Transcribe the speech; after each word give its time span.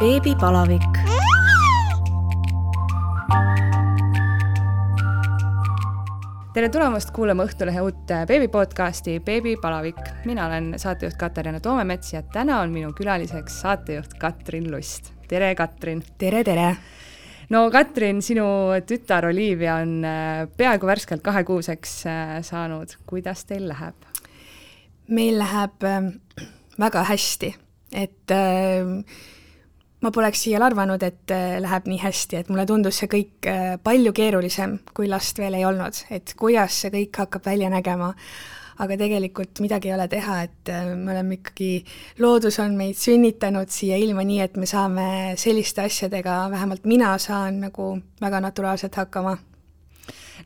beebipalavik. 0.00 0.98
tere 6.54 6.68
tulemast 6.72 7.10
kuulama 7.12 7.44
Õhtulehe 7.44 7.82
uut 7.84 8.12
beebipodcasti 8.28 9.18
Beebipalavik. 9.20 9.98
mina 10.24 10.46
olen 10.46 10.74
saatejuht 10.76 11.16
Katariina 11.20 11.60
Toomemets 11.60 12.12
ja 12.12 12.22
täna 12.22 12.60
on 12.60 12.72
minu 12.72 12.92
külaliseks 12.92 13.60
saatejuht 13.60 14.14
Katrin 14.18 14.70
Lust. 14.72 15.12
tere, 15.28 15.54
Katrin! 15.54 16.02
tere, 16.18 16.44
tere! 16.44 16.76
no 17.50 17.70
Katrin, 17.70 18.22
sinu 18.22 18.46
tütar 18.86 19.26
Olivia 19.26 19.74
on 19.74 20.04
äh, 20.04 20.48
peaaegu 20.56 20.86
värskelt 20.86 21.22
kahekuuseks 21.22 22.06
äh, 22.06 22.32
saanud, 22.42 22.96
kuidas 23.06 23.44
teil 23.44 23.68
läheb? 23.68 24.08
meil 25.08 25.38
läheb 25.38 25.84
ähm, 25.84 26.08
väga 26.80 27.04
hästi, 27.04 27.54
et 27.92 28.30
äh, 28.30 29.04
ma 30.02 30.10
poleks 30.14 30.46
siial 30.46 30.64
arvanud, 30.66 31.02
et 31.06 31.34
äh, 31.34 31.58
läheb 31.62 31.86
nii 31.90 32.00
hästi, 32.02 32.40
et 32.40 32.50
mulle 32.50 32.66
tundus 32.68 32.98
see 33.02 33.10
kõik 33.10 33.48
äh, 33.50 33.76
palju 33.82 34.14
keerulisem, 34.16 34.80
kui 34.96 35.10
last 35.10 35.38
veel 35.38 35.58
ei 35.58 35.66
olnud, 35.68 36.02
et 36.10 36.34
kuidas 36.38 36.82
see 36.82 36.92
kõik 36.94 37.22
hakkab 37.24 37.46
välja 37.52 37.70
nägema. 37.72 38.12
aga 38.82 38.96
tegelikult 38.98 39.60
midagi 39.60 39.90
ei 39.90 39.94
ole 39.94 40.06
teha, 40.10 40.36
et 40.42 40.70
äh, 40.72 40.88
me 40.96 41.12
oleme 41.12 41.36
ikkagi, 41.36 41.84
loodus 42.18 42.58
on 42.58 42.74
meid 42.74 42.96
sünnitanud 42.98 43.70
siia 43.70 43.98
ilma 44.00 44.24
nii, 44.26 44.40
et 44.42 44.56
me 44.56 44.66
saame 44.66 45.06
selliste 45.38 45.84
asjadega, 45.84 46.48
vähemalt 46.50 46.88
mina 46.88 47.12
saan 47.18 47.60
nagu 47.68 47.92
väga 48.20 48.40
naturaalselt 48.42 48.96
hakkama 48.96 49.36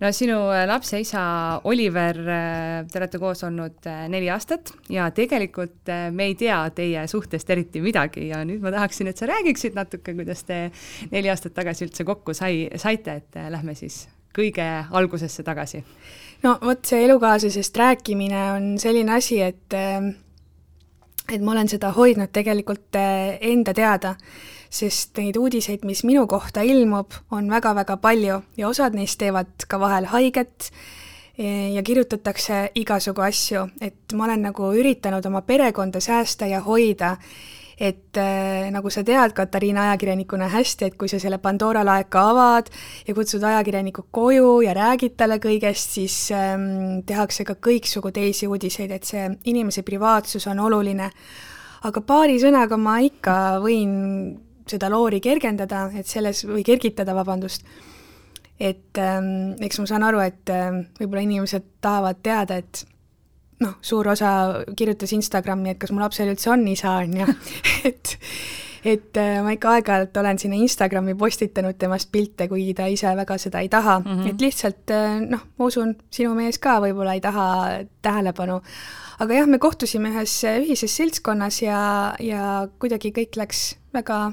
no 0.01 0.11
sinu 0.13 0.39
äh, 0.53 0.65
lapse 0.69 1.01
isa 1.01 1.61
Oliver, 1.65 2.19
äh, 2.29 2.87
te 2.91 3.01
olete 3.01 3.21
koos 3.23 3.45
olnud 3.47 3.87
äh, 3.89 4.05
neli 4.13 4.29
aastat 4.33 4.73
ja 4.93 5.09
tegelikult 5.15 5.91
me 6.13 6.29
ei 6.31 6.37
tea 6.39 6.59
teie 6.77 7.07
suhtest 7.11 7.51
eriti 7.51 7.83
midagi 7.85 8.29
ja 8.31 8.43
nüüd 8.47 8.65
ma 8.65 8.73
tahaksin, 8.75 9.11
et 9.11 9.21
sa 9.21 9.29
räägiksid 9.31 9.77
natuke, 9.79 10.15
kuidas 10.19 10.45
te 10.49 10.67
neli 11.13 11.31
aastat 11.33 11.57
tagasi 11.57 11.87
üldse 11.89 12.07
kokku 12.09 12.35
sai, 12.37 12.67
saite, 12.81 13.21
et 13.23 13.41
lähme 13.53 13.77
siis 13.79 14.05
kõige 14.37 14.67
algusesse 14.93 15.45
tagasi. 15.47 15.83
no 16.45 16.59
vot, 16.63 16.85
see 16.85 17.05
elukaaslasest 17.07 17.81
rääkimine 17.81 18.43
on 18.53 18.69
selline 18.83 19.17
asi, 19.17 19.41
et 19.41 19.81
et 21.27 21.43
ma 21.43 21.57
olen 21.57 21.69
seda 21.69 21.91
hoidnud 21.97 22.31
tegelikult 22.35 22.95
enda 22.97 23.73
teada 23.75 24.15
sest 24.71 25.19
neid 25.19 25.37
uudiseid, 25.37 25.85
mis 25.85 26.05
minu 26.05 26.27
kohta 26.27 26.65
ilmub, 26.67 27.15
on 27.31 27.51
väga-väga 27.51 27.97
palju 28.03 28.41
ja 28.57 28.69
osad 28.69 28.95
neist 28.95 29.19
teevad 29.21 29.67
ka 29.69 29.81
vahel 29.81 30.09
haiget 30.13 30.71
e, 31.39 31.73
ja 31.75 31.83
kirjutatakse 31.83 32.71
igasugu 32.75 33.27
asju, 33.27 33.69
et 33.81 34.15
ma 34.15 34.27
olen 34.29 34.49
nagu 34.51 34.73
üritanud 34.75 35.27
oma 35.27 35.43
perekonda 35.47 36.01
säästa 36.01 36.49
ja 36.51 36.61
hoida, 36.67 37.17
et 37.77 38.17
äh, 38.17 38.71
nagu 38.73 38.91
sa 38.91 39.03
tead, 39.05 39.35
Katariina 39.37 39.91
ajakirjanikuna 39.91 40.49
hästi, 40.49 40.89
et 40.89 40.95
kui 40.97 41.11
sa 41.13 41.21
selle 41.21 41.39
Pandora 41.43 41.83
laeka 41.85 42.23
avad 42.31 42.71
ja 43.07 43.15
kutsud 43.15 43.45
ajakirjaniku 43.45 44.07
koju 44.11 44.63
ja 44.65 44.73
räägid 44.77 45.17
talle 45.21 45.37
kõigest, 45.43 45.99
siis 45.99 46.17
ähm, 46.33 47.03
tehakse 47.07 47.45
ka 47.45 47.59
kõiksugu 47.61 48.15
teisi 48.17 48.49
uudiseid, 48.49 48.97
et 48.97 49.05
see 49.05 49.29
inimese 49.53 49.85
privaatsus 49.85 50.49
on 50.49 50.65
oluline. 50.65 51.11
aga 51.85 52.01
paari 52.01 52.41
sõnaga 52.41 52.79
ma 52.81 52.99
ikka 53.05 53.61
võin 53.63 53.93
seda 54.67 54.91
loori 54.91 55.21
kergendada, 55.25 55.87
et 55.97 56.07
selles, 56.07 56.45
või 56.49 56.65
kergitada, 56.67 57.15
vabandust, 57.17 57.67
et 58.59 58.99
ähm, 58.99 59.55
eks 59.63 59.81
ma 59.83 59.89
saan 59.89 60.05
aru, 60.07 60.21
et 60.25 60.53
ähm, 60.53 60.85
võib-olla 61.01 61.25
inimesed 61.27 61.73
tahavad 61.85 62.23
teada, 62.25 62.61
et 62.63 62.85
noh, 63.63 63.79
suur 63.85 64.09
osa 64.13 64.31
kirjutas 64.77 65.13
Instagrami, 65.17 65.73
et 65.73 65.81
kas 65.81 65.93
mu 65.93 66.03
lapsel 66.03 66.33
üldse 66.33 66.53
on 66.53 66.67
isa, 66.69 66.99
on 67.05 67.19
ju, 67.23 67.35
et 67.91 68.17
et 68.87 69.19
äh, 69.19 69.41
ma 69.43 69.51
ikka 69.57 69.73
aeg-ajalt 69.77 70.19
olen 70.21 70.39
sinna 70.39 70.59
Instagrami 70.63 71.17
postitanud 71.19 71.75
temast 71.79 72.11
pilte, 72.13 72.47
kuigi 72.47 72.75
ta 72.77 72.87
ise 72.91 73.11
väga 73.19 73.39
seda 73.43 73.63
ei 73.65 73.71
taha 73.73 73.99
mm, 73.99 74.07
-hmm. 74.07 74.31
et 74.31 74.41
lihtsalt 74.41 74.95
äh, 74.95 75.19
noh, 75.27 75.43
ma 75.59 75.67
usun, 75.67 75.97
sinu 76.11 76.35
mees 76.39 76.61
ka 76.63 76.79
võib-olla 76.85 77.17
ei 77.17 77.21
taha 77.21 77.47
tähelepanu. 78.03 78.61
aga 79.19 79.35
jah, 79.35 79.47
me 79.47 79.59
kohtusime 79.59 80.13
ühes 80.15 80.39
ühises 80.45 80.97
seltskonnas 80.97 81.63
ja, 81.63 82.15
ja 82.21 82.69
kuidagi 82.79 83.11
kõik 83.17 83.37
läks 83.37 83.77
väga 83.95 84.33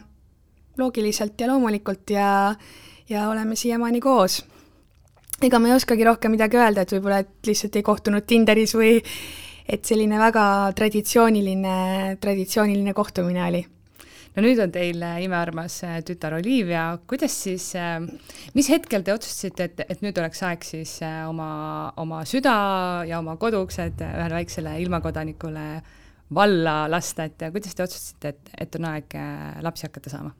loogiliselt 0.77 1.39
ja 1.41 1.47
loomulikult 1.51 2.09
ja, 2.15 2.55
ja 3.09 3.27
oleme 3.29 3.55
siiamaani 3.55 4.01
koos. 4.01 4.41
ega 5.41 5.59
ma 5.59 5.69
ei 5.69 5.75
oskagi 5.75 6.03
rohkem 6.07 6.31
midagi 6.31 6.57
öelda, 6.57 6.83
et 6.83 6.95
võib-olla, 6.95 7.19
et 7.23 7.47
lihtsalt 7.47 7.75
ei 7.75 7.83
kohtunud 7.83 8.25
Tinderis 8.27 8.75
või 8.77 8.97
et 9.67 9.85
selline 9.85 10.19
väga 10.19 10.45
traditsiooniline, 10.75 12.17
traditsiooniline 12.21 12.93
kohtumine 12.93 13.47
oli 13.47 13.63
no 14.33 14.43
nüüd 14.43 14.59
on 14.63 14.73
teil 14.73 15.01
imearmas 15.23 15.79
äh, 15.85 15.97
tütar 16.05 16.37
Olivia, 16.37 16.85
kuidas 17.09 17.35
siis, 17.45 17.69
äh, 17.77 17.99
mis 18.57 18.69
hetkel 18.73 19.05
te 19.05 19.13
otsustasite, 19.15 19.69
et, 19.69 19.83
et 19.87 20.05
nüüd 20.05 20.17
oleks 20.21 20.43
aeg 20.47 20.65
siis 20.67 20.97
äh, 21.05 21.23
oma, 21.29 21.49
oma 22.01 22.23
süda 22.29 22.55
ja 23.09 23.21
oma 23.21 23.37
koduuksed 23.41 24.01
ühele 24.03 24.39
väiksele 24.41 24.77
ilmakodanikule 24.85 25.67
valla 26.33 26.83
lasta, 26.89 27.27
et 27.29 27.49
kuidas 27.53 27.75
te 27.77 27.85
otsustasite, 27.85 28.33
et, 28.33 28.55
et 28.65 28.79
on 28.79 28.89
aeg 28.93 29.19
lapsi 29.61 29.89
hakata 29.89 30.15
saama? 30.15 30.33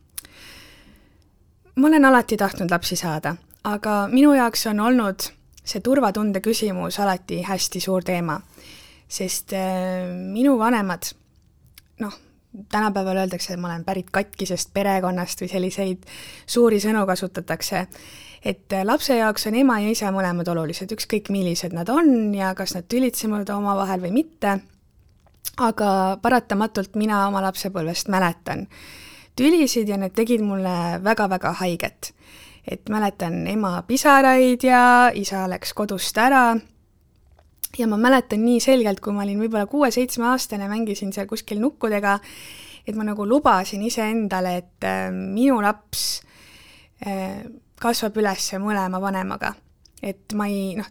Ma 1.76 1.88
olen 1.88 2.06
alati 2.06 2.38
tahtnud 2.38 2.72
lapsi 2.72 2.96
saada, 2.96 3.36
aga 3.64 4.08
minu 4.12 4.34
jaoks 4.38 4.68
on 4.72 4.80
olnud 4.80 5.30
see 5.64 5.82
turvatunde 5.84 6.42
küsimus 6.44 7.00
alati 7.00 7.42
hästi 7.48 7.80
suur 7.84 8.04
teema, 8.04 8.40
sest 9.08 9.56
äh, 9.58 10.10
minu 10.12 10.58
vanemad, 10.60 11.14
noh, 12.04 12.18
tänapäeval 12.72 13.24
öeldakse, 13.24 13.54
et 13.54 13.62
ma 13.62 13.72
olen 13.72 13.86
pärit 13.86 14.12
katkisest 14.14 14.74
perekonnast 14.74 15.42
või 15.42 15.50
selliseid 15.50 16.04
suuri 16.46 16.82
sõnu 16.84 17.06
kasutatakse, 17.10 17.86
et 18.44 18.76
äh, 18.76 18.84
lapse 18.86 19.18
jaoks 19.18 19.48
on 19.50 19.58
ema 19.64 19.80
ja 19.82 19.94
isa 19.96 20.12
mõlemad 20.14 20.52
olulised, 20.54 20.92
ükskõik 20.94 21.32
millised 21.34 21.74
nad 21.74 21.90
on 21.90 22.34
ja 22.36 22.54
kas 22.58 22.76
nad 22.78 22.90
tülitsevad 22.92 23.50
omavahel 23.56 24.04
või 24.04 24.14
mitte, 24.20 24.60
aga 25.64 26.20
paratamatult 26.22 27.00
mina 27.00 27.24
oma 27.30 27.42
lapsepõlvest 27.48 28.12
mäletan 28.12 28.68
tülisid 29.36 29.90
ja 29.90 29.98
need 29.98 30.14
tegid 30.16 30.44
mulle 30.46 31.00
väga-väga 31.04 31.54
haiget. 31.62 32.14
et 32.68 32.90
mäletan 32.90 33.48
ema 33.48 33.82
pisaraid 33.88 34.64
ja 34.64 35.12
isa 35.14 35.50
läks 35.52 35.74
kodust 35.76 36.18
ära 36.18 36.56
ja 37.78 37.88
ma 37.88 37.98
mäletan 37.98 38.46
nii 38.46 38.60
selgelt, 38.64 39.02
kui 39.04 39.14
ma 39.14 39.26
olin 39.26 39.42
võib-olla 39.42 39.68
kuue-seitsmeaastane, 39.68 40.70
mängisin 40.72 41.12
seal 41.14 41.28
kuskil 41.28 41.60
nukkudega, 41.60 42.20
et 42.88 42.96
ma 42.96 43.04
nagu 43.08 43.26
lubasin 43.28 43.84
iseendale, 43.84 44.56
et 44.62 44.88
äh, 44.88 45.10
minu 45.12 45.60
laps 45.64 46.22
äh, 47.06 47.42
kasvab 47.82 48.20
üles 48.22 48.52
mõlema 48.64 49.02
vanemaga. 49.02 49.54
et 50.04 50.34
ma 50.36 50.48
ei, 50.48 50.76
noh, 50.78 50.88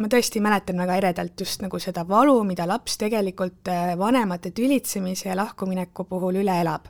ma 0.00 0.08
tõesti 0.08 0.40
mäletan 0.40 0.80
väga 0.80 0.96
eredalt 1.00 1.40
just 1.40 1.60
nagu 1.60 1.78
seda 1.78 2.06
valu, 2.08 2.38
mida 2.44 2.66
laps 2.68 2.96
tegelikult 3.00 3.68
äh, 3.68 3.92
vanemate 3.98 4.54
tülitsemise 4.56 5.28
ja 5.28 5.36
lahkumineku 5.36 6.04
puhul 6.08 6.40
üle 6.40 6.60
elab 6.62 6.88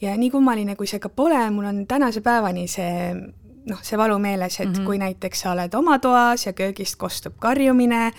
ja 0.00 0.16
nii 0.16 0.30
kummaline, 0.30 0.76
kui 0.76 0.86
see 0.86 1.00
ka 1.00 1.08
pole, 1.08 1.50
mul 1.50 1.64
on 1.64 1.86
tänase 1.86 2.20
päevani 2.20 2.66
see 2.68 3.14
noh, 3.66 3.80
see 3.82 3.98
valu 3.98 4.18
meeles, 4.18 4.60
et 4.60 4.68
mm 4.68 4.74
-hmm. 4.74 4.84
kui 4.84 4.98
näiteks 4.98 5.40
sa 5.40 5.52
oled 5.52 5.74
oma 5.74 5.98
toas 5.98 6.46
ja 6.46 6.52
köögist 6.52 6.96
kostub 6.96 7.34
karjumine 7.38 8.12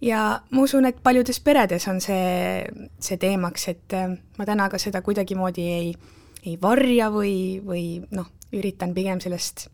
ja 0.00 0.40
ma 0.50 0.62
usun, 0.62 0.84
et 0.84 1.02
paljudes 1.02 1.40
peredes 1.40 1.88
on 1.88 2.00
see, 2.00 2.64
see 3.00 3.16
teemaks, 3.16 3.68
et 3.68 3.92
äh, 3.92 4.18
ma 4.38 4.44
täna 4.44 4.68
ka 4.68 4.78
seda 4.78 5.02
kuidagimoodi 5.02 5.62
ei, 5.62 5.94
ei 6.46 6.58
varja 6.62 7.10
või, 7.10 7.62
või 7.64 8.02
noh, 8.10 8.26
üritan 8.52 8.94
pigem 8.94 9.20
sellest 9.20 9.68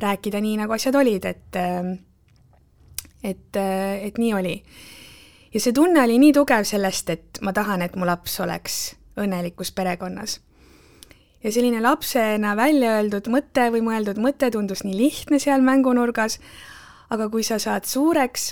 rääkida 0.00 0.40
nii, 0.40 0.56
nagu 0.56 0.72
asjad 0.72 0.94
olid, 0.94 1.24
et 1.24 1.56
äh, 1.56 1.98
et, 3.22 3.56
äh, 3.56 4.04
et 4.06 4.18
nii 4.18 4.34
oli. 4.34 4.62
ja 5.54 5.60
see 5.60 5.72
tunne 5.72 6.02
oli 6.02 6.18
nii 6.18 6.32
tugev 6.32 6.64
sellest, 6.64 7.10
et 7.10 7.38
ma 7.42 7.52
tahan, 7.52 7.82
et 7.82 7.96
mu 7.96 8.06
laps 8.06 8.40
oleks 8.40 8.96
õnnelikus 9.16 9.72
perekonnas 9.72 10.40
ja 11.46 11.52
selline 11.54 11.78
lapsena 11.82 12.56
välja 12.58 12.96
öeldud 12.98 13.28
mõte 13.30 13.68
või 13.70 13.84
mõeldud 13.86 14.18
mõte 14.18 14.50
tundus 14.50 14.82
nii 14.82 14.96
lihtne 14.98 15.38
seal 15.38 15.62
mängunurgas, 15.62 16.40
aga 17.14 17.28
kui 17.30 17.46
sa 17.46 17.60
saad 17.62 17.86
suureks, 17.86 18.48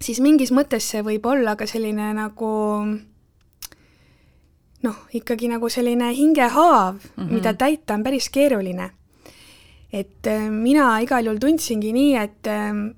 siis 0.00 0.22
mingis 0.24 0.52
mõttes 0.54 0.88
see 0.88 1.04
võib 1.04 1.28
olla 1.28 1.58
ka 1.60 1.68
selline 1.68 2.08
nagu 2.16 2.52
noh, 4.86 5.02
ikkagi 5.12 5.50
nagu 5.52 5.68
selline 5.68 6.08
hingehaav 6.16 6.94
mm, 6.94 7.10
-hmm. 7.16 7.34
mida 7.34 7.52
täita 7.54 7.94
on 7.94 8.04
päris 8.04 8.30
keeruline. 8.30 8.90
et 9.92 10.26
äh, 10.26 10.50
mina 10.50 10.98
igal 11.00 11.24
juhul 11.24 11.38
tundsingi 11.38 11.92
nii, 11.92 12.16
et 12.16 12.46
äh, 12.46 12.94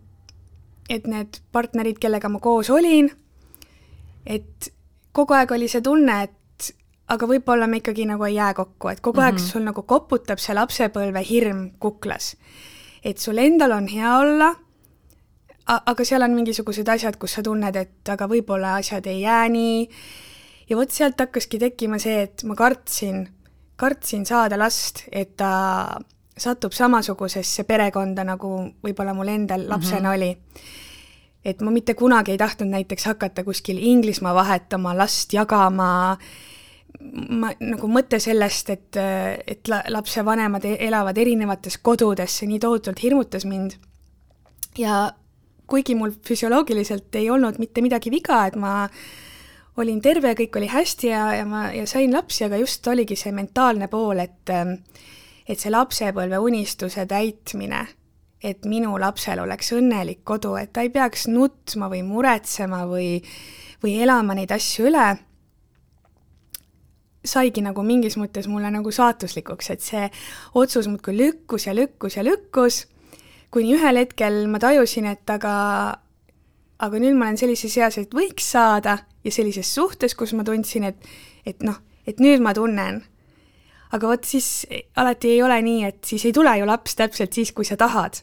et 0.89 1.07
need 1.07 1.41
partnerid, 1.53 1.99
kellega 1.99 2.29
ma 2.29 2.39
koos 2.39 2.71
olin, 2.71 3.11
et 4.27 4.73
kogu 5.13 5.35
aeg 5.35 5.53
oli 5.53 5.69
see 5.69 5.81
tunne, 5.81 6.23
et 6.23 6.40
aga 7.11 7.27
võib-olla 7.27 7.67
me 7.67 7.81
ikkagi 7.81 8.07
nagu 8.07 8.25
ei 8.29 8.37
jää 8.37 8.55
kokku, 8.55 8.89
et 8.89 9.01
kogu 9.01 9.19
mm 9.19 9.23
-hmm. 9.23 9.27
aeg 9.27 9.35
mhm. 9.35 9.51
sul 9.53 9.65
nagu 9.67 9.83
koputab 9.83 10.39
see 10.39 10.55
lapsepõlve 10.55 11.23
hirm 11.31 11.71
kuklas. 11.79 12.37
et 13.05 13.19
sul 13.19 13.39
endal 13.39 13.73
on 13.73 13.89
hea 13.89 14.19
olla, 14.19 14.55
aga 15.67 16.05
seal 16.05 16.23
on 16.23 16.35
mingisugused 16.35 16.89
asjad, 16.89 17.17
kus 17.17 17.33
sa 17.33 17.43
tunned, 17.43 17.77
et 17.77 18.09
aga 18.09 18.27
võib-olla 18.27 18.75
asjad 18.75 19.07
ei 19.07 19.21
jää 19.21 19.49
nii, 19.49 19.89
ja 20.71 20.77
vot 20.77 20.91
sealt 20.91 21.21
hakkaski 21.21 21.59
tekkima 21.59 21.99
see, 21.99 22.23
et 22.23 22.45
ma 22.45 22.55
kartsin 22.55 23.29
kartsin 23.81 24.27
saada 24.27 24.59
last, 24.59 25.05
et 25.13 25.37
ta 25.41 25.53
satub 26.41 26.75
samasugusesse 26.77 27.65
perekonda, 27.69 28.25
nagu 28.29 28.53
võib-olla 28.85 29.15
mul 29.17 29.33
endal 29.33 29.67
lapsena 29.69 30.09
mm 30.09 30.15
-hmm. 30.15 30.17
oli. 30.17 30.39
et 31.45 31.61
ma 31.65 31.71
mitte 31.71 31.95
kunagi 31.95 32.33
ei 32.33 32.39
tahtnud 32.39 32.69
näiteks 32.69 33.05
hakata 33.05 33.45
kuskil 33.45 33.79
Inglismaa 33.81 34.35
vahetama, 34.35 34.97
last 34.97 35.33
jagama, 35.33 36.19
ma 37.01 37.53
nagu 37.61 37.89
mõte 37.91 38.21
sellest, 38.23 38.71
et, 38.71 38.99
et 39.47 39.71
la, 39.71 39.83
lapsevanemad 39.89 40.65
e-, 40.69 40.77
elavad 40.87 41.19
erinevates 41.19 41.79
kodudes, 41.83 42.39
see 42.41 42.51
nii 42.51 42.61
tohutult 42.63 43.03
hirmutas 43.03 43.47
mind. 43.49 43.79
ja 44.79 45.11
kuigi 45.71 45.95
mul 45.95 46.13
füsioloogiliselt 46.27 47.15
ei 47.15 47.31
olnud 47.31 47.59
mitte 47.63 47.83
midagi 47.83 48.11
viga, 48.11 48.45
et 48.47 48.57
ma 48.59 48.89
olin 49.81 50.01
terve, 50.03 50.35
kõik 50.39 50.59
oli 50.59 50.69
hästi 50.71 51.13
ja, 51.13 51.23
ja 51.39 51.47
ma, 51.47 51.69
ja 51.75 51.87
sain 51.87 52.13
lapsi, 52.13 52.45
aga 52.47 52.59
just 52.61 52.87
oligi 52.91 53.17
see 53.17 53.33
mentaalne 53.35 53.89
pool, 53.89 54.19
et 54.23 54.55
et 55.51 55.59
see 55.59 55.71
lapsepõlve 55.73 56.39
unistuse 56.39 57.07
täitmine, 57.11 57.81
et 58.43 58.67
minu 58.71 58.93
lapsel 59.01 59.41
oleks 59.43 59.73
õnnelik 59.75 60.21
kodu, 60.25 60.55
et 60.61 60.71
ta 60.73 60.85
ei 60.87 60.93
peaks 60.95 61.27
nutma 61.31 61.89
või 61.91 62.05
muretsema 62.07 62.85
või, 62.87 63.19
või 63.83 63.97
elama 64.05 64.37
neid 64.39 64.53
asju 64.55 64.87
üle, 64.91 65.09
saigi 67.25 67.63
nagu 67.65 67.83
mingis 67.85 68.17
mõttes 68.21 68.49
mulle 68.49 68.71
nagu 68.73 68.93
saatuslikuks, 68.95 69.71
et 69.75 69.85
see 69.85 70.07
otsus 70.55 70.89
muudkui 70.89 71.17
lükkus 71.17 71.67
ja 71.67 71.75
lükkus 71.77 72.17
ja 72.17 72.25
lükkus, 72.25 72.87
kuni 73.51 73.75
ühel 73.77 74.01
hetkel 74.01 74.47
ma 74.49 74.61
tajusin, 74.63 75.11
et 75.13 75.31
aga, 75.31 75.53
aga 76.81 77.03
nüüd 77.03 77.19
ma 77.19 77.29
olen 77.29 77.41
sellises 77.41 77.77
eas, 77.77 77.99
et 78.01 78.17
võiks 78.17 78.51
saada 78.57 78.99
ja 79.25 79.33
sellises 79.35 79.69
suhtes, 79.75 80.17
kus 80.17 80.33
ma 80.33 80.47
tundsin, 80.47 80.89
et, 80.93 81.11
et 81.47 81.63
noh, 81.67 81.77
et 82.09 82.23
nüüd 82.23 82.41
ma 82.41 82.55
tunnen 82.57 83.03
aga 83.91 84.11
vot 84.13 84.27
siis 84.27 84.67
alati 84.99 85.35
ei 85.35 85.43
ole 85.43 85.59
nii, 85.67 85.85
et 85.89 86.01
siis 86.07 86.25
ei 86.29 86.35
tule 86.35 86.53
ju 86.59 86.67
laps 86.69 86.97
täpselt 86.99 87.35
siis, 87.35 87.53
kui 87.53 87.67
sa 87.67 87.77
tahad. 87.81 88.23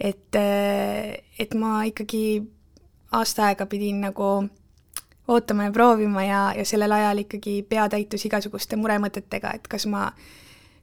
et, 0.00 0.36
et 0.36 1.54
ma 1.54 1.84
ikkagi 1.88 2.42
aasta 3.16 3.46
aega 3.46 3.66
pidin 3.66 4.02
nagu 4.04 4.48
ootama 5.28 5.64
ja 5.64 5.72
proovima 5.74 6.24
ja, 6.24 6.42
ja 6.56 6.64
sellel 6.64 6.92
ajal 6.92 7.24
ikkagi 7.24 7.60
pea 7.68 7.88
täitus 7.90 8.24
igasuguste 8.28 8.76
muremõtetega, 8.78 9.54
et 9.58 9.66
kas 9.68 9.86
ma 9.90 10.10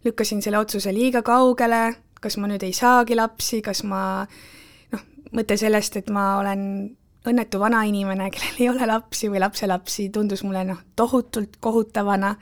lükkasin 0.03 0.41
selle 0.43 0.59
otsuse 0.59 0.93
liiga 0.93 1.21
kaugele, 1.23 1.95
kas 2.21 2.37
ma 2.37 2.49
nüüd 2.51 2.63
ei 2.63 2.73
saagi 2.75 3.15
lapsi, 3.15 3.61
kas 3.63 3.83
ma 3.87 4.01
noh, 4.91 5.07
mõte 5.31 5.57
sellest, 5.59 5.97
et 6.01 6.11
ma 6.11 6.37
olen 6.41 6.65
õnnetu 7.27 7.59
vanainimene, 7.61 8.29
kellel 8.35 8.59
ei 8.59 8.69
ole 8.73 8.87
lapsi 8.89 9.31
või 9.31 9.41
lapselapsi, 9.43 10.09
tundus 10.13 10.43
mulle 10.43 10.65
noh, 10.67 10.83
tohutult 10.95 11.59
kohutavana 11.63 12.35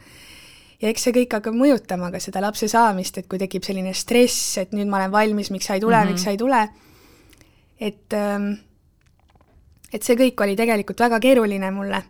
ja 0.82 0.90
eks 0.90 1.06
see 1.06 1.16
kõik 1.16 1.38
hakkab 1.38 1.58
mõjutama 1.58 2.10
ka 2.14 2.22
seda 2.24 2.42
lapse 2.42 2.70
saamist, 2.72 3.22
et 3.22 3.30
kui 3.30 3.40
tekib 3.42 3.66
selline 3.66 3.94
stress, 3.98 4.58
et 4.62 4.74
nüüd 4.74 4.90
ma 4.90 5.02
olen 5.02 5.14
valmis, 5.14 5.52
miks 5.54 5.70
sa 5.70 5.78
ei 5.78 5.84
tule 5.84 5.98
mm, 5.98 6.04
-hmm. 6.04 6.18
miks 6.18 6.26
sa 6.26 6.34
ei 6.34 6.42
tule, 6.42 6.62
et 7.80 8.14
ähm, 8.18 8.54
et 9.94 10.04
see 10.04 10.18
kõik 10.20 10.44
oli 10.44 10.56
tegelikult 10.60 11.00
väga 11.00 11.20
keeruline 11.24 11.72
mulle. 11.72 12.04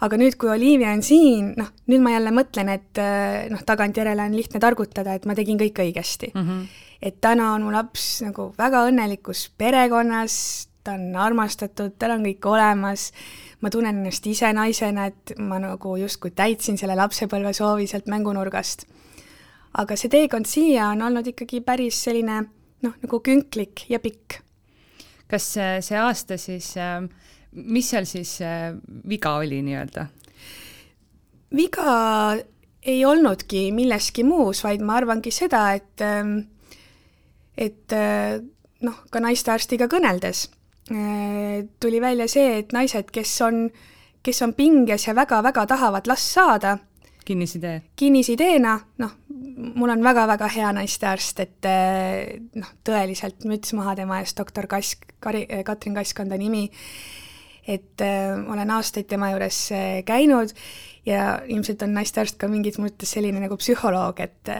aga 0.00 0.16
nüüd, 0.16 0.36
kui 0.38 0.50
Olivia 0.50 0.92
on 0.94 1.02
siin, 1.02 1.54
noh, 1.58 1.72
nüüd 1.90 2.02
ma 2.04 2.12
jälle 2.14 2.30
mõtlen, 2.30 2.68
et 2.70 2.98
äh, 3.02 3.48
noh, 3.50 3.64
tagantjärele 3.66 4.22
on 4.22 4.36
lihtne 4.36 4.60
targutada, 4.62 5.14
et 5.14 5.26
ma 5.26 5.34
tegin 5.34 5.58
kõik 5.58 5.82
õigesti 5.82 6.30
mm. 6.34 6.46
-hmm. 6.46 6.64
et 7.02 7.20
täna 7.20 7.52
on 7.54 7.66
mu 7.66 7.74
laps 7.74 8.22
nagu 8.22 8.52
väga 8.58 8.86
õnnelikus 8.90 9.50
perekonnas, 9.58 10.68
ta 10.84 10.94
on 10.94 11.16
armastatud, 11.16 11.98
tal 11.98 12.14
on 12.14 12.24
kõik 12.24 12.46
olemas 12.46 13.12
ma 13.60 13.70
tunnen 13.70 13.96
ennast 13.98 14.26
ise 14.30 14.50
naisena, 14.54 15.08
et 15.10 15.34
ma 15.38 15.58
nagu 15.62 15.96
justkui 15.98 16.32
täitsin 16.36 16.78
selle 16.78 16.96
lapsepõlvesoovi 16.98 17.88
sealt 17.90 18.10
mängunurgast. 18.10 18.86
aga 19.78 19.96
see 19.96 20.10
teekond 20.10 20.46
siia 20.48 20.88
on 20.94 21.02
olnud 21.02 21.26
ikkagi 21.26 21.60
päris 21.62 21.98
selline 22.04 22.40
noh, 22.82 22.94
nagu 23.02 23.20
künklik 23.20 23.84
ja 23.90 24.00
pikk. 24.00 24.40
Kas 25.28 25.48
see 25.54 25.98
aasta 26.00 26.38
siis, 26.40 26.72
ähm, 26.80 27.10
mis 27.52 27.90
seal 27.92 28.06
siis 28.08 28.38
äh, 28.44 28.74
viga 29.08 29.36
oli 29.40 29.62
nii-öelda? 29.66 30.06
viga 31.56 32.36
ei 32.82 33.00
olnudki 33.04 33.68
milleski 33.72 34.24
muus, 34.24 34.62
vaid 34.64 34.84
ma 34.84 34.98
arvangi 35.00 35.32
seda, 35.32 35.64
et 35.76 36.04
ähm, 36.04 36.38
et 37.56 37.92
äh, 37.92 38.38
noh, 38.84 39.02
ka 39.10 39.20
naistearstiga 39.20 39.88
kõneldes 39.90 40.46
Äh, 40.90 41.68
tuli 41.80 42.00
välja 42.00 42.28
see, 42.28 42.58
et 42.62 42.72
naised, 42.72 43.10
kes 43.12 43.32
on, 43.44 43.66
kes 44.24 44.38
on 44.42 44.54
pinges 44.56 45.04
ja 45.04 45.12
väga-väga 45.16 45.66
tahavad 45.68 46.08
last 46.08 46.32
saada, 46.32 46.78
kinnisidee? 47.28 47.82
kinnisideena, 47.96 48.74
noh, 49.02 49.14
mul 49.74 49.92
on 49.92 50.04
väga-väga 50.04 50.48
hea 50.54 50.72
naistearst, 50.76 51.40
et 51.44 51.68
äh, 51.68 52.38
noh, 52.58 52.72
tõeliselt 52.86 53.46
müts 53.48 53.74
maha 53.76 53.96
tema 53.98 54.20
eest, 54.22 54.38
doktor 54.38 54.68
Kask, 54.70 55.04
Kari, 55.20 55.44
äh, 55.50 55.64
Katrin 55.66 55.96
Kask 55.98 56.20
on 56.24 56.32
ta 56.32 56.38
nimi, 56.40 56.66
et 57.68 58.04
äh, 58.04 58.36
olen 58.38 58.72
aastaid 58.78 59.08
tema 59.10 59.32
juures 59.34 59.60
käinud 60.08 60.54
ja 61.08 61.38
ilmselt 61.48 61.82
on 61.84 61.94
naistearst 61.96 62.38
ka 62.40 62.48
mingis 62.50 62.80
mõttes 62.80 63.12
selline 63.16 63.42
nagu 63.44 63.58
psühholoog, 63.60 64.24
et 64.24 64.54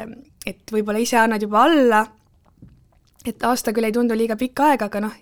et 0.48 0.72
võib-olla 0.72 1.00
ise 1.02 1.18
annad 1.20 1.42
juba 1.44 1.64
alla, 1.66 2.04
et 3.26 3.42
aasta 3.44 3.74
küll 3.76 3.88
ei 3.88 3.92
tundu 3.92 4.16
liiga 4.16 4.36
pikk 4.40 4.62
aeg, 4.64 4.84
aga 4.86 5.02
noh, 5.04 5.16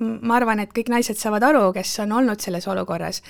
ma 0.00 0.36
arvan, 0.38 0.60
et 0.62 0.72
kõik 0.76 0.90
naised 0.92 1.18
saavad 1.20 1.44
aru, 1.44 1.68
kes 1.76 1.98
on 2.04 2.14
olnud 2.20 2.40
selles 2.44 2.68
olukorras. 2.68 3.22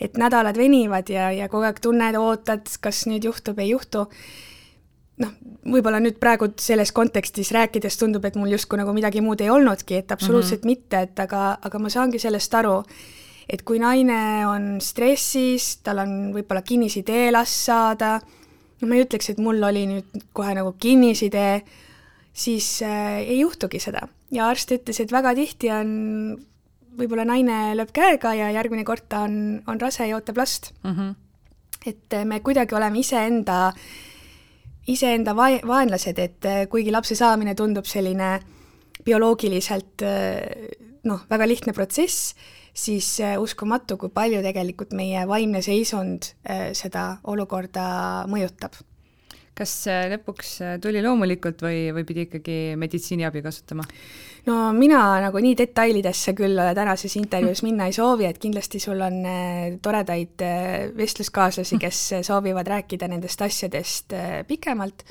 Et 0.00 0.18
nädalad 0.20 0.56
venivad 0.58 1.08
ja, 1.12 1.30
ja 1.32 1.48
kogu 1.48 1.66
aeg 1.68 1.80
tunned, 1.82 2.18
ootad, 2.20 2.68
kas 2.82 3.06
nüüd 3.10 3.24
juhtub, 3.28 3.58
ei 3.62 3.70
juhtu. 3.70 4.06
noh, 5.16 5.30
võib-olla 5.64 5.96
nüüd 6.04 6.18
praegu 6.20 6.50
selles 6.60 6.90
kontekstis 6.92 7.48
rääkides 7.56 7.96
tundub, 7.96 8.24
et 8.28 8.34
mul 8.36 8.50
justkui 8.52 8.76
nagu 8.76 8.92
midagi 8.92 9.22
muud 9.24 9.40
ei 9.40 9.48
olnudki, 9.50 10.02
et 10.02 10.12
absoluutselt 10.12 10.64
mm 10.64 10.68
-hmm. 10.68 10.82
mitte, 10.84 11.00
et 11.00 11.20
aga, 11.20 11.58
aga 11.62 11.78
ma 11.78 11.88
saangi 11.88 12.18
sellest 12.18 12.54
aru, 12.54 12.82
et 13.48 13.62
kui 13.62 13.78
naine 13.78 14.46
on 14.46 14.80
stressis, 14.80 15.76
tal 15.82 15.98
on 15.98 16.34
võib-olla 16.34 16.62
kinnisidee 16.62 17.30
last 17.32 17.64
saada, 17.64 18.20
no 18.80 18.88
ma 18.88 18.94
ei 18.94 19.04
ütleks, 19.06 19.30
et 19.30 19.38
mul 19.38 19.62
oli 19.62 19.86
nüüd 19.86 20.28
kohe 20.32 20.54
nagu 20.54 20.74
kinnisidee, 20.78 21.62
siis 22.32 22.82
äh, 22.82 23.24
ei 23.24 23.40
juhtugi 23.40 23.80
seda 23.80 24.08
ja 24.34 24.48
arst 24.50 24.72
ütles, 24.74 25.00
et 25.00 25.12
väga 25.12 25.34
tihti 25.36 25.70
on 25.70 25.90
võib-olla 26.98 27.26
naine 27.28 27.74
lööb 27.78 27.92
käega 27.96 28.34
ja 28.36 28.50
järgmine 28.54 28.84
kord 28.88 29.06
ta 29.10 29.24
on, 29.26 29.62
on 29.68 29.80
rase 29.80 30.08
ja 30.08 30.18
ootab 30.18 30.40
last 30.40 30.72
mm. 30.82 30.92
-hmm. 30.92 31.14
et 31.92 32.18
me 32.24 32.40
kuidagi 32.40 32.74
oleme 32.74 32.98
iseenda, 32.98 33.72
iseenda 34.86 35.34
vae-, 35.36 35.62
vaenlased, 35.66 36.18
et 36.18 36.50
kuigi 36.70 36.90
lapse 36.90 37.14
saamine 37.14 37.54
tundub 37.54 37.84
selline 37.84 38.40
bioloogiliselt 39.04 40.02
noh, 41.04 41.20
väga 41.30 41.46
lihtne 41.46 41.72
protsess, 41.72 42.34
siis 42.74 43.18
uskumatu, 43.38 43.96
kui 43.96 44.08
palju 44.08 44.42
tegelikult 44.42 44.92
meie 44.92 45.22
vaimne 45.28 45.62
seisund 45.62 46.32
seda 46.72 47.16
olukorda 47.24 48.26
mõjutab 48.26 48.74
kas 49.56 49.72
lõpuks 50.12 50.52
äh, 50.64 50.76
tuli 50.82 51.00
loomulikult 51.04 51.62
või, 51.64 51.88
või 51.96 52.04
pidi 52.08 52.26
ikkagi 52.26 52.58
meditsiiniabi 52.78 53.42
kasutama? 53.44 53.86
no 54.46 54.56
mina 54.76 55.00
nagu 55.24 55.40
nii 55.42 55.56
detailidesse 55.58 56.36
küll 56.38 56.60
tänases 56.76 57.16
intervjuus 57.18 57.64
minna 57.66 57.88
ei 57.88 57.96
soovi, 57.96 58.28
et 58.28 58.40
kindlasti 58.42 58.80
sul 58.82 59.00
on 59.02 59.18
äh, 59.26 59.78
toredaid 59.82 60.44
äh, 60.44 60.86
vestluskaaslasi, 60.96 61.80
kes 61.82 62.02
soovivad 62.28 62.68
rääkida 62.76 63.08
nendest 63.10 63.42
asjadest 63.42 64.14
pikemalt, 64.48 65.06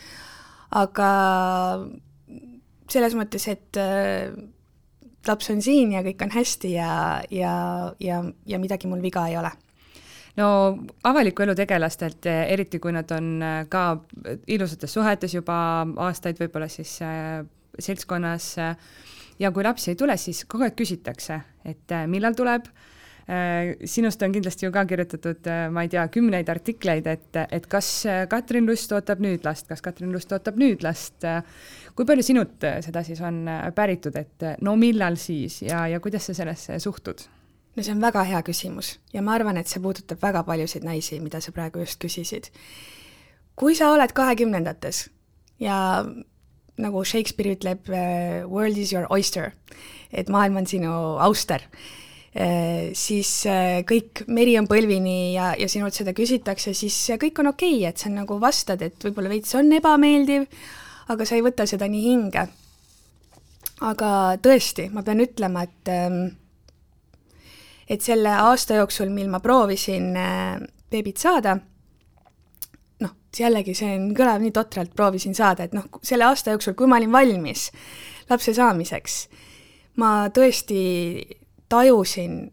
aga 0.76 1.10
selles 2.92 3.16
mõttes, 3.18 3.48
et 3.50 3.80
laps 5.26 5.50
on 5.50 5.62
siin 5.66 5.96
ja 5.96 6.04
kõik 6.06 6.22
on 6.22 6.34
hästi 6.36 6.76
ja, 6.76 6.90
ja, 7.34 7.54
ja, 8.00 8.22
ja 8.46 8.60
midagi 8.62 8.90
mul 8.92 9.02
viga 9.02 9.26
ei 9.30 9.40
ole 9.42 9.50
no 10.40 10.48
avaliku 11.08 11.46
elu 11.46 11.56
tegelastelt, 11.58 12.28
eriti 12.28 12.80
kui 12.84 12.94
nad 12.96 13.12
on 13.16 13.36
äh, 13.44 13.60
ka 13.72 13.86
ilusates 14.52 14.96
suhetes 14.98 15.36
juba 15.36 15.58
aastaid 16.08 16.40
võib-olla 16.42 16.70
siis 16.72 16.98
äh, 17.06 17.44
seltskonnas 17.80 18.56
ja 19.40 19.52
kui 19.52 19.64
lapsi 19.66 19.92
ei 19.92 20.00
tule, 20.00 20.16
siis 20.18 20.46
kogu 20.48 20.68
aeg 20.68 20.78
küsitakse, 20.80 21.42
et 21.68 21.96
millal 22.08 22.38
tuleb 22.38 22.70
sinust 23.90 24.22
on 24.22 24.36
kindlasti 24.36 24.68
ju 24.68 24.72
ka 24.72 24.84
kirjutatud, 24.86 25.48
ma 25.74 25.82
ei 25.82 25.90
tea, 25.90 26.04
kümneid 26.14 26.50
artikleid, 26.54 27.08
et, 27.10 27.40
et 27.58 27.66
kas 27.68 27.90
Katrin 28.30 28.70
Lust 28.70 28.94
ootab 28.94 29.24
nüüd 29.26 29.44
last, 29.44 29.66
kas 29.66 29.82
Katrin 29.82 30.14
Lust 30.14 30.32
ootab 30.38 30.60
nüüd 30.62 30.86
last. 30.86 31.26
kui 31.98 32.06
palju 32.06 32.24
sinult 32.24 32.68
seda 32.86 33.02
siis 33.04 33.24
on 33.26 33.42
päritud, 33.76 34.16
et 34.22 34.46
no 34.62 34.78
millal 34.78 35.18
siis 35.18 35.64
ja, 35.66 35.88
ja 35.90 36.00
kuidas 36.00 36.30
sa 36.30 36.38
sellesse 36.38 36.78
suhtud? 36.80 37.26
No 37.76 37.84
see 37.84 37.92
on 37.92 38.04
väga 38.04 38.24
hea 38.28 38.42
küsimus 38.48 38.96
ja 39.14 39.24
ma 39.26 39.36
arvan, 39.36 39.58
et 39.58 39.68
see 39.72 39.84
puudutab 39.84 40.22
väga 40.24 40.46
paljusid 40.48 40.86
naisi, 40.88 41.20
mida 41.24 41.42
sa 41.44 41.52
praegu 41.56 41.84
just 41.84 42.00
küsisid. 42.02 42.52
kui 43.56 43.76
sa 43.76 43.92
oled 43.92 44.12
kahekümnendates 44.16 45.10
ja 45.60 46.06
nagu 46.78 47.04
Shakespeare 47.08 47.56
ütleb, 47.56 47.88
world 48.52 48.78
is 48.78 48.92
your 48.94 49.08
oyster, 49.10 49.54
et 50.12 50.30
maailm 50.32 50.60
on 50.60 50.68
sinu 50.68 50.92
auster, 51.24 51.64
siis 53.00 53.32
kõik, 53.88 54.26
meri 54.28 54.58
on 54.60 54.68
põlvini 54.68 55.36
ja, 55.38 55.54
ja 55.56 55.70
sinult 55.72 55.96
seda 55.96 56.12
küsitakse, 56.16 56.74
siis 56.76 56.98
kõik 57.22 57.40
on 57.40 57.54
okei 57.54 57.78
okay,, 57.78 57.94
et 57.94 58.04
sa 58.04 58.12
nagu 58.12 58.40
vastad, 58.44 58.84
et 58.84 59.08
võib-olla 59.08 59.32
veits 59.32 59.56
on 59.56 59.72
ebameeldiv, 59.78 60.50
aga 61.16 61.28
sa 61.28 61.38
ei 61.38 61.46
võta 61.46 61.68
seda 61.70 61.88
nii 61.88 62.04
hinge. 62.10 62.48
aga 63.86 64.10
tõesti, 64.44 64.90
ma 64.92 65.04
pean 65.04 65.24
ütlema, 65.24 65.64
et 65.64 65.92
ähm, 65.92 66.36
et 67.90 68.02
selle 68.02 68.32
aasta 68.34 68.80
jooksul, 68.82 69.12
mil 69.14 69.30
ma 69.30 69.40
proovisin 69.44 70.12
beebit 70.92 71.22
saada, 71.22 71.58
noh, 73.02 73.16
jällegi 73.38 73.76
see 73.78 73.94
on, 73.98 74.10
kõlab 74.18 74.42
nii 74.42 74.54
totralt, 74.56 74.94
proovisin 74.96 75.36
saada, 75.38 75.68
et 75.68 75.76
noh, 75.78 75.88
selle 76.06 76.28
aasta 76.28 76.56
jooksul, 76.56 76.74
kui 76.78 76.90
ma 76.90 77.00
olin 77.02 77.14
valmis 77.14 77.70
lapse 78.30 78.56
saamiseks, 78.58 79.20
ma 80.02 80.28
tõesti 80.34 80.82
tajusin 81.70 82.44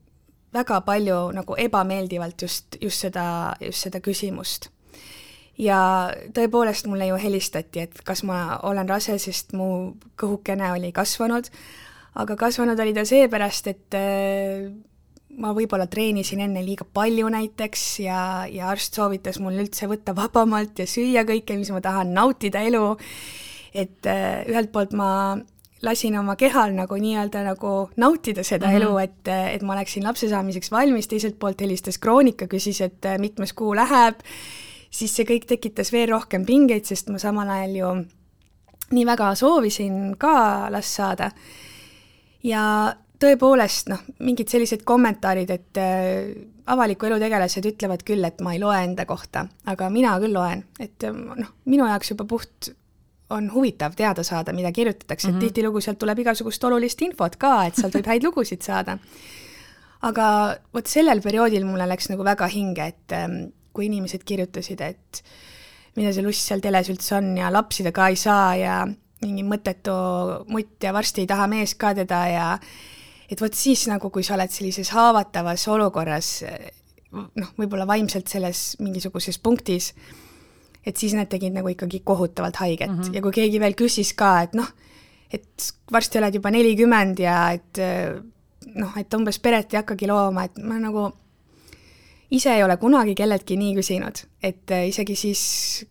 väga 0.52 0.80
palju 0.84 1.18
nagu 1.32 1.56
ebameeldivalt 1.58 2.44
just, 2.44 2.76
just 2.80 3.06
seda, 3.06 3.24
just 3.60 3.88
seda 3.88 4.00
küsimust. 4.04 4.68
ja 5.58 6.10
tõepoolest 6.34 6.88
mulle 6.88 7.06
ju 7.10 7.16
helistati, 7.20 7.84
et 7.84 8.00
kas 8.04 8.22
ma 8.24 8.58
olen 8.66 8.88
rase, 8.88 9.18
sest 9.20 9.52
mu 9.52 9.94
kõhukene 10.18 10.72
oli 10.72 10.92
kasvanud, 10.96 11.50
aga 12.18 12.36
kasvanud 12.40 12.80
oli 12.80 12.94
ta 12.96 13.04
seepärast, 13.06 13.68
et 13.68 13.96
ma 15.40 15.52
võib-olla 15.56 15.86
treenisin 15.90 16.42
enne 16.44 16.60
liiga 16.64 16.84
palju 16.84 17.28
näiteks 17.32 17.84
ja, 18.04 18.18
ja 18.50 18.68
arst 18.72 18.98
soovitas 18.98 19.38
mul 19.40 19.56
üldse 19.62 19.88
võtta 19.90 20.14
vabamalt 20.16 20.82
ja 20.82 20.86
süüa 20.88 21.24
kõike, 21.28 21.56
mis 21.58 21.72
ma 21.72 21.80
tahan, 21.84 22.12
nautida 22.16 22.60
elu, 22.68 22.84
et 23.72 24.08
äh, 24.10 24.42
ühelt 24.50 24.72
poolt 24.74 24.92
ma 24.98 25.10
lasin 25.82 26.16
oma 26.20 26.36
kehal 26.38 26.74
nagu 26.76 26.96
nii-öelda 27.00 27.42
nagu 27.46 27.72
nautida 27.96 28.44
seda 28.44 28.68
mm 28.68 28.72
-hmm. 28.72 28.82
elu, 28.82 28.98
et, 28.98 29.28
et 29.56 29.62
ma 29.62 29.74
oleksin 29.74 30.04
lapse 30.04 30.28
saamiseks 30.28 30.70
valmis, 30.70 31.08
teiselt 31.08 31.38
poolt 31.38 31.60
helistas 31.60 31.98
Kroonika, 31.98 32.46
küsis, 32.46 32.80
et 32.80 33.04
äh, 33.04 33.18
mitmes 33.18 33.52
kuu 33.52 33.74
läheb, 33.74 34.20
siis 34.90 35.16
see 35.16 35.24
kõik 35.24 35.46
tekitas 35.48 35.92
veel 35.92 36.10
rohkem 36.10 36.46
pingeid, 36.46 36.84
sest 36.84 37.08
ma 37.08 37.18
samal 37.18 37.48
ajal 37.48 37.76
ju 37.76 37.94
nii 38.92 39.06
väga 39.06 39.34
soovisin 39.34 40.16
ka 40.18 40.68
last 40.70 40.94
saada. 41.00 41.30
ja 42.42 42.94
tõepoolest 43.22 43.90
noh, 43.92 44.02
mingid 44.24 44.50
sellised 44.50 44.84
kommentaarid, 44.88 45.50
et 45.54 45.80
äh, 45.80 46.32
avaliku 46.72 47.08
elu 47.08 47.18
tegelased 47.22 47.66
ütlevad 47.72 48.04
küll, 48.06 48.24
et 48.26 48.42
ma 48.44 48.54
ei 48.54 48.62
loe 48.62 48.78
enda 48.82 49.06
kohta, 49.08 49.46
aga 49.70 49.90
mina 49.92 50.14
küll 50.22 50.34
loen, 50.36 50.64
et 50.82 51.06
äh, 51.06 51.14
noh, 51.14 51.52
minu 51.70 51.88
jaoks 51.88 52.14
juba 52.14 52.26
puht 52.28 52.72
on 53.32 53.48
huvitav 53.52 53.94
teada 53.96 54.24
saada, 54.26 54.52
mida 54.52 54.72
kirjutatakse 54.72 55.28
mm, 55.28 55.32
-hmm. 55.32 55.36
et 55.36 55.42
mhm. 55.42 55.46
tihtilugu 55.46 55.80
sealt 55.80 55.98
tuleb 55.98 56.18
igasugust 56.18 56.64
olulist 56.64 57.02
infot 57.02 57.36
ka, 57.36 57.64
et 57.66 57.78
sealt 57.78 57.94
võib 57.96 58.10
häid 58.12 58.24
lugusid 58.24 58.62
saada. 58.62 58.98
aga 60.02 60.56
vot 60.74 60.86
sellel 60.86 61.20
perioodil 61.22 61.64
mulle 61.64 61.86
läks 61.88 62.08
nagu 62.10 62.24
väga 62.24 62.46
hinge, 62.46 62.86
et 62.86 63.12
ähm, 63.12 63.52
kui 63.72 63.86
inimesed 63.86 64.24
kirjutasid, 64.24 64.80
et 64.80 65.22
mida 65.96 66.12
see 66.12 66.24
luss 66.24 66.48
seal 66.48 66.60
teles 66.60 66.88
üldse 66.90 67.16
on 67.16 67.36
ja 67.36 67.52
lapsi 67.52 67.84
ta 67.84 67.92
ka 67.92 68.08
ei 68.08 68.16
saa 68.16 68.56
ja 68.56 68.86
mingi 69.22 69.44
mõttetu 69.46 69.94
mutt 70.50 70.82
ja 70.82 70.92
varsti 70.92 71.22
ei 71.22 71.30
taha 71.30 71.46
mees 71.46 71.74
ka 71.78 71.94
teda 71.94 72.20
ja 72.28 72.46
et 73.32 73.40
vot 73.40 73.54
siis 73.56 73.86
nagu, 73.88 74.10
kui 74.12 74.24
sa 74.26 74.36
oled 74.36 74.52
sellises 74.52 74.92
haavatavas 74.92 75.64
olukorras, 75.72 76.32
noh, 77.12 77.54
võib-olla 77.58 77.86
vaimselt 77.88 78.28
selles 78.32 78.74
mingisuguses 78.82 79.38
punktis, 79.42 79.92
et 80.84 80.98
siis 80.98 81.14
need 81.16 81.30
tegid 81.32 81.54
nagu 81.54 81.70
ikkagi 81.70 82.02
kohutavalt 82.04 82.58
haiget 82.60 82.90
mm 82.90 83.00
-hmm. 83.00 83.14
ja 83.14 83.22
kui 83.22 83.32
keegi 83.32 83.60
veel 83.60 83.76
küsis 83.78 84.12
ka, 84.18 84.42
et 84.42 84.54
noh, 84.58 84.68
et 85.32 85.72
varsti 85.92 86.18
oled 86.18 86.34
juba 86.34 86.50
nelikümmend 86.50 87.18
ja 87.18 87.52
et 87.52 87.78
noh, 88.74 88.96
et 88.98 89.14
umbes 89.14 89.38
peret 89.38 89.72
ei 89.72 89.80
hakkagi 89.80 90.06
looma, 90.06 90.44
et 90.44 90.58
ma 90.58 90.78
nagu 90.78 91.12
ise 92.30 92.54
ei 92.54 92.64
ole 92.64 92.76
kunagi 92.76 93.14
kelleltki 93.14 93.56
nii 93.56 93.74
küsinud, 93.76 94.24
et 94.42 94.70
isegi 94.88 95.16
siis, 95.16 95.86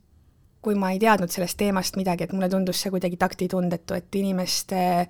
kui 0.62 0.75
ma 0.75 0.91
ei 0.91 1.00
teadnud 1.00 1.29
sellest 1.29 1.57
teemast 1.57 1.95
midagi, 1.95 2.24
et 2.24 2.33
mulle 2.33 2.50
tundus 2.50 2.81
see 2.81 2.91
kuidagi 2.91 3.17
taktitundetu, 3.17 3.93
et 3.93 4.15
inimeste 4.15 4.77
äh, 5.00 5.07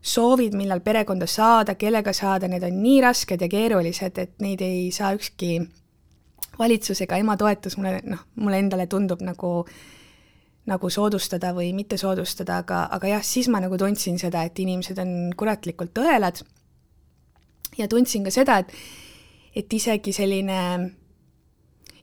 soovid, 0.00 0.54
millal 0.56 0.80
perekonda 0.80 1.26
saada, 1.28 1.74
kellega 1.74 2.12
saada, 2.16 2.48
need 2.48 2.64
on 2.64 2.80
nii 2.82 3.00
rasked 3.04 3.40
ja 3.40 3.48
keerulised, 3.52 4.18
et 4.18 4.38
neid 4.40 4.62
ei 4.64 4.88
saa 4.94 5.12
ükski 5.16 5.60
valitsus 6.58 7.02
ega 7.04 7.18
ema 7.20 7.36
toetus 7.40 7.76
mulle, 7.78 8.00
noh, 8.08 8.24
mulle 8.40 8.60
endale 8.60 8.86
tundub 8.90 9.20
nagu, 9.24 9.52
nagu 10.70 10.90
soodustada 10.92 11.52
või 11.56 11.72
mitte 11.76 11.98
soodustada, 12.00 12.60
aga, 12.64 12.86
aga 12.96 13.14
jah, 13.14 13.24
siis 13.24 13.48
ma 13.52 13.60
nagu 13.60 13.78
tundsin 13.80 14.18
seda, 14.20 14.44
et 14.48 14.58
inimesed 14.58 14.98
on 15.00 15.14
kuratlikult 15.36 16.00
õelad. 16.00 16.42
Ja 17.78 17.86
tundsin 17.88 18.24
ka 18.26 18.32
seda, 18.34 18.58
et, 18.64 18.72
et 19.56 19.72
isegi 19.72 20.12
selline 20.16 20.60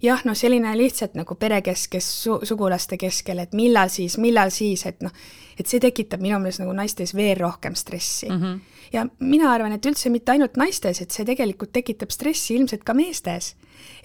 jah, 0.03 0.23
noh, 0.27 0.37
selline 0.37 0.73
lihtsalt 0.77 1.17
nagu 1.17 1.35
perekeskes 1.39 2.07
su-, 2.23 2.39
sugulaste 2.47 2.97
keskel, 3.01 3.41
et 3.43 3.53
millal 3.57 3.91
siis, 3.93 4.17
millal 4.21 4.51
siis, 4.53 4.85
et 4.89 5.03
noh, 5.05 5.13
et 5.57 5.69
see 5.69 5.81
tekitab 5.83 6.21
minu 6.23 6.39
meelest 6.41 6.61
nagu 6.61 6.73
naistes 6.77 7.15
veel 7.17 7.37
rohkem 7.39 7.75
stressi 7.75 8.29
mm. 8.29 8.41
-hmm. 8.41 8.81
ja 8.93 9.05
mina 9.19 9.51
arvan, 9.53 9.73
et 9.73 9.85
üldse 9.85 10.09
mitte 10.13 10.31
ainult 10.31 10.57
naistes, 10.57 11.01
et 11.01 11.11
see 11.11 11.25
tegelikult 11.25 11.73
tekitab 11.73 12.13
stressi 12.13 12.55
ilmselt 12.55 12.83
ka 12.83 12.93
meestes. 12.93 13.55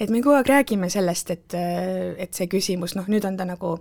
et 0.00 0.10
me 0.10 0.22
kogu 0.22 0.36
aeg 0.36 0.46
räägime 0.46 0.88
sellest, 0.90 1.30
et, 1.30 1.54
et 2.18 2.34
see 2.34 2.46
küsimus, 2.46 2.96
noh, 2.96 3.08
nüüd 3.08 3.24
on 3.24 3.36
ta 3.36 3.44
nagu 3.44 3.78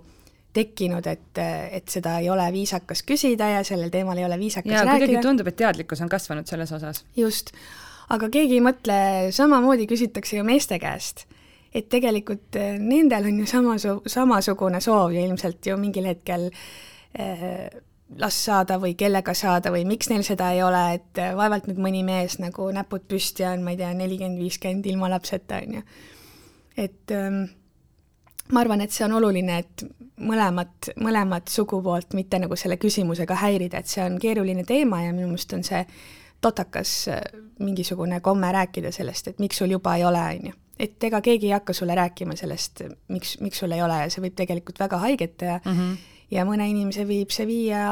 tekkinud, 0.52 1.06
et, 1.06 1.38
et 1.72 1.88
seda 1.88 2.18
ei 2.20 2.28
ole 2.30 2.44
viisakas 2.52 3.02
küsida 3.08 3.48
ja 3.48 3.64
sellel 3.64 3.90
teemal 3.90 4.18
ei 4.18 4.24
ole 4.24 4.38
viisakas 4.38 4.72
ja, 4.72 4.84
rääkida. 4.84 5.06
kuidagi 5.06 5.22
tundub, 5.24 5.48
et 5.48 5.56
teadlikkus 5.56 6.00
on 6.00 6.08
kasvanud 6.08 6.46
selles 6.46 6.72
osas. 6.72 7.04
just, 7.16 7.52
aga 8.08 8.28
keegi 8.28 8.58
ei 8.60 8.64
mõtle, 8.64 8.98
samamoodi 9.32 9.86
küsitakse 9.86 10.36
ju 10.36 10.44
meeste 10.44 10.78
käest 10.78 11.24
et 11.74 11.88
tegelikult 11.88 12.58
eh, 12.60 12.76
nendel 12.80 13.30
on 13.30 13.40
ju 13.42 13.46
samasu-, 13.48 14.02
samasugune 14.10 14.80
soov 14.84 15.14
ju 15.14 15.24
ilmselt 15.24 15.66
ju 15.66 15.78
mingil 15.80 16.08
hetkel 16.10 16.50
eh, 17.14 17.68
last 18.20 18.44
saada 18.44 18.76
või 18.80 18.92
kellega 18.98 19.34
saada 19.36 19.72
või 19.72 19.86
miks 19.88 20.10
neil 20.12 20.24
seda 20.26 20.52
ei 20.52 20.62
ole, 20.64 20.82
et 20.98 21.22
eh, 21.22 21.32
vaevalt 21.36 21.70
nüüd 21.70 21.80
mõni 21.80 22.04
mees 22.06 22.38
nagu 22.42 22.68
näpud 22.74 23.08
püsti 23.08 23.46
on, 23.48 23.64
ma 23.64 23.72
ei 23.72 23.80
tea, 23.80 23.92
nelikümmend, 23.96 24.40
viiskümmend 24.42 24.88
ilma 24.92 25.10
lapseta, 25.14 25.62
on 25.64 25.80
ju. 25.80 25.84
et 26.76 27.16
ähm, 27.16 27.44
ma 28.52 28.64
arvan, 28.64 28.84
et 28.84 28.92
see 28.92 29.06
on 29.06 29.16
oluline, 29.16 29.62
et 29.64 29.84
mõlemat, 30.22 30.92
mõlemat 31.00 31.48
sugupoolt 31.48 32.12
mitte 32.18 32.40
nagu 32.42 32.56
selle 32.56 32.76
küsimusega 32.80 33.38
häirida, 33.46 33.80
et 33.80 33.88
see 33.88 34.04
on 34.04 34.18
keeruline 34.20 34.64
teema 34.68 35.06
ja 35.06 35.14
minu 35.16 35.32
meelest 35.32 35.56
on 35.56 35.64
see 35.64 35.86
totakas 36.42 37.06
mingisugune 37.62 38.18
komme 38.20 38.50
rääkida 38.52 38.90
sellest, 38.92 39.30
et 39.30 39.40
miks 39.40 39.62
sul 39.62 39.72
juba 39.72 39.94
ei 39.96 40.04
ole, 40.04 40.20
on 40.20 40.50
ju 40.50 40.61
et 40.82 41.04
ega 41.06 41.20
keegi 41.24 41.50
ei 41.50 41.54
hakka 41.56 41.74
sulle 41.76 41.94
rääkima 41.98 42.36
sellest, 42.38 42.82
miks, 43.12 43.36
miks 43.40 43.62
sul 43.62 43.72
ei 43.74 43.82
ole 43.84 44.00
ja 44.04 44.10
see 44.10 44.24
võib 44.24 44.34
tegelikult 44.38 44.80
väga 44.82 44.98
haiget 45.04 45.36
teha 45.44 45.60
mm. 45.62 45.78
-hmm. 45.78 45.96
ja 46.34 46.46
mõne 46.48 46.68
inimese 46.70 47.06
viib 47.08 47.30
see 47.34 47.46
viia 47.46 47.84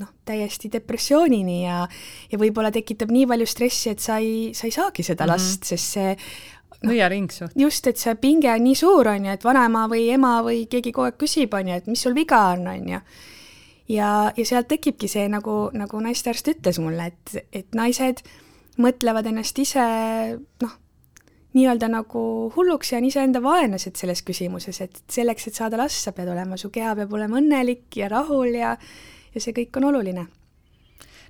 noh, 0.00 0.12
täiesti 0.24 0.70
depressioonini 0.72 1.58
ja, 1.64 1.82
ja 2.30 2.40
võib-olla 2.40 2.70
tekitab 2.72 3.12
nii 3.12 3.26
palju 3.30 3.48
stressi, 3.50 3.92
et 3.92 4.00
sa 4.00 4.18
ei, 4.22 4.54
sa 4.56 4.66
ei 4.68 4.74
saagi 4.74 5.04
seda 5.04 5.26
mm 5.26 5.28
-hmm. 5.28 5.32
last, 5.34 5.68
sest 5.68 5.98
see 5.98 6.14
no, 6.80 6.92
nõiaring 6.92 7.30
suht. 7.32 7.56
just, 7.56 7.86
et 7.86 8.00
see 8.00 8.14
pinge 8.20 8.52
on 8.52 8.64
nii 8.64 8.78
suur, 8.78 9.08
on 9.08 9.28
ju, 9.28 9.36
et 9.36 9.44
vanaema 9.44 9.86
või 9.88 10.08
ema 10.14 10.38
või 10.46 10.64
keegi 10.70 10.92
kogu 10.92 11.10
aeg 11.10 11.18
küsib, 11.20 11.54
on 11.54 11.68
ju, 11.68 11.80
et 11.82 11.86
mis 11.86 12.02
sul 12.02 12.14
viga 12.16 12.40
on, 12.54 12.66
on 12.68 12.88
ju. 12.94 13.00
ja, 13.96 14.32
ja 14.36 14.44
sealt 14.44 14.68
tekibki 14.68 15.08
see, 15.08 15.28
nagu, 15.28 15.70
nagu 15.72 16.00
naistearst 16.00 16.48
ütles 16.48 16.80
mulle, 16.80 17.12
et, 17.12 17.44
et 17.52 17.74
naised 17.74 18.24
mõtlevad 18.80 19.26
ennast 19.26 19.58
ise 19.58 19.84
noh, 20.62 20.78
nii-öelda 21.56 21.88
nagu 21.90 22.22
hulluks 22.54 22.92
ja 22.92 23.00
on 23.00 23.06
iseenda 23.08 23.42
vaenlased 23.42 23.98
selles 23.98 24.22
küsimuses, 24.26 24.80
et 24.84 25.00
selleks, 25.10 25.48
et 25.48 25.58
saada 25.58 25.80
last, 25.80 25.98
sa 26.04 26.14
pead 26.16 26.30
olema, 26.30 26.58
su 26.60 26.70
keha 26.74 26.94
peab 26.98 27.14
olema 27.16 27.40
õnnelik 27.40 27.98
ja 27.98 28.10
rahul 28.12 28.54
ja, 28.54 28.76
ja 29.34 29.42
see 29.42 29.56
kõik 29.56 29.80
on 29.80 29.90
oluline. 29.90 30.26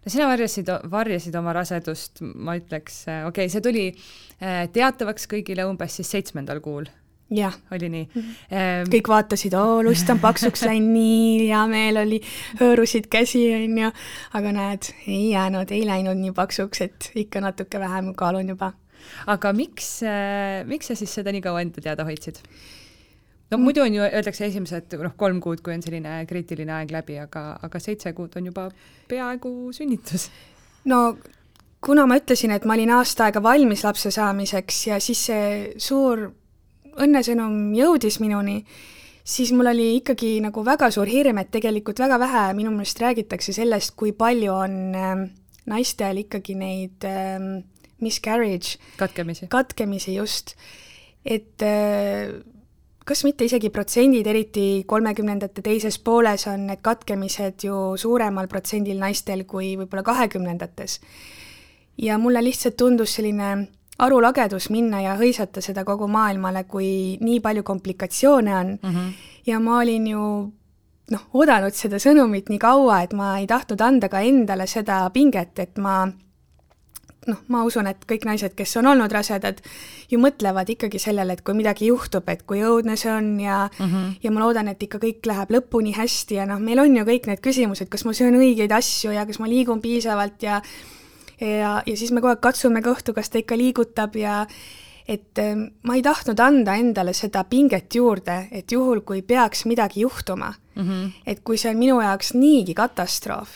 no 0.04 0.12
sina 0.12 0.28
varjasid, 0.28 0.68
varjasid 0.90 1.36
oma 1.40 1.54
rasedust, 1.56 2.20
ma 2.20 2.58
ütleks, 2.60 3.02
okei 3.08 3.28
okay,, 3.30 3.52
see 3.52 3.64
tuli 3.64 3.86
äh, 3.92 4.66
teatavaks 4.72 5.28
kõigile 5.30 5.68
umbes 5.68 6.00
siis 6.00 6.12
seitsmendal 6.16 6.60
kuul 6.64 6.88
jah. 7.30 7.56
oli 7.72 7.88
nii 7.88 8.04
mm? 8.14 8.20
-hmm. 8.20 8.90
kõik 8.92 9.08
vaatasid, 9.08 9.54
oo, 9.54 9.80
lust 9.86 10.10
on 10.10 10.18
paksuks 10.18 10.66
läinud, 10.68 10.92
nii 10.92 11.46
hea 11.46 11.64
meel 11.70 12.02
oli, 12.02 12.20
hõõrusid 12.60 13.08
käsi, 13.08 13.46
on 13.54 13.78
ju, 13.86 13.90
aga 14.36 14.52
näed, 14.52 14.92
ei 15.06 15.30
jäänud, 15.30 15.72
ei 15.72 15.86
läinud 15.86 16.20
nii 16.20 16.36
paksuks, 16.36 16.80
et 16.80 17.10
ikka 17.14 17.40
natuke 17.40 17.80
vähem 17.80 18.12
kaalun 18.14 18.48
juba 18.56 18.72
aga 19.30 19.54
miks, 19.56 20.00
äh, 20.06 20.60
miks 20.68 20.90
sa 20.90 20.98
siis 20.98 21.14
seda 21.20 21.32
nii 21.34 21.42
kaua 21.44 21.64
enda 21.64 21.82
teada 21.84 22.06
hoidsid? 22.08 22.42
no 23.50 23.58
mm. 23.58 23.64
muidu 23.64 23.82
on 23.82 23.98
ju, 23.98 24.06
öeldakse 24.06 24.46
esimesed 24.46 24.96
noh, 25.00 25.16
kolm 25.18 25.40
kuud, 25.42 25.62
kui 25.64 25.74
on 25.74 25.82
selline 25.84 26.20
kriitiline 26.30 26.76
aeg 26.78 26.94
läbi, 26.94 27.18
aga, 27.22 27.44
aga 27.62 27.82
seitse 27.82 28.12
kuud 28.16 28.36
on 28.38 28.50
juba 28.50 28.68
peaaegu 29.10 29.72
sünnitus. 29.76 30.28
no 30.90 31.18
kuna 31.80 32.06
ma 32.06 32.20
ütlesin, 32.20 32.54
et 32.54 32.66
ma 32.68 32.76
olin 32.76 32.94
aasta 32.98 33.26
aega 33.28 33.42
valmis 33.42 33.84
lapse 33.86 34.12
saamiseks 34.14 34.86
ja 34.90 35.00
siis 35.02 35.26
see 35.30 35.50
suur 35.80 36.28
õnnesõnum 37.00 37.72
jõudis 37.76 38.18
minuni, 38.20 38.60
siis 39.24 39.52
mul 39.56 39.70
oli 39.72 39.94
ikkagi 40.00 40.38
nagu 40.44 40.64
väga 40.66 40.90
suur 40.92 41.08
hirm, 41.10 41.40
et 41.40 41.52
tegelikult 41.54 42.02
väga 42.02 42.18
vähe 42.20 42.46
minu 42.58 42.72
meelest 42.74 43.00
räägitakse 43.02 43.54
sellest, 43.56 43.94
kui 43.96 44.12
palju 44.16 44.54
on 44.54 44.78
äh, 44.94 45.26
naistel 45.70 46.24
ikkagi 46.24 46.56
neid 46.58 47.06
äh, 47.08 47.38
miscarriage. 48.00 48.78
katkemisi. 48.96 49.46
katkemisi, 49.48 50.14
just. 50.14 50.54
et 51.24 51.62
äh, 51.62 52.32
kas 53.04 53.24
mitte 53.24 53.44
isegi 53.44 53.70
protsendid, 53.74 54.26
eriti 54.26 54.84
kolmekümnendate 54.86 55.62
teises 55.66 55.98
pooles 55.98 56.46
on 56.50 56.68
need 56.70 56.82
katkemised 56.82 57.66
ju 57.66 57.96
suuremal 57.96 58.48
protsendil 58.48 59.00
naistel 59.00 59.44
kui 59.44 59.74
võib-olla 59.80 60.04
kahekümnendates. 60.06 61.00
ja 61.98 62.18
mulle 62.18 62.44
lihtsalt 62.44 62.76
tundus 62.76 63.14
selline 63.18 63.68
arulagedus 64.00 64.70
minna 64.72 65.02
ja 65.04 65.16
hõisata 65.18 65.60
seda 65.60 65.84
kogu 65.84 66.08
maailmale, 66.08 66.64
kui 66.64 67.18
nii 67.20 67.40
palju 67.44 67.62
komplikatsioone 67.62 68.56
on 68.56 68.78
mm. 68.82 68.88
-hmm. 68.94 69.12
ja 69.46 69.60
ma 69.60 69.78
olin 69.78 70.06
ju 70.06 70.22
noh, 71.10 71.26
oodanud 71.34 71.74
seda 71.74 71.98
sõnumit 71.98 72.48
nii 72.48 72.58
kaua, 72.58 73.02
et 73.02 73.12
ma 73.12 73.38
ei 73.38 73.46
tahtnud 73.50 73.80
anda 73.80 74.08
ka 74.08 74.20
endale 74.20 74.66
seda 74.66 75.02
pinget, 75.14 75.58
et 75.58 75.78
ma 75.78 76.04
noh, 77.28 77.40
ma 77.52 77.62
usun, 77.68 77.88
et 77.90 78.04
kõik 78.08 78.24
naised, 78.24 78.54
kes 78.56 78.76
on 78.80 78.88
olnud 78.90 79.12
rasedad, 79.12 79.60
ju 80.10 80.18
mõtlevad 80.22 80.70
ikkagi 80.72 81.00
sellele, 81.02 81.36
et 81.36 81.42
kui 81.44 81.56
midagi 81.56 81.90
juhtub, 81.90 82.28
et 82.32 82.46
kui 82.48 82.62
õudne 82.64 82.96
see 83.00 83.12
on 83.12 83.32
ja 83.40 83.68
mm 83.68 83.86
-hmm. 83.86 84.14
ja 84.22 84.30
ma 84.30 84.40
loodan, 84.40 84.68
et 84.68 84.82
ikka 84.82 84.98
kõik 84.98 85.26
läheb 85.26 85.50
lõpuni 85.50 85.94
hästi 85.96 86.34
ja 86.34 86.46
noh, 86.46 86.60
meil 86.60 86.78
on 86.78 86.96
ju 86.96 87.04
kõik 87.04 87.26
need 87.26 87.40
küsimused, 87.40 87.88
kas 87.88 88.04
ma 88.04 88.12
söön 88.12 88.34
õigeid 88.34 88.72
asju 88.72 89.12
ja 89.12 89.26
kas 89.26 89.38
ma 89.38 89.48
liigun 89.48 89.80
piisavalt 89.80 90.42
ja 90.42 90.62
ja, 91.40 91.82
ja 91.86 91.96
siis 91.96 92.12
me 92.12 92.20
kogu 92.20 92.34
aeg 92.34 92.40
katsume 92.40 92.80
kõhtu, 92.80 93.14
kas 93.14 93.30
ta 93.30 93.38
ikka 93.38 93.56
liigutab 93.56 94.16
ja 94.16 94.46
et 95.08 95.38
ähm, 95.38 95.62
ma 95.82 95.94
ei 95.94 96.02
tahtnud 96.02 96.40
anda 96.40 96.74
endale 96.74 97.12
seda 97.12 97.44
pinget 97.44 97.94
juurde, 97.94 98.48
et 98.52 98.72
juhul, 98.72 99.00
kui 99.00 99.22
peaks 99.22 99.64
midagi 99.64 100.00
juhtuma 100.00 100.54
mm, 100.74 100.82
-hmm. 100.82 101.10
et 101.26 101.40
kui 101.44 101.58
see 101.58 101.70
on 101.70 101.76
minu 101.76 102.00
jaoks 102.00 102.34
niigi 102.34 102.74
katastroof 102.74 103.48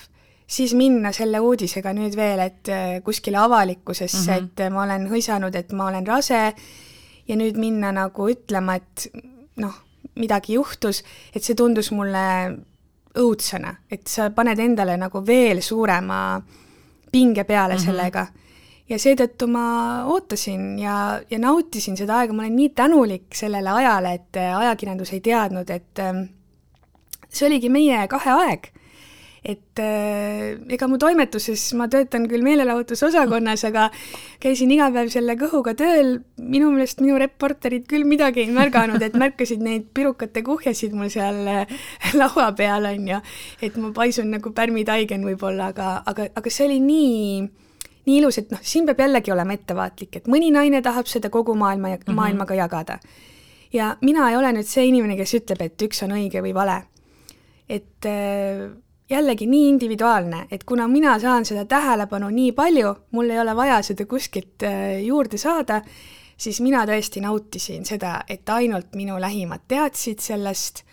siis 0.47 0.75
minna 0.75 1.13
selle 1.13 1.41
uudisega 1.41 1.93
nüüd 1.97 2.17
veel, 2.17 2.43
et 2.45 2.69
äh, 2.73 2.99
kuskile 3.05 3.39
avalikkusesse 3.41 4.31
mm, 4.31 4.37
-hmm. 4.37 4.67
et 4.67 4.73
ma 4.73 4.83
olen 4.83 5.09
hõisanud, 5.11 5.57
et 5.57 5.73
ma 5.73 5.89
olen 5.89 6.07
rase 6.07 6.55
ja 7.29 7.37
nüüd 7.37 7.57
minna 7.57 7.93
nagu 7.93 8.29
ütlema, 8.29 8.77
et 8.77 9.09
noh, 9.57 9.75
midagi 10.15 10.55
juhtus, 10.55 11.03
et 11.35 11.43
see 11.43 11.55
tundus 11.55 11.91
mulle 11.93 12.25
õudsena, 13.19 13.75
et 13.91 14.07
sa 14.07 14.31
paned 14.31 14.59
endale 14.59 14.97
nagu 14.99 15.23
veel 15.27 15.63
suurema 15.63 16.43
pinge 17.13 17.45
peale 17.45 17.75
mm 17.75 17.79
-hmm. 17.79 17.85
sellega. 17.85 18.27
ja 18.89 18.99
seetõttu 18.99 19.47
ma 19.47 20.05
ootasin 20.05 20.79
ja, 20.79 21.21
ja 21.31 21.39
nautisin 21.39 21.97
seda 21.97 22.19
aega, 22.19 22.33
ma 22.33 22.43
olen 22.43 22.57
nii 22.57 22.69
tänulik 22.69 23.35
sellele 23.35 23.71
ajale, 23.71 24.13
et 24.13 24.37
äh, 24.37 24.59
ajakirjandus 24.59 25.13
ei 25.13 25.21
teadnud, 25.21 25.71
et 25.71 25.99
ähm, 25.99 26.19
see 27.29 27.47
oligi 27.47 27.69
meie 27.69 28.09
kahe 28.09 28.31
aeg 28.31 28.69
et 29.45 29.81
äh, 29.83 30.57
ega 30.73 30.87
mu 30.89 30.97
toimetuses, 31.01 31.67
ma 31.77 31.85
töötan 31.93 32.25
küll 32.31 32.45
meelelahutusosakonnas, 32.47 33.67
aga 33.69 33.91
käisin 34.41 34.71
iga 34.73 34.87
päev 34.95 35.11
selle 35.13 35.37
kõhuga 35.41 35.75
tööl, 35.77 36.15
minu 36.41 36.71
meelest 36.73 37.03
minu 37.05 37.19
reporterid 37.21 37.85
küll 37.91 38.09
midagi 38.09 38.47
ei 38.47 38.55
märganud, 38.55 39.03
et 39.05 39.19
märkasid 39.21 39.61
neid 39.65 39.91
pirukate 39.97 40.41
kuhjasid 40.47 40.95
mul 40.97 41.11
seal 41.13 41.43
äh, 41.51 41.75
laua 42.21 42.49
peal, 42.57 42.89
on 42.89 43.11
ju, 43.13 43.19
et 43.69 43.77
ma 43.81 43.93
paisun 43.97 44.33
nagu 44.33 44.55
pärmitaigen 44.57 45.27
võib-olla, 45.29 45.69
aga, 45.75 45.99
aga, 46.09 46.31
aga 46.41 46.53
see 46.53 46.71
oli 46.71 46.81
nii 46.85 47.19
nii 48.05 48.17
ilus, 48.21 48.39
et 48.41 48.51
noh, 48.53 48.61
siin 48.65 48.85
peab 48.89 49.01
jällegi 49.01 49.33
olema 49.33 49.55
ettevaatlik, 49.57 50.19
et 50.19 50.27
mõni 50.29 50.51
naine 50.53 50.81
tahab 50.85 51.09
seda 51.09 51.31
kogu 51.33 51.55
maailma, 51.57 51.95
mhm. 51.97 52.17
maailmaga 52.17 52.57
jagada. 52.57 52.99
ja 53.73 53.97
mina 54.01 54.31
ei 54.31 54.37
ole 54.37 54.53
nüüd 54.57 54.69
see 54.69 54.87
inimene, 54.89 55.17
kes 55.21 55.37
ütleb, 55.41 55.61
et 55.65 55.85
üks 55.85 56.01
on 56.07 56.17
õige 56.17 56.41
või 56.45 56.55
vale. 56.57 56.81
et 57.69 58.09
äh, 58.09 58.73
jällegi 59.11 59.47
nii 59.47 59.69
individuaalne, 59.69 60.47
et 60.51 60.65
kuna 60.65 60.89
mina 60.89 61.19
saan 61.21 61.45
seda 61.45 61.65
tähelepanu 61.69 62.31
nii 62.33 62.53
palju, 62.57 62.95
mul 63.13 63.31
ei 63.31 63.41
ole 63.41 63.57
vaja 63.57 63.81
seda 63.85 64.07
kuskilt 64.09 64.65
äh, 64.65 65.01
juurde 65.05 65.39
saada, 65.41 65.81
siis 66.37 66.61
mina 66.65 66.85
tõesti 66.89 67.23
nautisin 67.25 67.85
seda, 67.85 68.21
et 68.29 68.49
ainult 68.49 68.97
minu 68.97 69.19
lähimad 69.21 69.67
teadsid 69.69 70.25
sellest 70.25 70.85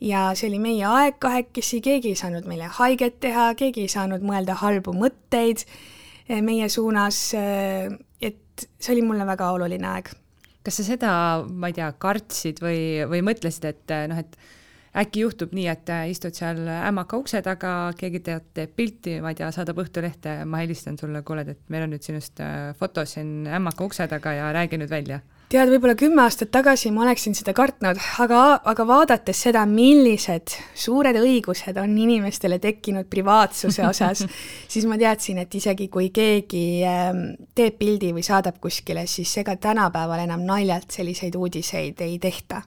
ja 0.00 0.28
see 0.38 0.50
oli 0.50 0.60
meie 0.62 0.84
aeg 0.86 1.16
kahekesi, 1.22 1.80
keegi 1.84 2.12
ei 2.12 2.20
saanud 2.20 2.46
meile 2.48 2.68
haiget 2.78 3.18
teha, 3.24 3.50
keegi 3.58 3.86
ei 3.86 3.92
saanud 3.92 4.22
mõelda 4.24 4.58
halbu 4.60 4.92
mõtteid 4.98 5.64
äh, 5.64 6.42
meie 6.44 6.68
suunas, 6.68 7.22
äh, 7.38 7.88
et 8.20 8.68
see 8.78 8.92
oli 8.96 9.08
mulle 9.08 9.26
väga 9.26 9.50
oluline 9.56 9.88
aeg. 9.94 10.12
kas 10.68 10.82
sa 10.82 10.84
seda, 10.84 11.10
ma 11.48 11.70
ei 11.70 11.80
tea, 11.80 11.88
kartsid 11.96 12.58
või, 12.60 12.80
või 13.08 13.24
mõtlesid, 13.24 13.64
et 13.72 13.92
noh, 14.10 14.18
et 14.20 14.36
äkki 14.96 15.24
juhtub 15.24 15.52
nii, 15.56 15.66
et 15.70 15.90
äh, 15.92 16.06
istud 16.12 16.36
seal 16.36 16.60
ämmaka 16.68 17.18
ukse 17.20 17.42
taga, 17.44 17.92
keegi 17.98 18.22
teeb, 18.24 18.46
teeb 18.56 18.76
pilti, 18.76 19.18
ma 19.24 19.32
ei 19.32 19.38
tea, 19.38 19.50
saadab 19.54 19.80
Õhtulehte, 19.84 20.40
ma 20.48 20.62
helistan 20.62 20.98
sulle, 21.00 21.22
kuule, 21.26 21.44
et 21.48 21.60
meil 21.72 21.86
on 21.86 21.92
nüüd 21.94 22.04
sinust 22.06 22.40
äh, 22.44 22.70
foto 22.78 23.04
siin 23.08 23.48
ämmaka 23.58 23.84
ukse 23.84 24.08
taga 24.10 24.36
ja 24.36 24.52
räägi 24.54 24.80
nüüd 24.80 24.92
välja. 24.92 25.20
Tead, 25.48 25.70
võib-olla 25.72 25.94
kümme 25.96 26.20
aastat 26.26 26.50
tagasi 26.52 26.90
ma 26.92 27.06
oleksin 27.06 27.32
seda 27.32 27.54
kartnud, 27.56 27.96
aga, 28.20 28.40
aga 28.68 28.84
vaadates 28.84 29.38
seda, 29.46 29.62
millised 29.64 30.52
suured 30.76 31.16
õigused 31.16 31.78
on 31.80 31.94
inimestele 31.96 32.58
tekkinud 32.60 33.08
privaatsuse 33.08 33.86
osas, 33.88 34.26
siis 34.72 34.84
ma 34.90 34.98
teadsin, 35.00 35.40
et 35.40 35.56
isegi 35.56 35.88
kui 35.92 36.10
keegi 36.12 36.64
ähm, 36.84 37.22
teeb 37.56 37.78
pildi 37.80 38.12
või 38.16 38.26
saadab 38.28 38.60
kuskile, 38.60 39.06
siis 39.08 39.32
ega 39.40 39.56
tänapäeval 39.56 40.26
enam 40.26 40.44
naljalt 40.44 40.92
selliseid 40.92 41.40
uudiseid 41.40 42.04
ei 42.04 42.18
tehta 42.20 42.60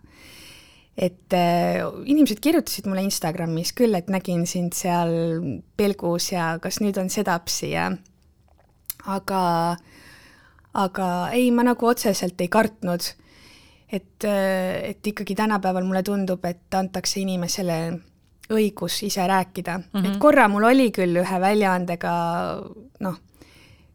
et 1.02 1.34
äh, 1.34 1.82
inimesed 2.06 2.40
kirjutasid 2.44 2.86
mulle 2.90 3.04
Instagramis 3.08 3.74
küll, 3.78 3.96
et 3.98 4.12
nägin 4.14 4.46
sind 4.50 4.76
seal 4.78 5.14
pelgus 5.78 6.32
ja 6.32 6.54
kas 6.62 6.78
nüüd 6.84 7.00
on 7.02 7.10
sedapsi 7.10 7.72
ja 7.74 7.88
aga, 9.10 9.42
aga 10.78 11.08
ei, 11.34 11.50
ma 11.56 11.66
nagu 11.66 11.90
otseselt 11.90 12.42
ei 12.42 12.52
kartnud. 12.54 13.16
et, 13.92 14.24
äh, 14.24 14.94
et 14.94 15.08
ikkagi 15.08 15.36
tänapäeval 15.36 15.84
mulle 15.84 16.04
tundub, 16.04 16.46
et 16.46 16.74
antakse 16.74 17.20
inimesele 17.20 17.80
õigus 18.52 19.02
ise 19.04 19.26
rääkida 19.28 19.78
mm, 19.78 19.84
-hmm. 19.94 20.08
et 20.08 20.18
korra 20.20 20.48
mul 20.48 20.64
oli 20.64 20.92
küll 20.92 21.18
ühe 21.18 21.40
väljaandega 21.42 22.14
noh 23.00 23.18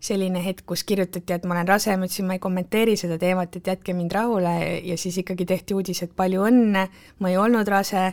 selline 0.07 0.41
hetk, 0.45 0.65
kus 0.71 0.85
kirjutati, 0.87 1.35
et 1.35 1.45
ma 1.49 1.57
olen 1.57 1.69
rase, 1.69 1.95
ma 1.97 2.09
ütlesin, 2.09 2.29
ma 2.29 2.37
ei 2.37 2.43
kommenteeri 2.43 2.97
seda 2.99 3.19
teemat, 3.21 3.59
et 3.59 3.71
jätke 3.73 3.95
mind 3.97 4.15
rahule. 4.15 4.55
Ja 4.87 4.97
siis 5.01 5.19
ikkagi 5.23 5.47
tehti 5.49 5.77
uudis, 5.77 6.03
et 6.07 6.17
palju 6.17 6.47
õnne, 6.49 6.87
ma 7.21 7.33
ei 7.33 7.39
olnud 7.41 7.69
rase. 7.73 8.09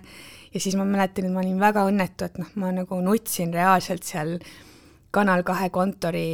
Ja 0.53 0.61
siis 0.61 0.77
ma 0.77 0.85
mäletan, 0.87 1.29
et 1.29 1.33
ma 1.33 1.41
olin 1.41 1.59
väga 1.61 1.85
õnnetu, 1.89 2.29
et 2.29 2.39
noh, 2.41 2.49
ma 2.61 2.71
nagu 2.75 3.01
nutsin 3.01 3.53
reaalselt 3.53 4.05
seal 4.07 4.37
Kanal 5.13 5.43
kahe 5.45 5.67
kontori 5.69 6.29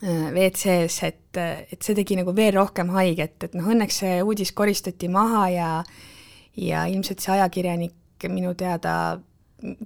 äh, 0.00 0.30
WC-s, 0.32 1.02
et, 1.04 1.36
et 1.36 1.76
see 1.84 1.96
tegi 1.98 2.16
nagu 2.16 2.32
veel 2.36 2.54
rohkem 2.56 2.88
haiget, 2.96 3.36
et 3.48 3.56
noh, 3.58 3.68
õnneks 3.68 4.00
see 4.00 4.22
uudis 4.24 4.54
koristati 4.56 5.12
maha 5.12 5.44
ja 5.52 5.68
ja 6.56 6.84
ilmselt 6.84 7.20
see 7.20 7.32
ajakirjanik 7.32 8.26
minu 8.28 8.54
teada 8.54 9.20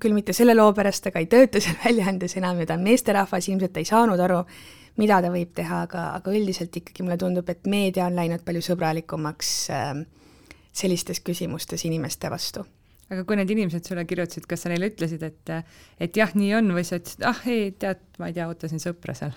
küll 0.00 0.16
mitte 0.16 0.34
selle 0.36 0.54
loo 0.56 0.72
pärast, 0.76 1.10
aga 1.10 1.22
ei 1.22 1.28
tööta 1.30 1.62
seal 1.62 1.78
väljaandes 1.86 2.36
enam 2.40 2.60
ja 2.62 2.70
ta 2.70 2.78
on 2.78 2.86
meesterahvas, 2.86 3.50
ilmselt 3.52 3.80
ei 3.80 3.88
saanud 3.88 4.22
aru, 4.22 4.42
mida 5.00 5.20
ta 5.22 5.32
võib 5.32 5.52
teha, 5.56 5.82
aga, 5.88 6.06
aga 6.20 6.36
üldiselt 6.36 6.76
ikkagi 6.80 7.04
mulle 7.04 7.18
tundub, 7.20 7.48
et 7.52 7.68
meedia 7.70 8.06
on 8.08 8.16
läinud 8.16 8.46
palju 8.46 8.64
sõbralikumaks 8.70 9.52
äh, 9.74 9.92
sellistes 10.76 11.20
küsimustes 11.24 11.84
inimeste 11.88 12.32
vastu 12.32 12.64
aga 13.12 13.22
kui 13.26 13.38
need 13.38 13.50
inimesed 13.54 13.86
sulle 13.86 14.02
kirjutasid, 14.08 14.46
kas 14.50 14.64
sa 14.64 14.70
neile 14.72 14.88
ütlesid, 14.90 15.22
et, 15.26 15.52
et 16.02 16.18
jah, 16.18 16.32
nii 16.34 16.50
on 16.58 16.72
või 16.74 16.82
sa 16.86 16.98
ütlesid, 16.98 17.22
ah 17.28 17.42
ei, 17.50 17.68
tead, 17.78 18.02
ma 18.18 18.30
ei 18.30 18.34
tea, 18.36 18.48
ootasin 18.50 18.82
sõpra 18.82 19.14
seal? 19.14 19.36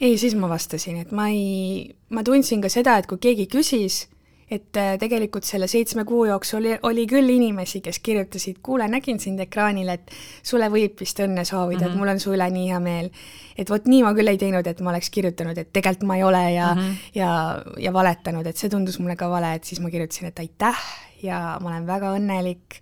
ei, 0.00 0.16
siis 0.20 0.36
ma 0.38 0.48
vastasin, 0.52 1.02
et 1.04 1.12
ma 1.16 1.28
ei, 1.32 1.92
ma 2.12 2.24
tundsin 2.26 2.64
ka 2.64 2.72
seda, 2.72 2.96
et 3.00 3.08
kui 3.10 3.20
keegi 3.22 3.48
küsis, 3.52 4.06
et 4.52 4.76
äh, 4.76 4.94
tegelikult 5.00 5.46
selle 5.48 5.68
seitsme 5.70 6.04
kuu 6.08 6.24
jooksul 6.28 6.60
oli, 6.60 6.74
oli 6.88 7.04
küll 7.10 7.30
inimesi, 7.32 7.80
kes 7.84 8.00
kirjutasid, 8.04 8.58
kuule, 8.64 8.88
nägin 8.90 9.20
sind 9.22 9.40
ekraanil, 9.40 9.88
et 9.94 10.12
sulle 10.44 10.68
võib 10.72 11.00
vist 11.00 11.20
õnne 11.24 11.44
soovida 11.48 11.78
mm, 11.78 11.84
-hmm. 11.84 11.86
et 11.86 11.92
mhm. 11.92 12.00
mul 12.00 12.12
on 12.12 12.20
su 12.20 12.34
üle 12.36 12.48
nii 12.52 12.68
hea 12.70 12.80
meel. 12.80 13.10
et 13.56 13.70
vot 13.70 13.86
nii 13.88 14.02
ma 14.02 14.12
küll 14.16 14.32
ei 14.32 14.40
teinud, 14.40 14.66
et 14.66 14.80
ma 14.80 14.92
oleks 14.92 15.10
kirjutanud, 15.10 15.58
et 15.58 15.72
tegelikult 15.72 16.08
ma 16.08 16.16
ei 16.16 16.26
ole 16.26 16.42
ja 16.52 16.74
mm, 16.74 16.80
-hmm. 16.80 17.08
ja, 17.14 17.30
ja 17.78 17.92
valetanud, 17.92 18.46
et 18.46 18.56
see 18.56 18.70
tundus 18.70 18.98
mulle 18.98 19.16
ka 19.16 19.30
vale, 19.30 19.54
et 19.54 19.64
siis 19.64 19.80
ma 19.80 19.90
kirjutasin, 19.90 20.28
et 20.28 20.38
aitäh 20.38 20.84
ja 21.22 21.58
ma 21.60 21.72
olen 21.72 21.86
väga 21.86 22.14
õnnelik 22.18 22.80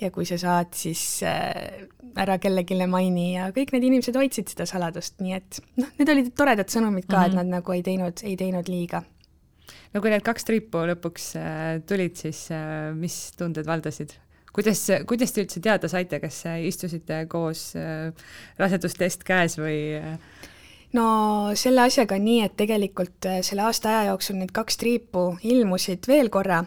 ja 0.00 0.10
kui 0.10 0.26
sa 0.26 0.38
saad, 0.38 0.72
siis 0.74 1.22
äh, 1.22 1.86
ära 2.16 2.38
kellelegi 2.38 2.76
maini 2.86 3.34
ja 3.36 3.50
kõik 3.50 3.72
need 3.72 3.84
inimesed 3.88 4.16
hoidsid 4.16 4.48
seda 4.48 4.66
saladust, 4.66 5.20
nii 5.20 5.34
et 5.36 5.60
noh, 5.76 5.88
need 5.98 6.08
olid 6.08 6.32
toredad 6.36 6.68
sõnumid 6.68 7.06
ka 7.06 7.16
mm, 7.16 7.22
-hmm. 7.22 7.26
et 7.26 7.32
mhm. 7.32 7.36
nad 7.36 7.58
nagu 7.60 7.72
ei 7.72 7.82
teinud, 7.82 8.24
ei 8.24 8.36
teinud 8.36 8.68
liiga 8.68 9.02
no 9.92 10.00
kui 10.00 10.12
need 10.12 10.24
kaks 10.24 10.46
triipu 10.48 10.84
lõpuks 10.92 11.32
äh, 11.40 11.78
tulid, 11.88 12.16
siis 12.20 12.46
äh, 12.54 12.90
mis 12.96 13.18
tunded 13.38 13.68
valdasid? 13.68 14.16
kuidas, 14.52 14.84
kuidas 15.08 15.32
te 15.32 15.44
üldse 15.46 15.62
teada 15.64 15.88
saite, 15.88 16.18
kas 16.20 16.42
istusite 16.60 17.22
koos 17.32 17.70
äh, 17.78 18.10
rasedustest 18.60 19.24
käes 19.28 19.56
või? 19.60 19.78
no 20.96 21.06
selle 21.58 21.86
asjaga 21.86 22.18
on 22.18 22.26
nii, 22.28 22.42
et 22.48 22.56
tegelikult 22.60 23.30
selle 23.44 23.66
aasta 23.68 23.92
aja 23.92 24.10
jooksul 24.12 24.40
need 24.40 24.52
kaks 24.54 24.80
triipu 24.80 25.30
ilmusid 25.48 26.08
veel 26.08 26.28
korra, 26.32 26.62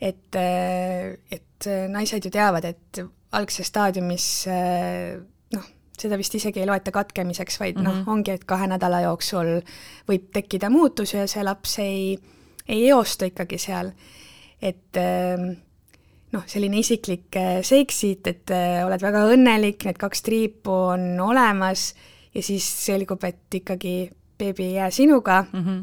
et, 0.00 0.36
et 0.36 1.68
naised 1.92 2.24
ju 2.24 2.32
teavad, 2.32 2.64
et 2.68 3.04
algses 3.34 3.68
staadiumis 3.68 4.28
noh, 5.52 5.68
seda 6.00 6.16
vist 6.20 6.34
isegi 6.38 6.62
ei 6.62 6.68
loeta 6.68 6.92
katkemiseks, 6.94 7.58
vaid 7.60 7.76
mm 7.76 7.80
-hmm. 7.80 7.84
noh, 7.84 8.00
mhm. 8.00 8.10
ongi, 8.10 8.30
et 8.30 8.44
kahe 8.48 8.66
nädala 8.66 9.00
jooksul 9.04 9.60
võib 10.08 10.30
tekkida 10.32 10.70
muutusi 10.70 11.16
ja 11.16 11.26
see 11.28 11.44
laps 11.44 11.78
ei, 11.84 12.16
ei 12.68 12.88
eostu 12.88 13.28
ikkagi 13.28 13.58
seal. 13.58 13.92
et 14.62 14.96
äh, 14.96 15.56
noh, 16.32 16.44
selline 16.46 16.80
isiklik 16.80 17.36
äh, 17.36 17.60
seik 17.66 17.92
siit, 17.92 18.26
et 18.26 18.50
äh, 18.54 18.82
oled 18.86 19.02
väga 19.02 19.26
õnnelik, 19.34 19.84
need 19.84 20.00
kaks 20.00 20.24
triipu 20.24 20.72
on 20.94 21.20
olemas 21.20 21.92
ja 22.34 22.42
siis 22.42 22.66
selgub, 22.86 23.24
et 23.28 23.60
ikkagi 23.60 24.10
beebi 24.38 24.70
ei 24.70 24.78
jää 24.78 24.90
sinuga 24.90 25.44
mm, 25.52 25.64
-hmm. 25.64 25.82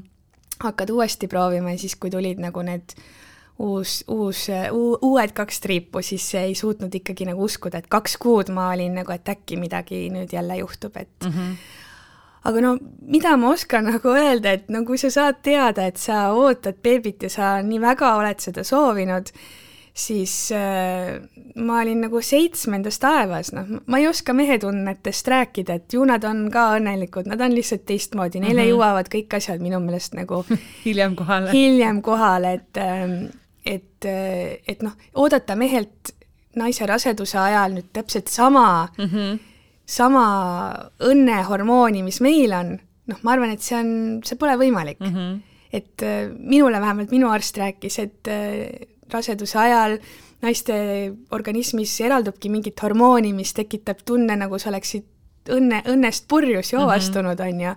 hakkad 0.65 0.89
uuesti 0.89 1.27
proovima 1.27 1.71
ja 1.71 1.77
siis, 1.77 1.95
kui 1.95 2.09
tulid 2.09 2.41
nagu 2.41 2.61
need 2.61 2.95
uus, 3.59 4.03
uus, 4.07 4.47
uued 5.01 5.31
kaks 5.37 5.59
triipu, 5.59 6.01
siis 6.01 6.25
ei 6.35 6.55
suutnud 6.55 6.95
ikkagi 6.95 7.25
nagu 7.29 7.43
uskuda, 7.43 7.77
et 7.77 7.87
kaks 7.87 8.17
kuud 8.17 8.49
ma 8.49 8.71
olin 8.73 8.95
nagu, 8.97 9.11
et 9.11 9.29
äkki 9.29 9.59
midagi 9.61 10.09
nüüd 10.09 10.33
jälle 10.33 10.57
juhtub, 10.57 10.97
et 10.97 11.13
mm 11.23 11.31
-hmm. 11.31 11.55
Aga 12.43 12.61
no 12.61 12.75
mida 13.01 13.35
ma 13.37 13.51
oskan 13.53 13.89
nagu 13.91 14.13
öelda, 14.17 14.55
et 14.57 14.69
no 14.73 14.83
kui 14.85 14.99
sa 15.01 15.11
saad 15.13 15.41
teada, 15.45 15.87
et 15.89 15.99
sa 16.01 16.29
ootad 16.33 16.79
beebit 16.83 17.27
ja 17.27 17.29
sa 17.33 17.57
nii 17.65 17.81
väga 17.81 18.15
oled 18.17 18.39
seda 18.41 18.63
soovinud, 18.67 19.29
siis 19.93 20.33
äh, 20.55 21.19
ma 21.55 21.81
olin 21.81 22.05
nagu 22.05 22.21
seitsmendas 22.23 22.97
taevas, 23.03 23.51
noh, 23.55 23.67
ma 23.85 23.99
ei 23.99 24.07
oska 24.07 24.33
mehetunnetest 24.33 25.27
rääkida, 25.27 25.77
et 25.81 25.93
ju 25.93 26.05
nad 26.07 26.23
on 26.27 26.45
ka 26.53 26.69
õnnelikud, 26.77 27.27
nad 27.29 27.43
on 27.43 27.53
lihtsalt 27.55 27.83
teistmoodi, 27.89 28.39
neile 28.39 28.61
mm 28.61 28.65
-hmm. 28.65 28.71
jõuavad 28.71 29.11
kõik 29.11 29.35
asjad 29.37 29.61
minu 29.61 29.79
meelest 29.83 30.15
nagu 30.17 30.45
hiljem 30.87 31.15
kohale. 31.15 31.51
hiljem 31.51 32.01
kohale, 32.01 32.53
et, 32.53 32.77
ähm, 32.77 33.19
et, 33.65 34.05
et 34.67 34.81
noh, 34.81 34.95
oodata 35.13 35.55
mehelt 35.55 36.15
naise 36.55 36.85
raseduse 36.87 37.37
ajal 37.39 37.75
nüüd 37.77 37.91
täpselt 37.93 38.27
sama 38.27 38.87
mm, 38.97 39.05
-hmm. 39.05 39.39
Sama 39.91 40.23
õnnehormooni, 41.03 42.03
mis 42.05 42.21
meil 42.23 42.53
on, 42.55 42.75
noh, 43.11 43.21
ma 43.25 43.35
arvan, 43.35 43.53
et 43.55 43.63
see 43.65 43.77
on, 43.77 43.93
see 44.25 44.39
pole 44.39 44.55
võimalik 44.59 45.01
mm. 45.01 45.13
-hmm. 45.15 45.39
et 45.73 46.05
äh, 46.07 46.31
minule 46.37 46.81
vähemalt 46.81 47.11
minu 47.11 47.29
arst 47.31 47.57
rääkis, 47.57 47.99
et 47.99 48.31
äh, 48.31 48.87
raseduse 49.11 49.59
ajal 49.59 49.97
naiste 50.41 50.75
organismis 51.31 51.99
eraldubki 52.01 52.49
mingit 52.49 52.79
hormooni, 52.81 53.33
mis 53.33 53.53
tekitab 53.53 54.01
tunne, 54.05 54.35
nagu 54.35 54.59
sa 54.59 54.71
oleksid 54.71 55.05
õnne, 55.51 55.83
õnnest 55.89 56.25
purjus 56.27 56.73
joovastunud 56.73 57.37
mm, 57.37 57.47
on 57.47 57.59
-hmm. 57.59 57.63
ju. 57.67 57.75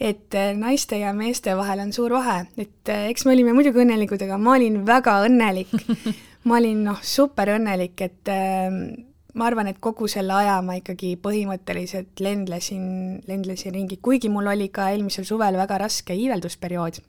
et 0.00 0.34
äh, 0.34 0.56
naiste 0.56 0.98
ja 0.98 1.12
meeste 1.12 1.56
vahel 1.56 1.80
on 1.80 1.92
suur 1.92 2.10
vahe, 2.10 2.46
et 2.58 2.88
eks 2.88 3.24
me 3.24 3.32
olime 3.32 3.52
muidugi 3.52 3.78
õnnelikud, 3.78 4.22
aga 4.22 4.38
ma 4.38 4.58
olin 4.58 4.86
väga 4.86 5.22
õnnelik 5.26 5.72
ma 6.44 6.56
olin 6.56 6.84
noh, 6.84 6.98
super 7.02 7.48
õnnelik, 7.48 8.00
et 8.00 8.28
ma 9.34 9.46
arvan, 9.48 9.70
et 9.70 9.80
kogu 9.80 10.08
selle 10.10 10.34
aja 10.36 10.58
ma 10.64 10.76
ikkagi 10.76 11.14
põhimõtteliselt 11.22 12.20
lendlesin, 12.20 12.84
lendlesin 13.28 13.74
ringi, 13.74 13.96
kuigi 14.02 14.28
mul 14.28 14.50
oli 14.52 14.68
ka 14.68 14.90
eelmisel 14.92 15.24
suvel 15.28 15.56
väga 15.56 15.78
raske 15.86 16.16
iiveldusperiood. 16.16 17.00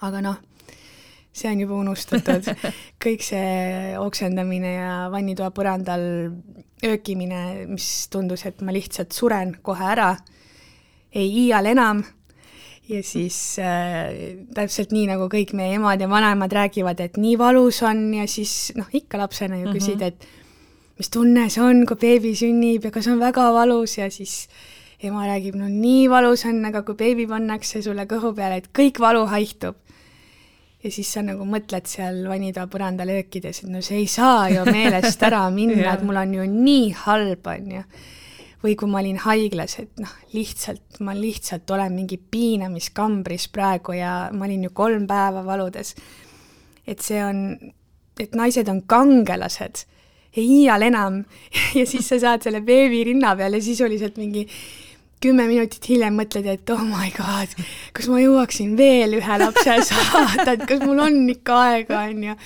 aga 0.00 0.20
noh 0.22 0.38
see 1.38 1.50
on 1.52 1.60
juba 1.62 1.78
unustatud. 1.78 2.50
kõik 3.04 3.24
see 3.24 3.94
oksendamine 4.00 4.74
ja 4.74 4.92
vannitoa 5.12 5.50
põrandal 5.54 6.04
öökimine, 6.84 7.66
mis 7.70 8.08
tundus, 8.12 8.44
et 8.48 8.62
ma 8.62 8.74
lihtsalt 8.74 9.14
suren 9.14 9.56
kohe 9.62 9.90
ära, 9.94 10.12
ei 11.14 11.28
iial 11.46 11.72
enam. 11.74 12.04
ja 12.88 13.02
siis 13.04 13.58
äh, 13.60 14.38
täpselt 14.56 14.94
nii, 14.96 15.10
nagu 15.10 15.26
kõik 15.28 15.50
meie 15.52 15.74
emad 15.76 16.00
ja 16.00 16.06
vanaemad 16.08 16.54
räägivad, 16.56 17.02
et 17.04 17.18
nii 17.20 17.34
valus 17.36 17.82
on 17.84 18.14
ja 18.16 18.24
siis 18.24 18.72
noh, 18.78 18.88
ikka 18.96 19.20
lapsena 19.20 19.58
ju 19.60 19.74
küsid, 19.74 20.00
mhm. 20.00 20.06
et 20.08 20.37
mis 20.98 21.10
tunne 21.14 21.46
see 21.50 21.62
on, 21.62 21.84
kui 21.86 21.96
beebi 22.00 22.34
sünnib 22.38 22.88
ja 22.88 22.90
kas 22.94 23.06
on 23.10 23.20
väga 23.22 23.48
valus 23.54 23.98
ja 23.98 24.10
siis 24.10 24.48
ema 25.02 25.26
räägib, 25.28 25.54
no 25.58 25.68
nii 25.70 26.08
valus 26.10 26.42
on, 26.48 26.58
aga 26.66 26.82
kui 26.82 26.98
beebi 26.98 27.28
pannakse 27.30 27.82
sulle 27.84 28.08
kõhu 28.10 28.32
peale, 28.34 28.58
et 28.58 28.72
kõik 28.74 28.98
valu 29.02 29.26
haihtub 29.30 29.78
ja 30.82 30.90
siis 30.94 31.10
sa 31.12 31.22
nagu 31.26 31.46
mõtled 31.48 31.88
seal 31.90 32.22
vannitoa 32.30 32.68
põrandal 32.70 33.10
öökides, 33.16 33.62
et 33.64 33.72
no 33.72 33.82
see 33.84 34.02
ei 34.04 34.08
saa 34.10 34.46
ju 34.52 34.62
meelest 34.68 35.22
ära 35.26 35.44
minna 35.54 35.94
et 35.94 36.04
mul 36.06 36.20
on 36.20 36.36
ju 36.38 36.46
nii 36.52 36.88
halb, 37.04 37.50
on 37.50 37.74
ju. 37.78 37.82
või 38.62 38.74
kui 38.78 38.90
ma 38.90 38.98
olin 38.98 39.20
haiglas, 39.22 39.76
et 39.78 40.00
noh, 40.02 40.12
lihtsalt, 40.34 40.98
ma 41.06 41.14
lihtsalt 41.14 41.70
olen 41.70 41.94
mingi 41.94 42.18
piinamiskambris 42.18 43.46
praegu 43.54 43.94
ja 43.94 44.32
ma 44.34 44.48
olin 44.48 44.66
ju 44.66 44.72
kolm 44.74 45.06
päeva 45.06 45.44
valudes. 45.46 45.94
et 46.86 47.02
see 47.02 47.22
on, 47.22 47.54
et 48.18 48.34
naised 48.34 48.68
on 48.68 48.82
kangelased, 48.82 49.84
ei 50.36 50.44
iial 50.62 50.84
enam. 50.88 51.22
Ja 51.78 51.86
siis 51.86 52.08
sa 52.08 52.18
saad 52.20 52.44
selle 52.46 52.60
beebi 52.64 53.04
rinna 53.10 53.34
peal 53.36 53.56
ja 53.58 53.62
sisuliselt 53.62 54.16
mingi 54.20 54.46
kümme 55.22 55.48
minutit 55.50 55.84
hiljem 55.90 56.14
mõtled, 56.18 56.46
et 56.46 56.70
oh 56.70 56.82
my 56.86 57.10
god, 57.16 57.54
kas 57.96 58.08
ma 58.10 58.20
jõuaksin 58.22 58.76
veel 58.78 59.16
ühe 59.18 59.38
lapse 59.42 59.78
saada, 59.90 60.52
et 60.54 60.66
kas 60.68 60.84
mul 60.86 61.02
on 61.02 61.24
ikka 61.32 61.62
aega, 61.72 62.04
on 62.06 62.28
ju. 62.28 62.36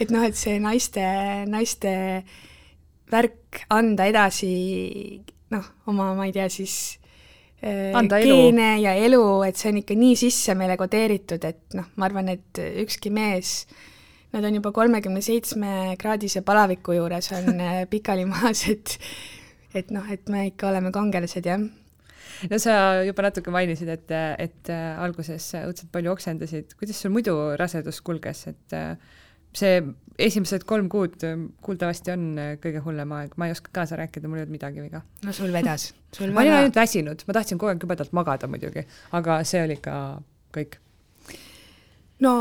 et 0.00 0.14
noh, 0.14 0.24
et 0.24 0.38
see 0.38 0.56
naiste, 0.62 1.04
naiste 1.50 1.92
värk 3.12 3.66
anda 3.72 4.08
edasi 4.08 4.54
noh, 5.52 5.68
oma, 5.88 6.12
ma 6.16 6.28
ei 6.28 6.32
tea 6.36 6.48
siis 6.52 6.78
äh, 7.60 7.92
anda 7.96 8.20
geene 8.24 8.74
ja 8.82 8.94
elu, 8.96 9.22
et 9.48 9.60
see 9.60 9.72
on 9.72 9.82
ikka 9.82 9.96
nii 9.98 10.16
sisse 10.20 10.56
meile 10.58 10.78
kodeeritud, 10.80 11.44
et 11.44 11.76
noh, 11.76 11.92
ma 12.00 12.08
arvan, 12.08 12.32
et 12.32 12.62
ükski 12.84 13.12
mees 13.12 13.62
Nad 14.32 14.44
on 14.44 14.58
juba 14.58 14.72
kolmekümne 14.76 15.22
seitsme 15.24 15.96
kraadise 16.00 16.42
palaviku 16.44 16.96
juures 16.96 17.30
on 17.36 17.60
äh, 17.64 17.82
pikali 17.90 18.26
maas, 18.28 18.66
et 18.68 18.98
et 19.76 19.92
noh, 19.92 20.04
et 20.10 20.28
me 20.32 20.46
ikka 20.48 20.70
oleme 20.70 20.92
kangelased, 20.92 21.46
jah 21.46 21.60
no 22.50 22.58
sa 22.62 22.74
juba 23.06 23.24
natuke 23.28 23.52
mainisid, 23.54 23.88
et, 23.92 24.12
et 24.38 24.72
äh, 24.72 24.90
alguses 25.04 25.48
õudselt 25.62 25.90
palju 25.94 26.12
oksendasid, 26.12 26.76
kuidas 26.78 27.00
sul 27.00 27.14
muidu 27.14 27.34
rasedus 27.58 28.02
kulges, 28.04 28.44
et 28.52 28.76
äh, 28.76 28.92
see 29.56 29.80
esimesed 30.20 30.64
kolm 30.68 30.90
kuud 30.92 31.22
kuuldavasti 31.64 32.12
on 32.12 32.28
kõige 32.62 32.82
hullem 32.84 33.12
aeg, 33.16 33.34
ma 33.40 33.48
ei 33.48 33.54
oska 33.54 33.72
kaasa 33.74 33.96
rääkida, 34.00 34.28
mul 34.28 34.40
ei 34.40 34.44
olnud 34.44 34.56
midagi 34.58 34.84
viga. 34.84 35.02
no 35.24 35.32
sul 35.32 35.52
vedas. 35.54 35.92
ma 36.34 36.44
olin 36.44 36.58
ainult 36.58 36.76
väsinud, 36.76 37.24
ma 37.26 37.36
tahtsin 37.38 37.60
kogu 37.60 37.72
aeg 37.72 37.82
jubedalt 37.82 38.12
magada 38.16 38.50
muidugi, 38.50 38.84
aga 39.16 39.40
see 39.48 39.64
oli 39.64 39.78
ka 39.82 39.96
kõik. 40.54 40.80
no 42.24 42.34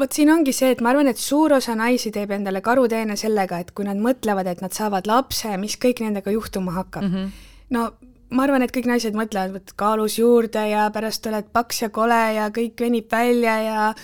vot 0.00 0.12
siin 0.16 0.30
ongi 0.32 0.52
see, 0.56 0.70
et 0.74 0.80
ma 0.80 0.92
arvan, 0.94 1.10
et 1.10 1.20
suur 1.20 1.52
osa 1.56 1.74
naisi 1.78 2.12
teeb 2.14 2.30
endale 2.36 2.62
karuteene 2.64 3.16
sellega, 3.20 3.60
et 3.60 3.74
kui 3.76 3.84
nad 3.84 4.00
mõtlevad, 4.00 4.48
et 4.48 4.62
nad 4.64 4.72
saavad 4.74 5.08
lapse, 5.10 5.52
mis 5.60 5.76
kõik 5.80 6.02
nendega 6.04 6.32
juhtuma 6.34 6.72
hakkab 6.78 7.04
mm. 7.04 7.14
-hmm. 7.14 7.50
no 7.76 7.90
ma 8.30 8.46
arvan, 8.46 8.62
et 8.62 8.72
kõik 8.74 8.88
naised 8.90 9.16
mõtlevad, 9.18 9.54
võt 9.58 9.74
kaalus 9.76 10.18
juurde 10.18 10.62
ja 10.70 10.88
pärast 10.94 11.26
oled 11.26 11.50
paks 11.52 11.82
ja 11.82 11.90
kole 11.90 12.20
ja 12.36 12.48
kõik 12.54 12.80
venib 12.80 13.10
välja 13.12 13.56
ja 13.62 13.94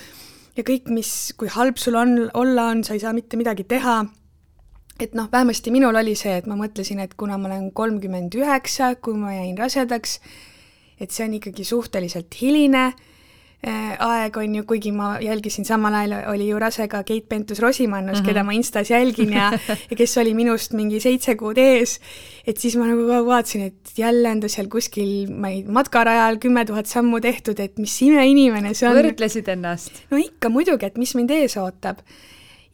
ja 0.57 0.65
kõik, 0.65 0.89
mis, 0.89 1.35
kui 1.37 1.51
halb 1.53 1.77
sul 1.77 1.99
on, 2.01 2.31
olla 2.35 2.71
on, 2.73 2.85
sa 2.85 2.95
ei 2.97 3.03
saa 3.03 3.13
mitte 3.13 3.37
midagi 3.37 3.65
teha. 3.65 4.05
et 5.01 5.15
noh, 5.15 5.29
vähemasti 5.33 5.71
minul 5.71 5.95
oli 5.95 6.15
see, 6.17 6.39
et 6.39 6.47
ma 6.47 6.57
mõtlesin, 6.57 7.01
et 7.01 7.15
kuna 7.15 7.37
ma 7.39 7.49
olen 7.51 7.73
kolmkümmend 7.73 8.35
üheksa, 8.35 8.95
kui 8.97 9.15
ma 9.15 9.35
jäin 9.35 9.59
rasedaks, 9.59 10.21
et 11.01 11.11
see 11.11 11.27
on 11.27 11.35
ikkagi 11.37 11.65
suhteliselt 11.65 12.33
hiline 12.41 12.95
aeg, 13.67 14.37
on 14.39 14.55
ju, 14.59 14.65
kuigi 14.69 14.93
ma 14.95 15.17
jälgisin, 15.23 15.67
samal 15.67 15.95
ajal 15.99 16.29
oli 16.33 16.49
ju 16.49 16.59
rase 16.61 16.87
ka 16.89 17.03
Keit 17.07 17.27
Pentus-Rosimannus 17.29 18.21
mm, 18.21 18.23
-hmm. 18.23 18.27
keda 18.27 18.45
ma 18.45 18.53
Instas 18.53 18.91
jälgin 18.91 19.33
ja, 19.33 19.53
ja 19.91 19.97
kes 19.97 20.19
oli 20.19 20.35
minust 20.35 20.73
mingi 20.73 21.01
seitse 21.01 21.35
kuud 21.37 21.59
ees, 21.59 21.99
et 22.47 22.57
siis 22.59 22.77
ma 22.77 22.87
nagu 22.87 23.07
vaatasin, 23.27 23.67
et 23.67 23.99
jälle 23.99 24.31
on 24.31 24.41
ta 24.41 24.49
seal 24.49 24.69
kuskil, 24.69 25.33
ma 25.33 25.49
ei, 25.49 25.65
matkarajal 25.65 26.39
kümme 26.39 26.65
tuhat 26.65 26.87
sammu 26.87 27.21
tehtud, 27.21 27.59
et 27.61 27.79
mis 27.79 28.03
imeinimene 28.03 28.75
see 28.75 28.89
on. 28.89 28.97
võrdlesid 28.97 29.49
ennast? 29.49 29.93
no 30.11 30.17
ikka 30.17 30.49
muidugi, 30.49 30.87
et 30.87 30.99
mis 30.99 31.15
mind 31.15 31.31
ees 31.31 31.57
ootab. 31.57 31.99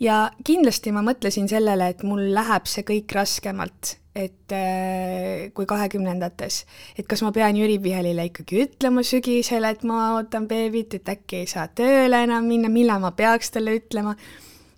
ja 0.01 0.31
kindlasti 0.45 0.93
ma 0.93 1.03
mõtlesin 1.03 1.49
sellele, 1.49 1.89
et 1.89 2.03
mul 2.03 2.35
läheb 2.35 2.67
see 2.67 2.83
kõik 2.83 3.13
raskemalt 3.15 4.02
et 4.15 4.53
äh, 4.53 5.49
kui 5.57 5.67
kahekümnendates, 5.69 6.63
et 6.99 7.09
kas 7.09 7.23
ma 7.25 7.33
pean 7.33 7.57
Jüri 7.57 7.79
Pihelile 7.81 8.27
ikkagi 8.29 8.67
ütlema 8.67 9.05
sügisel, 9.07 9.65
et 9.65 9.87
ma 9.89 10.13
ootan 10.19 10.49
beebit, 10.51 10.99
et 10.99 11.09
äkki 11.15 11.43
ei 11.43 11.49
saa 11.49 11.69
tööle 11.73 12.21
enam 12.27 12.45
minna, 12.49 12.69
millal 12.73 13.01
ma 13.01 13.15
peaks 13.17 13.55
talle 13.55 13.79
ütlema. 13.81 14.15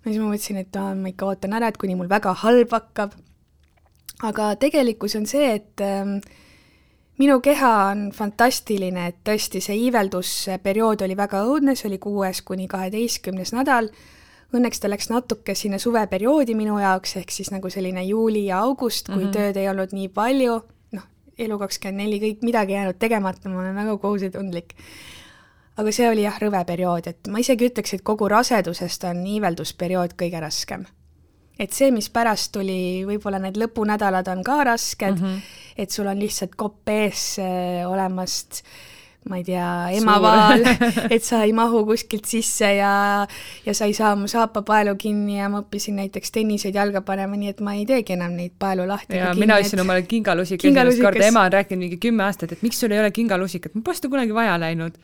ja 0.05 0.07
siis 0.07 0.21
ma 0.21 0.31
mõtlesin, 0.31 0.61
et 0.63 0.79
aa, 0.79 0.95
ma 0.95 1.11
ikka 1.11 1.27
ootan 1.33 1.55
ära, 1.59 1.67
et 1.67 1.81
kuni 1.81 1.99
mul 1.99 2.09
väga 2.11 2.33
halb 2.45 2.71
hakkab. 2.71 3.19
aga 4.23 4.55
tegelikkus 4.55 5.17
on 5.19 5.27
see, 5.27 5.51
et 5.59 5.83
äh, 5.83 6.15
minu 7.19 7.39
keha 7.43 7.75
on 7.91 8.11
fantastiline, 8.15 9.09
et 9.11 9.19
tõesti 9.27 9.59
see 9.59 9.75
iiveldusperiood 9.89 11.03
oli 11.03 11.17
väga 11.19 11.43
õudne, 11.43 11.75
see 11.75 11.89
oli 11.91 11.99
kuues 11.99 12.39
kuni 12.47 12.71
kaheteistkümnes 12.71 13.51
nädal 13.51 13.91
Õnneks 14.53 14.79
ta 14.79 14.89
läks 14.91 15.09
natuke 15.09 15.55
sinna 15.57 15.79
suveperioodi 15.81 16.55
minu 16.55 16.77
jaoks, 16.79 17.15
ehk 17.21 17.33
siis 17.33 17.49
nagu 17.51 17.69
selline 17.73 18.03
juuli 18.05 18.45
ja 18.49 18.61
august, 18.63 19.09
kui 19.09 19.17
mm 19.17 19.27
-hmm. 19.27 19.33
tööd 19.33 19.57
ei 19.57 19.69
olnud 19.69 19.95
nii 19.97 20.09
palju, 20.13 20.59
noh, 20.95 21.07
Elu24 21.37 22.21
kõik 22.21 22.45
midagi 22.45 22.73
jäänud 22.73 22.99
tegemata, 22.99 23.49
ma 23.49 23.59
olen 23.59 23.75
väga 23.75 23.97
kohusetundlik. 23.97 24.75
aga 25.77 25.91
see 25.91 26.09
oli 26.09 26.21
jah, 26.23 26.39
rõve 26.39 26.65
periood, 26.65 27.07
et 27.07 27.27
ma 27.27 27.39
isegi 27.39 27.67
ütleks, 27.67 27.93
et 27.93 28.01
kogu 28.01 28.27
rasedusest 28.27 29.03
on 29.03 29.25
iiveldusperiood 29.27 30.13
kõige 30.13 30.39
raskem. 30.39 30.85
et 31.59 31.73
see, 31.73 31.91
mis 31.91 32.09
pärast 32.09 32.51
tuli, 32.51 33.05
võib-olla 33.05 33.39
need 33.39 33.57
lõpunädalad 33.57 34.27
on 34.27 34.43
ka 34.43 34.63
rasked 34.63 35.19
mm, 35.19 35.25
-hmm. 35.25 35.41
et 35.77 35.91
sul 35.91 36.07
on 36.07 36.19
lihtsalt 36.19 36.55
kopp 36.55 36.89
ees 36.89 37.39
äh, 37.39 37.91
olemas 37.91 38.51
ma 39.29 39.39
ei 39.39 39.43
tea, 39.43 39.67
emavaal 39.97 40.61
et 41.15 41.23
sa 41.25 41.39
ei 41.45 41.53
mahu 41.55 41.81
kuskilt 41.87 42.27
sisse 42.29 42.67
ja, 42.77 42.91
ja 43.65 43.73
sa 43.77 43.87
ei 43.89 43.95
saa 43.97 44.11
mu 44.19 44.29
saapapaelu 44.29 44.93
kinni 45.01 45.39
ja 45.39 45.49
ma 45.49 45.63
õppisin 45.63 45.97
näiteks 45.97 46.33
tenniseid 46.35 46.77
jalga 46.77 47.01
panema, 47.05 47.37
nii 47.39 47.49
et 47.55 47.63
ma 47.65 47.73
ei 47.73 47.87
teegi 47.89 48.13
enam 48.13 48.35
neid 48.37 48.53
paelu 48.61 48.85
lahti. 48.89 49.17
ja 49.17 49.33
mina 49.37 49.57
ostsin 49.57 49.81
et... 49.81 49.85
omale 49.85 50.05
kingalusika 50.05 50.69
esimest 50.69 51.01
korda, 51.01 51.25
ema 51.31 51.47
on 51.49 51.57
rääkinud 51.57 51.85
mingi 51.87 51.99
kümme 52.05 52.27
aastat, 52.27 52.53
et 52.53 52.61
miks 52.65 52.79
sul 52.83 52.93
ei 52.93 53.01
ole 53.01 53.09
kingalusikat, 53.15 53.73
mul 53.73 53.87
pole 53.87 53.97
seda 53.97 54.13
kunagi 54.13 54.37
vaja 54.37 54.59
läinud. 54.61 54.99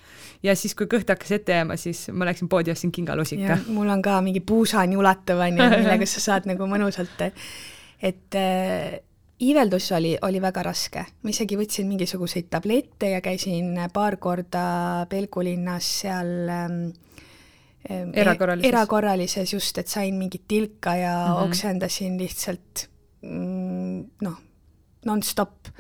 ja 0.46 0.56
siis, 0.56 0.78
kui 0.78 0.90
kõht 0.92 1.10
hakkas 1.10 1.34
ette 1.40 1.58
jääma, 1.58 1.78
siis 1.82 2.08
ma 2.14 2.30
läksin 2.30 2.50
poodi 2.52 2.70
ja 2.70 2.78
ostsin 2.78 2.94
kingalusika. 2.94 3.58
mul 3.74 3.90
on 3.90 4.06
ka 4.06 4.22
mingi 4.22 4.46
puusani 4.46 5.02
ulatav 5.02 5.42
onju, 5.48 5.72
millega 5.82 6.06
sa 6.10 6.28
saad 6.30 6.50
nagu 6.52 6.70
mõnusalt, 6.70 7.26
et 8.02 8.42
iiveldus 9.42 9.92
oli, 9.98 10.16
oli 10.22 10.42
väga 10.42 10.64
raske, 10.66 11.06
ma 11.24 11.34
isegi 11.34 11.58
võtsin 11.60 11.90
mingisuguseid 11.90 12.50
tablette 12.54 13.10
ja 13.16 13.22
käisin 13.26 13.74
paar 13.94 14.18
korda 14.22 15.08
Pelgulinnas 15.10 15.88
seal 16.02 16.32
ähm, 16.50 16.78
ähm 17.90 18.14
erakorralises. 18.14 18.70
erakorralises 18.70 19.54
just, 19.54 19.78
et 19.78 19.88
sain 19.88 20.16
mingit 20.16 20.46
tilka 20.48 20.96
ja 20.96 21.16
mm 21.18 21.34
-hmm. 21.34 21.50
oksendasin 21.50 22.18
lihtsalt 22.20 22.88
mm, 23.22 24.06
noh, 24.22 24.38
nonstop 25.06 25.72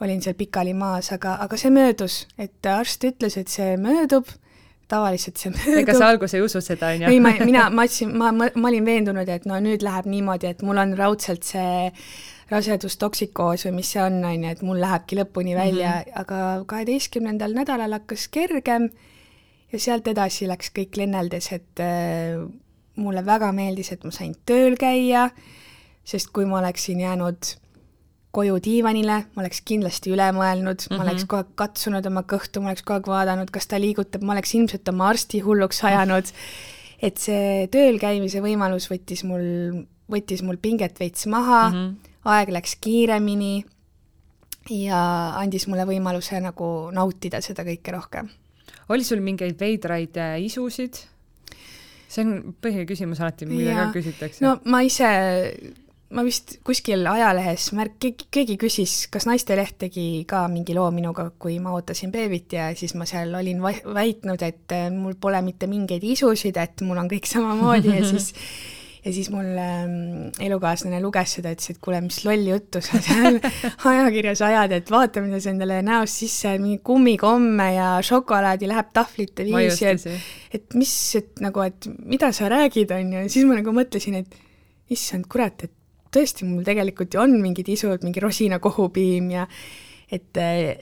olin 0.00 0.22
seal 0.22 0.34
pikali 0.34 0.74
maas, 0.74 1.12
aga, 1.12 1.36
aga 1.44 1.56
see 1.60 1.70
möödus, 1.70 2.26
et 2.38 2.66
arst 2.66 3.04
ütles, 3.04 3.36
et 3.36 3.48
see 3.48 3.76
möödub, 3.76 4.28
tavaliselt 4.88 5.36
see 5.36 5.52
möödub. 5.52 5.82
ega 5.82 5.94
sa 5.94 6.08
alguses 6.08 6.34
ei 6.34 6.42
usu 6.42 6.60
seda, 6.64 6.94
on 6.94 7.04
ju? 7.04 7.12
ei, 7.12 7.20
ma, 7.20 7.34
mina, 7.44 7.68
ma 7.70 7.84
ütlesin, 7.88 8.14
ma, 8.16 8.32
ma, 8.32 8.48
ma 8.54 8.68
olin 8.72 8.88
veendunud, 8.88 9.28
et 9.28 9.46
no 9.46 9.60
nüüd 9.62 9.84
läheb 9.86 10.08
niimoodi, 10.10 10.54
et 10.54 10.62
mul 10.66 10.80
on 10.80 10.96
raudselt 10.98 11.46
see 11.46 11.90
rasedustoksikoos 12.50 13.64
või 13.68 13.76
mis 13.78 13.92
see 13.94 14.02
on, 14.02 14.18
on 14.26 14.44
ju, 14.44 14.50
et 14.50 14.62
mul 14.66 14.80
lähebki 14.82 15.18
lõpuni 15.20 15.54
välja 15.56 15.90
mm, 15.90 16.10
-hmm. 16.10 16.20
aga 16.22 16.64
kaheteistkümnendal 16.66 17.54
nädalal 17.54 17.94
hakkas 17.98 18.26
kergem 18.28 18.90
ja 19.72 19.78
sealt 19.78 20.08
edasi 20.10 20.48
läks 20.50 20.72
kõik 20.74 20.98
lenneldes, 20.98 21.52
et 21.52 21.82
äh, 21.84 22.42
mulle 22.96 23.24
väga 23.26 23.52
meeldis, 23.52 23.92
et 23.92 24.04
ma 24.04 24.10
sain 24.14 24.34
tööl 24.46 24.76
käia, 24.80 25.30
sest 26.04 26.32
kui 26.34 26.44
ma 26.44 26.58
oleksin 26.58 27.00
jäänud 27.00 27.54
koju 28.34 28.58
diivanile, 28.62 29.24
ma 29.34 29.42
oleks 29.42 29.62
kindlasti 29.66 30.12
üle 30.14 30.28
mõelnud 30.34 30.82
mm, 30.82 30.90
-hmm. 30.90 30.98
ma 30.98 31.04
oleks 31.06 31.22
mhm. 31.22 31.28
kogu 31.30 31.42
aeg 31.42 31.54
katsunud 31.54 32.06
oma 32.06 32.22
kõhtu, 32.22 32.60
ma 32.60 32.70
oleks 32.70 32.82
kogu 32.82 32.94
aeg 32.98 33.08
vaadanud, 33.14 33.50
kas 33.50 33.66
ta 33.66 33.80
liigutab, 33.80 34.22
ma 34.22 34.36
oleks 34.36 34.54
ilmselt 34.54 34.88
oma 34.88 35.08
arsti 35.08 35.40
hulluks 35.40 35.84
ajanud. 35.84 36.34
et 37.02 37.16
see 37.16 37.66
tööl 37.72 37.96
käimise 37.98 38.42
võimalus 38.44 38.90
võttis 38.90 39.24
mul, 39.24 39.86
võttis 40.10 40.42
mul 40.42 40.56
pinget 40.60 40.98
veits 41.00 41.26
maha 41.26 41.70
mm, 41.70 41.76
-hmm 41.76 42.09
aeg 42.28 42.52
läks 42.52 42.76
kiiremini 42.82 43.64
ja 44.68 45.00
andis 45.40 45.66
mulle 45.70 45.86
võimaluse 45.88 46.40
nagu 46.42 46.90
nautida 46.94 47.40
seda 47.44 47.64
kõike 47.66 47.94
rohkem. 47.94 48.28
oli 48.88 49.04
sul 49.04 49.22
mingeid 49.24 49.58
veidraid 49.60 50.16
äh, 50.20 50.36
isusid? 50.44 51.06
see 52.10 52.24
on 52.26 52.56
põhiküsimus 52.62 53.20
alati, 53.22 53.46
mida 53.46 53.76
ka 53.76 53.92
küsitakse. 53.94 54.42
no 54.44 54.58
ma 54.70 54.82
ise, 54.82 55.08
ma 56.10 56.24
vist 56.26 56.58
kuskil 56.66 57.06
ajalehes 57.06 57.70
märk-, 57.78 57.96
keegi, 58.02 58.26
keegi 58.34 58.56
küsis, 58.60 58.94
kas 59.12 59.28
Naisteleht 59.30 59.78
tegi 59.86 60.24
ka 60.28 60.42
mingi 60.52 60.74
loo 60.76 60.88
minuga, 60.94 61.28
kui 61.38 61.60
ma 61.62 61.72
ootasin 61.76 62.12
beebit 62.12 62.58
ja 62.58 62.70
siis 62.76 62.96
ma 62.98 63.06
seal 63.08 63.32
olin 63.38 63.62
väitnud, 63.62 64.42
et 64.42 64.76
äh, 64.76 64.90
mul 64.92 65.16
pole 65.20 65.40
mitte 65.46 65.70
mingeid 65.70 66.04
isusid, 66.04 66.58
et 66.60 66.84
mul 66.86 67.00
on 67.00 67.10
kõik 67.10 67.30
samamoodi 67.30 67.94
ja 67.94 68.04
siis 68.12 68.34
ja 69.04 69.12
siis 69.14 69.30
mul 69.32 69.48
ähm, 69.60 70.28
elukaaslane 70.42 71.00
luges 71.00 71.36
seda, 71.38 71.54
ütles, 71.54 71.72
et 71.72 71.80
kuule, 71.82 72.00
mis 72.04 72.20
lolli 72.26 72.52
juttu 72.52 72.82
sa 72.84 73.00
seal 73.04 73.38
ajakirjas 73.92 74.42
ajad, 74.44 74.74
et 74.76 74.92
vaata, 74.92 75.22
mida 75.24 75.40
sa 75.40 75.54
endale 75.54 75.80
näost 75.86 76.20
sisse, 76.22 76.54
mingi 76.60 76.82
kummikomme 76.84 77.70
ja 77.76 77.90
šokolaadi 78.04 78.68
läheb 78.70 78.92
tahvlite 78.96 79.48
viisi, 79.48 79.88
et 79.88 80.06
et 80.60 80.74
mis, 80.74 80.94
et 81.16 81.40
nagu, 81.44 81.62
et 81.62 81.90
mida 82.04 82.32
sa 82.36 82.50
räägid, 82.52 82.92
on 82.96 83.12
ju, 83.14 83.26
ja 83.26 83.32
siis 83.32 83.46
ma 83.48 83.56
nagu 83.60 83.72
mõtlesin, 83.74 84.20
et 84.20 84.40
issand, 84.90 85.28
kurat, 85.30 85.68
et 85.68 85.72
tõesti, 86.14 86.46
mul 86.48 86.66
tegelikult 86.66 87.14
ju 87.14 87.22
on 87.22 87.38
mingid 87.42 87.68
isud, 87.70 88.02
mingi 88.04 88.22
rosinakohupiim 88.22 89.30
ja 89.36 89.46
et, 90.10 90.38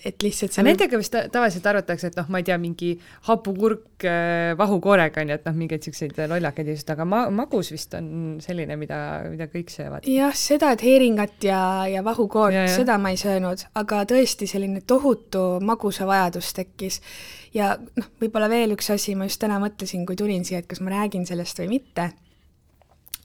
et 0.09 0.25
lihtsalt 0.25 0.55
see 0.55 0.64
nendega 0.64 0.99
vist 1.01 1.14
tavaliselt 1.33 1.67
arvatakse, 1.69 2.11
et 2.11 2.17
noh, 2.17 2.29
ma 2.33 2.41
ei 2.41 2.47
tea, 2.49 2.57
mingi 2.61 2.93
hapukurk 3.29 4.07
äh, 4.09 4.55
vahukoorega 4.59 5.23
on 5.23 5.33
ju, 5.33 5.38
et 5.38 5.49
noh, 5.49 5.57
mingeid 5.59 5.85
niisuguseid 5.85 6.21
lollakaid 6.33 6.71
just, 6.73 6.88
aga 6.95 7.05
ma-, 7.09 7.27
magus 7.35 7.73
vist 7.75 7.97
on 7.99 8.38
selline, 8.45 8.79
mida, 8.81 9.01
mida 9.29 9.49
kõik 9.53 9.73
söövad. 9.75 10.09
jah, 10.09 10.33
seda, 10.37 10.73
et 10.77 10.85
heeringat 10.85 11.45
ja, 11.49 11.61
ja 11.93 12.05
vahukoort, 12.07 12.57
seda 12.73 12.97
ma 13.01 13.12
ei 13.12 13.21
söönud, 13.21 13.67
aga 13.79 14.05
tõesti 14.09 14.49
selline 14.49 14.81
tohutu 14.88 15.45
magusavajadus 15.69 16.55
tekkis. 16.57 17.03
ja 17.57 17.75
noh, 17.77 18.09
võib-olla 18.23 18.49
veel 18.53 18.73
üks 18.79 18.88
asi, 18.95 19.17
ma 19.19 19.29
just 19.29 19.43
täna 19.45 19.61
mõtlesin, 19.62 20.07
kui 20.09 20.17
tulin 20.17 20.49
siia, 20.49 20.62
et 20.62 20.71
kas 20.71 20.81
ma 20.81 20.95
räägin 20.97 21.29
sellest 21.29 21.61
või 21.61 21.77
mitte 21.77 22.11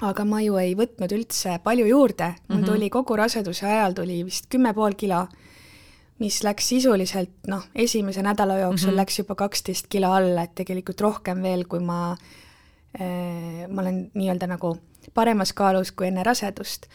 aga 0.04 0.26
ma 0.28 0.42
ju 0.44 0.58
ei 0.60 0.74
võtnud 0.76 1.12
üldse 1.16 1.60
palju 1.64 1.86
juurde, 1.88 2.34
mul 2.50 2.58
mm 2.58 2.64
-hmm. 2.64 2.68
tuli 2.68 2.90
kogu 2.92 3.16
raseduse 3.16 3.66
ajal 3.70 3.94
tuli 3.96 4.24
vist 4.26 4.50
kümme 4.52 4.74
pool 4.74 4.98
kilo 5.00 5.28
mis 6.20 6.44
läks 6.44 6.70
sisuliselt 6.70 7.48
noh, 7.48 7.66
esimese 7.76 8.22
nädala 8.22 8.58
jooksul 8.58 8.90
mm 8.90 8.94
-hmm. 8.94 9.02
läks 9.02 9.20
juba 9.20 9.36
kaksteist 9.36 9.88
kilo 9.90 10.12
alla, 10.12 10.44
et 10.44 10.56
tegelikult 10.56 11.02
rohkem 11.02 11.42
veel, 11.44 11.66
kui 11.66 11.80
ma 11.80 12.16
äh,, 13.02 13.68
ma 13.70 13.82
olen 13.82 14.12
nii-öelda 14.14 14.48
nagu 14.48 14.78
paremas 15.14 15.54
kaalus 15.54 15.92
kui 15.92 16.08
enne 16.08 16.24
rasedust. 16.24 16.88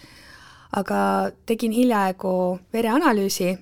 aga 0.76 1.30
tegin 1.46 1.72
hiljaaegu 1.72 2.58
vereanalüüsi, 2.72 3.58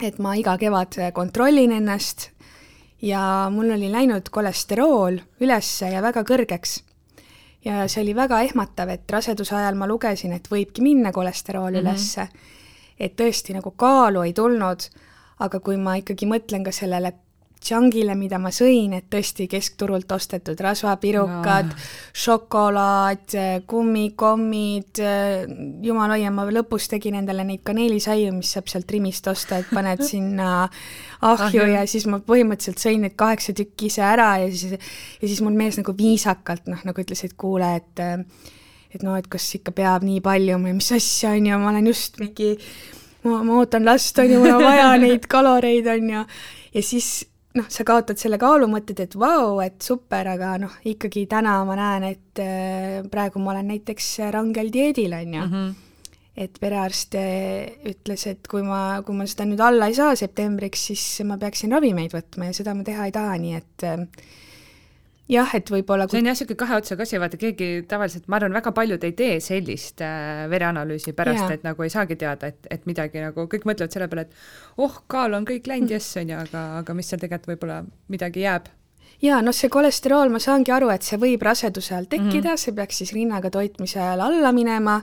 et 0.00 0.18
ma 0.18 0.34
iga 0.34 0.56
kevad 0.58 0.96
kontrollin 1.12 1.72
ennast 1.72 2.30
ja 3.02 3.50
mul 3.52 3.70
oli 3.70 3.92
läinud 3.92 4.30
kolesterool 4.32 5.18
üles 5.40 5.80
ja 5.80 6.02
väga 6.02 6.22
kõrgeks. 6.22 6.82
ja 7.64 7.88
see 7.88 8.02
oli 8.02 8.14
väga 8.16 8.40
ehmatav, 8.40 8.88
et 8.88 9.10
raseduse 9.10 9.56
ajal 9.56 9.74
ma 9.74 9.86
lugesin, 9.86 10.32
et 10.32 10.48
võibki 10.48 10.82
minna 10.82 11.12
kolesterool 11.12 11.70
mm 11.70 11.76
-hmm. 11.76 11.80
ülesse 11.80 12.28
et 12.98 13.16
tõesti 13.16 13.56
nagu 13.56 13.72
kaalu 13.76 14.24
ei 14.26 14.32
tulnud, 14.36 14.88
aga 15.44 15.60
kui 15.60 15.76
ma 15.76 15.98
ikkagi 16.00 16.28
mõtlen 16.28 16.64
ka 16.64 16.72
sellele 16.72 17.12
džangile, 17.66 18.14
mida 18.18 18.38
ma 18.40 18.50
sõin, 18.54 18.92
et 18.96 19.06
tõesti 19.10 19.46
keskturult 19.50 20.10
ostetud 20.12 20.60
rasvapirukad 20.62 21.70
no., 21.70 21.86
šokolaad, 22.16 23.36
kummikommid, 23.68 25.00
jumal 25.86 26.14
hoia, 26.14 26.32
ma 26.34 26.46
lõpus 26.52 26.88
tegin 26.92 27.18
endale 27.20 27.46
neid 27.48 27.64
kaneelisaiu, 27.66 28.34
mis 28.36 28.52
saab 28.56 28.70
sealt 28.70 28.92
Rimist 28.92 29.26
osta, 29.32 29.60
et 29.62 29.72
paned 29.72 30.04
sinna 30.10 30.50
ahju 31.26 31.70
ja 31.72 31.86
siis 31.90 32.06
ma 32.10 32.20
põhimõtteliselt 32.24 32.82
sõin 32.82 33.06
need 33.06 33.16
kaheksa 33.18 33.56
tükki 33.56 33.90
ise 33.90 34.04
ära 34.06 34.34
ja 34.44 34.52
siis, 34.52 34.76
ja 34.76 35.24
siis 35.26 35.42
mul 35.44 35.56
mees 35.58 35.80
nagu 35.80 35.96
viisakalt 35.96 36.70
noh, 36.70 36.84
nagu 36.86 37.02
ütles, 37.02 37.24
et 37.26 37.34
kuule, 37.40 37.72
et 37.80 38.06
et 38.96 39.06
noh, 39.06 39.16
et 39.18 39.28
kas 39.30 39.46
ikka 39.58 39.74
peab 39.76 40.04
nii 40.06 40.20
palju 40.24 40.58
või 40.64 40.76
mis 40.80 40.90
asja, 40.96 41.34
on 41.36 41.48
ju, 41.50 41.62
ma 41.62 41.70
olen 41.72 41.88
just 41.92 42.20
mingi, 42.22 42.56
ma, 43.26 43.40
ma 43.46 43.60
ootan 43.60 43.86
last, 43.86 44.18
on 44.22 44.32
ju, 44.32 44.42
mul 44.42 44.56
on 44.56 44.66
vaja 44.66 44.92
neid 45.04 45.30
kaloreid, 45.30 45.88
on 45.92 46.12
ju, 46.14 46.26
ja 46.76 46.84
siis 46.84 47.10
noh, 47.56 47.66
sa 47.72 47.86
kaotad 47.88 48.20
selle 48.20 48.38
kaalu, 48.40 48.68
mõtled, 48.70 49.00
et 49.06 49.16
vau, 49.18 49.56
et 49.64 49.78
super, 49.84 50.28
aga 50.34 50.56
noh, 50.60 50.76
ikkagi 50.88 51.26
täna 51.30 51.58
ma 51.68 51.78
näen, 51.78 52.10
et 52.14 52.42
äh, 52.42 53.00
praegu 53.12 53.42
ma 53.42 53.54
olen 53.54 53.74
näiteks 53.74 54.12
rangel 54.34 54.72
dieedil, 54.74 55.16
on 55.16 55.34
ju 55.40 55.42
mm. 55.42 55.52
-hmm 55.56 55.74
et 56.36 56.58
perearst 56.60 57.14
äh, 57.16 57.72
ütles, 57.88 58.26
et 58.28 58.48
kui 58.50 58.60
ma, 58.60 59.00
kui 59.06 59.16
ma 59.16 59.24
seda 59.24 59.46
nüüd 59.48 59.60
alla 59.64 59.88
ei 59.88 59.96
saa 59.96 60.12
septembriks, 60.18 60.82
siis 60.90 61.04
ma 61.24 61.38
peaksin 61.40 61.72
ravimeid 61.72 62.12
võtma 62.12 62.50
ja 62.50 62.56
seda 62.58 62.74
ma 62.76 62.84
teha 62.84 63.06
ei 63.08 63.14
taha, 63.14 63.38
nii 63.40 63.54
et 63.56 63.86
äh, 63.88 64.04
jah, 65.30 65.54
et 65.58 65.70
võib-olla 65.70 66.06
kui... 66.06 66.16
see 66.16 66.22
on 66.22 66.30
jah, 66.30 66.36
niisugune 66.36 66.60
kahe 66.60 66.78
otsaga 66.80 67.06
asi, 67.06 67.18
vaata 67.22 67.40
keegi 67.40 67.68
tavaliselt, 67.90 68.28
ma 68.30 68.38
arvan, 68.40 68.54
väga 68.56 68.72
paljud 68.76 69.04
ei 69.06 69.14
tee 69.18 69.38
sellist 69.44 70.02
äh, 70.04 70.46
vereanalüüsi 70.52 71.14
pärast, 71.18 71.50
et 71.54 71.66
nagu 71.66 71.86
ei 71.86 71.92
saagi 71.92 72.18
teada, 72.20 72.52
et, 72.52 72.70
et 72.70 72.86
midagi 72.86 73.22
nagu, 73.24 73.48
kõik 73.50 73.66
mõtlevad 73.68 73.94
selle 73.94 74.08
peale, 74.12 74.26
et 74.28 74.82
oh, 74.82 75.02
kaal 75.10 75.36
on 75.38 75.46
kõik 75.48 75.68
läinud 75.70 75.90
mm. 75.90 75.98
jess, 75.98 76.18
on 76.22 76.34
ju, 76.34 76.40
aga, 76.46 76.64
aga 76.80 76.98
mis 76.98 77.10
seal 77.10 77.22
tegelikult 77.22 77.54
võib-olla 77.54 77.82
midagi 78.12 78.46
jääb. 78.46 78.70
Jaa, 79.24 79.38
noh, 79.40 79.54
see 79.56 79.70
kolesterool, 79.72 80.28
ma 80.32 80.38
saangi 80.42 80.74
aru, 80.74 80.90
et 80.92 81.06
see 81.06 81.18
võib 81.20 81.42
raseduse 81.46 81.94
ajal 81.94 82.08
tekkida 82.10 82.50
mm, 82.50 82.52
-hmm. 82.52 82.62
see 82.62 82.76
peaks 82.76 82.98
siis 83.00 83.14
rinnaga 83.16 83.50
toitmise 83.50 84.00
ajal 84.00 84.26
alla 84.28 84.52
minema, 84.52 85.00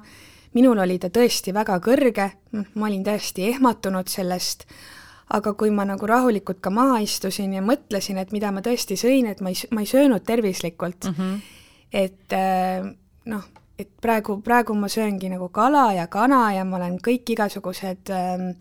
minul 0.54 0.84
oli 0.84 1.00
ta 1.02 1.10
tõesti 1.10 1.54
väga 1.54 1.80
kõrge, 1.82 2.30
ma 2.76 2.86
olin 2.86 3.04
täiesti 3.04 3.48
ehmatunud 3.50 4.08
sellest, 4.08 4.68
aga 5.34 5.54
kui 5.58 5.72
ma 5.74 5.86
nagu 5.88 6.08
rahulikult 6.10 6.62
ka 6.62 6.70
maha 6.74 7.00
istusin 7.04 7.56
ja 7.58 7.64
mõtlesin, 7.66 8.20
et 8.22 8.32
mida 8.36 8.52
ma 8.54 8.62
tõesti 8.66 8.98
sõin, 9.00 9.28
et 9.32 9.42
ma 9.42 9.54
ei, 9.54 9.58
ma 9.74 9.82
ei 9.82 9.90
söönud 9.90 10.26
tervislikult 10.26 11.10
mm, 11.10 11.16
-hmm. 11.18 11.40
et 11.94 12.38
äh, 12.38 12.86
noh, 13.26 13.44
et 13.80 13.90
praegu, 14.02 14.38
praegu 14.46 14.76
ma 14.78 14.88
sööngi 14.88 15.30
nagu 15.34 15.50
kala 15.50 15.94
ja 15.94 16.08
kana 16.08 16.54
ja 16.54 16.66
ma 16.66 16.78
olen 16.78 17.00
kõik 17.02 17.34
igasugused 17.36 18.14
äh, 18.14 18.54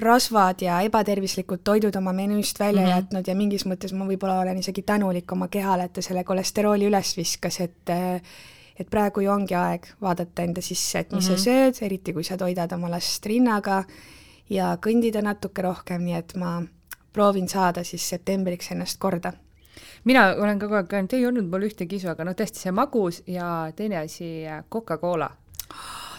rasvad 0.00 0.62
ja 0.62 0.80
ebatervislikud 0.86 1.62
toidud 1.64 1.96
oma 1.96 2.12
menüüst 2.12 2.60
välja 2.60 2.82
mm 2.82 2.86
-hmm. 2.86 2.96
jätnud 2.96 3.28
ja 3.28 3.34
mingis 3.34 3.66
mõttes 3.66 3.94
ma 3.94 4.06
võib-olla 4.06 4.40
olen 4.40 4.58
isegi 4.58 4.82
tänulik 4.82 5.32
oma 5.32 5.48
kehale, 5.48 5.84
et 5.84 5.92
ta 5.92 6.02
selle 6.02 6.24
kolesterooli 6.24 6.86
üles 6.86 7.16
viskas, 7.16 7.60
et 7.60 7.90
äh, 7.90 8.22
et 8.78 8.90
praegu 8.90 9.20
ju 9.20 9.30
ongi 9.30 9.54
aeg 9.54 9.86
vaadata 10.00 10.42
enda 10.42 10.62
sisse, 10.62 10.98
et 10.98 11.12
mis 11.12 11.28
mm 11.28 11.34
-hmm. 11.34 11.38
sa 11.38 11.50
Mhm. 11.50 11.58
sööd, 11.58 11.86
eriti 11.86 12.12
kui 12.12 12.24
sa 12.24 12.36
toidad 12.36 12.72
oma 12.72 12.90
last 12.90 13.26
rinnaga 13.26 13.84
ja 14.50 14.76
kõndida 14.80 15.22
natuke 15.22 15.62
rohkem, 15.62 16.02
nii 16.04 16.14
et 16.14 16.34
ma 16.36 16.62
proovin 17.12 17.48
saada 17.48 17.84
siis 17.84 18.08
septembriks 18.08 18.70
ennast 18.72 18.98
korda. 18.98 19.32
mina 20.04 20.34
olen 20.38 20.58
ka 20.58 20.66
kogu 20.66 20.74
aeg 20.78 20.92
öelnud, 20.92 21.12
ei 21.14 21.26
olnud 21.26 21.50
mul 21.50 21.66
ühtegi 21.68 21.96
isu, 21.96 22.08
aga 22.08 22.24
noh, 22.24 22.32
tõesti 22.34 22.58
see 22.62 22.72
magus 22.72 23.22
ja 23.26 23.70
teine 23.76 23.96
asi, 23.98 24.44
Coca-Cola. 24.72 25.30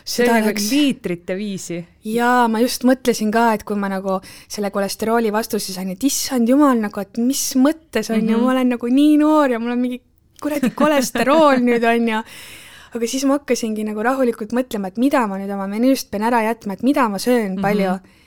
see 0.05 0.25
oli 0.25 0.33
nagu 0.41 0.49
läks- 0.49 0.69
liitrite 0.71 1.35
viisi. 1.37 1.79
jaa, 2.03 2.47
ma 2.47 2.59
just 2.59 2.83
mõtlesin 2.83 3.31
ka, 3.31 3.53
et 3.53 3.63
kui 3.63 3.75
ma 3.75 3.89
nagu 3.89 4.19
selle 4.47 4.71
kolesterooli 4.71 5.31
vastuse 5.31 5.73
sain, 5.73 5.89
et 5.89 6.03
issand 6.03 6.49
jumal, 6.49 6.77
nagu 6.79 6.99
et 6.99 7.17
mis 7.17 7.55
mõttes 7.55 8.09
on 8.09 8.17
mm 8.19 8.27
-hmm. 8.27 8.31
ju, 8.31 8.37
Mhm. 8.37 8.45
ma 8.45 8.51
olen 8.51 8.69
nagu 8.69 8.87
nii 8.87 9.17
noor 9.17 9.49
ja 9.51 9.59
mul 9.59 9.71
on 9.71 9.79
mingi 9.79 10.01
kuradi 10.41 10.69
kolesterool 10.75 11.57
nüüd 11.59 11.83
on 11.83 12.07
ju. 12.07 12.23
aga 12.95 13.07
siis 13.07 13.23
ma 13.25 13.37
hakkasingi 13.37 13.83
nagu 13.83 14.01
rahulikult 14.03 14.51
mõtlema, 14.51 14.87
et 14.87 14.97
mida 14.97 15.27
ma 15.27 15.37
nüüd 15.37 15.51
oma 15.53 15.67
menüüst 15.67 16.09
pean 16.11 16.23
ära 16.23 16.41
jätma, 16.43 16.73
et 16.73 16.83
mida 16.83 17.09
ma 17.09 17.17
söön 17.19 17.61
palju 17.61 17.91
mm. 17.91 17.95
-hmm. 17.97 18.18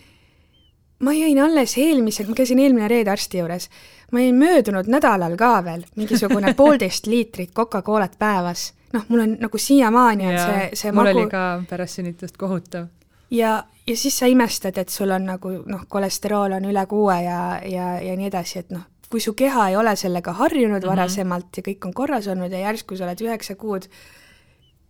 Ma 1.03 1.15
jõin 1.17 1.41
alles 1.43 1.75
eelmisel, 1.81 2.29
ma 2.31 2.37
käisin 2.39 2.61
eelmine 2.63 2.89
reede 2.91 3.11
arsti 3.13 3.43
juures, 3.43 3.69
ma 4.13 4.23
jõin 4.23 4.39
möödunud 4.39 4.89
nädalal 4.93 5.35
ka 5.41 5.57
veel 5.67 5.85
mingisugune 5.99 6.55
poolteist 6.61 7.11
liitrit 7.11 7.53
Coca-Colat 7.57 8.19
päevas. 8.19 8.73
noh, 8.93 9.05
mul 9.09 9.25
on 9.25 9.37
nagu 9.41 9.59
siiamaani 9.59 10.27
on 10.29 10.39
see, 10.39 10.71
see 10.77 10.93
mul 10.93 11.09
magu 11.09 11.23
oli 11.23 11.31
ka 11.33 11.45
pärast 11.69 12.01
sünnitust 12.01 12.37
kohutav. 12.37 12.87
ja, 13.31 13.65
ja 13.87 13.97
siis 13.97 14.19
sa 14.19 14.27
imestad, 14.27 14.79
et 14.79 14.89
sul 14.89 15.11
on 15.11 15.27
nagu 15.27 15.59
noh, 15.67 15.85
kolesterool 15.89 16.59
on 16.59 16.71
üle 16.71 16.87
kuue 16.87 17.21
ja, 17.25 17.61
ja, 17.65 17.93
ja 18.01 18.17
nii 18.17 18.31
edasi, 18.31 18.65
et 18.65 18.75
noh, 18.75 18.87
kui 19.13 19.21
su 19.21 19.35
keha 19.37 19.69
ei 19.69 19.77
ole 19.77 19.97
sellega 19.97 20.33
harjunud 20.33 20.77
mm 20.77 20.83
-hmm. 20.83 20.91
varasemalt 20.91 21.57
ja 21.57 21.63
kõik 21.63 21.87
on 21.87 21.95
korras 21.95 22.29
olnud 22.29 22.53
ja 22.53 22.59
järsku 22.69 22.97
sa 22.97 23.05
oled 23.05 23.21
üheksa 23.21 23.55
kuud 23.57 23.89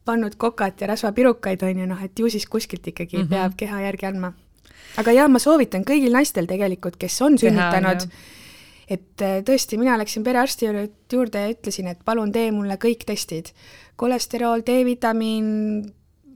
pannud 0.04 0.34
kokat 0.36 0.80
ja 0.80 0.86
rasvapirukaid, 0.86 1.62
on 1.62 1.78
ju, 1.78 1.86
noh, 1.86 2.04
et 2.04 2.18
ju 2.18 2.30
siis 2.30 2.46
kuskilt 2.46 2.86
ikkagi 2.86 3.16
mm. 3.16 3.22
-hmm. 3.22 3.28
peab 3.28 3.52
keha 3.56 3.80
järgi 3.80 4.06
andma. 4.06 4.32
Aga 5.00 5.14
jaa, 5.16 5.28
ma 5.28 5.40
soovitan 5.42 5.86
kõigil 5.88 6.12
naistel 6.14 6.48
tegelikult, 6.50 6.98
kes 7.00 7.20
on 7.22 7.38
sünnitanud, 7.40 8.06
et 8.88 9.24
äh, 9.24 9.40
tõesti, 9.46 9.78
mina 9.80 9.96
läksin 10.00 10.24
perearsti 10.26 10.68
juurde- 10.68 11.46
ja 11.46 11.54
ütlesin, 11.54 11.88
et 11.88 12.04
palun 12.04 12.32
tee 12.32 12.50
mulle 12.52 12.76
kõik 12.76 13.06
testid. 13.08 13.52
kolesterool, 13.96 14.62
D-vitamiin, 14.66 15.50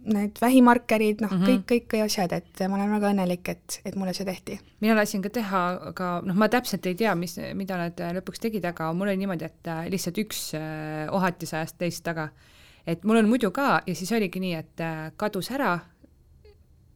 need 0.06 0.40
vähimarkerid, 0.40 1.20
noh 1.20 1.30
mm. 1.32 1.42
-hmm. 1.42 1.62
kõik, 1.66 1.86
kõik 1.90 2.04
asjad, 2.04 2.32
et 2.32 2.62
ma 2.68 2.78
olen 2.78 2.92
väga 2.96 3.10
õnnelik, 3.12 3.48
et, 3.50 3.80
et 3.84 3.96
mulle 3.96 4.14
see 4.14 4.26
tehti. 4.26 4.58
mina 4.80 4.94
lasin 4.94 5.22
ka 5.22 5.30
teha, 5.30 5.62
aga 5.90 6.10
noh, 6.24 6.36
ma 6.36 6.48
täpselt 6.48 6.86
ei 6.86 6.94
tea, 6.94 7.14
mis, 7.14 7.36
mida 7.54 7.78
nad 7.80 8.00
äh, 8.00 8.12
lõpuks 8.18 8.42
tegid, 8.42 8.64
aga 8.64 8.92
mul 8.92 9.08
oli 9.08 9.16
niimoodi, 9.22 9.44
et 9.44 9.72
äh, 9.72 9.86
lihtsalt 9.90 10.18
üks 10.22 10.52
äh, 10.54 11.06
ohatis 11.12 11.54
ajas 11.54 11.74
teist 11.74 12.04
taga. 12.04 12.28
et 12.86 13.04
mul 13.04 13.16
on 13.16 13.28
muidu 13.28 13.50
ka 13.50 13.82
ja 13.86 13.94
siis 13.94 14.12
oligi 14.12 14.40
nii, 14.40 14.54
et 14.54 14.82
kadus 15.16 15.50
ära, 15.50 15.78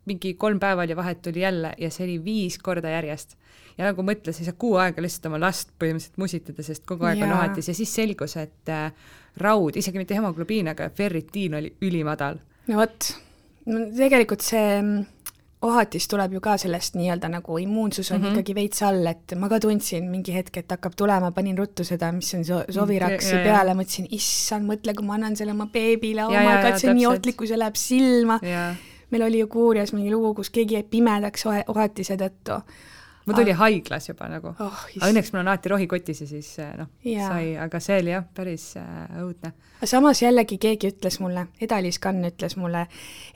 mingi 0.08 0.34
kolm 0.34 0.60
päeva 0.60 0.82
oli 0.86 0.96
vahet, 0.96 1.22
tuli 1.22 1.42
jälle 1.44 1.74
ja 1.78 1.90
see 1.90 2.06
oli 2.06 2.18
viis 2.24 2.58
korda 2.58 2.90
järjest. 2.90 3.36
ja 3.78 3.86
nagu 3.86 4.02
mõtles, 4.04 4.40
ei 4.40 4.48
saa 4.48 4.56
kuu 4.58 4.74
aega 4.80 5.02
lihtsalt 5.02 5.26
oma 5.30 5.40
last 5.40 5.70
põhimõtteliselt 5.78 6.20
musitada, 6.20 6.62
sest 6.62 6.84
kogu 6.88 7.04
aeg 7.08 7.22
on 7.22 7.28
Jaa. 7.28 7.38
ohatis 7.38 7.68
ja 7.68 7.74
siis 7.74 7.94
selgus, 7.94 8.36
et 8.36 8.68
äh, 8.68 8.92
raud, 9.40 9.76
isegi 9.76 10.00
mitte 10.00 10.16
hemoglobiin, 10.18 10.68
aga 10.72 10.90
ferritiin 10.94 11.54
oli 11.60 11.74
ülimadal. 11.82 12.40
no 12.68 12.80
vot, 12.80 13.12
tegelikult 13.96 14.44
see 14.44 14.80
mm, 14.80 15.06
ohatis 15.62 16.08
tuleb 16.08 16.34
ju 16.36 16.40
ka 16.44 16.56
sellest 16.60 16.96
nii-öelda 16.96 17.28
nagu 17.28 17.58
immuunsus 17.60 18.10
on 18.10 18.20
mm. 18.20 18.24
-hmm. 18.24 18.30
ikkagi 18.32 18.54
veits 18.54 18.82
all, 18.82 19.06
et 19.06 19.34
ma 19.36 19.48
ka 19.48 19.60
tundsin 19.60 20.10
mingi 20.10 20.34
hetk, 20.34 20.56
et 20.56 20.70
hakkab 20.70 20.96
tulema, 20.96 21.32
panin 21.36 21.58
ruttu 21.58 21.84
seda, 21.84 22.12
mis 22.12 22.34
on 22.34 22.44
so 22.44 22.62
Soviraksi 22.68 23.34
Ja- 23.34 23.42
peale, 23.44 23.74
mõtlesin, 23.74 24.06
issand, 24.10 24.66
mõtle, 24.68 24.94
kui 24.94 25.06
ma 25.06 25.14
annan 25.14 25.36
selle 25.36 25.52
oma 25.52 25.66
beebile, 25.66 26.24
oh 26.24 26.32
my 26.32 26.62
god, 26.62 26.78
see 26.80 26.90
on 26.90 26.96
nii 26.96 27.06
ohtlik, 27.06 27.36
kui 27.36 27.46
see 27.46 27.58
läheb 27.58 27.76
silma. 27.76 28.40
Meil 29.10 29.22
oli 29.22 29.38
ju 29.40 29.46
Kuurjas 29.48 29.92
mingi 29.92 30.10
lugu, 30.10 30.34
kus 30.34 30.50
keegi 30.50 30.74
jäi 30.74 30.82
pimedaks 30.82 31.46
ohe- 31.46 31.64
ohatise 31.68 32.16
tõttu. 32.16 32.60
mul 33.26 33.36
tuli 33.36 33.52
haiglas 33.52 34.08
juba 34.08 34.26
nagu 34.28 34.48
oh, 34.60 34.78
õnneks 35.06 35.28
mul 35.32 35.40
on 35.42 35.48
alati 35.52 35.68
rohikotis 35.68 36.20
ja 36.20 36.26
siis 36.26 36.58
eh, 36.58 36.70
noh, 36.78 36.86
sai, 37.04 37.56
aga 37.62 37.80
see 37.80 37.98
oli 38.00 38.10
jah, 38.10 38.24
päris 38.34 38.64
äh, 38.76 38.86
õudne. 39.22 39.52
aga 39.78 39.86
samas 39.86 40.22
jällegi 40.22 40.58
keegi 40.58 40.88
ütles 40.90 41.20
mulle, 41.20 41.44
Eda-Liis 41.60 41.98
Kann 42.02 42.24
ütles 42.24 42.56
mulle, 42.56 42.86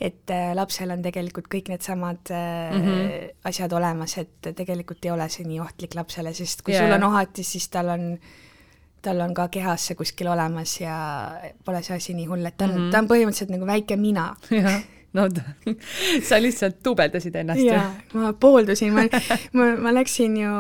et 0.00 0.30
äh, 0.30 0.54
lapsel 0.54 0.90
on 0.90 1.02
tegelikult 1.02 1.46
kõik 1.52 1.68
needsamad 1.68 2.30
äh, 2.30 2.72
mm 2.72 2.80
Mhm. 2.80 2.88
-hmm. 2.88 3.30
asjad 3.44 3.72
olemas, 3.72 4.18
et 4.18 4.50
tegelikult 4.56 5.04
ei 5.04 5.10
ole 5.10 5.28
see 5.28 5.44
nii 5.46 5.60
ohtlik 5.60 5.94
lapsele, 5.94 6.32
sest 6.34 6.62
kui 6.62 6.74
yeah. 6.74 6.86
sul 6.86 6.94
on 6.94 7.02
ohatis, 7.12 7.52
siis 7.52 7.68
tal 7.68 7.88
on, 7.88 8.18
tal 9.02 9.20
on 9.20 9.34
ka 9.34 9.48
kehas 9.48 9.86
see 9.86 9.94
kuskil 9.94 10.26
olemas 10.32 10.80
ja 10.80 10.96
pole 11.64 11.82
see 11.82 11.96
asi 11.96 12.14
nii 12.14 12.26
hull, 12.26 12.46
et 12.46 12.56
ta 12.56 12.64
on 12.64 12.70
mm, 12.70 12.76
Mhm. 12.76 12.88
-hmm. 12.88 12.92
ta 12.92 12.98
on 12.98 13.08
põhimõtteliselt 13.08 13.50
nagu 13.50 13.66
väike 13.66 13.96
mina. 13.96 14.34
no 15.14 15.26
sa 16.28 16.40
lihtsalt 16.42 16.80
duubeldasid 16.84 17.36
ennast 17.42 17.62
ju. 17.62 17.72
jaa, 17.72 17.90
ma 18.18 18.32
pooldusin, 18.40 18.94
ma, 18.94 19.06
ma, 19.56 19.68
ma 19.86 19.92
läksin 19.94 20.36
ju, 20.40 20.54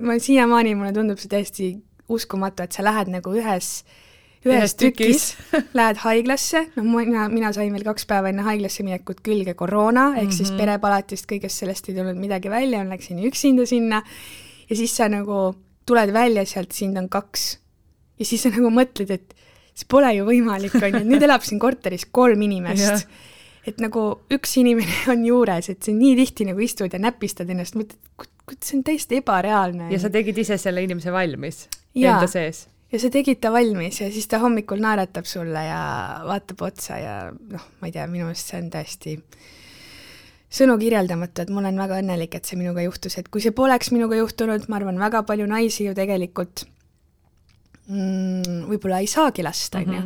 ma 0.00 0.18
siiamaani, 0.18 0.74
mulle 0.78 0.92
tundub 0.96 1.20
see 1.20 1.32
täiesti 1.32 1.72
uskumatu, 2.12 2.64
et 2.64 2.72
sa 2.76 2.84
lähed 2.84 3.10
nagu 3.12 3.32
ühes, 3.36 3.82
ühes 4.44 4.74
tükis, 4.74 5.32
tükis. 5.36 5.66
lähed 5.78 6.00
haiglasse, 6.02 6.64
noh, 6.76 6.88
mina, 6.96 7.28
mina 7.32 7.52
sain 7.54 7.72
veel 7.72 7.84
kaks 7.86 8.08
päeva 8.10 8.32
enne 8.32 8.44
haiglasse 8.46 8.84
minekut 8.86 9.20
külge 9.24 9.54
koroona, 9.58 10.12
ehk 10.16 10.22
mm 10.22 10.28
-hmm. 10.28 10.36
siis 10.36 10.50
Mhm. 10.50 10.58
perepalatist, 10.58 11.28
kõigest 11.30 11.62
sellest 11.62 11.88
ei 11.88 11.94
tulnud 11.94 12.16
midagi 12.16 12.50
välja, 12.50 12.84
ma 12.84 12.96
läksin 12.96 13.20
üksinda 13.28 13.66
sinna 13.66 14.02
ja 14.70 14.76
siis 14.76 14.96
sa 14.96 15.08
nagu 15.08 15.54
tuled 15.86 16.12
välja 16.12 16.44
sealt, 16.46 16.72
sind 16.72 16.96
on 16.98 17.08
kaks. 17.08 17.58
ja 18.18 18.24
siis 18.24 18.42
sa 18.42 18.48
nagu 18.50 18.70
mõtled, 18.70 19.10
et 19.10 19.34
see 19.74 19.86
pole 19.88 20.10
ju 20.14 20.24
võimalik, 20.24 20.74
on 20.74 20.90
ju, 20.92 20.96
et 21.00 21.06
nüüd 21.08 21.22
elab 21.22 21.42
siin 21.42 21.58
korteris 21.58 22.04
kolm 22.10 22.42
inimest. 22.42 23.06
et 23.66 23.78
nagu 23.82 24.04
üks 24.32 24.56
inimene 24.60 24.98
on 25.14 25.24
juures, 25.26 25.70
et 25.72 25.82
sa 25.82 25.94
nii 25.94 26.16
tihti 26.18 26.48
nagu 26.48 26.62
istud 26.64 26.92
ja 26.92 27.00
näpistad 27.02 27.50
ennast, 27.52 27.78
mõtled, 27.78 27.98
see 28.58 28.78
on 28.78 28.84
täiesti 28.86 29.22
ebareaalne. 29.22 29.88
ja 29.92 30.02
sa 30.02 30.10
tegid 30.12 30.38
ise 30.42 30.58
selle 30.60 30.84
inimese 30.84 31.14
valmis 31.14 31.66
Jaa. 31.94 32.16
enda 32.16 32.28
sees. 32.30 32.66
ja 32.92 33.00
sa 33.02 33.10
tegid 33.12 33.40
ta 33.42 33.52
valmis 33.54 34.02
ja 34.02 34.10
siis 34.12 34.28
ta 34.30 34.42
hommikul 34.42 34.82
naeratab 34.82 35.28
sulle 35.28 35.66
ja 35.68 35.82
vaatab 36.26 36.66
otsa 36.68 36.98
ja 37.00 37.16
noh, 37.32 37.66
ma 37.80 37.90
ei 37.90 37.94
tea, 37.94 38.06
minu 38.10 38.28
meelest 38.28 38.52
see 38.52 38.62
on 38.62 38.70
täiesti 38.72 39.18
sõnu 40.52 40.76
kirjeldamatu, 40.80 41.44
et 41.44 41.52
ma 41.52 41.62
olen 41.62 41.78
väga 41.80 42.02
õnnelik, 42.02 42.34
et 42.36 42.48
see 42.48 42.58
minuga 42.60 42.84
juhtus, 42.84 43.16
et 43.18 43.30
kui 43.32 43.40
see 43.44 43.54
poleks 43.56 43.88
minuga 43.94 44.18
juhtunud, 44.18 44.66
ma 44.68 44.78
arvan, 44.80 45.00
väga 45.00 45.22
palju 45.28 45.46
naisi 45.48 45.86
ju 45.86 45.94
tegelikult 45.96 46.66
mm, 47.88 48.66
võib-olla 48.68 49.00
ei 49.00 49.08
saagi 49.10 49.46
last, 49.46 49.78
on 49.80 49.96
ju. 49.96 50.02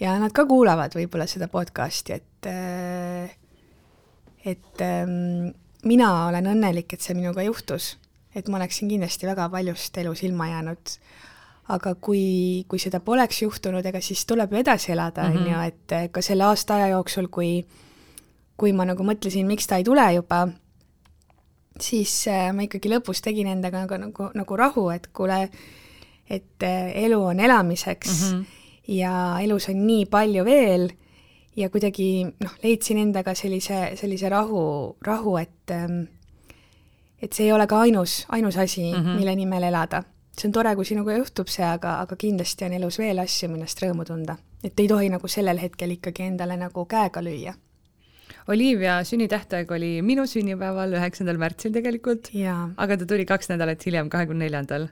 Ja 0.00 0.14
nad 0.18 0.32
ka 0.32 0.44
kuulavad 0.46 0.94
võib-olla 0.94 1.26
seda 1.26 1.48
podcast'i, 1.50 2.12
et 2.12 2.46
äh, 2.46 3.30
et 4.46 4.80
ähm, 4.84 5.48
mina 5.84 6.26
olen 6.28 6.46
õnnelik, 6.46 6.92
et 6.94 7.00
see 7.02 7.14
minuga 7.18 7.42
juhtus, 7.42 7.96
et 8.34 8.48
ma 8.48 8.56
oleksin 8.60 8.88
kindlasti 8.88 9.26
väga 9.26 9.48
paljust 9.50 9.98
elus 9.98 10.22
ilma 10.22 10.46
jäänud. 10.48 10.98
aga 11.68 11.94
kui, 12.00 12.64
kui 12.68 12.78
seda 12.80 12.96
poleks 13.04 13.42
juhtunud, 13.42 13.84
ega 13.86 14.00
siis 14.00 14.22
tuleb 14.24 14.52
ju 14.52 14.56
edasi 14.62 14.92
elada, 14.92 15.26
on 15.28 15.34
Mhm. 15.36 15.50
ju, 15.52 15.58
et 15.66 15.92
äh, 15.92 16.06
ka 16.10 16.22
selle 16.22 16.44
aasta 16.44 16.74
aja 16.74 16.86
jooksul, 16.94 17.26
kui, 17.28 17.66
kui 18.56 18.72
ma 18.72 18.84
nagu 18.88 19.02
mõtlesin, 19.04 19.44
miks 19.46 19.66
ta 19.66 19.76
ei 19.76 19.84
tule 19.84 20.06
juba, 20.14 20.48
siis 21.80 22.26
äh, 22.28 22.52
ma 22.54 22.62
ikkagi 22.62 22.88
lõpus 22.88 23.20
tegin 23.20 23.46
endaga 23.46 23.84
nagu, 23.84 23.98
nagu, 24.00 24.30
nagu 24.34 24.56
rahu, 24.56 24.88
et 24.90 25.10
kuule, 25.12 25.48
et 26.30 26.62
elu 26.94 27.20
on 27.24 27.40
elamiseks 27.40 28.08
mm. 28.08 28.38
-hmm. 28.38 28.44
Ja 28.88 29.38
elus 29.44 29.68
on 29.68 29.86
nii 29.86 30.06
palju 30.10 30.44
veel 30.44 30.88
ja 31.56 31.68
kuidagi 31.70 32.24
noh, 32.24 32.54
leidsin 32.62 33.02
endaga 33.02 33.34
sellise, 33.34 33.92
sellise 33.98 34.28
rahu, 34.32 34.96
rahu, 35.04 35.36
et 35.40 35.74
ähm, 35.74 36.06
et 37.22 37.34
see 37.34 37.48
ei 37.48 37.52
ole 37.52 37.66
ka 37.66 37.80
ainus, 37.82 38.24
ainus 38.28 38.56
asi 38.56 38.92
mm. 38.92 39.02
-hmm. 39.02 39.18
mille 39.18 39.36
nimel 39.36 39.62
elada. 39.62 40.02
see 40.38 40.48
on 40.48 40.52
tore, 40.52 40.74
kui 40.76 40.84
sinuga 40.84 41.16
juhtub 41.16 41.48
see, 41.48 41.64
aga, 41.66 42.00
aga 42.00 42.16
kindlasti 42.16 42.64
on 42.64 42.72
elus 42.72 42.98
veel 42.98 43.18
asju, 43.18 43.48
millest 43.48 43.82
rõõmu 43.82 44.04
tunda. 44.06 44.36
et 44.64 44.80
ei 44.80 44.88
tohi 44.88 45.08
nagu 45.08 45.28
sellel 45.28 45.58
hetkel 45.58 45.90
ikkagi 45.90 46.22
endale 46.22 46.56
nagu 46.56 46.84
käega 46.84 47.20
lüüa. 47.20 47.54
Olivia 48.48 49.04
sünnitähtaeg 49.04 49.70
oli 49.70 50.02
minu 50.02 50.26
sünnipäeval, 50.26 50.92
üheksandal 50.92 51.36
märtsil 51.36 51.72
tegelikult, 51.72 52.30
aga 52.76 52.96
ta 52.96 53.06
tuli 53.06 53.24
kaks 53.24 53.48
nädalat 53.48 53.86
hiljem, 53.86 54.08
kahekümne 54.08 54.44
neljandal. 54.44 54.88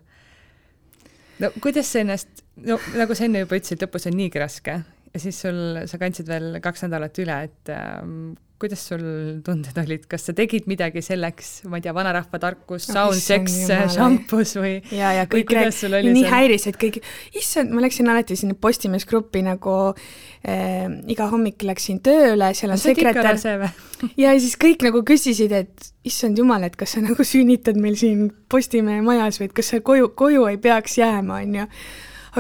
No 1.43 1.51
kuidas 1.63 1.91
sa 1.93 2.03
ennast, 2.03 2.45
no 2.57 2.79
nagu 2.97 3.17
sa 3.17 3.27
enne 3.27 3.45
juba 3.45 3.59
ütlesid, 3.61 3.83
lõpus 3.85 4.09
on 4.11 4.17
niigi 4.19 4.43
raske. 4.43 4.81
Ja 5.15 5.23
siis 5.23 5.39
sul, 5.41 5.59
sa 5.89 6.01
kandsid 6.01 6.29
veel 6.29 6.59
kaks 6.65 6.85
nädalat 6.85 7.19
üle, 7.23 7.37
et 7.49 7.73
ähm, 7.73 8.35
kuidas 8.61 8.83
sul 8.89 9.03
tunded 9.45 9.77
olid, 9.83 10.07
kas 10.09 10.27
sa 10.29 10.35
tegid 10.37 10.65
midagi 10.71 11.03
selleks, 11.05 11.67
ma 11.69 11.77
ei 11.77 11.85
tea, 11.85 11.93
vanarahva 11.97 12.41
tarkus, 12.41 12.87
sound 12.89 13.19
sex, 13.21 13.59
šampus 13.93 14.55
või? 14.57 14.79
ja, 14.97 15.13
ja 15.19 15.27
kõik 15.29 15.51
kuidas 15.51 15.69
rääk- 15.69 15.81
sul 15.83 15.97
oli 15.99 16.15
nii 16.15 16.25
see? 16.25 16.33
häiris, 16.33 16.65
et 16.71 16.79
kõik, 16.81 16.99
issand, 17.37 17.75
ma 17.77 17.85
läksin 17.85 18.09
alati 18.13 18.39
sinna 18.41 18.57
Postimees 18.61 19.05
Gruppi 19.09 19.45
nagu 19.45 19.77
äh, 19.93 20.87
iga 21.13 21.29
hommik 21.33 21.67
läksin 21.69 22.01
tööle, 22.05 22.49
seal 22.57 22.73
on 22.73 22.81
sekretär 22.81 23.37
ja 24.25 24.33
siis 24.41 24.57
kõik 24.61 24.87
nagu 24.89 25.05
küsisid, 25.07 25.53
et 25.53 25.93
issand 26.09 26.41
jumal, 26.41 26.65
et 26.65 26.81
kas 26.81 26.97
sa 26.97 27.05
nagu 27.05 27.29
sünnitad 27.29 27.77
meil 27.81 28.01
siin 28.01 28.31
Postimehe 28.49 29.05
majas 29.05 29.43
või 29.43 29.51
et 29.51 29.57
kas 29.61 29.75
sa 29.75 29.85
koju, 29.85 30.15
koju 30.17 30.49
ei 30.49 30.61
peaks 30.63 30.97
jääma, 31.03 31.43
on 31.45 31.61
ju. 31.61 31.69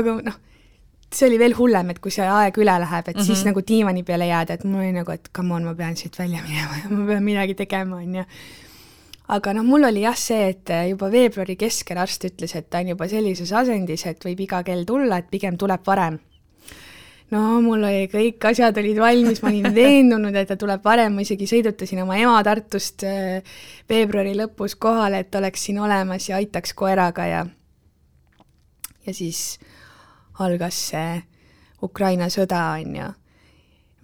aga 0.00 0.18
noh, 0.30 0.42
see 1.12 1.28
oli 1.28 1.38
veel 1.38 1.54
hullem, 1.58 1.90
et 1.90 1.98
kui 2.02 2.10
see 2.10 2.26
aeg 2.26 2.56
üle 2.58 2.76
läheb, 2.82 3.08
et 3.08 3.16
mm 3.16 3.20
-hmm. 3.20 3.26
siis 3.26 3.38
Mhm. 3.44 3.48
nagu 3.48 3.60
diivani 3.68 4.02
peale 4.02 4.26
jääda, 4.26 4.54
et 4.54 4.64
mul 4.64 4.80
oli 4.80 4.92
nagu, 4.92 5.10
et 5.12 5.28
come 5.36 5.54
on, 5.54 5.64
ma 5.64 5.74
pean 5.74 5.96
siit 5.96 6.18
välja 6.18 6.42
minema 6.42 6.76
ja 6.82 6.90
ma 6.90 7.06
pean 7.06 7.22
midagi 7.24 7.54
tegema, 7.54 7.96
on 7.96 8.14
ju. 8.14 8.24
aga 9.28 9.52
noh, 9.54 9.64
mul 9.64 9.84
oli 9.84 10.00
jah 10.00 10.16
see, 10.16 10.48
et 10.48 10.68
juba 10.90 11.10
veebruari 11.10 11.56
keskel 11.56 11.98
arst 11.98 12.24
ütles, 12.24 12.56
et 12.56 12.70
ta 12.70 12.78
on 12.78 12.88
juba 12.88 13.08
sellises 13.08 13.52
asendis, 13.52 14.06
et 14.06 14.24
võib 14.24 14.40
iga 14.40 14.62
kell 14.62 14.84
tulla, 14.84 15.18
et 15.18 15.30
pigem 15.30 15.56
tuleb 15.56 15.80
varem. 15.86 16.18
no 17.30 17.60
mul 17.60 17.82
oli, 17.84 18.06
kõik 18.06 18.44
asjad 18.50 18.76
olid 18.78 18.98
valmis, 18.98 19.42
ma 19.42 19.48
olin 19.48 19.74
veendunud, 19.80 20.34
et 20.34 20.48
ta 20.48 20.56
tuleb 20.56 20.84
varem, 20.84 21.14
ma 21.14 21.20
isegi 21.20 21.46
sõidutasin 21.46 22.02
oma 22.02 22.16
ema 22.16 22.42
Tartust 22.44 23.02
äh, 23.04 23.42
veebruari 23.88 24.34
lõpus 24.34 24.76
kohale, 24.78 25.18
et 25.18 25.34
oleks 25.34 25.64
siin 25.64 25.78
olemas 25.78 26.28
ja 26.28 26.36
aitaks 26.36 26.72
koeraga 26.74 27.26
ja 27.26 27.46
ja 29.06 29.14
siis 29.14 29.58
algas 30.44 30.78
see 30.90 31.22
Ukraina 31.82 32.28
sõda, 32.32 32.62
on 32.80 32.96
ju. 32.96 33.08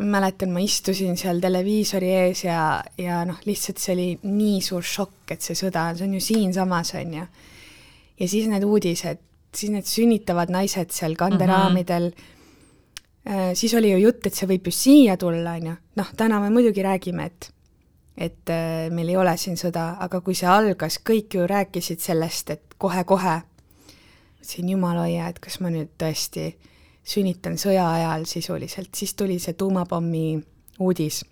ma 0.03 0.09
mäletan, 0.17 0.51
ma 0.53 0.61
istusin 0.65 1.17
seal 1.21 1.41
televiisori 1.41 2.09
ees 2.17 2.45
ja, 2.45 2.83
ja 2.99 3.23
noh, 3.29 3.39
lihtsalt 3.47 3.81
see 3.81 3.95
oli 3.95 4.07
nii 4.25 4.61
suur 4.65 4.85
šokk, 4.85 5.35
et 5.35 5.45
see 5.45 5.57
sõda, 5.59 5.91
see 5.97 6.09
on 6.09 6.17
ju 6.17 6.23
siinsamas, 6.25 6.95
on 7.01 7.17
ju. 7.21 7.27
ja 8.21 8.29
siis 8.29 8.49
need 8.51 8.67
uudised, 8.67 9.23
siis 9.55 9.73
need 9.73 9.89
sünnitavad 9.89 10.53
naised 10.53 10.93
seal 10.95 11.17
kanderaamidel 11.17 12.11
mm, 12.11 12.29
-hmm. 13.25 13.55
siis 13.55 13.75
oli 13.75 13.93
ju 13.93 13.99
jutt, 14.09 14.27
et 14.27 14.35
see 14.35 14.49
võib 14.49 14.67
ju 14.67 14.73
siia 14.73 15.17
tulla, 15.17 15.57
on 15.61 15.67
ju. 15.67 15.77
noh, 15.97 16.15
täna 16.17 16.41
me 16.41 16.51
muidugi 16.51 16.83
räägime, 16.83 17.27
et 17.27 17.53
et 18.17 18.51
äh, 18.51 18.91
meil 18.91 19.09
ei 19.09 19.17
ole 19.17 19.37
siin 19.37 19.57
sõda, 19.57 19.97
aga 20.05 20.21
kui 20.21 20.35
see 20.35 20.49
algas, 20.49 20.99
kõik 21.01 21.33
ju 21.35 21.47
rääkisid 21.49 22.01
sellest, 22.01 22.51
et 22.51 22.75
kohe-kohe 22.79 23.41
mõtlesin, 24.43 24.71
jumal 24.75 24.99
hoia, 24.99 25.29
et 25.31 25.39
kas 25.39 25.61
ma 25.63 25.71
nüüd 25.71 25.93
tõesti 25.99 26.57
sünnitan 27.05 27.55
sõja 27.59 27.85
ajal 27.95 28.25
sisuliselt, 28.27 28.95
siis 28.95 29.15
tuli 29.15 29.39
see 29.39 29.55
tuumapommi 29.55 30.43
uudis. 30.81 31.25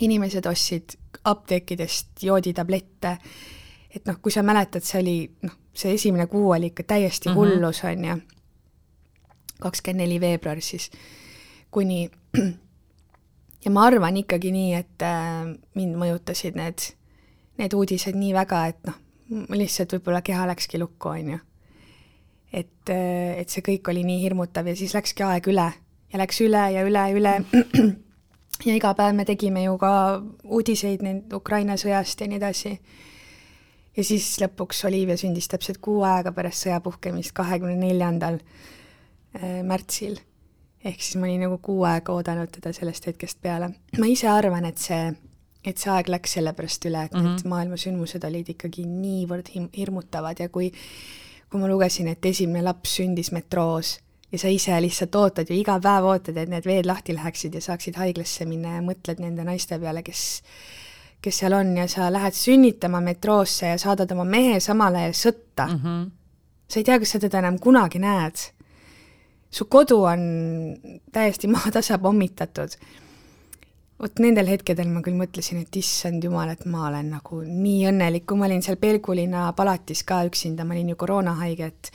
inimesed 0.00 0.46
ostsid 0.46 0.94
apteekidest 1.24 2.22
jooditablette, 2.22 3.16
et 3.90 4.04
noh, 4.06 4.20
kui 4.22 4.30
sa 4.30 4.42
mäletad, 4.42 4.82
see 4.86 5.00
oli 5.00 5.30
noh, 5.42 5.56
see 5.74 5.94
esimene 5.94 6.26
kuu 6.26 6.50
oli 6.54 6.66
ikka 6.66 6.82
täiesti 6.82 7.28
Mhm. 7.28 7.34
hullus, 7.36 7.82
on 7.84 8.04
ju, 8.04 8.16
kakskümmend 9.60 10.00
neli 10.00 10.20
veebruar 10.20 10.60
siis, 10.60 10.90
kuni 11.70 12.10
ja 13.64 13.70
ma 13.70 13.84
arvan 13.86 14.16
ikkagi 14.16 14.52
nii, 14.52 14.74
et 14.74 15.02
äh, 15.02 15.56
mind 15.74 15.96
mõjutasid 15.96 16.54
need, 16.54 16.78
need 17.58 17.74
uudised 17.74 18.14
nii 18.14 18.32
väga, 18.34 18.66
et 18.66 18.86
noh, 18.86 18.94
lihtsalt 19.50 19.92
võib-olla 19.92 20.22
keha 20.22 20.46
läkski 20.46 20.78
lukku, 20.78 21.08
on 21.08 21.30
ju. 21.34 21.38
Et, 22.52 22.90
et 22.90 23.48
see 23.50 23.64
kõik 23.64 23.90
oli 23.92 24.04
nii 24.06 24.22
hirmutav 24.22 24.68
ja 24.70 24.76
siis 24.76 24.94
läkski 24.96 25.24
aeg 25.26 25.48
üle 25.52 25.68
ja 26.12 26.20
läks 26.20 26.40
üle 26.44 26.62
ja 26.72 26.84
üle 26.86 27.04
ja 27.10 27.16
üle. 27.16 27.34
ja 28.68 28.74
iga 28.74 28.94
päev 28.98 29.16
me 29.16 29.26
tegime 29.28 29.64
ju 29.66 29.76
ka 29.80 29.92
uudiseid 30.44 31.04
nüüd 31.04 31.36
Ukraina 31.36 31.78
sõjast 31.80 32.24
ja 32.24 32.30
nii 32.30 32.40
edasi. 32.40 32.78
ja 33.96 34.04
siis 34.04 34.30
lõpuks 34.42 34.84
Olivia 34.88 35.18
sündis 35.20 35.50
täpselt 35.50 35.82
kuu 35.84 36.02
aega 36.06 36.32
pärast 36.32 36.66
sõja 36.66 36.80
puhkemist, 36.80 37.34
kahekümne 37.36 37.76
neljandal 37.76 38.40
äh, 38.40 39.62
märtsil. 39.62 40.18
ehk 40.84 41.00
siis 41.02 41.16
ma 41.16 41.26
olin 41.26 41.46
nagu 41.46 41.58
kuu 41.58 41.82
aega 41.84 42.12
oodanud 42.14 42.50
teda 42.54 42.72
sellest 42.72 43.06
hetkest 43.06 43.42
peale. 43.42 43.72
ma 43.98 44.06
ise 44.06 44.28
arvan, 44.28 44.64
et 44.64 44.78
see 44.78 45.12
et 45.66 45.76
see 45.76 45.90
aeg 45.92 46.08
läks 46.08 46.36
sellepärast 46.38 46.84
üle, 46.88 47.04
et 47.04 47.12
mm 47.12 47.18
-hmm. 47.18 47.34
need 47.36 47.48
maailmasündmused 47.52 48.24
olid 48.24 48.48
ikkagi 48.48 48.86
niivõrd 48.86 49.50
hirmutavad 49.76 50.38
ja 50.40 50.48
kui 50.48 50.72
kui 51.50 51.60
ma 51.60 51.68
lugesin, 51.68 52.08
et 52.08 52.24
esimene 52.24 52.62
laps 52.64 52.98
sündis 52.98 53.32
metroos 53.32 53.98
ja 54.32 54.38
sa 54.38 54.50
ise 54.52 54.80
lihtsalt 54.80 55.14
ootad 55.16 55.48
ju, 55.48 55.56
iga 55.56 55.78
päev 55.80 56.04
ootad, 56.04 56.36
et 56.36 56.50
need 56.52 56.66
veed 56.68 56.86
lahti 56.86 57.16
läheksid 57.16 57.54
ja 57.54 57.62
saaksid 57.64 57.96
haiglasse 57.96 58.44
minna 58.48 58.76
ja 58.76 58.82
mõtled 58.84 59.22
nende 59.22 59.46
naiste 59.46 59.78
peale, 59.80 60.02
kes 60.04 60.42
kes 61.22 61.40
seal 61.40 61.56
on 61.56 61.72
ja 61.76 61.88
sa 61.90 62.12
lähed 62.12 62.36
sünnitama 62.36 63.00
metroosse 63.02 63.72
ja 63.72 63.78
saadad 63.78 64.12
oma 64.14 64.24
mehe 64.24 64.60
samal 64.62 64.94
ajal 64.94 65.16
sõtta 65.18 65.66
mm. 65.66 65.80
-hmm. 65.82 66.06
sa 66.68 66.80
ei 66.80 66.84
tea, 66.84 66.98
kas 66.98 67.10
sa 67.10 67.18
teda 67.18 67.38
enam 67.38 67.58
kunagi 67.58 67.98
näed. 67.98 68.36
su 69.50 69.64
kodu 69.64 70.02
on 70.02 70.20
täiesti 71.12 71.48
maatasa 71.56 71.98
pommitatud 71.98 72.68
vot 73.98 74.20
nendel 74.22 74.46
hetkedel 74.46 74.88
ma 74.92 75.02
küll 75.02 75.18
mõtlesin, 75.18 75.62
et 75.64 75.76
issand 75.80 76.22
jumal, 76.24 76.52
et 76.52 76.64
ma 76.70 76.86
olen 76.88 77.10
nagu 77.16 77.40
nii 77.42 77.88
õnnelik, 77.90 78.26
kui 78.28 78.38
ma 78.38 78.46
olin 78.46 78.62
seal 78.62 78.78
Pelgulinna 78.80 79.48
palatis 79.58 80.04
ka 80.06 80.22
üksinda, 80.28 80.66
ma 80.66 80.76
olin 80.76 80.92
ju 80.92 80.98
koroonahaige, 81.00 81.70
et 81.72 81.90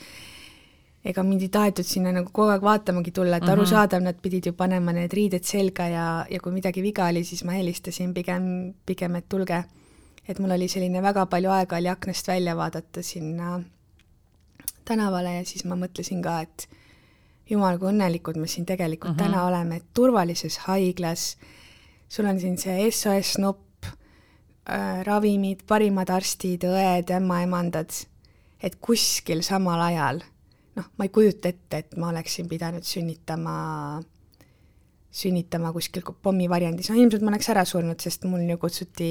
ega 1.04 1.24
mind 1.24 1.44
ei 1.44 1.52
tahetud 1.52 1.88
sinna 1.88 2.12
nagu 2.16 2.32
kogu 2.32 2.52
aeg 2.52 2.64
vaatamagi 2.64 3.12
tulla, 3.12 3.36
et 3.36 3.42
mm 3.42 3.48
-hmm. 3.48 3.52
arusaadav, 3.52 4.02
nad 4.02 4.20
pidid 4.22 4.46
ju 4.46 4.52
panema 4.52 4.92
need 4.92 5.12
riided 5.12 5.44
selga 5.44 5.88
ja, 5.88 6.26
ja 6.30 6.40
kui 6.40 6.52
midagi 6.52 6.82
viga 6.82 7.08
oli, 7.08 7.24
siis 7.24 7.44
ma 7.44 7.52
helistasin 7.52 8.14
pigem, 8.14 8.74
pigem, 8.86 9.16
et 9.16 9.28
tulge. 9.28 9.64
et 10.28 10.38
mul 10.38 10.50
oli 10.50 10.68
selline 10.68 11.02
väga 11.02 11.26
palju 11.26 11.50
aega 11.50 11.76
oli 11.76 11.88
aknast 11.88 12.28
välja 12.28 12.56
vaadata 12.56 13.02
sinna 13.02 13.60
tänavale 14.84 15.34
ja 15.34 15.44
siis 15.44 15.64
ma 15.64 15.74
mõtlesin 15.76 16.22
ka, 16.22 16.40
et 16.40 16.68
jumal, 17.50 17.78
kui 17.78 17.88
õnnelikud 17.88 18.36
me 18.36 18.46
siin 18.46 18.66
tegelikult 18.66 19.16
mm 19.16 19.20
-hmm. 19.20 19.32
täna 19.32 19.44
oleme, 19.44 19.76
et 19.76 19.84
turvalises 19.94 20.58
haiglas 20.58 21.36
sul 22.14 22.30
on 22.30 22.38
siin 22.38 22.58
see 22.60 22.86
SOS 22.90 23.38
nupp 23.42 23.88
äh,, 24.70 25.02
ravimid, 25.06 25.64
parimad 25.66 26.12
arstid, 26.14 26.66
õed, 26.68 27.10
ämmaemandad, 27.16 27.90
et 28.62 28.78
kuskil 28.82 29.42
samal 29.46 29.82
ajal, 29.82 30.22
noh, 30.78 30.90
ma 30.94 31.08
ei 31.08 31.14
kujuta 31.14 31.50
ette, 31.50 31.82
et 31.82 31.96
ma 31.98 32.12
oleksin 32.12 32.46
pidanud 32.50 32.86
sünnitama, 32.86 33.56
sünnitama 35.14 35.74
kuskil 35.74 36.06
pommivarjendis, 36.22 36.92
no 36.92 36.98
ilmselt 37.00 37.26
ma 37.26 37.34
oleks 37.34 37.50
ära 37.50 37.66
surnud, 37.66 37.98
sest 38.02 38.28
mul 38.30 38.46
ju 38.46 38.60
kutsuti 38.62 39.10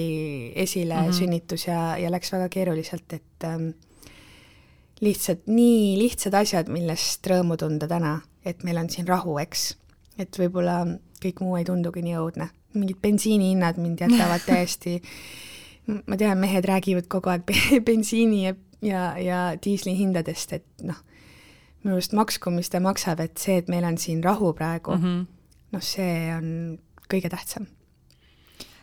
esile 0.64 0.95
mm 0.95 1.10
-hmm. 1.10 1.20
sünnitus 1.20 1.68
ja, 1.68 1.97
ja 1.99 2.12
läks 2.12 2.32
väga 2.32 2.49
keeruliselt, 2.56 3.20
et 3.20 3.47
ähm, 3.51 3.70
lihtsalt 5.04 5.47
nii 5.51 5.99
lihtsad 5.99 6.39
asjad, 6.39 6.72
millest 6.72 7.28
rõõmu 7.28 7.60
tunda 7.60 7.88
täna, 7.88 8.22
et 8.45 8.64
meil 8.64 8.80
on 8.80 8.89
siin 8.89 9.08
rahu, 9.08 9.38
eks. 9.43 9.74
et 10.18 10.39
võib-olla 10.39 10.86
kõik 11.20 11.39
muu 11.43 11.56
ei 11.58 11.66
tundugi 11.66 12.01
nii 12.01 12.20
õudne 12.20 12.51
mingid 12.74 12.99
bensiinihinnad 13.01 13.80
mind 13.82 14.03
jätavad 14.03 14.43
täiesti, 14.49 14.99
ma 15.88 16.17
tean, 16.17 16.39
mehed 16.41 16.65
räägivad 16.65 17.09
kogu 17.11 17.34
aeg 17.34 17.49
bensiini 17.86 18.45
ja, 18.45 18.55
ja, 18.82 19.03
ja 19.19 19.41
diisli 19.63 19.95
hindadest, 19.97 20.55
et 20.59 20.86
noh, 20.88 20.99
minu 21.84 21.97
arust 21.97 22.15
maksku, 22.15 22.51
mis 22.55 22.71
ta 22.71 22.82
maksab, 22.84 23.21
et 23.24 23.38
see, 23.39 23.59
et 23.61 23.71
meil 23.71 23.86
on 23.88 23.99
siin 23.99 24.24
rahu 24.24 24.53
praegu 24.57 24.95
mm, 24.95 25.05
-hmm. 25.05 25.24
noh, 25.76 25.84
see 25.84 26.36
on 26.36 26.49
kõige 27.11 27.30
tähtsam. 27.30 27.67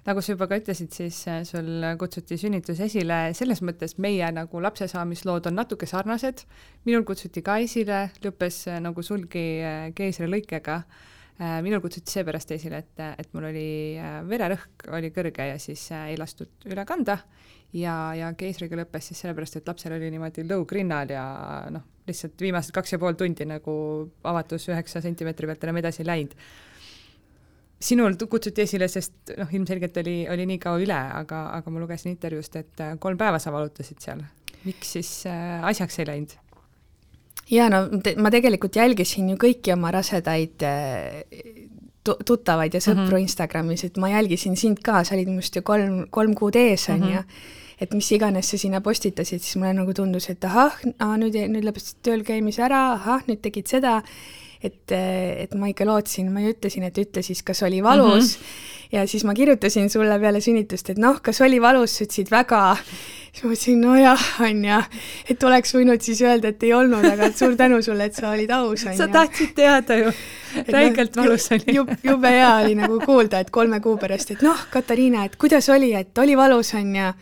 nagu 0.07 0.22
sa 0.22 0.32
juba 0.32 0.47
ka 0.49 0.57
ütlesid, 0.57 0.93
siis 0.93 1.24
sul 1.45 1.84
kutsuti 1.99 2.36
sünnitus 2.41 2.80
esile, 2.80 3.34
selles 3.36 3.61
mõttes 3.62 3.99
meie 3.99 4.30
nagu 4.32 4.62
lapsesaamislood 4.62 5.47
on 5.47 5.55
natuke 5.55 5.86
sarnased, 5.86 6.45
minul 6.84 7.05
kutsuti 7.05 7.43
ka 7.43 7.59
esile, 7.59 8.11
lõppes 8.24 8.64
nagu 8.80 9.03
sulgi 9.03 9.61
keisrilõikega 9.95 10.82
minul 11.64 11.80
kutsuti 11.80 12.12
seepärast 12.12 12.51
esile, 12.53 12.82
et, 12.84 13.01
et 13.22 13.30
mul 13.32 13.47
oli 13.49 13.68
vererõhk 14.28 14.91
oli 14.93 15.09
kõrge 15.14 15.47
ja 15.49 15.57
siis 15.62 15.86
ei 15.97 16.18
lastud 16.20 16.68
üle 16.68 16.84
kanda 16.84 17.16
ja, 17.76 17.95
ja 18.16 18.30
keisriga 18.38 18.78
lõppes 18.78 19.11
siis 19.11 19.22
sellepärast, 19.24 19.61
et 19.61 19.70
lapsel 19.70 19.95
oli 19.97 20.11
niimoodi 20.12 20.45
lõug 20.49 20.72
rinnal 20.74 21.12
ja 21.12 21.24
noh, 21.72 21.86
lihtsalt 22.09 22.43
viimased 22.43 22.74
kaks 22.74 22.97
ja 22.97 23.01
pool 23.03 23.16
tundi 23.18 23.47
nagu 23.49 23.74
avatus 24.26 24.68
üheksa 24.70 25.03
sentimeetri 25.05 25.51
pealt 25.51 25.64
enam 25.66 25.80
edasi 25.82 26.03
ei 26.05 26.11
läinud. 26.11 26.34
sinul 27.80 28.16
kutsuti 28.20 28.66
esile, 28.66 28.88
sest 28.88 29.34
noh, 29.38 29.55
ilmselgelt 29.57 29.97
oli, 30.03 30.16
oli 30.28 30.47
nii 30.51 30.61
kaua 30.62 30.82
üle, 30.82 31.01
aga, 31.22 31.47
aga 31.57 31.72
ma 31.72 31.80
lugesin 31.80 32.12
intervjuust, 32.12 32.57
et 32.57 32.84
kolm 33.01 33.18
päeva 33.18 33.38
sa 33.38 33.53
valutasid 33.55 34.01
seal. 34.03 34.24
miks 34.64 34.97
siis 34.99 35.12
äh, 35.30 35.64
asjaks 35.64 35.99
ei 36.01 36.11
läinud? 36.11 36.38
Jaa, 37.51 37.69
no 37.73 37.87
te, 38.03 38.15
ma 38.17 38.31
tegelikult 38.33 38.77
jälgisin 38.77 39.33
ju 39.33 39.41
kõiki 39.41 39.75
oma 39.75 39.91
rasedaid 39.95 40.63
tuttavaid 42.05 42.75
ja 42.75 42.81
sõpru 42.81 43.05
mm 43.05 43.11
-hmm. 43.11 43.29
Instagramis, 43.29 43.85
et 43.85 43.97
ma 43.97 44.09
jälgisin 44.09 44.57
sind 44.57 44.81
ka, 44.83 45.05
sa 45.05 45.15
olid 45.15 45.29
minust 45.29 45.57
ju 45.57 45.63
kolm, 45.63 46.07
kolm 46.11 46.35
kuud 46.35 46.57
ees, 46.57 46.89
on 46.89 47.03
ju. 47.13 47.23
et 47.81 47.95
mis 47.95 48.13
iganes 48.13 48.51
sa 48.51 48.59
sinna 48.59 48.81
postitasid, 48.81 49.41
siis 49.41 49.57
mulle 49.57 49.73
nagu 49.73 49.93
tundus, 49.95 50.31
et 50.31 50.45
ahah, 50.45 50.73
nüüd, 51.17 51.35
nüüd 51.49 51.65
lõpetasid 51.65 52.03
tööl 52.03 52.25
käimise 52.25 52.63
ära, 52.63 52.93
ahah, 52.93 53.23
nüüd 53.27 53.41
tegid 53.41 53.67
seda, 53.67 54.03
et, 54.63 54.93
et 54.93 55.55
ma 55.57 55.71
ikka 55.71 55.87
lootsin, 55.89 56.29
ma 56.33 56.45
ju 56.45 56.53
ütlesin, 56.55 56.85
et 56.89 56.99
ütle 57.01 57.23
siis, 57.25 57.43
kas 57.43 57.63
oli 57.67 57.83
valus 57.83 58.37
mm. 58.37 58.43
-hmm. 58.43 58.99
ja 58.99 59.07
siis 59.07 59.25
ma 59.25 59.35
kirjutasin 59.35 59.91
sulle 59.91 60.19
peale 60.21 60.41
sünnitust, 60.41 60.91
et 60.91 60.99
noh, 60.99 61.23
kas 61.23 61.41
oli 61.41 61.61
valus, 61.63 61.97
sa 61.97 62.05
ütlesid 62.05 62.31
väga 62.31 62.77
siis 63.31 63.45
ma 63.45 63.51
mõtlesin, 63.51 63.81
nojah, 63.81 64.25
on 64.47 64.65
ju, 64.65 64.79
et 65.31 65.45
oleks 65.47 65.75
võinud 65.75 66.03
siis 66.03 66.21
öelda, 66.23 66.51
et 66.51 66.63
ei 66.67 66.73
olnud, 66.75 67.05
aga 67.07 67.31
suur 67.37 67.57
tänu 67.59 67.81
sulle, 67.83 68.11
et 68.11 68.15
sa 68.19 68.31
olid 68.35 68.51
aus, 68.51 68.85
on 68.87 68.93
ju. 68.93 68.99
sa 68.99 69.09
tahtsid 69.13 69.55
teada 69.57 69.99
ju, 70.01 70.13
räigelt 70.67 71.17
no, 71.17 71.25
valus 71.25 71.51
oli 71.55 71.77
jub,. 71.79 71.93
jube 72.05 72.33
hea 72.35 72.55
oli 72.65 72.75
nagu 72.79 73.01
kuulda, 73.05 73.41
et 73.45 73.51
kolme 73.55 73.81
kuu 73.81 73.97
pärast, 74.01 74.35
et 74.35 74.43
noh, 74.47 74.67
Katariina, 74.71 75.25
et 75.29 75.37
kuidas 75.41 75.69
oli, 75.71 75.93
et 75.95 76.19
oli 76.19 76.37
valus, 76.39 76.75
on 76.79 76.97
ju. 76.97 77.13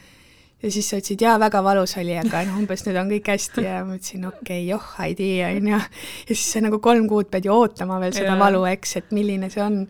Ja 0.63 0.71
siis 0.75 0.89
sa 0.91 0.99
ütlesid, 0.99 1.23
jaa, 1.23 1.37
väga 1.41 1.63
valus 1.63 1.95
oli, 2.01 2.17
aga 2.19 2.43
noh, 2.49 2.59
umbes 2.63 2.83
nüüd 2.87 2.99
on 2.99 3.11
kõik 3.13 3.31
hästi 3.31 3.65
ja 3.65 3.79
ma 3.87 3.97
ütlesin, 3.99 4.27
okei 4.27 4.43
okay,, 4.43 4.67
joh, 4.67 4.91
ei 5.05 5.17
tea, 5.19 5.53
on 5.55 5.71
ju. 5.71 5.79
ja 5.79 6.35
siis 6.35 6.47
sa 6.57 6.63
nagu 6.65 6.81
kolm 6.83 7.07
kuud 7.11 7.31
pead 7.33 7.47
ju 7.47 7.55
ootama 7.55 8.01
veel 8.03 8.17
seda 8.17 8.35
ja. 8.35 8.39
valu, 8.41 8.65
eks, 8.71 8.97
et 9.03 9.15
milline 9.15 9.51
see 9.55 9.63
on. 9.63 9.85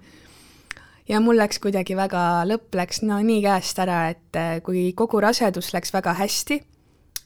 ja 1.08 1.22
mul 1.24 1.40
läks 1.40 1.62
kuidagi 1.64 1.96
väga, 1.98 2.24
lõpp 2.50 2.76
läks 2.82 3.02
no 3.08 3.20
nii 3.24 3.40
käest 3.46 3.80
ära, 3.84 4.02
et 4.12 4.40
äh, 4.40 4.58
kui 4.64 4.90
kogu 4.98 5.24
rasedus 5.24 5.72
läks 5.76 5.94
väga 5.96 6.18
hästi, 6.20 6.60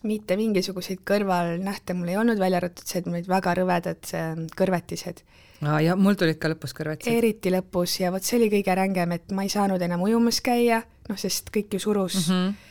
mitte 0.06 0.38
mingisuguseid 0.38 1.02
kõrvalnähte 1.06 1.98
mul 1.98 2.14
ei 2.14 2.18
olnud, 2.22 2.38
välja 2.38 2.62
arvatud 2.62 2.86
see, 2.86 3.02
et 3.02 3.10
mul 3.10 3.18
olid 3.18 3.30
väga 3.30 3.58
rõvedad 3.58 4.14
äh, 4.18 4.34
kõrvetised 4.58 5.26
aa 5.66 5.78
ja 5.82 5.94
mul 5.98 6.14
tulid 6.18 6.38
ka 6.42 6.50
lõpus 6.50 6.74
kõrvetised. 6.78 7.10
eriti 7.10 7.50
lõpus 7.54 8.00
ja 8.00 8.14
vot 8.14 8.22
see 8.22 8.38
oli 8.38 8.52
kõige 8.54 8.74
rängem, 8.78 9.18
et 9.18 9.34
ma 9.34 9.42
ei 9.46 9.50
saanud 9.50 9.82
enam 9.82 10.02
ujumas 10.06 10.38
käia, 10.42 10.84
noh, 11.10 11.18
sest 11.18 11.50
kõik 11.54 11.74
ju 11.74 11.82
surus 11.90 12.28
mm. 12.28 12.34
-hmm 12.34 12.70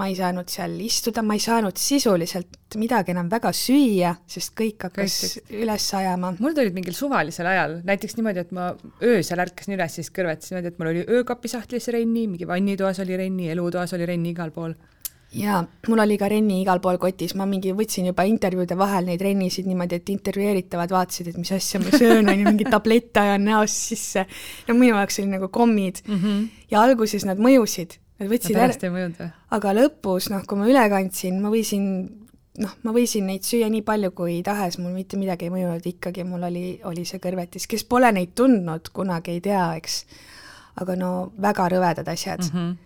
ma 0.00 0.06
ei 0.08 0.14
saanud 0.16 0.48
seal 0.48 0.78
istuda, 0.80 1.22
ma 1.26 1.36
ei 1.36 1.42
saanud 1.42 1.76
sisuliselt 1.76 2.76
midagi 2.80 3.12
enam 3.12 3.28
väga 3.32 3.50
süüa, 3.56 4.14
sest 4.26 4.54
kõik 4.56 4.86
hakkas 4.88 5.18
kõik. 5.20 5.50
üles 5.64 5.88
ajama. 5.98 6.32
mul 6.40 6.56
tulid 6.56 6.76
mingil 6.76 6.96
suvalisel 6.96 7.50
ajal, 7.50 7.80
näiteks 7.88 8.16
niimoodi, 8.16 8.46
et 8.46 8.54
ma 8.56 8.70
öösel 9.04 9.44
ärkasin 9.44 9.76
üles, 9.76 9.98
siis 9.98 10.08
kõrvetasin 10.14 10.56
niimoodi, 10.56 10.72
et 10.72 10.80
mul 10.80 10.92
oli 10.94 11.04
öökapisahtlis 11.18 11.90
renni, 11.92 12.24
mingi 12.30 12.48
vannitoas 12.48 13.02
oli 13.04 13.20
renni, 13.20 13.50
elutoas 13.52 13.92
oli 13.98 14.08
renni 14.08 14.32
igal 14.32 14.54
pool 14.54 14.76
jaa, 15.36 15.62
mul 15.88 16.02
oli 16.04 16.16
ka 16.20 16.28
renni 16.30 16.60
igal 16.62 16.80
pool 16.84 16.98
kotis, 17.00 17.34
ma 17.38 17.46
mingi 17.48 17.72
võtsin 17.76 18.08
juba 18.10 18.24
intervjuude 18.28 18.76
vahel 18.78 19.08
neid 19.08 19.22
rennisid 19.24 19.68
niimoodi, 19.68 20.00
et 20.00 20.12
intervjueeritavad 20.12 20.92
vaatasid, 20.92 21.32
et 21.32 21.40
mis 21.40 21.52
asja 21.56 21.80
ma 21.82 21.92
söön, 21.94 22.28
on 22.28 22.42
ju, 22.42 22.46
mingi 22.48 22.68
tablette 22.68 23.22
ajan 23.22 23.46
näost 23.48 23.92
sisse. 23.92 24.26
no 24.68 24.76
minu 24.76 24.96
jaoks 24.96 25.20
oli 25.22 25.32
nagu 25.32 25.48
kommid 25.48 26.02
mm. 26.06 26.18
-hmm. 26.18 26.48
ja 26.70 26.82
alguses 26.82 27.24
nad 27.28 27.40
mõjusid, 27.40 27.98
Nad 28.22 28.30
võtsid 28.30 28.58
ära. 28.58 28.74
ei 28.78 28.92
mõjunud 28.94 29.20
või? 29.20 29.30
aga 29.58 29.72
lõpus, 29.78 30.28
noh, 30.32 30.44
kui 30.48 30.60
ma 30.60 30.68
üle 30.70 30.82
kandsin, 30.92 31.40
ma 31.42 31.50
võisin, 31.52 31.86
noh, 32.62 32.76
ma 32.86 32.94
võisin 32.94 33.26
neid 33.28 33.46
süüa 33.46 33.70
nii 33.72 33.82
palju 33.86 34.12
kui 34.16 34.38
tahes, 34.46 34.78
mul 34.82 34.94
mitte 34.94 35.18
midagi 35.20 35.48
ei 35.48 35.54
mõjunud, 35.54 35.88
ikkagi 35.94 36.26
mul 36.28 36.46
oli, 36.48 36.66
oli 36.88 37.06
see 37.08 37.22
kõrvetis, 37.22 37.66
kes 37.70 37.86
pole 37.88 38.12
neid 38.14 38.36
tundnud, 38.38 38.92
kunagi 38.94 39.36
ei 39.36 39.42
tea, 39.44 39.64
eks. 39.80 40.04
aga 40.82 40.96
no 40.96 41.32
väga 41.42 41.68
rõvedad 41.68 42.08
asjad 42.08 42.46
mm. 42.46 42.52
-hmm. 42.58 42.76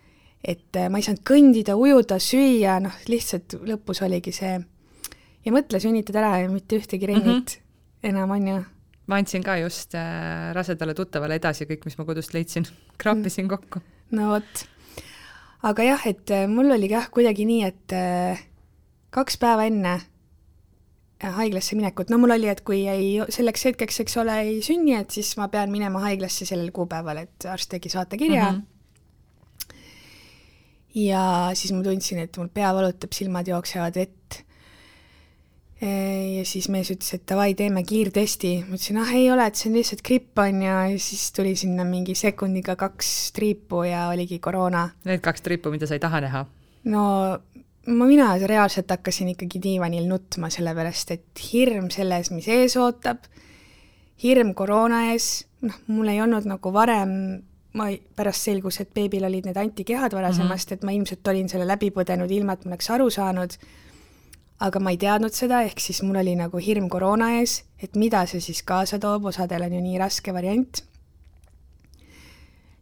et 0.43 0.81
äh, 0.81 0.89
ma 0.91 0.99
ei 0.99 1.07
saanud 1.07 1.23
kõndida, 1.23 1.77
ujuda, 1.79 2.19
süüa, 2.19 2.81
noh, 2.83 2.97
lihtsalt 3.07 3.61
lõpus 3.63 4.03
oligi 4.03 4.33
see 4.33 4.57
ja 5.47 5.53
mõtle, 5.55 5.81
sünnitad 5.83 6.19
ära 6.19 6.39
ja 6.43 6.49
mitte 6.51 6.81
ühtegi 6.81 7.07
rennit 7.07 7.27
mm 7.29 7.61
-hmm. 7.61 8.09
enam, 8.11 8.31
on 8.31 8.49
ju 8.49 8.65
ma 9.07 9.21
andsin 9.21 9.43
ka 9.43 9.57
just 9.57 9.95
äh, 9.95 10.53
rasedale 10.57 10.95
tuttavale 10.95 11.39
edasi 11.39 11.67
kõik, 11.69 11.85
mis 11.87 11.99
ma 11.99 12.07
kodust 12.09 12.35
leidsin, 12.35 12.67
kraapisin 12.99 13.47
mm. 13.47 13.49
kokku. 13.55 13.83
no 14.11 14.33
vot 14.35 14.67
aga 15.63 15.87
jah, 15.87 16.07
et 16.07 16.31
äh, 16.35 16.47
mul 16.51 16.71
oli 16.75 16.91
jah 16.91 17.09
kuidagi 17.13 17.47
nii, 17.49 17.63
et 17.65 17.95
äh, 17.97 18.45
kaks 19.15 19.39
päeva 19.41 19.67
enne 19.69 19.95
äh, 19.97 21.33
haiglasse 21.39 21.79
minekut, 21.79 22.11
no 22.13 22.19
mul 22.23 22.37
oli, 22.37 22.49
et 22.53 22.63
kui 22.67 22.85
ei, 22.91 23.21
selleks 23.33 23.69
hetkeks, 23.71 24.01
eks 24.05 24.17
ole, 24.23 24.39
ei 24.45 24.63
sünni, 24.65 24.97
et 24.99 25.11
siis 25.15 25.37
ma 25.41 25.49
pean 25.53 25.73
minema 25.73 26.03
haiglasse 26.05 26.49
sellel 26.49 26.73
kuupäeval, 26.77 27.25
et 27.25 27.49
arst 27.51 27.71
tegi 27.73 27.93
saatekirja 27.93 28.51
mm. 28.51 28.63
-hmm. 28.63 29.77
ja 31.07 31.51
siis 31.55 31.73
ma 31.73 31.83
tundsin, 31.83 32.19
et 32.25 32.37
mul 32.37 32.49
pea 32.53 32.75
valutab, 32.75 33.13
silmad 33.13 33.49
jooksevad 33.49 33.95
vett 33.95 34.46
ja 35.81 36.45
siis 36.49 36.71
mees 36.73 36.89
ütles, 36.95 37.11
et 37.19 37.27
davai, 37.29 37.51
teeme 37.55 37.83
kiirtesti. 37.85 38.53
ma 38.65 38.79
ütlesin, 38.79 39.01
ah 39.03 39.11
ei 39.15 39.31
ole, 39.33 39.47
et 39.47 39.59
see 39.59 39.69
on 39.71 39.77
lihtsalt 39.77 40.03
gripp 40.07 40.41
on 40.41 40.63
ju, 40.63 40.77
ja 40.93 41.01
siis 41.03 41.27
tuli 41.37 41.53
sinna 41.57 41.85
mingi 41.85 42.15
sekundiga 42.17 42.77
kaks 42.81 43.33
triipu 43.37 43.83
ja 43.85 44.07
oligi 44.09 44.39
koroona. 44.41 44.89
Need 45.05 45.25
kaks 45.25 45.45
triipu, 45.45 45.73
mida 45.75 45.89
sa 45.89 45.99
ei 45.99 46.03
taha 46.03 46.23
näha? 46.25 46.47
no 46.87 47.03
ma, 47.87 48.07
mina 48.07 48.31
reaalselt 48.39 48.91
hakkasin 48.91 49.35
ikkagi 49.35 49.61
diivanil 49.63 50.07
nutma, 50.09 50.51
sellepärast 50.53 51.13
et 51.17 51.45
hirm 51.51 51.91
selles, 51.95 52.31
mis 52.33 52.49
ees 52.49 52.77
ootab, 52.81 53.27
hirm 54.23 54.55
koroona 54.57 55.07
ees, 55.11 55.47
noh, 55.67 55.77
mul 55.93 56.09
ei 56.13 56.23
olnud 56.25 56.49
nagu 56.49 56.73
varem 56.73 57.13
ma 57.77 57.91
pärast 58.17 58.47
selgus, 58.49 58.81
et 58.81 58.95
beebil 58.97 59.27
olid 59.29 59.51
need 59.51 59.59
antikehad 59.61 60.15
varasemast 60.17 60.71
mm, 60.71 60.73
-hmm. 60.73 60.79
et 60.79 60.85
ma 60.89 60.93
ilmselt 60.97 61.29
olin 61.29 61.49
selle 61.53 61.67
läbi 61.69 61.91
põdenud, 61.93 62.31
ilma 62.33 62.55
et 62.57 62.65
ma 62.65 62.73
oleks 62.73 62.89
aru 62.91 63.11
saanud 63.11 63.59
aga 64.65 64.81
ma 64.81 64.93
ei 64.95 65.01
teadnud 65.01 65.35
seda, 65.37 65.61
ehk 65.67 65.81
siis 65.83 66.01
mul 66.05 66.17
oli 66.23 66.33
nagu 66.39 66.61
hirm 66.63 66.89
koroona 66.93 67.35
ees, 67.41 67.61
et 67.83 67.97
mida 68.01 68.23
see 68.29 68.41
siis 68.41 68.63
kaasa 68.67 68.99
toob, 69.03 69.29
osadel 69.29 69.67
on 69.67 69.75
ju 69.77 69.83
nii 69.85 69.99
raske 70.01 70.33
variant. 70.33 70.83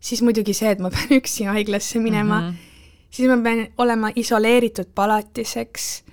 siis 0.05 0.20
muidugi 0.22 0.55
see, 0.55 0.70
et 0.70 0.83
ma 0.85 0.91
pean 0.95 1.16
üksi 1.18 1.49
haiglasse 1.49 1.99
minema 1.99 2.41
mm, 2.41 2.49
-hmm. 2.51 3.09
siis 3.11 3.29
ma 3.29 3.39
pean 3.43 3.66
olema 3.79 4.12
isoleeritud 4.14 4.93
palatiseks, 4.95 6.05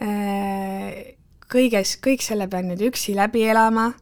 äh, 0.00 1.12
kõiges, 1.50 1.98
kõik 2.00 2.22
selle 2.22 2.48
pean 2.48 2.70
nüüd 2.70 2.80
üksi 2.88 3.14
läbi 3.14 3.44
elama, 3.44 3.92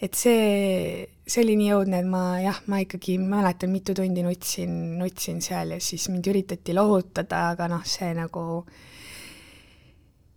et 0.00 0.14
see, 0.14 1.08
see 1.26 1.42
oli 1.42 1.56
nii 1.56 1.72
õudne, 1.74 1.98
et 1.98 2.06
ma 2.06 2.38
jah, 2.40 2.62
ma 2.66 2.78
ikkagi 2.78 3.18
mäletan, 3.18 3.70
mitu 3.70 3.94
tundi 3.94 4.22
nutsin, 4.22 4.98
nutsin 4.98 5.42
seal 5.42 5.74
ja 5.74 5.80
siis 5.80 6.08
mind 6.08 6.30
üritati 6.30 6.74
lohutada, 6.74 7.48
aga 7.50 7.68
noh, 7.68 7.82
see 7.84 8.14
nagu 8.14 8.62
äh, 8.62 8.86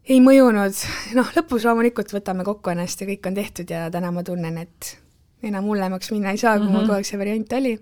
ei 0.10 0.20
mõjunud, 0.24 0.84
noh, 1.18 1.32
lõpus 1.38 1.66
loomulikult 1.68 2.14
võtame 2.16 2.46
kokku 2.48 2.74
ennast 2.74 3.02
ja 3.02 3.08
kõik 3.08 3.28
on 3.30 3.38
tehtud 3.40 3.70
ja 3.72 3.88
täna 3.94 4.12
ma 4.12 4.24
tunnen, 4.28 4.58
et 4.66 4.96
enam 5.44 5.68
hullemaks 5.68 6.12
minna 6.14 6.34
ei 6.34 6.40
saa, 6.40 6.58
kui 6.58 6.68
mm 6.68 6.70
-hmm. 6.70 6.80
mul 6.80 6.88
kogu 6.88 6.98
aeg 6.98 7.06
see 7.08 7.20
variant 7.20 7.54
oli. 7.60 7.78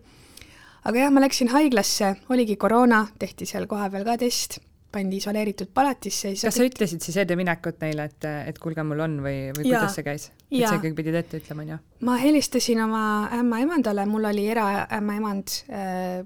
aga 0.84 0.98
jah, 0.98 1.12
ma 1.14 1.22
läksin 1.22 1.48
haiglasse, 1.48 2.16
oligi 2.30 2.56
koroona, 2.56 3.08
tehti 3.20 3.46
seal 3.46 3.68
kohapeal 3.68 4.06
ka 4.06 4.18
test, 4.18 4.60
pandi 4.92 5.18
isoleeritud 5.18 5.70
palatisse. 5.74 6.34
kas 6.42 6.56
sa 6.56 6.66
ütlesid 6.68 7.02
siis 7.02 7.18
enne 7.18 7.36
minekut 7.36 7.80
neile, 7.82 8.04
et, 8.10 8.26
et 8.48 8.60
kuulge, 8.60 8.84
mul 8.84 9.00
on 9.00 9.18
või, 9.24 9.38
või 9.56 9.66
ja. 9.70 9.80
kuidas 9.80 9.96
see 9.96 10.04
käis? 10.04 10.32
et 10.52 10.68
sa 10.68 10.76
ikkagi 10.76 10.94
pidid 10.98 11.16
ette 11.16 11.38
ütlema, 11.38 11.62
on 11.62 11.74
ju? 11.74 11.80
ma 12.08 12.18
helistasin 12.22 12.84
oma 12.84 13.04
ämmaemandale, 13.40 14.06
mul 14.06 14.30
oli 14.34 14.48
eraämmaemand 14.52 15.58
äh, 15.70 16.26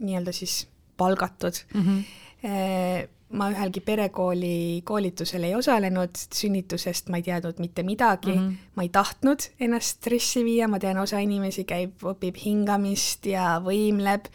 nii-öelda 0.00 0.32
siis 0.32 0.66
palgatud 0.96 1.64
mm. 1.74 1.80
-hmm. 1.80 2.04
Äh, 2.44 3.08
ma 3.34 3.48
ühelgi 3.52 3.82
perekooli 3.84 4.82
koolitusel 4.86 5.46
ei 5.48 5.54
osalenud, 5.58 6.18
sünnitusest 6.34 7.10
ma 7.10 7.20
ei 7.20 7.26
teadnud 7.26 7.60
mitte 7.62 7.82
midagi. 7.82 8.32
Mm, 8.34 8.48
-hmm. 8.48 8.74
ma 8.76 8.82
ei 8.82 8.88
tahtnud 8.88 9.48
ennast 9.60 9.98
stressi 9.98 10.44
viia, 10.44 10.68
ma 10.68 10.78
tean, 10.78 10.98
osa 10.98 11.18
inimesi 11.18 11.64
käib, 11.64 11.98
õpib 12.02 12.38
hingamist 12.44 13.26
ja 13.26 13.58
võimleb, 13.64 14.30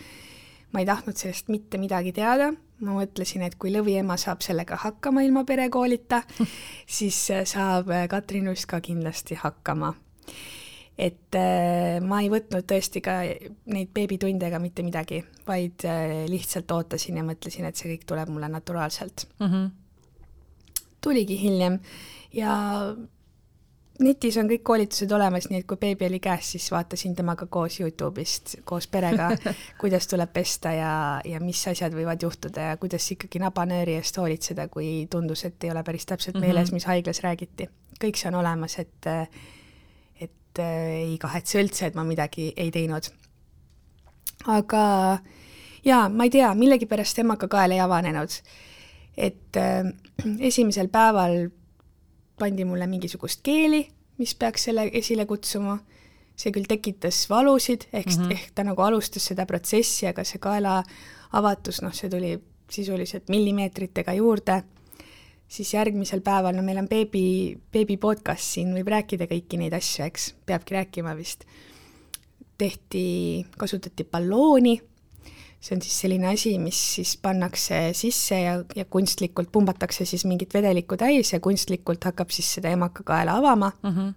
ma 0.73 0.83
ei 0.83 0.85
tahtnud 0.85 1.17
sellest 1.17 1.47
mitte 1.47 1.77
midagi 1.77 2.11
teada, 2.11 2.51
ma 2.79 2.99
mõtlesin, 2.99 3.41
et 3.47 3.55
kui 3.55 3.71
lõviema 3.73 4.17
saab 4.17 4.41
sellega 4.41 4.75
hakkama 4.75 5.23
ilma 5.23 5.43
perekoolita, 5.43 6.23
siis 6.97 7.27
saab 7.45 7.91
Katrin 8.09 8.51
Usk 8.51 8.69
ka 8.75 8.81
kindlasti 8.81 9.35
hakkama 9.35 9.93
et 10.99 11.35
äh, 11.39 11.99
ma 12.03 12.19
ei 12.23 12.31
võtnud 12.31 12.65
tõesti 12.67 13.01
ka 13.03 13.21
neid 13.71 13.91
beebitunde 13.95 14.49
ega 14.49 14.59
mitte 14.59 14.83
midagi, 14.83 15.21
vaid 15.47 15.85
äh, 15.87 16.25
lihtsalt 16.27 16.71
ootasin 16.75 17.21
ja 17.21 17.23
mõtlesin, 17.23 17.67
et 17.69 17.79
see 17.79 17.93
kõik 17.93 18.03
tuleb 18.09 18.33
mulle 18.33 18.49
naturaalselt 18.51 19.27
mm. 19.39 19.45
-hmm. 19.47 19.69
tuligi 21.01 21.39
hiljem 21.39 21.79
ja 22.35 22.57
netis 24.03 24.37
on 24.39 24.49
kõik 24.49 24.63
koolitused 24.67 25.11
olemas, 25.15 25.47
nii 25.49 25.61
et 25.61 25.67
kui 25.67 25.79
beebi 25.79 26.07
oli 26.07 26.19
käes, 26.23 26.51
siis 26.55 26.67
vaatasin 26.71 27.15
temaga 27.15 27.47
koos 27.51 27.79
Youtube'ist 27.79 28.57
koos 28.67 28.87
perega, 28.87 29.29
kuidas 29.81 30.07
tuleb 30.07 30.33
pesta 30.33 30.73
ja, 30.75 30.93
ja 31.25 31.39
mis 31.43 31.61
asjad 31.67 31.95
võivad 31.95 32.23
juhtuda 32.23 32.71
ja 32.71 32.77
kuidas 32.81 33.07
ikkagi 33.15 33.39
nabanööri 33.39 33.95
eest 33.99 34.17
hoolitseda, 34.19 34.67
kui 34.67 35.07
tundus, 35.11 35.45
et 35.45 35.63
ei 35.63 35.71
ole 35.71 35.83
päris 35.83 36.05
täpselt 36.05 36.39
meeles, 36.39 36.69
mhm. 36.71 36.75
mis 36.79 36.89
haiglas 36.91 37.23
räägiti. 37.23 37.69
kõik 37.99 38.19
see 38.19 38.31
on 38.31 38.39
olemas, 38.39 38.77
et 38.79 39.07
äh, 39.07 39.27
et 40.59 40.65
äh, 40.65 41.11
ei 41.13 41.17
kahetse 41.21 41.61
üldse, 41.61 41.87
et 41.87 41.95
ma 41.95 42.03
midagi 42.03 42.51
ei 42.57 42.71
teinud. 42.71 43.09
aga 44.47 44.83
jaa, 45.85 46.09
ma 46.09 46.27
ei 46.27 46.33
tea, 46.33 46.49
millegipärast 46.55 47.19
emakakael 47.23 47.75
ei 47.75 47.79
avanenud. 47.79 48.41
et 49.17 49.57
äh, 49.57 49.85
esimesel 50.39 50.87
päeval 50.87 51.49
pandi 52.39 52.65
mulle 52.65 52.87
mingisugust 52.87 53.41
keeli, 53.43 53.87
mis 54.17 54.35
peaks 54.35 54.69
selle 54.69 54.89
esile 54.93 55.25
kutsuma, 55.25 55.79
see 56.39 56.53
küll 56.55 56.67
tekitas 56.67 57.25
valusid, 57.29 57.89
ehk 57.91 58.07
mm, 58.07 58.23
-hmm. 58.23 58.31
ehk 58.31 58.51
ta 58.55 58.63
nagu 58.63 58.81
alustas 58.81 59.25
seda 59.25 59.45
protsessi, 59.45 60.07
aga 60.07 60.23
see 60.23 60.39
kaela 60.39 60.83
avatus, 61.31 61.81
noh, 61.81 61.93
see 61.93 62.09
tuli 62.09 62.37
sisuliselt 62.69 63.29
millimeetritega 63.29 64.13
juurde 64.13 64.63
siis 65.49 65.71
järgmisel 65.73 66.21
päeval, 66.25 66.53
no 66.55 66.63
meil 66.65 66.81
on 66.81 66.87
beebi, 66.89 67.57
beebi 67.73 67.97
podcast, 68.01 68.45
siin 68.55 68.73
võib 68.75 68.91
rääkida 68.93 69.25
kõiki 69.29 69.57
neid 69.61 69.73
asju, 69.73 70.05
eks, 70.05 70.33
peabki 70.45 70.77
rääkima 70.77 71.15
vist. 71.17 71.47
tehti, 72.59 73.45
kasutati 73.55 74.03
ballooni, 74.03 74.73
see 75.63 75.75
on 75.77 75.81
siis 75.83 75.95
selline 76.03 76.27
asi, 76.27 76.57
mis 76.59 76.79
siis 76.97 77.13
pannakse 77.23 77.93
sisse 77.95 78.35
ja, 78.41 78.57
ja 78.75 78.85
kunstlikult 78.85 79.51
pumbatakse 79.51 80.05
siis 80.05 80.25
mingit 80.27 80.53
vedelikku 80.53 80.97
täis 80.99 81.31
ja 81.33 81.39
kunstlikult 81.39 82.03
hakkab 82.03 82.31
siis 82.35 82.51
seda 82.57 82.71
emakakaela 82.75 83.37
avama 83.39 83.71
mm. 83.81 83.89
-hmm. 83.89 84.13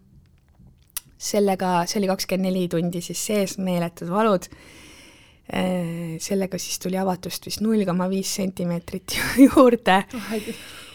sellega, 1.19 1.87
see 1.87 2.01
oli 2.01 2.11
kakskümmend 2.11 2.51
neli 2.51 2.69
tundi 2.69 3.01
siis 3.01 3.27
sees, 3.27 3.59
meeletud 3.59 4.11
valud 4.11 4.51
sellega 6.23 6.59
siis 6.59 6.79
tuli 6.79 6.97
avatust 6.97 7.45
vist 7.49 7.61
null 7.61 7.83
koma 7.85 8.07
viis 8.09 8.31
sentimeetrit 8.39 9.17
juurde 9.47 9.97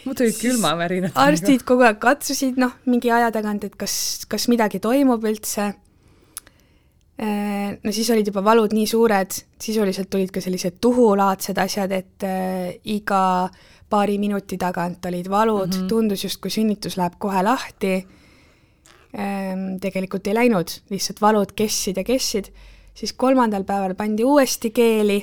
mul 0.08 0.16
tulid 0.16 0.38
külmavärinad. 0.40 1.12
arstid 1.18 1.64
kogu 1.68 1.84
aeg 1.86 2.00
katsusid, 2.02 2.58
noh, 2.60 2.78
mingi 2.88 3.12
aja 3.12 3.30
tagant, 3.34 3.66
et 3.68 3.76
kas, 3.78 4.24
kas 4.30 4.48
midagi 4.52 4.80
toimub 4.82 5.24
üldse. 5.28 5.72
no 7.18 7.92
siis 7.94 8.10
olid 8.14 8.30
juba 8.30 8.44
valud 8.46 8.74
nii 8.76 8.86
suured, 8.86 9.40
sisuliselt 9.60 10.10
tulid 10.10 10.30
ka 10.34 10.42
sellised 10.42 10.78
tuhulaadsed 10.80 11.58
asjad, 11.58 11.92
et 11.92 12.26
äh, 12.26 12.76
iga 12.94 13.48
paari 13.90 14.18
minuti 14.22 14.58
tagant 14.60 15.04
olid 15.08 15.28
valud 15.32 15.66
mm, 15.66 15.80
-hmm. 15.80 15.88
tundus 15.88 16.24
justkui 16.24 16.50
sünnitus 16.50 16.96
läheb 16.96 17.18
kohe 17.18 17.42
lahti 17.42 18.06
tegelikult 19.80 20.26
ei 20.28 20.34
läinud, 20.34 20.68
lihtsalt 20.90 21.20
valud 21.20 21.54
kessid 21.56 21.96
ja 21.96 22.04
kessid, 22.04 22.50
siis 22.98 23.12
kolmandal 23.14 23.64
päeval 23.64 23.94
pandi 23.94 24.24
uuesti 24.26 24.72
keeli 24.74 25.20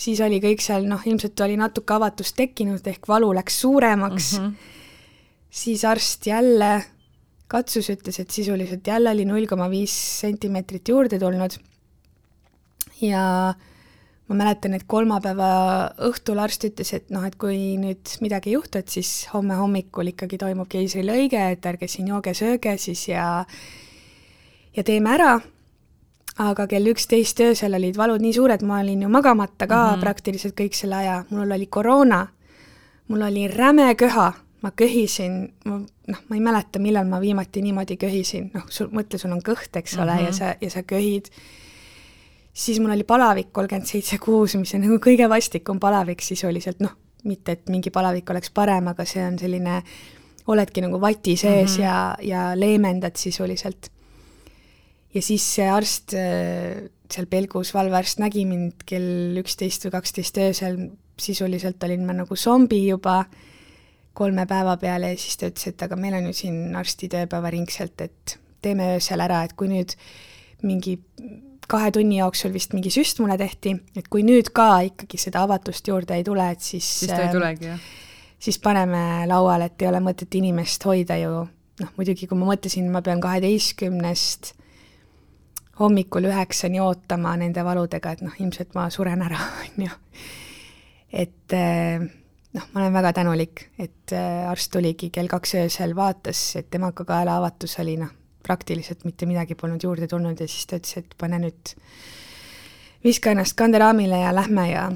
siis 0.00 0.20
oli 0.24 0.40
kõik 0.42 0.62
seal, 0.64 0.86
noh, 0.88 1.02
ilmselt 1.06 1.40
oli 1.44 1.58
natuke 1.60 1.96
avatust 1.96 2.36
tekkinud, 2.38 2.84
ehk 2.86 3.08
valu 3.10 3.32
läks 3.36 3.60
suuremaks 3.64 4.32
mm. 4.38 4.46
-hmm. 4.46 4.76
siis 5.50 5.84
arst 5.84 6.26
jälle 6.26 6.70
katsus, 7.50 7.90
ütles, 7.90 8.20
et 8.20 8.30
sisuliselt 8.30 8.86
jälle 8.86 9.10
oli 9.10 9.24
null 9.24 9.46
koma 9.50 9.70
viis 9.70 9.94
sentimeetrit 10.20 10.88
juurde 10.88 11.18
tulnud. 11.18 11.58
ja 13.00 13.54
ma 14.28 14.34
mäletan, 14.34 14.74
et 14.74 14.84
kolmapäeva 14.86 15.90
õhtul 16.06 16.38
arst 16.38 16.64
ütles, 16.64 16.94
et 16.94 17.10
noh, 17.10 17.24
et 17.26 17.34
kui 17.34 17.76
nüüd 17.76 18.12
midagi 18.20 18.50
ei 18.50 18.54
juhtu, 18.54 18.78
et 18.78 18.88
siis 18.88 19.28
homme 19.32 19.54
hommikul 19.58 20.12
ikkagi 20.12 20.38
toimub 20.38 20.68
keisrilõige, 20.68 21.50
et 21.50 21.66
ärge 21.66 21.88
siin 21.88 22.08
jooge-sööge 22.08 22.76
siis 22.78 23.08
ja 23.08 23.44
ja 24.76 24.84
teeme 24.84 25.10
ära 25.10 25.40
aga 26.40 26.66
kell 26.70 26.92
üksteist 26.92 27.40
öösel 27.44 27.74
olid 27.76 27.98
valud 28.00 28.22
nii 28.22 28.32
suured, 28.36 28.62
ma 28.66 28.80
olin 28.80 29.02
ju 29.04 29.08
magamata 29.12 29.66
ka 29.66 29.76
mm 29.76 29.94
-hmm. 29.94 30.00
praktiliselt 30.00 30.54
kõik 30.60 30.74
selle 30.74 30.96
aja, 30.96 31.24
mul 31.30 31.50
oli 31.50 31.66
koroona, 31.66 32.26
mul 33.08 33.22
oli 33.22 33.48
räme 33.48 33.94
köha, 33.94 34.32
ma 34.62 34.70
köhisin, 34.70 35.52
ma 35.64 35.80
noh, 36.08 36.20
ma 36.28 36.36
ei 36.36 36.40
mäleta, 36.40 36.78
millal 36.78 37.06
ma 37.06 37.20
viimati 37.20 37.62
niimoodi 37.62 37.96
köhisin, 37.96 38.50
noh, 38.54 38.64
sul, 38.68 38.88
mõtle, 38.92 39.18
sul 39.18 39.32
on 39.32 39.42
kõht, 39.42 39.76
eks 39.76 39.98
ole 39.98 40.12
mm, 40.12 40.18
-hmm. 40.18 40.26
ja 40.26 40.32
sa, 40.32 40.54
ja 40.60 40.70
sa 40.70 40.82
köhid, 40.82 41.30
siis 42.52 42.80
mul 42.80 42.90
oli 42.90 43.04
palavik 43.04 43.52
kolmkümmend 43.52 43.86
seitse 43.86 44.18
kuus, 44.18 44.56
mis 44.56 44.74
on 44.74 44.80
nagu 44.80 44.96
kõige 44.96 45.28
vastikum 45.28 45.80
palavik 45.80 46.20
sisuliselt, 46.20 46.80
noh, 46.80 46.96
mitte 47.24 47.52
et 47.52 47.68
mingi 47.68 47.90
palavik 47.90 48.30
oleks 48.30 48.50
parem, 48.50 48.88
aga 48.88 49.04
see 49.04 49.26
on 49.26 49.38
selline, 49.38 49.82
oledki 50.46 50.80
nagu 50.80 51.00
vati 51.00 51.36
sees 51.36 51.78
mm 51.78 51.82
-hmm. 51.82 51.84
ja, 51.84 52.16
ja 52.22 52.60
leemendad 52.60 53.16
sisuliselt 53.16 53.90
ja 55.14 55.22
siis 55.24 55.44
see 55.56 55.68
arst 55.70 56.14
äh, 56.18 56.88
seal 57.10 57.28
Pelgus, 57.30 57.74
valvearst 57.74 58.20
nägi 58.22 58.44
mind 58.48 58.84
kell 58.88 59.38
üksteist 59.42 59.86
või 59.86 59.94
kaksteist 59.98 60.38
öösel, 60.40 60.78
sisuliselt 61.20 61.82
olin 61.84 62.06
ma 62.06 62.14
nagu 62.16 62.36
zombi 62.38 62.84
juba 62.86 63.24
kolme 64.16 64.46
päeva 64.48 64.76
peale 64.80 65.12
ja 65.12 65.18
siis 65.20 65.38
ta 65.38 65.50
ütles, 65.50 65.70
et 65.70 65.82
aga 65.86 65.98
meil 65.98 66.16
on 66.18 66.30
ju 66.30 66.34
siin 66.42 66.76
arstid 66.76 67.14
ööpäevaringselt, 67.18 68.06
et 68.06 68.36
teeme 68.62 68.94
öösel 68.96 69.22
ära, 69.22 69.44
et 69.46 69.54
kui 69.58 69.70
nüüd 69.70 69.94
mingi 70.66 70.98
kahe 71.70 71.90
tunni 71.94 72.18
jooksul 72.18 72.52
vist 72.54 72.74
mingi 72.74 72.90
süst 72.92 73.20
mulle 73.22 73.38
tehti, 73.40 73.76
et 73.96 74.08
kui 74.10 74.24
nüüd 74.26 74.50
ka 74.54 74.82
ikkagi 74.88 75.20
seda 75.20 75.44
avatust 75.46 75.86
juurde 75.88 76.18
ei 76.18 76.26
tule, 76.26 76.50
et 76.52 76.62
siis 76.64 76.86
siis 77.02 77.12
ta 77.12 77.22
ei 77.26 77.34
tulegi, 77.34 77.70
jah? 77.70 77.90
siis 78.40 78.58
paneme 78.62 79.26
lauale, 79.30 79.70
et 79.70 79.82
ei 79.82 79.90
ole 79.90 80.00
mõtet 80.04 80.34
inimest 80.40 80.84
hoida 80.88 81.18
ju, 81.20 81.44
noh 81.80 81.92
muidugi, 81.98 82.26
kui 82.28 82.38
ma 82.40 82.50
mõtlesin, 82.50 82.90
ma 82.92 83.04
pean 83.06 83.22
kaheteistkümnest 83.22 84.54
hommikul 85.80 86.28
üheksani 86.28 86.80
ootama 86.84 87.34
nende 87.40 87.64
valudega, 87.64 88.14
et 88.14 88.24
noh, 88.24 88.36
ilmselt 88.38 88.74
ma 88.76 88.88
suren 88.92 89.22
ära, 89.26 89.40
on 89.64 89.84
ju. 89.86 89.98
et 91.24 91.56
eh, 91.56 91.98
noh, 92.54 92.70
ma 92.72 92.82
olen 92.82 92.96
väga 93.00 93.12
tänulik, 93.20 93.66
et 93.78 94.14
eh, 94.16 94.46
arst 94.50 94.72
tuligi 94.74 95.10
kell 95.14 95.30
kaks 95.30 95.56
öösel, 95.64 95.96
vaatas, 95.96 96.42
et 96.60 96.74
emakakaela 96.80 97.38
avatus 97.40 97.78
oli 97.82 97.96
noh, 98.00 98.12
praktiliselt 98.42 99.04
mitte 99.04 99.28
midagi 99.28 99.54
polnud 99.54 99.82
juurde 99.84 100.08
tulnud 100.08 100.40
ja 100.40 100.48
siis 100.48 100.66
ta 100.66 100.78
ütles, 100.80 100.96
et 101.02 101.16
pane 101.20 101.40
nüüd, 101.42 101.74
viska 103.04 103.34
ennast 103.34 103.56
kanderaamile 103.56 104.22
ja 104.24 104.34
lähme 104.36 104.66
ja 104.70 104.90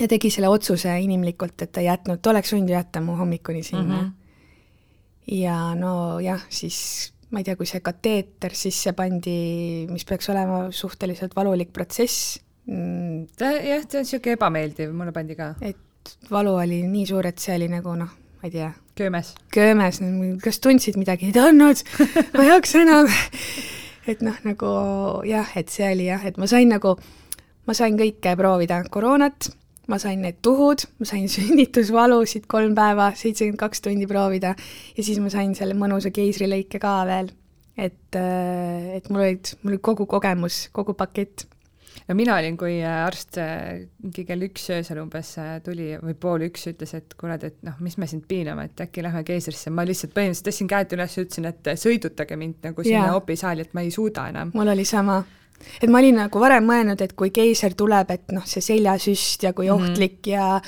ja 0.00 0.08
tegi 0.08 0.30
selle 0.32 0.48
otsuse 0.48 0.92
inimlikult, 1.04 1.60
et 1.62 1.72
ta 1.72 1.82
ei 1.82 1.90
jätnud, 1.90 2.20
ta 2.22 2.32
oleks 2.32 2.54
võinud 2.54 2.72
ju 2.72 2.76
jätta 2.76 3.02
mu 3.04 3.16
hommikuni 3.18 3.62
sinna 3.62 4.00
mm. 4.00 4.06
-hmm. 4.06 5.40
ja 5.40 5.74
nojah, 5.74 6.44
siis 6.48 7.12
ma 7.30 7.40
ei 7.40 7.46
tea, 7.46 7.56
kui 7.58 7.68
see 7.68 7.82
kateeter 7.84 8.54
sisse 8.58 8.94
pandi, 8.98 9.86
mis 9.90 10.06
peaks 10.08 10.30
olema 10.32 10.64
suhteliselt 10.74 11.36
valulik 11.38 11.72
protsess 11.74 12.38
mm,. 12.66 13.36
ta 13.38 13.52
jah, 13.54 13.84
ta 13.86 14.00
on 14.00 14.06
niisugune 14.06 14.38
ebameeldiv, 14.38 14.94
mulle 14.96 15.14
pandi 15.14 15.38
ka. 15.38 15.52
et 15.62 16.16
valu 16.30 16.56
oli 16.62 16.82
nii 16.88 17.06
suur, 17.10 17.28
et 17.30 17.38
see 17.42 17.54
oli 17.58 17.70
nagu 17.70 17.94
noh, 17.98 18.10
ma 18.40 18.48
ei 18.48 18.54
tea. 18.54 18.72
köömes. 18.98 19.34
köömes, 19.54 20.02
kas 20.42 20.62
tundsid 20.64 20.98
midagi, 21.00 21.30
ei 21.30 21.36
tundnud 21.36 21.84
ma 22.36 22.46
ei 22.46 22.52
jaksa 22.54 22.82
enam 22.86 23.10
et 24.10 24.26
noh, 24.26 24.36
nagu 24.46 24.74
jah, 25.28 25.56
et 25.58 25.70
see 25.72 25.86
oli 25.92 26.10
jah, 26.10 26.24
et 26.26 26.40
ma 26.40 26.48
sain 26.50 26.70
nagu, 26.70 26.96
ma 27.68 27.76
sain 27.76 27.98
kõike 28.00 28.34
proovida, 28.38 28.82
koroonat 28.90 29.52
ma 29.90 29.98
sain 30.00 30.22
need 30.24 30.40
tuhud, 30.44 30.86
ma 31.00 31.08
sain 31.08 31.28
sünnitusvalusid 31.36 32.48
kolm 32.50 32.74
päeva, 32.78 33.10
seitsekümmend 33.18 33.60
kaks 33.60 33.84
tundi 33.86 34.08
proovida 34.10 34.54
ja 34.56 35.04
siis 35.04 35.20
ma 35.22 35.32
sain 35.32 35.54
selle 35.58 35.76
mõnusa 35.78 36.12
keisrilõike 36.14 36.82
ka 36.82 37.00
veel. 37.08 37.32
et, 37.80 38.16
äh, 38.18 38.96
et 38.98 39.08
mul 39.08 39.24
olid, 39.24 39.54
mul 39.62 39.76
oli 39.76 39.80
kogu 39.82 40.04
kogemus, 40.10 40.66
kogu 40.74 40.92
pakett 40.98 41.46
no 42.08 42.16
mina 42.18 42.36
olin, 42.36 42.58
kui 42.60 42.76
äh, 42.82 42.98
arst 43.06 43.38
äh, 43.40 43.86
mingi 44.02 44.26
kell 44.28 44.44
üks 44.44 44.66
öösel 44.74 45.00
umbes 45.00 45.32
tuli 45.64 45.94
või 46.02 46.16
pool 46.20 46.44
üks, 46.50 46.66
ütles, 46.70 46.92
et 46.98 47.16
kuule, 47.18 47.38
et 47.40 47.58
noh, 47.66 47.78
mis 47.80 47.96
me 47.98 48.10
sind 48.10 48.26
piiname, 48.28 48.68
et 48.68 48.84
äkki 48.84 49.04
lähme 49.06 49.24
keisrisse, 49.26 49.72
ma 49.72 49.86
lihtsalt 49.88 50.14
põhimõtteliselt 50.16 50.50
tõstsin 50.50 50.70
käed 50.70 50.96
üles 50.98 51.16
ja 51.16 51.26
ütlesin, 51.26 51.50
et 51.50 51.74
sõidutage 51.80 52.38
mind 52.40 52.70
nagu 52.70 52.86
sinna 52.86 53.08
yeah. 53.08 53.18
opisaali, 53.18 53.66
et 53.66 53.76
ma 53.78 53.86
ei 53.86 53.94
suuda 53.94 54.28
enam. 54.34 54.52
mul 54.54 54.74
oli 54.76 54.86
sama 54.88 55.22
et 55.82 55.90
ma 55.90 55.98
olin 55.98 56.16
nagu 56.24 56.40
varem 56.40 56.66
mõelnud, 56.66 57.00
et 57.02 57.12
kui 57.12 57.30
keiser 57.30 57.74
tuleb, 57.74 58.10
et 58.10 58.32
noh, 58.32 58.46
see 58.46 58.64
seljasüst 58.64 59.42
ja 59.42 59.52
kui 59.52 59.70
mhm. 59.70 59.74
ohtlik 59.76 60.18
mm 60.26 60.32
-hmm. 60.32 60.36
ja 60.36 60.60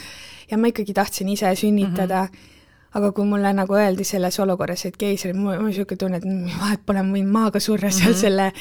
ja 0.52 0.58
ma 0.58 0.70
ikkagi 0.72 0.94
tahtsin 0.94 1.28
ise 1.32 1.54
sünnitada 1.56 2.22
mm, 2.22 2.28
-hmm. 2.28 2.96
aga 2.98 3.12
kui 3.12 3.24
mulle 3.24 3.52
nagu 3.52 3.74
öeldi 3.74 4.04
selles 4.04 4.40
olukorras, 4.40 4.86
et 4.86 4.96
keiser, 4.96 5.34
mul 5.34 5.58
on 5.58 5.66
niisugune 5.66 5.98
tunne, 5.98 6.16
et 6.16 6.58
vahet 6.60 6.80
pole, 6.86 7.02
ma 7.02 7.16
võin 7.16 7.30
maaga 7.36 7.60
surra 7.60 7.90
seal 7.90 8.12
mm 8.12 8.14
-hmm. 8.14 8.20
selle, 8.20 8.52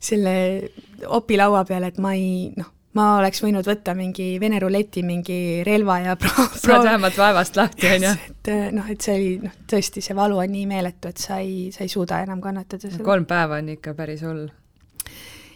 selle 0.00 0.70
opilaua 1.06 1.64
peal, 1.64 1.82
et 1.82 1.98
ma 1.98 2.14
ei 2.14 2.52
noh, 2.56 2.70
ma 2.94 3.16
oleks 3.18 3.42
võinud 3.42 3.66
võtta 3.66 3.94
mingi 3.94 4.38
Vene 4.40 4.58
ruleti 4.58 5.02
mingi 5.02 5.64
relva 5.66 5.98
ja 5.98 6.16
pro-. 6.16 6.46
saad 6.62 6.84
vähemalt 6.84 7.18
vaevast 7.18 7.56
lahti, 7.56 7.86
on 7.86 8.02
ju. 8.02 8.14
et 8.30 8.72
noh, 8.72 8.90
et 8.90 9.00
see 9.00 9.14
oli 9.14 9.36
noh, 9.42 9.58
tõesti, 9.72 10.00
see 10.00 10.16
valu 10.16 10.38
on 10.38 10.52
nii 10.52 10.66
meeletu, 10.66 11.08
et 11.08 11.16
sa 11.18 11.38
ei, 11.38 11.70
sa 11.74 11.82
ei 11.82 11.88
suuda 11.88 12.22
enam 12.22 12.40
kannatada 12.40 12.94
kolm 13.02 13.26
päeva 13.26 13.58
on 13.62 13.68
ikka 13.68 13.94
päris 13.94 14.22
hull 14.22 14.48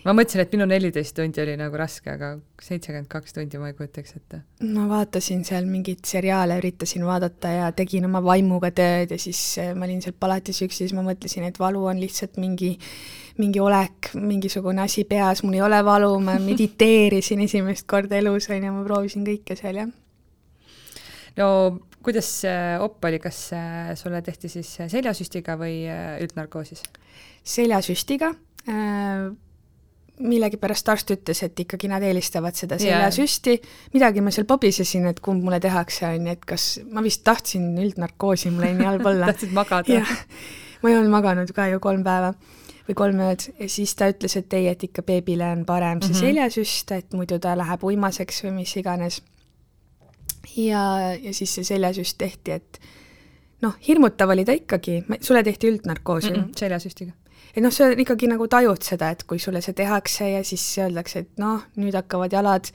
ma 0.05 0.12
mõtlesin, 0.12 0.42
et 0.44 0.52
minu 0.52 0.66
neliteist 0.68 1.14
tundi 1.16 1.40
oli 1.40 1.55
nagu 1.59 1.78
raske, 1.80 2.12
aga 2.12 2.34
seitsekümmend 2.62 3.09
kaks 3.12 3.36
tundi 3.36 3.61
ma 3.61 3.70
ei 3.70 3.76
kujutaks 3.78 4.16
ette. 4.18 4.40
ma 4.74 4.84
vaatasin 4.90 5.44
seal 5.48 5.68
mingeid 5.68 6.05
seriaale, 6.09 6.59
üritasin 6.61 7.07
vaadata 7.09 7.52
ja 7.55 7.70
tegin 7.76 8.05
oma 8.09 8.20
vaimuga 8.24 8.70
tööd 8.76 9.14
ja 9.14 9.18
siis 9.20 9.40
eh, 9.62 9.72
ma 9.76 9.88
olin 9.88 10.02
seal 10.05 10.16
palatis 10.20 10.61
üksi, 10.66 10.84
siis 10.84 10.94
ma 10.96 11.05
mõtlesin, 11.07 11.46
et 11.48 11.61
valu 11.61 11.86
on 11.88 12.00
lihtsalt 12.02 12.36
mingi, 12.42 12.74
mingi 13.40 13.62
olek, 13.64 14.12
mingisugune 14.18 14.84
asi 14.84 15.07
peas, 15.09 15.42
mul 15.46 15.57
ei 15.57 15.64
ole 15.64 15.80
valu, 15.86 16.12
ma 16.24 16.36
mediteerisin 16.50 17.44
esimest 17.46 17.88
korda 17.90 18.20
elus, 18.20 18.50
on 18.52 18.68
ju, 18.68 18.74
ma 18.76 18.84
proovisin 18.86 19.24
kõike 19.28 19.57
seal, 19.61 19.80
jah. 19.84 19.94
no 21.40 21.48
kuidas 22.05 22.28
op 22.84 23.00
oli, 23.09 23.22
kas 23.24 23.40
eh, 23.57 23.94
sulle 23.96 24.20
tehti 24.26 24.52
siis 24.52 24.76
seljasüstiga 24.92 25.57
või 25.61 25.80
eh, 25.88 26.20
üldnarkoosis? 26.26 26.84
seljasüstiga 27.44 28.30
äh, 28.68 29.32
millegipärast 30.22 30.88
arst 30.92 31.10
ütles, 31.10 31.40
et 31.42 31.60
ikkagi 31.64 31.88
nad 31.90 32.02
eelistavad 32.06 32.54
seda 32.54 32.78
seljasüsti 32.78 33.54
yeah., 33.56 33.78
midagi 33.96 34.22
ma 34.22 34.30
seal 34.34 34.46
pabisesin, 34.46 35.08
et 35.10 35.20
kumb 35.24 35.42
mulle 35.42 35.58
tehakse, 35.62 36.06
on 36.06 36.28
ju, 36.28 36.34
et 36.36 36.44
kas, 36.46 36.66
ma 36.90 37.02
vist 37.02 37.24
tahtsin 37.26 37.72
üldnarkoosi, 37.82 38.52
mul 38.54 38.68
jäi 38.68 38.76
nii 38.78 38.88
halb 38.92 39.08
olla 39.10 39.26
tahtsid 39.32 39.54
magada? 39.56 40.04
ma 40.82 40.92
ei 40.92 40.98
olnud 40.98 41.10
maganud 41.10 41.50
ka 41.56 41.66
ju 41.72 41.82
kolm 41.82 42.04
päeva 42.06 42.34
või 42.84 42.96
kolm 42.98 43.22
ööd 43.26 43.46
ja 43.58 43.68
siis 43.72 43.96
ta 43.98 44.10
ütles, 44.12 44.36
et 44.38 44.54
ei, 44.54 44.68
et 44.70 44.86
ikka 44.86 45.02
beebile 45.06 45.48
on 45.56 45.64
parem 45.66 46.02
see 46.02 46.12
mm 46.12 46.14
-hmm. 46.14 46.26
seljasüst, 46.28 46.92
et 46.92 47.12
muidu 47.16 47.38
ta 47.38 47.56
läheb 47.58 47.84
uimaseks 47.84 48.44
või 48.44 48.54
mis 48.60 48.76
iganes. 48.76 49.22
ja, 50.56 51.16
ja 51.16 51.34
siis 51.34 51.54
see 51.54 51.64
seljasüst 51.64 52.18
tehti, 52.18 52.50
et 52.50 52.80
noh, 53.62 53.74
hirmutav 53.88 54.30
oli 54.30 54.44
ta 54.44 54.52
ikkagi, 54.52 55.04
sulle 55.20 55.42
tehti 55.42 55.72
üldnarkoosi 55.72 56.30
mm? 56.30 56.36
-mm, 56.36 56.56
seljasüstiga 56.56 57.12
et 57.55 57.62
noh, 57.62 57.72
sa 57.74 57.90
ikkagi 57.94 58.28
nagu 58.30 58.48
tajud 58.50 58.82
seda, 58.82 59.12
et 59.14 59.22
kui 59.28 59.38
sulle 59.38 59.62
see 59.64 59.76
tehakse 59.76 60.28
ja 60.32 60.42
siis 60.46 60.64
öeldakse, 60.82 61.24
et 61.24 61.40
noh, 61.42 61.62
nüüd 61.78 61.94
hakkavad 61.94 62.34
jalad 62.34 62.70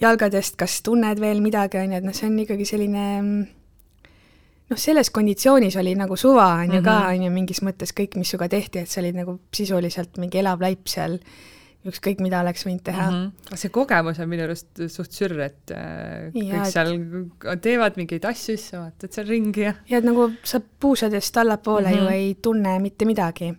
jalgadest, 0.00 0.56
kas 0.58 0.80
tunned 0.86 1.20
veel 1.20 1.42
midagi, 1.44 1.80
on 1.80 1.92
ju, 1.92 2.00
et 2.00 2.06
noh, 2.06 2.16
see 2.16 2.28
on 2.30 2.38
ikkagi 2.44 2.66
selline 2.68 3.04
noh, 4.68 4.78
selles 4.78 5.10
konditsioonis 5.14 5.76
oli 5.80 5.94
nagu 5.98 6.16
suva, 6.16 6.48
on 6.62 6.78
ju 6.78 6.82
ka, 6.82 6.96
mhm. 7.00 7.12
on 7.12 7.26
ju, 7.26 7.34
mingis 7.34 7.62
mõttes 7.66 7.94
kõik, 7.96 8.18
mis 8.20 8.32
sinuga 8.32 8.50
tehti, 8.52 8.84
et 8.84 8.90
sa 8.90 9.02
olid 9.02 9.18
nagu 9.18 9.38
sisuliselt 9.54 10.20
mingi 10.22 10.42
elav 10.42 10.62
laip 10.64 10.88
seal 10.90 11.18
ükskõik, 11.86 12.18
mida 12.24 12.40
oleks 12.42 12.64
võinud 12.66 12.82
teha 12.86 13.06
mm. 13.06 13.20
-hmm. 13.28 13.60
see 13.60 13.70
kogemus 13.74 14.18
on 14.18 14.28
minu 14.30 14.44
arust 14.48 14.82
suht 14.90 15.14
sürr, 15.14 15.38
et 15.46 15.72
äh, 15.74 16.28
kõik 16.34 16.50
ja, 16.50 16.64
et... 16.64 16.72
seal 16.74 16.92
teevad 17.62 18.00
mingeid 18.00 18.26
asju, 18.26 18.56
siis 18.56 18.72
sa 18.72 18.82
vaatad 18.82 19.14
seal 19.14 19.30
ringi 19.30 19.64
ja 19.68 19.74
ja 19.90 20.02
et 20.02 20.08
nagu 20.08 20.28
sa 20.42 20.60
puusadest 20.60 21.36
allapoole 21.36 21.88
mm 21.88 21.94
-hmm. 21.94 22.02
ju 22.02 22.18
ei 22.18 22.36
tunne 22.42 22.78
mitte 22.82 23.04
midagi. 23.04 23.54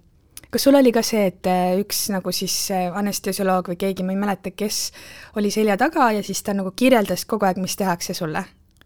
kas 0.49 0.63
sul 0.63 0.75
oli 0.75 0.91
ka 0.91 1.01
see, 1.01 1.25
et 1.27 1.47
äh, 1.47 1.79
üks 1.79 2.09
nagu 2.11 2.31
siis 2.31 2.71
äh, 2.71 2.97
anestesioloog 2.97 3.69
või 3.69 3.77
keegi, 3.77 4.03
ma 4.03 4.11
ei 4.11 4.17
mäleta, 4.17 4.51
kes, 4.51 4.91
oli 5.35 5.51
selja 5.51 5.77
taga 5.77 6.11
ja 6.11 6.23
siis 6.23 6.43
ta 6.43 6.53
nagu 6.53 6.71
kirjeldas 6.71 7.25
kogu 7.25 7.45
aeg, 7.45 7.57
mis 7.57 7.75
tehakse 7.75 8.13
sulle? 8.13 8.43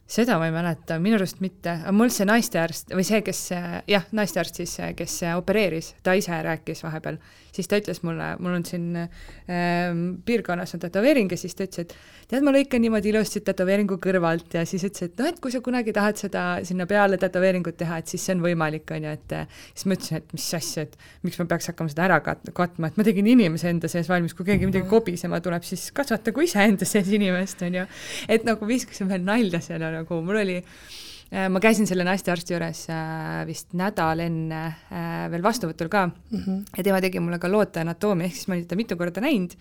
seda 0.08 0.38
ma 0.38 0.46
ei 0.46 0.52
mäleta, 0.52 1.00
minu 1.00 1.16
arust 1.16 1.40
mitte, 1.40 1.80
mul 1.92 2.10
see 2.10 2.26
naistearst 2.26 2.92
või 2.94 3.04
see, 3.04 3.22
kes 3.22 3.50
jah, 3.88 4.04
naistearst 4.12 4.56
siis, 4.56 4.78
kes 4.96 5.22
opereeris, 5.38 5.96
ta 6.04 6.14
ise 6.14 6.42
rääkis 6.44 6.84
vahepeal 6.84 7.18
siis 7.54 7.70
ta 7.70 7.80
ütles 7.82 8.02
mulle, 8.06 8.34
mul 8.44 8.58
on 8.58 8.66
siin 8.68 8.88
ähm, 8.98 10.02
piirkonnas 10.26 10.76
on 10.76 10.82
tätoveering 10.84 11.32
ja 11.32 11.38
siis 11.40 11.56
ta 11.58 11.68
ütles, 11.68 11.86
et 11.86 11.94
tead, 12.32 12.46
ma 12.46 12.54
lõikan 12.56 12.82
niimoodi 12.84 13.12
ilusti 13.14 13.44
tätoveeringu 13.46 14.00
kõrvalt 14.04 14.58
ja 14.58 14.66
siis 14.70 14.86
ütles, 14.88 15.10
et 15.10 15.22
noh, 15.22 15.30
et 15.30 15.40
kui 15.44 15.54
sa 15.54 15.62
kunagi 15.66 15.94
tahad 15.96 16.20
seda 16.22 16.46
sinna 16.68 16.88
peale 16.90 17.20
tätoveeringut 17.22 17.78
teha, 17.80 18.02
et 18.02 18.12
siis 18.12 18.26
see 18.26 18.36
on 18.38 18.44
võimalik, 18.46 18.90
on 18.96 19.08
ju, 19.08 19.14
et 19.20 19.38
siis 19.74 19.88
ma 19.88 19.98
ütlesin, 20.00 20.24
et 20.24 20.36
mis 20.36 20.50
asja, 20.60 20.88
et 20.88 20.98
miks 21.28 21.40
ma 21.42 21.48
peaks 21.54 21.72
hakkama 21.72 21.94
seda 21.94 22.08
ära 22.10 22.20
kat-, 22.26 22.52
katma, 22.58 22.90
et 22.90 23.00
ma 23.00 23.08
tegin 23.08 23.30
inimese 23.36 23.72
enda 23.72 23.92
sees 23.92 24.10
valmis, 24.12 24.36
kui 24.38 24.48
keegi 24.50 24.70
midagi 24.70 24.90
kobisema 24.90 25.42
tuleb, 25.44 25.66
siis 25.68 25.90
kasvatagu 25.96 26.46
iseenda 26.48 26.88
sees 26.90 27.14
inimest, 27.14 27.62
on 27.68 27.82
ju. 27.82 27.88
et 28.34 28.46
nagu 28.48 28.68
viskasin 28.70 29.12
veel 29.12 29.26
nalja 29.28 29.62
selle 29.64 29.94
nagu, 29.94 30.22
mul 30.26 30.42
oli 30.44 30.62
Äh, 30.64 31.13
ma 31.50 31.62
käisin 31.62 31.88
selle 31.90 32.06
naistearsti 32.06 32.54
juures 32.54 32.84
äh, 32.94 33.40
vist 33.50 33.74
nädal 33.78 34.22
enne 34.22 34.60
äh, 34.70 35.24
veel 35.34 35.44
vastuvõtul 35.46 35.90
ka 35.90 36.06
mm 36.08 36.40
-hmm. 36.40 36.60
ja 36.78 36.84
tema 36.84 37.02
tegi 37.02 37.20
mulle 37.20 37.40
ka 37.40 37.52
loote 37.52 37.82
anatoomia, 37.82 38.28
ehk 38.28 38.36
siis 38.36 38.48
ma 38.48 38.56
olin 38.56 38.68
teda 38.68 38.78
mitu 38.78 38.98
korda 38.98 39.22
näinud 39.22 39.56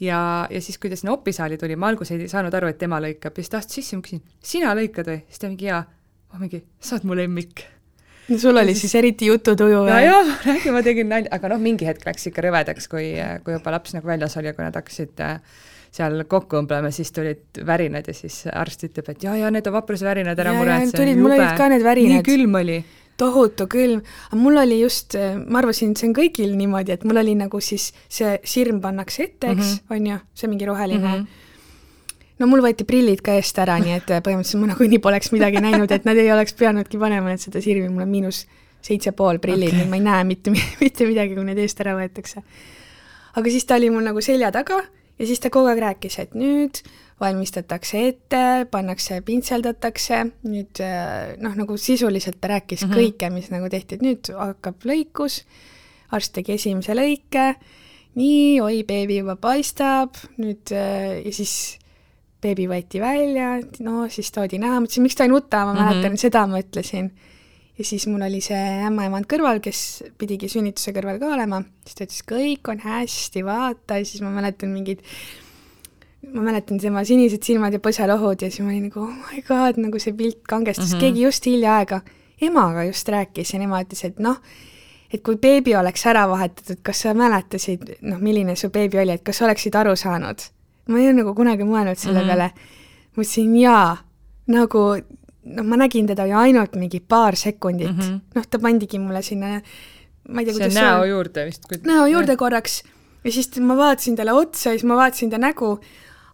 ja, 0.00 0.46
ja 0.50 0.60
siis, 0.60 0.78
kui 0.78 0.90
ta 0.90 0.96
sinna 0.96 1.12
opisaali 1.12 1.56
tuli, 1.58 1.76
ma 1.76 1.88
alguses 1.88 2.20
ei 2.20 2.28
saanud 2.28 2.54
aru, 2.54 2.68
et 2.68 2.78
tema 2.78 3.00
lõikab 3.00 3.32
ja 3.32 3.42
siis 3.42 3.48
ta 3.48 3.58
astus 3.58 3.80
sisse, 3.80 3.96
ma 3.96 4.02
küsin, 4.02 4.20
sina 4.42 4.74
lõikad 4.74 5.08
või? 5.08 5.22
siis 5.28 5.38
ta 5.38 5.48
mingi 5.48 5.70
jaa. 5.70 5.84
ma 6.32 6.42
mingi, 6.42 6.62
sa 6.80 6.96
oled 6.96 7.08
mu 7.08 7.16
lemmik 7.16 7.64
no 8.28 8.38
sul 8.38 8.56
oli 8.56 8.74
siis 8.74 8.94
eriti 8.94 9.30
jututuju 9.30 9.86
või? 9.86 10.02
jaa, 10.04 10.36
räägi, 10.44 10.74
ma 10.74 10.82
tegin 10.82 11.08
nalja, 11.08 11.32
aga 11.32 11.48
noh, 11.54 11.62
mingi 11.62 11.88
hetk 11.88 12.04
läks 12.06 12.28
ikka 12.28 12.44
rõvedaks, 12.44 12.90
kui, 12.92 13.14
kui 13.44 13.56
juba 13.56 13.72
laps 13.72 13.96
nagu 13.96 14.06
väljas 14.06 14.36
oli 14.36 14.52
ja 14.52 14.54
kui 14.54 14.64
nad 14.66 14.76
hakkasid 14.76 15.24
äh, 15.24 15.40
seal 15.96 16.20
kokku 16.28 16.60
õmblema, 16.60 16.90
siis 16.94 17.12
tulid 17.14 17.62
värinad 17.66 18.06
ja 18.10 18.14
siis 18.16 18.42
arst 18.52 18.84
ütleb, 18.88 19.08
et 19.12 19.24
jaa, 19.26 19.36
jaa, 19.40 19.50
need 19.54 19.66
on 19.70 19.76
vaprusvärinad, 19.78 20.38
ära 20.42 20.52
muretse. 20.56 20.96
tulid, 20.98 21.18
mul 21.20 21.36
olid 21.38 21.56
ka 21.58 21.70
need 21.72 21.84
värinad. 21.86 22.20
nii 22.20 22.26
külm 22.26 22.58
oli. 22.60 22.78
tohutu 23.16 23.64
külm, 23.72 24.02
aga 24.28 24.38
mul 24.40 24.60
oli 24.60 24.82
just, 24.82 25.16
ma 25.46 25.62
arvasin, 25.62 25.94
et 25.94 26.02
see 26.02 26.10
on 26.10 26.14
kõigil 26.18 26.52
niimoodi, 26.58 26.92
et 26.98 27.06
mul 27.08 27.22
oli 27.22 27.32
nagu 27.38 27.60
siis 27.64 27.88
see 28.12 28.34
sirm 28.44 28.82
pannakse 28.84 29.24
ette, 29.24 29.54
eks 29.54 29.56
mm, 29.56 29.78
-hmm. 29.78 29.96
on 29.96 30.10
ju, 30.10 30.18
see 30.36 30.50
mingi 30.52 30.68
roheline 30.68 31.00
mm. 31.00 31.22
-hmm. 31.22 32.34
no 32.42 32.50
mul 32.50 32.64
võeti 32.66 32.84
prillid 32.84 33.24
ka 33.24 33.38
eest 33.40 33.58
ära, 33.58 33.78
nii 33.80 33.96
et 33.96 34.12
põhimõtteliselt 34.12 34.60
ma 34.60 34.72
nagunii 34.74 35.00
poleks 35.00 35.32
midagi 35.32 35.64
näinud, 35.64 35.90
et 35.90 36.04
nad 36.04 36.16
ei 36.16 36.32
oleks 36.32 36.52
pidanudki 36.52 36.98
panema 36.98 37.32
nüüd 37.32 37.40
seda 37.40 37.64
sirmi, 37.64 37.88
mul 37.88 38.04
on 38.04 38.12
miinus 38.12 38.44
seitse 38.82 39.12
pool 39.12 39.38
prillid 39.38 39.72
okay., 39.72 39.78
nii 39.78 39.86
et 39.86 39.90
ma 39.90 39.96
ei 39.96 40.04
näe 40.04 40.24
mitte, 40.24 40.52
mitte 40.84 41.08
midagi, 41.08 41.34
kui 41.34 41.44
need 41.44 41.58
eest 41.58 41.80
ära 41.80 41.96
võetakse. 41.96 42.44
aga 43.36 43.50
siis 43.50 43.64
ta 43.64 43.80
oli 43.80 43.90
mul 43.90 44.04
nagu 44.04 44.20
selja 44.20 44.52
taga 44.52 44.84
ja 45.18 45.26
siis 45.26 45.40
ta 45.40 45.50
kogu 45.52 45.70
aeg 45.70 45.80
rääkis, 45.82 46.18
et 46.22 46.34
nüüd 46.36 46.82
valmistatakse 47.20 48.02
ette, 48.10 48.42
pannakse, 48.70 49.22
pintseldatakse, 49.24 50.20
nüüd 50.48 50.82
äh, 50.84 51.32
noh, 51.40 51.56
nagu 51.56 51.78
sisuliselt 51.80 52.40
ta 52.40 52.52
rääkis 52.52 52.84
mm 52.84 52.90
-hmm. 52.90 53.00
kõike, 53.00 53.30
mis 53.32 53.50
nagu 53.50 53.70
tehti, 53.72 53.96
et 53.96 54.04
nüüd 54.04 54.32
hakkab 54.36 54.84
lõikus, 54.84 55.42
arst 56.12 56.34
tegi 56.36 56.52
esimese 56.52 56.94
lõike, 56.94 57.54
nii, 58.16 58.60
oi, 58.60 58.84
beebi 58.84 59.18
juba 59.22 59.36
paistab, 59.36 60.16
nüüd 60.36 60.72
äh, 60.72 61.24
ja 61.24 61.32
siis 61.32 61.78
beebi 62.42 62.68
võeti 62.68 63.00
välja, 63.00 63.56
no 63.80 64.08
siis 64.12 64.30
toodi 64.32 64.60
näha, 64.60 64.80
mõtlesin, 64.80 65.02
miks 65.02 65.16
ta 65.16 65.24
ei 65.24 65.32
nuta, 65.32 65.64
ma 65.64 65.72
mm 65.72 65.78
-hmm. 65.78 65.94
mäletan, 65.94 66.18
seda 66.20 66.46
ma 66.46 66.60
ütlesin 66.60 67.10
ja 67.78 67.84
siis 67.84 68.06
mul 68.08 68.24
oli 68.24 68.40
see 68.44 68.60
ämmaemand 68.88 69.28
kõrval, 69.30 69.60
kes 69.64 69.80
pidigi 70.18 70.48
sünnituse 70.48 70.94
kõrval 70.96 71.18
ka 71.20 71.32
olema, 71.34 71.62
siis 71.84 71.98
ta 71.98 72.06
ütles, 72.06 72.22
kõik 72.28 72.70
on 72.72 72.84
hästi, 72.84 73.42
vaata, 73.46 74.00
ja 74.00 74.08
siis 74.08 74.22
ma 74.24 74.32
mäletan 74.34 74.72
mingeid, 74.72 75.02
ma 76.32 76.44
mäletan 76.46 76.80
tema 76.82 77.04
sinised 77.06 77.44
silmad 77.46 77.76
ja 77.76 77.82
põselohud 77.82 78.42
ja 78.42 78.50
siis 78.50 78.64
ma 78.64 78.72
olin 78.72 78.88
nagu 78.88 79.02
oh 79.04 79.32
my 79.32 79.42
god, 79.46 79.80
nagu 79.82 80.00
see 80.02 80.16
pilt 80.16 80.40
kangestus 80.48 80.92
mm, 80.92 80.96
-hmm. 80.96 81.04
keegi 81.04 81.26
just 81.28 81.46
hiljaaega 81.46 82.00
emaga 82.40 82.84
just 82.84 83.08
rääkis 83.08 83.52
ja 83.52 83.58
nema 83.58 83.82
ütles, 83.84 84.04
et 84.04 84.18
noh, 84.18 84.40
et 85.12 85.22
kui 85.22 85.36
beebi 85.36 85.76
oleks 85.76 86.06
ära 86.06 86.26
vahetatud, 86.28 86.80
kas 86.82 87.04
sa 87.04 87.14
mäletasid, 87.14 87.96
noh, 88.02 88.18
milline 88.18 88.56
su 88.56 88.70
beebi 88.70 88.98
oli, 88.98 89.12
et 89.16 89.22
kas 89.22 89.38
sa 89.38 89.44
oleksid 89.44 89.74
aru 89.74 89.96
saanud? 89.96 90.50
ma 90.86 90.98
ei 90.98 91.08
ole 91.08 91.16
nagu 91.18 91.34
kunagi 91.34 91.64
mõelnud 91.66 91.98
selle 91.98 92.22
mm 92.22 92.24
-hmm. 92.24 92.28
peale. 92.28 92.50
ma 93.16 93.22
ütlesin 93.22 93.56
jaa, 93.60 93.96
nagu 94.46 94.96
noh, 95.46 95.66
ma 95.66 95.78
nägin 95.80 96.08
teda 96.10 96.26
ju 96.26 96.38
ainult 96.38 96.74
mingi 96.78 97.00
paar 97.00 97.36
sekundit 97.36 97.92
mm 97.92 98.00
-hmm., 98.00 98.18
noh, 98.34 98.46
ta 98.50 98.58
pandigi 98.58 98.98
mulle 98.98 99.22
sinna, 99.22 99.60
ma 100.28 100.40
ei 100.40 100.46
tea, 100.46 100.54
kuidas 100.54 100.74
see 100.74 100.82
näo 100.82 101.00
on. 101.02 101.08
juurde 101.08 101.46
vist 101.46 101.68
kui.... 101.68 101.80
näo 101.84 102.06
juurde 102.10 102.32
ja. 102.32 102.42
korraks 102.42 102.82
ja 103.24 103.32
siis 103.32 103.60
ma 103.60 103.76
vaatasin 103.76 104.16
talle 104.16 104.32
otsa 104.32 104.70
ja 104.70 104.78
siis 104.78 104.84
ma 104.84 104.96
vaatasin 104.98 105.30
ta 105.30 105.38
nägu, 105.38 105.76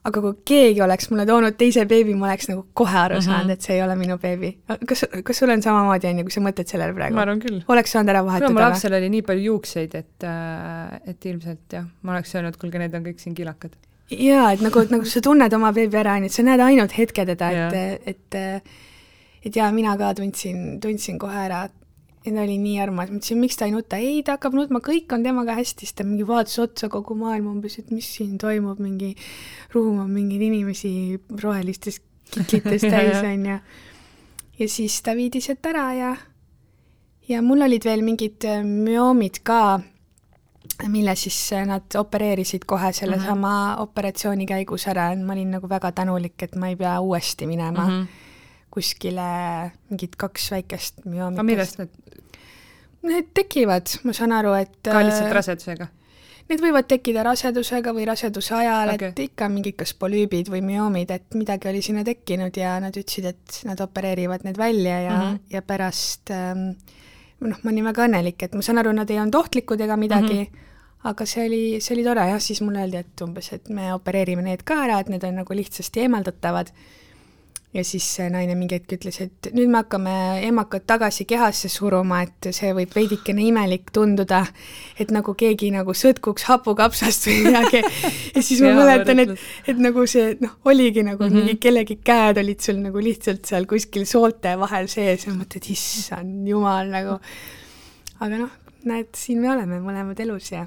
aga 0.09 0.23
kui 0.25 0.33
keegi 0.51 0.83
oleks 0.83 1.11
mulle 1.11 1.27
toonud 1.27 1.57
teise 1.59 1.85
beebi, 1.89 2.15
ma 2.19 2.31
oleks 2.31 2.49
nagu 2.51 2.65
kohe 2.75 2.99
aru 2.99 3.15
mm 3.15 3.21
-hmm. 3.21 3.25
saanud, 3.25 3.51
et 3.51 3.69
see 3.69 3.77
ei 3.77 3.83
ole 3.83 3.97
minu 3.97 4.19
beebi. 4.19 4.59
kas, 4.89 5.05
kas 5.25 5.39
sul 5.39 5.51
on 5.51 5.63
samamoodi, 5.63 6.09
on 6.09 6.19
ju, 6.19 6.25
kui 6.25 6.37
sa 6.37 6.41
mõtled 6.41 6.69
sellele 6.75 6.95
praegu? 6.95 7.15
ma 7.15 7.23
arvan 7.23 7.41
küll. 7.41 7.63
oleks 7.69 7.93
saanud 7.93 8.11
ära 8.15 8.25
vahetada 8.25 8.53
mu 8.53 8.61
lapsel 8.61 8.99
oli 8.99 9.09
nii 9.09 9.23
palju 9.23 9.45
juukseid, 9.45 9.95
et, 9.95 10.25
äh, 10.25 11.01
et 11.07 11.25
ilmselt 11.25 11.73
jah, 11.73 11.87
ma 12.03 12.13
oleks 12.13 12.35
öelnud, 12.35 12.57
kuulge, 12.57 12.79
need 12.79 12.95
on 12.95 13.05
kõik 13.05 13.19
siin 13.19 13.35
kilakad. 13.35 13.77
jaa, 14.11 14.53
et 14.53 14.61
nagu, 14.61 14.87
nagu 14.91 15.05
sa 15.05 15.21
tunned 15.21 15.53
oma 15.53 15.73
beebi 15.73 15.97
ära, 15.97 16.17
on 16.17 16.27
ju, 16.27 16.33
et 16.33 16.33
sa 16.33 16.43
näed 16.43 16.61
ainult 16.61 16.99
hetke 16.99 17.27
teda, 17.27 17.51
et, 17.51 18.01
et, 18.07 18.35
et 18.35 18.73
et 19.45 19.57
jaa, 19.57 19.71
mina 19.75 19.97
ka 19.99 20.13
tundsin, 20.15 20.81
tundsin 20.81 21.19
kohe 21.19 21.39
ära, 21.47 21.65
et 21.67 21.83
oli 22.31 22.57
nii 22.61 22.79
armas, 22.83 23.11
ma 23.11 23.19
ütlesin, 23.19 23.41
miks 23.43 23.59
ta 23.59 23.67
ei 23.67 23.75
nuta, 23.75 23.99
ei, 23.99 24.23
ta 24.23 24.37
hakkab 24.37 24.55
nutma, 24.55 24.79
kõik 24.85 25.11
on 25.15 25.25
temaga 25.27 25.57
hästi, 25.59 25.87
siis 25.87 25.97
ta 25.99 26.07
mingi 26.07 26.27
vaatas 26.27 26.59
otsa 26.63 26.89
kogu 26.93 27.17
maailma 27.19 27.51
umbes, 27.51 27.81
et 27.81 27.91
mis 27.91 28.07
siin 28.19 28.37
toimub, 28.39 28.79
mingi 28.83 29.13
ruum 29.75 30.05
on 30.05 30.11
mingeid 30.13 30.45
inimesi 30.47 30.93
rohelistes 31.43 31.99
kitlites 32.31 32.87
täis, 32.93 33.19
on 33.27 33.49
ju. 33.51 33.59
ja 34.61 34.69
siis 34.71 35.01
ta 35.03 35.17
viidi 35.19 35.43
sealt 35.43 35.67
ära 35.67 35.87
ja, 35.99 36.13
ja 37.29 37.43
mul 37.43 37.67
olid 37.67 37.91
veel 37.91 38.07
mingid 38.07 38.47
äh, 38.47 38.63
müoomid 38.63 39.43
ka, 39.43 39.81
mille 40.87 41.19
siis 41.19 41.39
äh, 41.59 41.67
nad 41.67 41.99
opereerisid 41.99 42.69
kohe 42.71 42.93
sellesama 42.95 43.51
mm 43.51 43.75
-hmm. 43.75 43.83
operatsiooni 43.83 44.47
käigus 44.47 44.87
ära, 44.87 45.11
ma 45.19 45.35
olin 45.35 45.57
nagu 45.59 45.69
väga 45.69 45.93
tänulik, 45.93 46.43
et 46.43 46.55
ma 46.55 46.71
ei 46.71 46.77
pea 46.77 47.01
uuesti 47.01 47.47
minema 47.47 47.89
mm. 47.89 48.03
-hmm 48.03 48.31
kuskile 48.73 49.27
mingid 49.91 50.17
kaks 50.21 50.51
väikest 50.55 51.05
müoomikest. 51.05 51.39
aga 51.39 51.49
millest 51.49 51.83
need? 51.83 51.99
Need 53.03 53.33
tekivad, 53.35 53.91
ma 54.07 54.15
saan 54.15 54.33
aru, 54.37 54.55
et 54.55 54.79
ka 54.87 55.03
lihtsalt 55.03 55.27
äh, 55.27 55.35
rasedusega? 55.35 55.89
Need 56.51 56.63
võivad 56.63 56.87
tekkida 56.91 57.23
rasedusega 57.27 57.95
või 57.95 58.05
raseduse 58.07 58.55
ajal 58.59 58.95
okay., 58.95 59.13
et 59.13 59.23
ikka 59.25 59.49
mingid 59.51 59.77
kas 59.79 59.95
polüübid 59.99 60.51
või 60.53 60.63
müoomid, 60.67 61.11
et 61.15 61.39
midagi 61.39 61.71
oli 61.71 61.83
sinna 61.85 62.05
tekkinud 62.07 62.57
ja 62.59 62.77
nad 62.83 62.97
ütlesid, 62.99 63.29
et 63.31 63.61
nad 63.69 63.81
opereerivad 63.83 64.47
need 64.47 64.59
välja 64.59 64.99
ja 65.07 65.17
mm, 65.17 65.23
-hmm. 65.23 65.41
ja 65.55 65.63
pärast 65.67 66.35
ähm, 66.35 66.67
noh, 67.43 67.59
ma 67.63 67.73
olin 67.73 67.89
väga 67.91 68.07
õnnelik, 68.09 68.47
et 68.47 68.55
ma 68.55 68.63
saan 68.63 68.83
aru, 68.83 68.95
nad 68.97 69.11
ei 69.11 69.21
olnud 69.23 69.39
ohtlikud 69.39 69.81
ega 69.81 69.97
midagi 69.97 70.39
mm, 70.39 70.47
-hmm. 70.47 71.09
aga 71.11 71.27
see 71.27 71.47
oli, 71.47 71.63
see 71.81 71.97
oli 71.97 72.05
tore 72.07 72.27
jah, 72.31 72.41
siis 72.41 72.63
mulle 72.63 72.85
öeldi, 72.87 72.97
et 73.03 73.27
umbes, 73.27 73.53
et 73.53 73.69
me 73.69 73.93
opereerime 73.95 74.43
need 74.43 74.63
ka 74.63 74.83
ära, 74.87 75.01
et 75.01 75.09
need 75.09 75.25
on 75.25 75.41
nagu 75.43 75.55
lihtsasti 75.55 76.07
eemaldatavad 76.07 76.75
ja 77.73 77.83
siis 77.87 78.05
see 78.17 78.27
naine 78.33 78.53
mingi 78.59 78.77
hetk 78.77 78.93
ütles, 78.99 79.17
et 79.25 79.49
nüüd 79.57 79.71
me 79.73 79.81
hakkame 79.81 80.15
emakad 80.45 80.85
tagasi 80.89 81.25
kehasse 81.29 81.71
suruma, 81.73 82.21
et 82.27 82.51
see 82.53 82.73
võib 82.77 82.93
veidikene 82.93 83.47
imelik 83.49 83.89
tunduda, 83.97 84.43
et 85.01 85.13
nagu 85.15 85.33
keegi 85.39 85.71
nagu 85.73 85.95
sõtkuks 85.97 86.45
hapukapsast 86.51 87.31
või 87.31 87.39
midagi. 87.47 87.81
ja 88.35 88.45
siis 88.45 88.61
ma 88.65 88.75
mäletan, 88.77 89.25
et, 89.25 89.33
et 89.73 89.81
nagu 89.81 90.05
see 90.11 90.37
noh, 90.43 90.59
oligi 90.69 91.07
nagu 91.07 91.25
mm 91.25 91.31
-hmm. 91.31 91.49
mingi 91.49 91.63
kellegi 91.63 91.99
käed 92.05 92.43
olid 92.45 92.61
sul 92.61 92.83
nagu 92.85 93.01
lihtsalt 93.01 93.49
seal 93.49 93.67
kuskil 93.71 94.05
soolte 94.07 94.53
vahel 94.61 94.91
sees 94.93 95.27
ja 95.27 95.33
mõtled, 95.33 95.71
issand 95.73 96.49
jumal 96.49 96.93
nagu. 96.93 97.19
aga 98.21 98.45
noh, 98.45 98.53
näed, 98.85 99.15
siin 99.17 99.41
me 99.41 99.51
oleme 99.51 99.81
mõlemad 99.81 100.21
elus 100.21 100.53
ja 100.53 100.67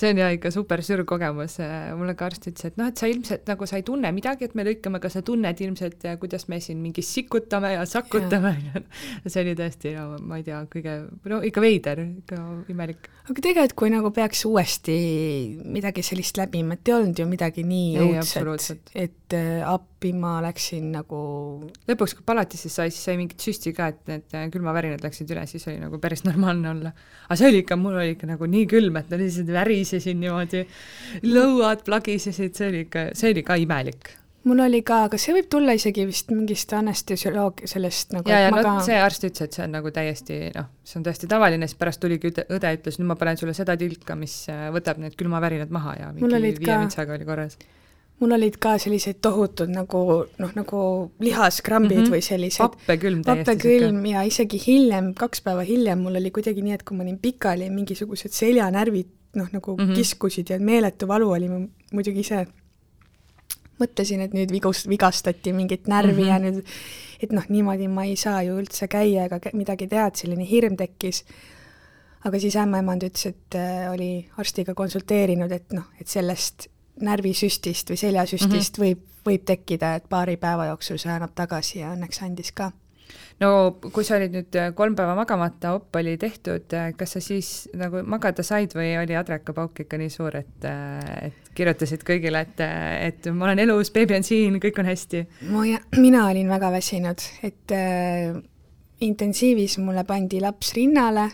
see 0.00 0.12
on 0.14 0.20
ja 0.20 0.30
ikka 0.34 0.52
super 0.54 0.82
sürg 0.84 1.06
kogemus, 1.08 1.58
mulle 1.98 2.14
ka 2.18 2.28
arst 2.30 2.48
ütles, 2.48 2.70
et 2.70 2.78
noh, 2.80 2.88
et 2.90 3.00
sa 3.00 3.08
ilmselt 3.10 3.48
nagu 3.50 3.68
sa 3.68 3.80
ei 3.80 3.84
tunne 3.86 4.12
midagi, 4.16 4.48
et 4.48 4.56
me 4.58 4.64
lõikame, 4.66 5.00
aga 5.00 5.10
sa 5.12 5.22
tunned 5.26 5.62
ilmselt, 5.66 6.06
kuidas 6.22 6.46
me 6.50 6.60
siin 6.64 6.80
mingi 6.82 7.04
sikutame 7.04 7.74
ja 7.74 7.84
sakutame. 7.88 8.54
Ja 8.70 8.82
see 9.32 9.44
oli 9.44 9.54
tõesti, 9.58 9.94
no 9.96 10.18
ma 10.24 10.40
ei 10.40 10.46
tea, 10.46 10.62
kõige, 10.72 10.96
no 11.32 11.42
ikka 11.46 11.64
veider, 11.64 12.04
ikka 12.24 12.40
imelik. 12.72 13.10
aga 13.26 13.36
tegelikult, 13.36 13.76
kui 13.82 13.92
nagu 13.92 14.12
peaks 14.14 14.44
uuesti 14.48 14.96
midagi 15.64 16.04
sellist 16.06 16.40
läbima, 16.40 16.78
et 16.78 16.90
ei 16.90 16.96
olnud 16.96 17.20
ju 17.20 17.28
midagi 17.30 17.66
nii 17.66 18.00
õudset, 18.00 18.94
et 18.94 19.36
äh, 19.36 19.62
appi 20.00 20.14
ma 20.16 20.38
läksin 20.40 20.86
nagu 20.94 21.18
lõpuks, 21.84 22.14
kui 22.16 22.24
palatisse 22.24 22.70
sai, 22.72 22.88
siis 22.88 23.04
sai 23.04 23.18
mingit 23.20 23.42
süsti 23.44 23.74
ka, 23.76 23.90
et 23.92 24.06
need 24.08 24.52
külmavärinad 24.54 25.02
läksid 25.04 25.28
üle, 25.34 25.42
siis 25.50 25.66
oli 25.68 25.76
nagu 25.82 25.98
päris 26.00 26.24
normaalne 26.24 26.70
olla. 26.70 26.92
aga 27.26 27.36
see 27.36 27.50
oli 27.50 27.60
ikka, 27.60 27.76
mul 27.76 27.98
oli 28.00 28.14
ikka 28.14 28.30
nagu 28.30 28.48
nii 28.48 28.64
külm, 28.70 28.96
et 28.96 29.10
ma 29.12 29.18
lihtsalt 29.20 29.52
värisesin 29.52 30.16
niimoodi, 30.22 30.62
lõuad 31.28 31.84
plagisesid, 31.84 32.56
see 32.56 32.70
oli 32.70 32.80
ikka, 32.86 33.10
see 33.12 33.34
oli 33.34 33.44
ka 33.44 33.58
imelik 33.60 34.14
mul 34.48 34.62
oli 34.64 34.80
ka, 34.88 35.02
aga 35.10 35.18
see 35.20 35.34
võib 35.36 35.50
tulla 35.52 35.74
isegi 35.76 36.06
vist 36.08 36.30
mingist 36.32 36.72
anestesioloog-, 36.72 37.66
sellest 37.68 38.14
nagu 38.16 38.32
ja, 38.32 38.46
ja 38.46 38.54
no 38.54 38.62
ka... 38.64 38.78
see 38.86 38.96
arst 38.96 39.26
ütles, 39.28 39.50
et 39.50 39.58
see 39.58 39.66
on 39.66 39.76
nagu 39.76 39.92
täiesti 39.92 40.38
noh, 40.54 40.70
see 40.80 40.96
on 41.02 41.04
täiesti 41.04 41.28
tavaline, 41.28 41.68
siis 41.68 41.76
pärast 41.82 42.00
tuligi 42.00 42.32
õde, 42.32 42.46
õde 42.56 42.72
ütles, 42.78 42.96
nüüd 42.96 43.10
ma 43.12 43.18
panen 43.20 43.36
sulle 43.36 43.52
seda 43.58 43.76
tilka, 43.76 44.16
mis 44.16 44.38
äh, 44.48 44.70
võtab 44.72 45.02
need 45.04 45.18
külmavärinad 45.20 45.76
maha 45.76 45.98
ja 45.98 46.08
mingi 46.16 46.40
viie 46.40 46.56
ka... 46.64 46.80
vintsaga 46.86 47.18
oli 47.18 47.28
korras. 47.28 47.60
Mul 48.20 48.34
olid 48.36 48.56
ka 48.60 48.74
sellised 48.78 49.20
tohutud 49.24 49.70
nagu 49.72 50.00
noh, 50.38 50.50
nagu 50.56 50.80
lihaskrambid 51.24 51.96
mm 51.96 52.04
-hmm. 52.04 52.12
või 52.12 52.24
sellised 52.24 52.64
vappekülm 52.64 53.22
täiesti 53.24 53.50
vappekülm 53.50 54.06
ja 54.06 54.22
isegi 54.28 54.60
hiljem, 54.66 55.14
kaks 55.14 55.40
päeva 55.46 55.64
hiljem 55.64 56.04
mul 56.04 56.20
oli 56.20 56.30
kuidagi 56.30 56.62
nii, 56.62 56.76
et 56.76 56.82
kui 56.82 56.96
ma 56.96 57.06
olin 57.06 57.18
pikali, 57.18 57.70
mingisugused 57.70 58.36
seljanärvid 58.36 59.08
noh, 59.34 59.48
nagu 59.52 59.76
mm 59.76 59.84
-hmm. 59.84 59.94
kiskusid 59.94 60.50
ja 60.50 60.58
meeletu 60.60 61.08
valu 61.08 61.30
oli, 61.30 61.48
ma 61.48 61.60
muidugi 61.92 62.20
ise 62.20 62.46
mõtlesin, 63.80 64.24
et 64.24 64.34
nüüd 64.36 64.52
vigus, 64.52 64.84
vigastati 64.88 65.52
mingit 65.56 65.88
närvi 65.88 66.12
mm 66.12 66.18
-hmm. 66.18 66.28
ja 66.28 66.38
mhm. 66.38 66.44
nüüd, 66.44 66.64
et 67.22 67.32
noh, 67.32 67.46
niimoodi 67.48 67.88
ma 67.88 68.04
ei 68.04 68.16
saa 68.16 68.42
ju 68.42 68.58
üldse 68.60 68.88
käia 68.88 69.24
ega 69.24 69.40
midagi 69.52 69.86
teha, 69.86 70.06
et 70.06 70.16
selline 70.16 70.46
hirm 70.50 70.76
tekkis. 70.76 71.24
aga 72.24 72.38
siis 72.38 72.56
ämmaemand 72.56 73.02
ütles, 73.02 73.26
et 73.26 73.54
äh, 73.54 73.92
oli 73.92 74.28
arstiga 74.36 74.74
konsulteerinud, 74.74 75.52
et 75.52 75.72
noh, 75.72 75.84
et 76.00 76.08
sellest 76.08 76.66
närvisüstist 77.00 77.90
või 77.90 77.96
seljasüstist 77.96 78.78
mm 78.78 78.84
-hmm. 78.84 78.86
võib, 78.86 79.24
võib 79.26 79.44
tekkida, 79.46 79.94
et 79.94 80.08
paari 80.08 80.36
päeva 80.36 80.66
jooksul 80.72 80.98
see 80.98 81.12
annab 81.12 81.34
tagasi 81.34 81.80
ja 81.80 81.94
õnneks 81.94 82.22
andis 82.24 82.52
ka 82.52 82.72
no 83.40 83.50
kui 83.80 84.04
sa 84.06 84.16
olid 84.18 84.34
nüüd 84.34 84.58
äh, 84.58 84.70
kolm 84.76 84.94
päeva 84.98 85.14
magamata, 85.18 85.74
opp 85.78 85.96
oli 86.00 86.16
tehtud, 86.20 86.68
äh, 86.76 86.92
kas 86.96 87.16
sa 87.16 87.22
siis 87.24 87.68
nagu 87.78 88.02
magada 88.06 88.44
said 88.46 88.74
või 88.76 88.92
oli 89.00 89.16
adrekapauk 89.18 89.82
ikka 89.84 90.00
nii 90.00 90.12
suur, 90.12 90.36
et, 90.42 90.68
äh, 90.68 91.30
et 91.30 91.52
kirjutasid 91.56 92.04
kõigile, 92.06 92.44
et, 92.46 92.62
et 93.08 93.30
ma 93.34 93.48
olen 93.48 93.64
elus, 93.66 93.92
beebi 93.94 94.16
on 94.18 94.26
siin, 94.26 94.60
kõik 94.62 94.80
on 94.82 94.90
hästi? 94.90 95.24
ma, 95.50 95.66
mina 95.96 96.26
olin 96.28 96.52
väga 96.52 96.72
väsinud, 96.76 97.26
et 97.46 97.76
äh, 97.76 98.40
intensiivis 99.00 99.78
mulle 99.80 100.04
pandi 100.08 100.42
laps 100.42 100.74
rinnale, 100.76 101.30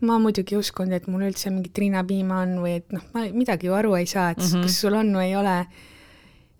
ma 0.00 0.18
muidugi 0.22 0.54
ei 0.54 0.62
uskunud, 0.62 0.94
et 0.94 1.06
mul 1.10 1.26
üldse 1.26 1.50
mingit 1.50 1.78
rinnapiima 1.78 2.42
on 2.44 2.58
või 2.62 2.78
et 2.78 2.92
noh, 2.94 3.04
ma 3.14 3.26
midagi 3.34 3.66
ju 3.66 3.74
aru 3.74 3.96
ei 3.98 4.06
saa, 4.06 4.30
et 4.30 4.42
mm 4.42 4.50
-hmm. 4.50 4.66
kas 4.66 4.80
sul 4.80 4.94
on 4.94 5.14
või 5.16 5.30
ei 5.30 5.36
ole 5.36 5.56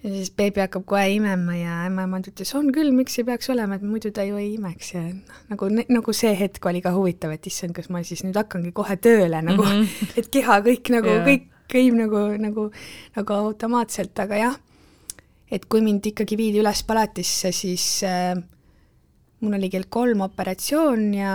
ja 0.03 0.11
siis 0.13 0.31
beebi 0.31 0.63
hakkab 0.63 0.85
kohe 0.87 1.07
imema 1.17 1.57
ja 1.59 1.81
ämmaemand 1.89 2.29
ütles, 2.31 2.53
on 2.55 2.71
küll, 2.75 2.93
miks 2.95 3.19
ei 3.19 3.27
peaks 3.27 3.51
olema, 3.51 3.79
et 3.79 3.83
muidu 3.83 4.13
ta 4.15 4.25
ju 4.27 4.39
ei 4.39 4.53
imeks 4.55 4.93
ja 4.95 5.03
noh, 5.03 5.41
nagu, 5.51 5.71
nagu 5.89 6.15
see 6.15 6.35
hetk 6.39 6.67
oli 6.71 6.83
ka 6.85 6.93
huvitav, 6.95 7.35
et 7.35 7.47
issand, 7.51 7.75
kas 7.75 7.91
ma 7.91 8.03
siis 8.07 8.23
nüüd 8.27 8.39
hakkangi 8.39 8.73
kohe 8.73 8.97
tööle 8.97 9.43
nagu 9.43 9.65
mm, 9.65 9.83
-hmm. 9.83 10.13
et 10.23 10.31
keha 10.31 10.61
kõik 10.67 10.93
nagu 10.95 11.11
yeah., 11.15 11.27
kõik 11.27 11.49
käib 11.69 11.95
nagu, 11.99 12.21
nagu, 12.41 12.71
nagu 13.17 13.33
automaatselt, 13.33 14.19
aga 14.19 14.37
jah, 14.37 14.55
et 15.51 15.67
kui 15.69 15.83
mind 15.85 16.07
ikkagi 16.07 16.37
viidi 16.37 16.63
üles 16.63 16.83
palatisse, 16.87 17.53
siis 17.53 18.03
äh, 18.07 18.39
mul 19.41 19.59
oli 19.59 19.69
kell 19.73 19.89
kolm 19.91 20.23
operatsioon 20.25 21.15
ja 21.15 21.33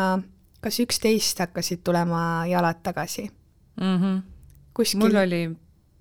kas 0.63 0.79
üksteist 0.79 1.39
hakkasid 1.43 1.83
tulema 1.83 2.45
jalad 2.49 2.79
tagasi 2.83 3.27
mm. 3.81 3.97
-hmm. 3.97 4.21
Kuskil... 4.73 4.99
mul 4.99 5.15
oli 5.15 5.41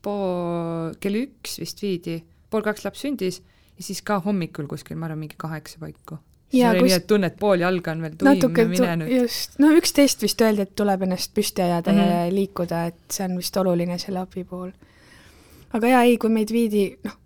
pool, 0.02 0.94
kell 1.00 1.22
üks 1.26 1.58
vist 1.60 1.82
viidi 1.82 2.22
pool 2.50 2.64
kaks 2.66 2.84
laps 2.84 3.04
sündis 3.04 3.40
ja 3.76 3.86
siis 3.86 4.02
ka 4.06 4.20
hommikul 4.24 4.68
kuskil, 4.70 4.98
ma 4.98 5.08
arvan, 5.08 5.22
mingi 5.24 5.38
kaheksa 5.40 5.80
paiku. 5.80 6.18
siis 6.50 6.64
oli 6.68 6.82
kus... 6.82 6.88
nii, 6.88 6.98
et 7.00 7.06
tunned, 7.10 7.38
pool 7.40 7.64
jalga 7.64 7.94
on 7.94 8.04
veel 8.04 8.18
tuim 8.18 8.30
natuke 8.30 8.66
mine 8.68 8.96
nüüd. 9.02 9.14
just, 9.22 9.58
no 9.62 9.72
üksteist 9.78 10.24
vist 10.24 10.44
öeldi, 10.44 10.66
et 10.66 10.74
tuleb 10.78 11.06
ennast 11.08 11.32
püsti 11.36 11.64
ajada 11.64 11.92
mm 11.92 11.98
-hmm. 11.98 12.12
ja 12.12 12.26
mhm. 12.26 12.34
liikuda, 12.34 12.84
et 12.92 13.16
see 13.16 13.26
on 13.28 13.36
vist 13.40 13.56
oluline 13.56 13.98
selle 13.98 14.24
abi 14.24 14.44
puhul. 14.44 14.72
aga 15.72 15.94
jaa, 15.94 16.02
ei, 16.02 16.18
kui 16.18 16.30
meid 16.30 16.52
viidi, 16.52 16.84
noh, 17.04 17.18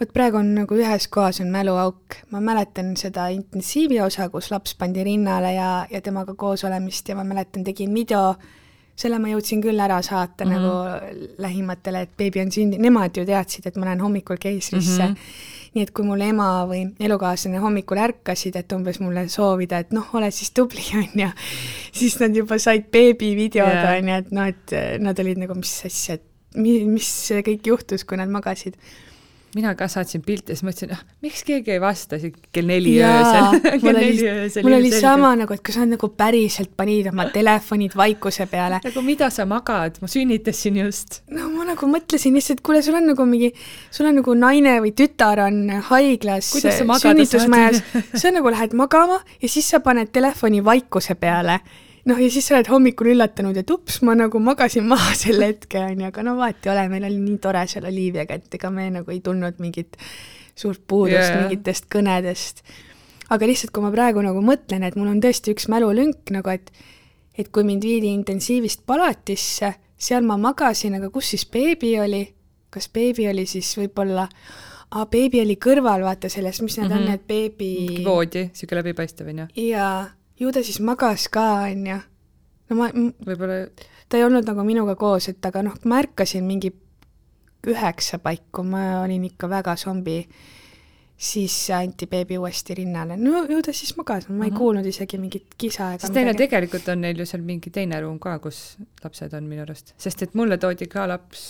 vot 0.00 0.12
praegu 0.12 0.40
on 0.40 0.52
nagu 0.58 0.76
ühes 0.76 1.08
kohas 1.12 1.40
on 1.40 1.50
mäluauk, 1.54 2.18
ma 2.30 2.42
mäletan 2.44 2.94
seda 3.00 3.28
intensiivi 3.32 4.00
osa, 4.04 4.28
kus 4.32 4.50
laps 4.52 4.76
pandi 4.78 5.04
rinnale 5.06 5.54
ja, 5.56 5.70
ja 5.90 6.00
temaga 6.04 6.34
koos 6.34 6.64
olemist 6.68 7.08
ja 7.08 7.16
ma 7.16 7.24
mäletan, 7.24 7.64
tegin 7.64 7.94
video 7.94 8.34
selle 8.96 9.18
ma 9.20 9.28
jõudsin 9.28 9.60
küll 9.60 9.80
ära 9.80 9.98
saata 10.02 10.44
mm 10.44 10.52
-hmm. 10.52 10.62
nagu 10.62 11.34
lähimatele, 11.44 12.00
et 12.06 12.16
beebi 12.16 12.40
on 12.40 12.52
sündinud, 12.52 12.82
nemad 12.82 13.16
ju 13.16 13.26
teadsid, 13.28 13.66
et 13.66 13.76
ma 13.76 13.84
lähen 13.90 14.00
hommikul 14.00 14.40
keisrisse 14.40 15.02
mm. 15.08 15.14
-hmm 15.14 15.54
nii 15.76 15.84
et 15.84 15.92
kui 15.92 16.06
mul 16.08 16.22
ema 16.24 16.64
või 16.68 16.86
elukaaslane 17.04 17.60
hommikul 17.60 18.00
ärkasid, 18.00 18.56
et 18.56 18.72
umbes 18.72 18.96
mulle 19.02 19.26
soovida, 19.28 19.82
et 19.84 19.92
noh, 19.92 20.06
ole 20.16 20.30
siis 20.32 20.50
tubli, 20.56 20.84
on 21.00 21.20
ju, 21.20 21.28
siis 21.92 22.16
nad 22.22 22.36
juba 22.36 22.58
said 22.62 22.88
beebivideod 22.94 23.68
yeah., 23.68 23.98
on 23.98 24.08
ju, 24.08 24.20
et 24.22 24.32
noh, 24.38 24.48
et 24.52 24.76
nad 25.04 25.20
olid 25.24 25.42
nagu, 25.44 25.58
mis 25.58 25.74
asja, 25.84 26.16
et 26.16 26.56
mis, 26.56 26.86
mis 26.88 27.10
kõik 27.50 27.68
juhtus, 27.72 28.06
kui 28.08 28.16
nad 28.16 28.32
magasid 28.32 28.78
mina 29.54 29.74
ka 29.78 29.86
saatsin 29.88 30.22
pilte, 30.26 30.54
siis 30.54 30.64
mõtlesin, 30.66 30.92
ah, 30.96 31.02
miks 31.24 31.42
keegi 31.46 31.74
ei 31.76 31.80
vasta 31.80 32.18
siin 32.20 32.34
kell 32.52 32.68
neli 32.68 32.96
öösel 33.00 33.60
kell 33.82 33.96
neli 33.96 34.26
öösel. 34.28 34.66
mul 34.66 34.76
oli 34.80 34.90
sama 34.92 35.32
nagu, 35.38 35.54
et 35.56 35.62
kas 35.64 35.78
nad 35.80 35.94
nagu 35.94 36.10
päriselt 36.18 36.74
panid 36.76 37.08
oma 37.12 37.28
telefonid 37.36 37.96
vaikuse 37.96 38.48
peale. 38.50 38.80
nagu 38.84 39.04
mida 39.06 39.30
sa 39.32 39.46
magad, 39.48 40.00
ma 40.02 40.10
sünnitasin 40.10 40.82
just. 40.82 41.22
no 41.32 41.48
ma 41.54 41.68
nagu 41.70 41.88
mõtlesin 41.90 42.36
lihtsalt, 42.36 42.62
kuule, 42.66 42.82
sul 42.84 42.98
on 42.98 43.10
nagu 43.12 43.28
mingi, 43.28 43.52
sul 43.94 44.10
on 44.10 44.20
nagu 44.20 44.36
naine 44.36 44.76
või 44.84 44.92
tütar 44.96 45.46
on 45.46 45.64
haiglas 45.90 46.52
sünnitusmajas, 46.56 47.82
sa 48.14 48.34
nagu 48.34 48.52
lähed 48.52 48.76
magama 48.76 49.22
ja 49.40 49.48
siis 49.48 49.70
sa 49.72 49.80
paned 49.84 50.12
telefoni 50.14 50.64
vaikuse 50.64 51.16
peale 51.20 51.60
noh, 52.06 52.20
ja 52.22 52.30
siis 52.30 52.46
sa 52.48 52.56
oled 52.56 52.70
hommikul 52.70 53.10
üllatunud, 53.12 53.56
et 53.58 53.70
ups, 53.74 54.00
ma 54.06 54.16
nagu 54.18 54.40
magasin 54.42 54.86
maha 54.92 55.14
selle 55.18 55.52
hetke, 55.52 55.82
on 55.82 56.02
ju, 56.04 56.10
aga 56.10 56.26
no 56.26 56.36
vahet 56.40 56.66
ei 56.66 56.72
ole, 56.74 56.88
meil 56.92 57.08
oli 57.10 57.20
nii 57.22 57.38
tore 57.42 57.66
seal 57.70 57.88
Oliviaga, 57.90 58.38
et 58.38 58.58
ega 58.58 58.72
me 58.74 58.88
nagu 58.98 59.14
ei 59.14 59.22
tundnud 59.24 59.62
mingit 59.62 59.98
suurt 60.56 60.82
puudust 60.88 61.28
yeah. 61.28 61.40
mingitest 61.44 61.88
kõnedest. 61.92 62.62
aga 63.30 63.48
lihtsalt, 63.48 63.74
kui 63.74 63.84
ma 63.84 63.90
praegu 63.94 64.22
nagu 64.24 64.42
mõtlen, 64.44 64.86
et 64.86 64.96
mul 64.96 65.10
on 65.12 65.20
tõesti 65.22 65.52
üks 65.56 65.68
mälulünk 65.72 66.34
nagu, 66.34 66.54
et 66.54 66.72
et 67.36 67.50
kui 67.52 67.66
mind 67.68 67.84
viidi 67.84 68.08
intensiivist 68.16 68.86
palatisse, 68.88 69.74
seal 70.00 70.24
ma 70.24 70.38
magasin, 70.40 70.94
aga 70.96 71.10
kus 71.12 71.34
siis 71.34 71.44
beebi 71.44 71.98
oli? 72.00 72.24
kas 72.72 72.88
beebi 72.92 73.24
oli 73.30 73.46
siis 73.48 73.68
võib-olla 73.78 74.26
aa, 74.26 75.04
beebi 75.08 75.40
oli 75.40 75.54
kõrval, 75.60 76.02
vaata 76.04 76.28
selles, 76.28 76.58
mis 76.60 76.76
need 76.76 76.88
mm 76.88 76.92
-hmm. 76.92 76.96
on, 76.96 77.02
mhm. 77.02 77.10
need 77.10 77.26
beebi 77.28 78.04
voodi, 78.04 78.48
niisugune 78.50 78.80
läbipaistev, 78.80 79.28
on 79.32 79.38
ju? 79.38 79.46
jaa 79.70 80.06
ju 80.40 80.52
ta 80.52 80.62
siis 80.64 80.80
magas 80.84 81.28
ka, 81.32 81.46
on 81.70 81.86
ju. 81.86 82.00
no 82.70 82.78
ma, 82.78 82.90
võib-olla 83.26 83.62
ta 84.08 84.18
ei 84.18 84.26
olnud 84.26 84.46
nagu 84.46 84.64
minuga 84.66 84.96
koos, 84.98 85.30
et 85.32 85.48
aga 85.48 85.64
noh, 85.66 85.78
ma 85.88 86.00
ärkasin 86.02 86.44
mingi 86.46 86.72
üheksa 87.66 88.20
paiku, 88.22 88.62
ma 88.66 89.02
olin 89.02 89.24
ikka 89.26 89.48
väga 89.50 89.74
zombi, 89.80 90.20
siis 91.16 91.54
anti 91.74 92.06
beebi 92.10 92.36
uuesti 92.38 92.76
rinnale, 92.78 93.16
no 93.18 93.42
ju 93.48 93.62
ta 93.64 93.72
siis 93.74 93.94
magas, 93.98 94.28
ma 94.28 94.44
ei 94.44 94.50
uh 94.50 94.52
mhm. 94.52 94.58
kuulnud 94.58 94.86
isegi 94.86 95.18
mingit 95.18 95.54
kisa 95.58 95.94
ega 95.94 96.04
sest 96.04 96.14
neil 96.14 96.28
on 96.28 96.36
tegelikult 96.38 96.88
on 96.92 97.00
neil 97.00 97.22
ju 97.22 97.26
seal 97.26 97.42
mingi 97.42 97.72
teine 97.72 98.00
ruum 98.04 98.18
ka, 98.20 98.36
kus 98.44 98.76
lapsed 99.04 99.34
on 99.34 99.48
minu 99.48 99.64
arust, 99.64 99.94
sest 99.98 100.22
et 100.22 100.36
mulle 100.36 100.58
toodi 100.60 100.86
ka 100.92 101.06
laps 101.08 101.46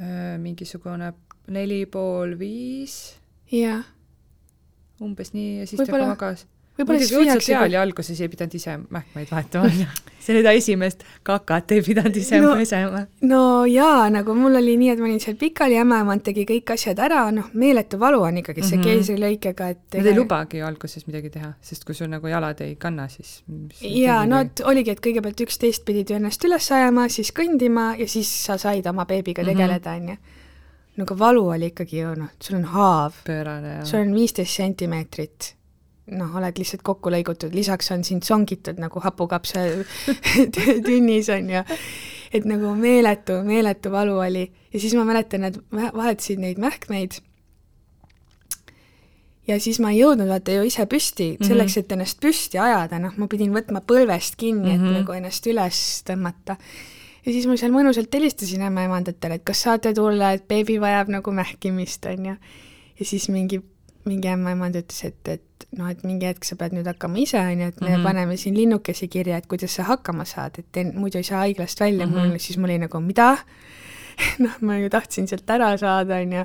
äh, 0.00 0.34
mingisugune 0.42 1.12
neli 1.46 1.84
pool 1.86 2.34
viis. 2.38 3.16
jah. 3.52 3.86
umbes 5.00 5.32
nii 5.32 5.60
ja 5.60 5.70
siis 5.70 5.80
Võibolla... 5.80 6.10
ta 6.10 6.14
magas 6.16 6.46
muidugi 6.84 7.16
õudselt 7.16 7.48
hea 7.48 7.62
oli 7.64 7.78
alguses, 7.80 8.20
ei 8.20 8.28
pidanud 8.28 8.54
ise 8.58 8.74
mähkmeid 8.92 9.30
vahetama, 9.32 9.88
seda 10.26 10.52
esimest 10.56 11.04
kakat 11.26 11.72
ei 11.76 11.82
pidanud 11.86 12.16
ise 12.20 12.40
no, 12.42 12.52
pesema. 12.58 13.04
no 13.24 13.40
jaa, 13.70 14.08
nagu 14.12 14.36
mul 14.36 14.60
oli 14.60 14.76
nii, 14.80 14.92
et 14.92 15.00
ma 15.00 15.08
olin 15.08 15.22
seal 15.22 15.38
pikali, 15.40 15.78
ämmaemand 15.80 16.26
tegi 16.26 16.44
kõik 16.48 16.74
asjad 16.76 17.00
ära, 17.06 17.24
noh, 17.34 17.48
meeletu 17.56 18.00
valu 18.02 18.22
on 18.28 18.42
ikkagi 18.42 18.62
see 18.62 18.76
mm 18.76 18.82
-hmm. 18.82 18.92
keisrilõikega, 18.92 19.68
et 19.72 19.98
Nad 19.98 20.10
ei 20.12 20.18
lubagi 20.18 20.60
ju 20.60 20.68
alguses 20.68 21.06
midagi 21.08 21.32
teha, 21.38 21.52
sest 21.60 21.84
kui 21.88 21.94
sul 21.94 22.12
nagu 22.12 22.28
jalad 22.28 22.60
ei 22.60 22.76
kanna, 22.76 23.08
siis 23.08 23.42
jaa, 23.80 24.24
no 24.26 24.40
et 24.44 24.60
oligi, 24.64 24.90
et 24.90 25.00
kõigepealt 25.00 25.44
üksteist 25.46 25.84
pidid 25.84 26.10
ju 26.10 26.20
ennast 26.20 26.44
üles 26.44 26.72
ajama, 26.72 27.08
siis 27.08 27.32
kõndima 27.32 27.94
ja 27.98 28.08
siis 28.08 28.32
sa 28.44 28.58
said 28.58 28.86
oma 28.86 29.06
beebiga 29.06 29.42
mhm. 29.42 29.50
tegeleda, 29.50 29.96
onju 29.96 30.16
nagu 30.96 31.18
valu 31.18 31.48
oli 31.52 31.66
ikkagi 31.66 31.98
ju 31.98 32.14
noh, 32.16 32.28
sul 32.40 32.56
on 32.56 32.64
haav. 32.64 33.14
sul 33.84 34.00
on 34.00 34.14
viisteist 34.14 34.56
sentimeetrit 34.56 35.55
noh, 36.14 36.34
oled 36.38 36.58
lihtsalt 36.60 36.84
kokku 36.86 37.10
lõigutud, 37.10 37.54
lisaks 37.56 37.90
on 37.94 38.04
sind 38.06 38.26
songitud 38.26 38.78
nagu 38.78 39.00
hapukapsel 39.02 39.82
tünnis 40.86 41.30
on 41.34 41.50
ju. 41.50 41.62
et 42.34 42.44
nagu 42.46 42.74
meeletu, 42.78 43.40
meeletu 43.46 43.90
valu 43.90 44.18
oli 44.22 44.44
ja 44.72 44.80
siis 44.80 44.94
ma 44.94 45.06
mäletan, 45.08 45.48
et 45.48 45.58
vahetasid 45.72 46.42
neid 46.42 46.60
mähkmeid. 46.62 47.18
ja 49.48 49.58
siis 49.62 49.80
ma 49.82 49.90
ei 49.94 50.02
jõudnud 50.02 50.30
vaata 50.30 50.54
ju 50.54 50.66
ise 50.66 50.86
püsti 50.86 51.32
-hmm. 51.34 51.48
selleks, 51.48 51.76
et 51.76 51.92
ennast 51.92 52.20
püsti 52.22 52.60
ajada, 52.62 52.98
noh, 53.02 53.16
ma 53.16 53.26
pidin 53.26 53.54
võtma 53.54 53.82
põlvest 53.82 54.36
kinni 54.36 54.62
mm, 54.62 54.70
-hmm. 54.70 54.74
et 54.74 54.80
mhm. 54.80 55.00
nagu 55.00 55.12
ennast 55.12 55.46
üles 55.46 56.02
tõmmata. 56.06 56.56
ja 57.26 57.32
siis 57.32 57.46
ma 57.46 57.56
seal 57.56 57.72
mõnusalt 57.74 58.14
helistasin 58.14 58.62
ämmaemandatele, 58.62 59.34
et 59.34 59.44
kas 59.44 59.62
saate 59.62 59.94
tulla, 59.94 60.32
et 60.32 60.46
beebi 60.48 60.80
vajab 60.80 61.08
nagu 61.08 61.32
mähkimist, 61.32 62.06
on 62.06 62.26
ju 62.26 62.36
ja 63.00 63.04
siis 63.04 63.28
mingi, 63.28 63.60
mingi 64.06 64.30
ämmaemand 64.30 64.78
ütles, 64.78 65.02
et, 65.08 65.20
et 65.28 65.66
noh, 65.76 65.90
et 65.90 66.02
mingi 66.06 66.28
hetk 66.28 66.46
sa 66.46 66.56
pead 66.58 66.74
nüüd 66.76 66.88
hakkama 66.88 67.20
ise, 67.22 67.40
on 67.40 67.60
ju, 67.60 67.68
et 67.68 67.80
me 67.80 67.88
mm 67.88 67.94
-hmm. 67.94 68.06
paneme 68.06 68.36
siin 68.36 68.56
linnukesi 68.56 69.08
kirja, 69.08 69.36
et 69.36 69.46
kuidas 69.46 69.74
sa 69.74 69.82
hakkama 69.82 70.24
saad, 70.24 70.58
et 70.58 70.76
en, 70.76 70.92
muidu 70.96 71.18
ei 71.18 71.24
saa 71.24 71.44
haiglast 71.44 71.80
välja 71.80 72.06
mm, 72.06 72.12
-hmm. 72.12 72.28
mul 72.28 72.38
siis 72.38 72.58
mul 72.58 72.70
oli 72.70 72.78
nagu 72.78 73.00
mida 73.00 73.36
noh, 74.44 74.56
ma 74.60 74.78
ju 74.78 74.90
tahtsin 74.90 75.28
sealt 75.28 75.50
ära 75.50 75.76
saada, 75.78 76.16
on 76.16 76.32
ju 76.32 76.44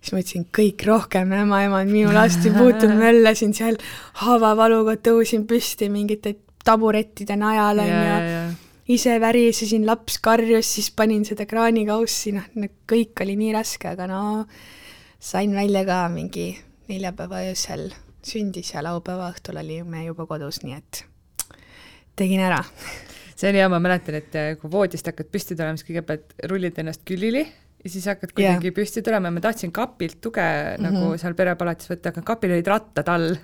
siis 0.00 0.12
ma 0.12 0.18
ütlesin, 0.18 0.46
kõik 0.58 0.86
rohkem 0.86 1.32
ämmaemand 1.32 1.90
minu 1.90 2.12
last 2.12 2.46
ei 2.46 2.52
puutunud, 2.52 2.96
möllasin 3.04 3.54
seal 3.54 3.76
haavavaluga, 4.22 4.96
tõusin 4.96 5.46
püsti 5.46 5.88
mingite 5.88 6.36
taburettide 6.64 7.36
najal, 7.36 7.78
on 7.78 7.88
ju 7.88 8.56
ise 8.94 9.20
värisesin, 9.20 9.86
laps 9.86 10.18
karjus, 10.18 10.74
siis 10.74 10.90
panin 10.90 11.24
seda 11.24 11.46
kraanikaussi, 11.46 12.32
noh, 12.32 12.48
kõik 12.90 13.22
oli 13.22 13.36
nii 13.38 13.52
raske, 13.54 13.92
aga 13.92 14.08
no 14.10 14.22
sain 15.20 15.54
välja 15.54 15.84
ka 15.86 16.08
mingi 16.08 16.48
neljapäeva 16.90 17.44
öösel 17.48 17.88
sündis 18.26 18.74
ja 18.74 18.82
laupäeva 18.84 19.30
õhtul 19.32 19.60
olime 19.62 20.04
juba 20.04 20.26
kodus, 20.28 20.60
nii 20.64 20.76
et 20.76 21.04
tegin 22.18 22.42
ära. 22.44 22.60
see 23.34 23.48
oli 23.48 23.62
hea, 23.62 23.70
ma 23.72 23.80
mäletan, 23.82 24.18
et 24.20 24.36
eh, 24.36 24.52
kui 24.60 24.70
voodist 24.72 25.06
hakkad 25.08 25.30
püsti 25.32 25.56
tulema, 25.56 25.78
siis 25.78 25.88
kõigepealt 25.88 26.34
rullid 26.50 26.80
ennast 26.82 27.04
külili 27.08 27.46
ja 27.80 27.92
siis 27.92 28.06
hakkad 28.10 28.34
kuidagi 28.34 28.68
yeah. 28.68 28.76
püsti 28.76 29.02
tulema 29.04 29.30
ja 29.30 29.36
ma 29.36 29.42
tahtsin 29.44 29.72
kapilt 29.72 30.20
tuge 30.20 30.44
mm 30.44 30.76
-hmm. 30.76 30.88
nagu 30.88 31.18
seal 31.20 31.36
perepalatis 31.38 31.90
võtta, 31.90 32.12
aga 32.12 32.22
kapil 32.32 32.56
olid 32.56 32.68
rattad 32.68 33.08
all 33.08 33.36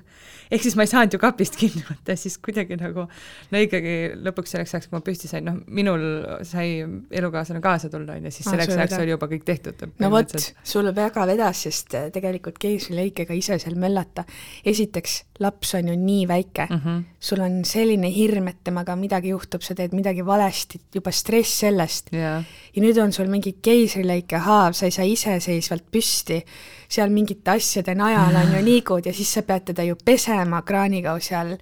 ehk 0.51 0.63
siis 0.63 0.77
ma 0.79 0.87
ei 0.87 0.91
saanud 0.91 1.17
ju 1.17 1.21
kapist 1.23 1.59
kinni 1.61 1.83
võtta, 1.87 2.17
siis 2.19 2.39
kuidagi 2.43 2.79
nagu 2.81 3.07
no 3.07 3.63
ikkagi 3.63 3.97
lõpuks 4.23 4.55
selleks 4.55 4.75
ajaks, 4.77 4.91
kui 4.91 4.99
ma 4.99 5.03
püsti 5.07 5.31
sain, 5.31 5.47
noh, 5.47 5.59
minul 5.67 6.05
sai 6.47 6.81
elukaaslane 7.11 7.63
kaasa 7.65 7.91
tulla, 7.93 8.17
on 8.17 8.29
ju, 8.29 8.35
siis 8.35 8.47
ah, 8.47 8.55
selleks 8.55 8.77
ajaks 8.77 8.99
oli 9.01 9.15
juba 9.15 9.29
kõik 9.31 9.47
tehtud. 9.49 9.87
no 10.03 10.11
vot, 10.13 10.37
sul 10.67 10.91
väga 10.97 11.27
vedas, 11.29 11.65
sest 11.67 11.97
äh, 11.99 12.09
tegelikult 12.15 12.61
keisrilõikega 12.63 13.37
ise 13.37 13.59
seal 13.63 13.79
möllata, 13.81 14.27
esiteks, 14.67 15.19
laps 15.43 15.75
on 15.77 15.91
ju 15.91 15.97
nii 16.01 16.29
väike 16.29 16.69
mm, 16.71 16.81
-hmm. 16.85 17.03
sul 17.21 17.43
on 17.45 17.59
selline 17.69 18.11
hirm, 18.13 18.49
et 18.49 18.63
temaga 18.65 18.97
midagi 18.97 19.35
juhtub, 19.35 19.63
sa 19.63 19.75
teed 19.75 19.93
midagi 19.97 20.25
valesti, 20.27 20.81
juba 20.95 21.13
stress 21.13 21.61
sellest 21.67 22.13
yeah. 22.15 22.45
ja 22.75 22.83
nüüd 22.83 22.99
on 23.03 23.13
sul 23.13 23.29
mingi 23.33 23.57
keisrilõike 23.63 24.41
haav, 24.47 24.73
sa 24.73 24.87
ei 24.87 24.95
saa 24.95 25.05
iseseisvalt 25.05 25.91
püsti 25.93 26.43
seal 26.89 27.11
mingite 27.11 27.51
asjade 27.57 27.95
najal 27.99 28.37
on 28.41 28.57
ju 28.57 28.63
liigud 28.65 29.07
ja 29.07 29.13
siis 29.15 29.33
sa 29.35 29.43
pead 29.43 29.71
teda 29.73 29.87
ju 29.87 29.97
pesema 30.05 30.63
kraanikausi 30.63 31.35
all. 31.35 31.57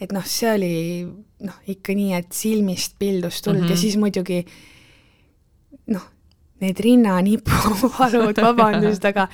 et 0.00 0.12
noh, 0.12 0.24
see 0.24 0.50
oli 0.52 0.74
noh, 1.46 1.60
ikka 1.66 1.94
nii, 1.96 2.12
et 2.18 2.32
silmist 2.32 2.98
pildus 2.98 3.42
tuld 3.42 3.56
mm 3.56 3.62
-hmm. 3.62 3.70
ja 3.70 3.74
mhm. 3.74 3.80
siis 3.80 3.96
muidugi 3.96 4.44
noh, 5.86 6.02
need 6.60 6.80
rinnanipuvalud, 6.80 8.36
vabandust, 8.48 9.04
aga 9.04 9.28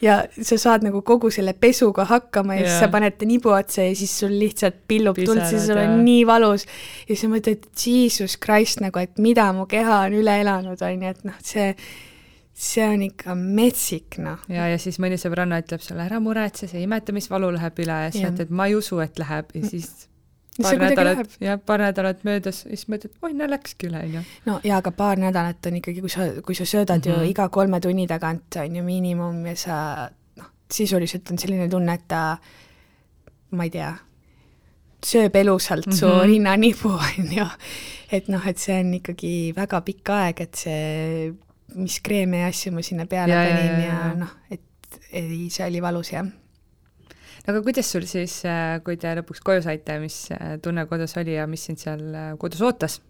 ja 0.00 0.24
sa 0.42 0.56
saad 0.58 0.84
nagu 0.84 1.02
kogu 1.04 1.30
selle 1.32 1.52
pesuga 1.52 2.04
hakkama 2.08 2.54
ja 2.54 2.60
yeah. 2.60 2.70
siis 2.70 2.84
sa 2.84 2.88
paned 2.92 3.16
ta 3.18 3.28
nibu 3.28 3.52
otsa 3.52 3.84
ja 3.84 3.94
siis 3.96 4.18
sul 4.22 4.32
lihtsalt 4.38 4.80
pillub 4.88 5.18
tuld, 5.24 5.42
siis 5.48 5.66
sul 5.66 5.80
on 5.80 6.04
nii 6.04 6.26
valus. 6.26 6.64
ja 6.64 7.14
siis 7.14 7.20
sa 7.20 7.32
mõtled, 7.32 7.66
jesus 7.84 8.38
christ 8.40 8.80
nagu, 8.80 8.98
et 8.98 9.18
mida 9.18 9.50
mu 9.52 9.66
keha 9.66 10.00
on 10.06 10.16
üle 10.22 10.40
elanud, 10.40 10.80
on 10.80 11.04
ju, 11.04 11.10
et 11.10 11.24
noh, 11.28 11.36
see 11.44 11.74
see 12.60 12.84
on 12.84 13.02
ikka 13.06 13.34
metsik, 13.38 14.18
noh. 14.20 14.42
ja, 14.52 14.66
ja 14.68 14.78
siis 14.80 14.98
mõni 15.00 15.16
sõbranna 15.20 15.62
ütleb 15.62 15.80
sulle, 15.84 16.04
ära 16.04 16.20
muretse, 16.20 16.68
see 16.68 16.82
imetamisvalu 16.84 17.54
läheb 17.56 17.80
üle 17.80 17.96
ja 18.04 18.10
siis 18.12 18.28
ütled, 18.28 18.52
ma 18.52 18.68
ei 18.68 18.76
usu, 18.76 18.98
et 19.00 19.16
läheb 19.20 19.54
ja 19.56 19.62
siis 19.70 19.88
paar 20.60 20.82
nädalat, 20.82 21.38
jah, 21.40 21.56
paar 21.66 21.80
nädalat 21.86 22.20
möödas 22.28 22.60
ja 22.66 22.74
siis 22.74 22.84
mõtled, 22.92 23.16
oi, 23.24 23.32
no 23.38 23.48
läkski 23.48 23.88
üle, 23.88 24.04
on 24.04 24.18
ju. 24.18 24.24
no 24.50 24.58
jaa, 24.66 24.82
aga 24.82 24.92
paar 24.96 25.20
nädalat 25.22 25.70
on 25.70 25.80
ikkagi, 25.80 26.04
kui 26.04 26.12
sa, 26.12 26.28
kui 26.44 26.58
sa 26.58 26.68
söödad 26.68 27.00
mm 27.00 27.08
-hmm. 27.08 27.16
ju 27.16 27.22
mhm. 27.22 27.30
iga 27.32 27.48
kolme 27.48 27.80
tunni 27.80 28.06
tagant, 28.06 28.56
on 28.56 28.76
ju, 28.76 28.84
miinimum 28.84 29.46
ja 29.46 29.56
sa 29.56 30.10
noh, 30.36 30.52
sisuliselt 30.70 31.30
on 31.30 31.38
selline 31.38 31.68
tunne, 31.68 31.94
et 31.94 32.08
ta 32.08 32.38
ma 33.50 33.64
ei 33.64 33.70
tea, 33.70 33.94
sööb 35.06 35.36
elusalt 35.36 35.86
mm 35.86 35.92
-hmm. 35.92 35.96
su 35.96 36.08
mhm. 36.08 36.26
rinnanibu, 36.26 36.88
on 37.18 37.36
ju. 37.36 37.46
et 38.12 38.28
noh, 38.28 38.46
et 38.46 38.58
see 38.58 38.80
on 38.80 38.94
ikkagi 38.94 39.52
väga 39.56 39.80
pikk 39.80 40.08
aeg, 40.08 40.40
et 40.40 40.54
see 40.54 41.32
mis 41.78 42.00
kreeme 42.04 42.44
ja 42.44 42.50
asju 42.50 42.72
ma 42.74 42.84
sinna 42.86 43.06
peale 43.10 43.34
ja, 43.34 43.42
panin 43.46 43.82
ja, 43.84 43.90
ja, 43.90 44.12
noh, 44.18 44.32
et 44.50 45.00
ei, 45.12 45.48
see 45.52 45.66
oli 45.66 45.82
valus 45.82 46.12
jah. 46.12 46.26
no 46.26 47.52
aga 47.52 47.62
kuidas 47.66 47.90
sul 47.92 48.06
siis, 48.10 48.40
äh, 48.48 48.78
kui 48.86 48.98
te 49.00 49.12
lõpuks 49.20 49.44
koju 49.44 49.64
saite, 49.66 49.98
mis 50.02 50.22
äh, 50.34 50.56
tunne 50.62 50.86
kodus 50.90 51.16
oli 51.20 51.36
ja 51.36 51.46
mis 51.50 51.66
sind 51.68 51.82
seal 51.82 52.02
äh, 52.10 52.32
kodus 52.40 52.62
ootas? 52.66 53.00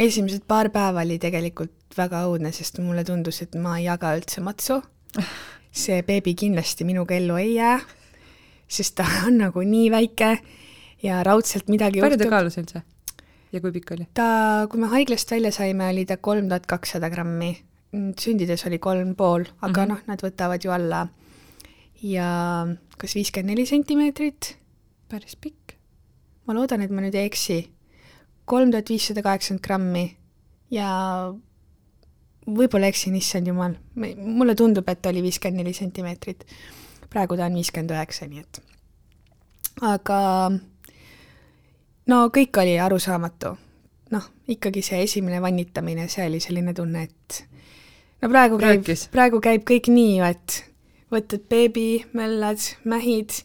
esimesed 0.00 0.46
paar 0.48 0.70
päeva 0.72 1.04
oli 1.04 1.18
tegelikult 1.20 1.96
väga 1.96 2.24
õudne, 2.28 2.52
sest 2.54 2.78
mulle 2.82 3.04
tundus, 3.04 3.42
et 3.44 3.56
ma 3.60 3.76
ei 3.80 3.88
jaga 3.88 4.14
üldse 4.16 4.42
matsu. 4.44 4.78
see 5.82 6.00
beebi 6.06 6.34
kindlasti 6.38 6.86
minuga 6.86 7.14
ellu 7.14 7.36
ei 7.38 7.54
jää, 7.54 7.76
sest 8.70 8.96
ta 8.98 9.06
on 9.28 9.38
nagu 9.44 9.62
nii 9.66 9.90
väike 9.92 10.30
ja 11.04 11.22
raudselt 11.26 11.70
midagi 11.72 12.02
palju 12.02 12.18
ta 12.20 12.30
kaalus 12.30 12.58
üldse? 12.60 12.82
Ja 13.52 13.60
kui 13.60 13.72
pikk 13.74 13.94
oli? 13.96 14.06
ta, 14.14 14.66
kui 14.70 14.80
me 14.82 14.90
haiglast 14.92 15.30
välja 15.30 15.52
saime, 15.54 15.88
oli 15.92 16.06
ta 16.06 16.16
kolm 16.16 16.48
tuhat 16.50 16.68
kakssada 16.70 17.10
grammi. 17.10 17.56
sündides 18.20 18.66
oli 18.66 18.78
kolm 18.78 19.14
pool, 19.16 19.44
aga 19.60 19.68
mm 19.68 19.74
-hmm. 19.74 19.88
noh, 19.88 20.00
nad 20.06 20.22
võtavad 20.22 20.64
ju 20.64 20.70
alla. 20.70 21.08
ja 22.02 22.66
kas 22.98 23.14
viiskümmend 23.14 23.50
neli 23.50 23.66
sentimeetrit? 23.66 24.56
päris 25.08 25.36
pikk. 25.36 25.74
ma 26.46 26.54
loodan, 26.54 26.82
et 26.82 26.90
ma 26.90 27.00
nüüd 27.00 27.14
ei 27.14 27.26
eksi. 27.26 27.70
kolm 28.44 28.70
tuhat 28.70 28.88
viissada 28.88 29.22
kaheksakümmend 29.22 29.64
grammi 29.64 30.16
ja 30.70 30.88
võib-olla 32.46 32.86
eksin, 32.86 33.14
issand 33.14 33.46
jumal, 33.46 33.74
mulle 34.16 34.54
tundub, 34.54 34.88
et 34.88 35.06
oli 35.06 35.22
viiskümmend 35.22 35.62
neli 35.62 35.72
sentimeetrit. 35.72 36.44
praegu 37.10 37.36
ta 37.36 37.46
on 37.46 37.54
viiskümmend 37.54 37.90
üheksa, 37.90 38.26
nii 38.26 38.40
et 38.40 38.62
aga 39.80 40.50
no 42.10 42.26
kõik 42.34 42.58
oli 42.62 42.78
arusaamatu. 42.82 43.56
noh, 44.10 44.24
ikkagi 44.50 44.82
see 44.82 45.04
esimene 45.04 45.38
vannitamine, 45.42 46.08
see 46.10 46.26
oli 46.26 46.40
selline 46.42 46.74
tunne, 46.74 47.04
et 47.06 47.44
no 48.22 48.30
praegu 48.32 48.58
käib, 48.58 48.88
praegu 49.14 49.38
käib 49.44 49.62
kõik 49.68 49.86
nii 49.92 50.16
ju, 50.16 50.30
et 50.34 50.56
võtad 51.14 51.44
beebi, 51.50 52.02
möllad, 52.18 52.64
mähid, 52.90 53.36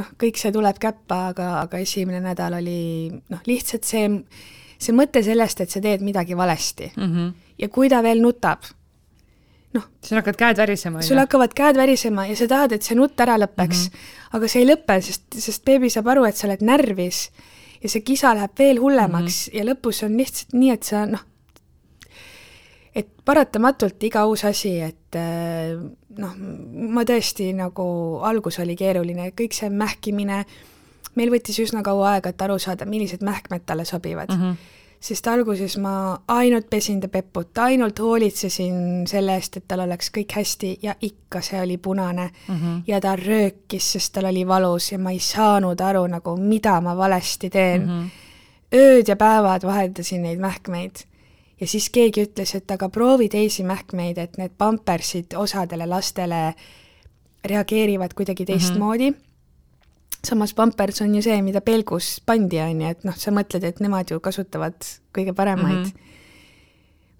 noh, 0.00 0.08
kõik 0.20 0.40
see 0.40 0.52
tuleb 0.54 0.80
käppa, 0.80 1.26
aga, 1.34 1.50
aga 1.66 1.82
esimene 1.84 2.22
nädal 2.24 2.56
oli 2.56 2.80
noh, 3.12 3.42
lihtsalt 3.48 3.84
see, 3.88 4.08
see 4.80 4.96
mõte 4.96 5.20
sellest, 5.26 5.60
et 5.64 5.76
sa 5.76 5.84
teed 5.84 6.04
midagi 6.06 6.36
valesti 6.38 6.88
mm. 6.94 7.12
-hmm. 7.12 7.52
ja 7.64 7.68
kui 7.68 7.92
ta 7.92 8.00
veel 8.04 8.24
nutab, 8.24 8.64
noh. 9.76 9.84
sul 10.00 10.20
hakkavad 10.20 10.40
käed 10.40 10.62
värisema. 10.64 11.02
sul 11.02 11.20
hakkavad 11.20 11.52
käed 11.52 11.76
värisema 11.76 12.26
ja 12.30 12.36
sa 12.36 12.48
tahad, 12.48 12.72
et 12.72 12.82
see 12.82 12.96
nutt 12.96 13.20
ära 13.20 13.36
lõpeks 13.36 13.84
mm, 13.84 13.92
-hmm. 13.92 14.32
aga 14.40 14.48
see 14.48 14.64
ei 14.64 14.72
lõpe, 14.72 15.00
sest, 15.04 15.28
sest 15.36 15.64
beebi 15.64 15.92
saab 15.92 16.08
aru, 16.16 16.24
et 16.24 16.36
sa 16.36 16.48
oled 16.48 16.64
närvis 16.64 17.28
ja 17.82 17.88
see 17.88 18.04
kisa 18.06 18.34
läheb 18.34 18.54
veel 18.58 18.80
hullemaks 18.82 19.48
mm 19.48 19.52
-hmm. 19.52 19.58
ja 19.58 19.64
lõpus 19.72 20.04
on 20.04 20.16
lihtsalt 20.16 20.52
nii, 20.52 20.70
et 20.70 20.82
sa 20.82 21.06
noh, 21.06 21.24
et 22.94 23.08
paratamatult 23.24 24.02
iga 24.02 24.24
uus 24.26 24.44
asi, 24.44 24.80
et 24.80 25.16
äh, 25.16 25.76
noh, 26.18 26.34
ma 26.94 27.04
tõesti 27.04 27.52
nagu, 27.54 27.84
algus 28.22 28.58
oli 28.58 28.76
keeruline, 28.76 29.30
kõik 29.30 29.54
see 29.54 29.70
mähkimine, 29.70 30.44
meil 31.14 31.30
võttis 31.30 31.58
üsna 31.58 31.82
kaua 31.82 32.12
aega, 32.14 32.30
et 32.30 32.42
aru 32.42 32.58
saada, 32.58 32.86
millised 32.86 33.22
mähkmed 33.22 33.62
talle 33.66 33.84
sobivad 33.84 34.28
mm. 34.34 34.42
-hmm 34.42 34.77
sest 35.00 35.26
alguses 35.30 35.76
ma 35.78 36.18
ainult 36.34 36.66
pesin 36.70 37.00
ta 37.00 37.08
peput, 37.08 37.58
ainult 37.62 38.00
hoolitsesin 38.02 39.06
selle 39.06 39.36
eest, 39.38 39.60
et 39.60 39.66
tal 39.70 39.84
oleks 39.84 40.10
kõik 40.14 40.34
hästi 40.34 40.72
ja 40.82 40.94
ikka 41.00 41.42
see 41.44 41.60
oli 41.62 41.76
punane 41.78 42.30
mm. 42.30 42.54
-hmm. 42.54 42.80
ja 42.86 43.00
ta 43.00 43.16
röökis, 43.16 43.92
sest 43.92 44.12
tal 44.12 44.30
oli 44.30 44.46
valus 44.46 44.92
ja 44.92 44.98
ma 44.98 45.10
ei 45.10 45.20
saanud 45.20 45.80
aru 45.80 46.06
nagu, 46.06 46.36
mida 46.36 46.80
ma 46.80 46.96
valesti 46.96 47.50
teen 47.50 47.86
mm. 47.86 47.88
-hmm. 47.88 48.08
ööd 48.74 49.08
ja 49.08 49.16
päevad 49.16 49.62
vaheldasin 49.62 50.22
neid 50.22 50.38
mähkmeid. 50.38 50.96
ja 51.60 51.66
siis 51.66 51.90
keegi 51.90 52.24
ütles, 52.24 52.56
et 52.56 52.70
aga 52.70 52.88
proovi 52.88 53.28
teisi 53.28 53.64
mähkmeid, 53.64 54.18
et 54.18 54.36
need 54.38 54.50
pampersid 54.58 55.34
osadele 55.36 55.86
lastele 55.86 56.54
reageerivad 57.44 58.14
kuidagi 58.14 58.42
mhm. 58.42 58.52
teistmoodi 58.52 59.10
mm. 59.10 59.16
-hmm 59.16 59.27
samas 60.24 60.54
Pampers 60.54 61.00
on 61.02 61.14
ju 61.14 61.22
see, 61.22 61.38
mida 61.42 61.60
pelgus 61.64 62.18
pandi, 62.26 62.60
on 62.62 62.82
ju, 62.82 62.90
et 62.90 63.06
noh, 63.06 63.16
sa 63.16 63.32
mõtled, 63.34 63.64
et 63.64 63.80
nemad 63.84 64.10
ju 64.10 64.20
kasutavad 64.20 64.76
kõige 65.14 65.34
paremaid 65.36 65.78
mm. 65.78 65.84
-hmm. 65.84 66.14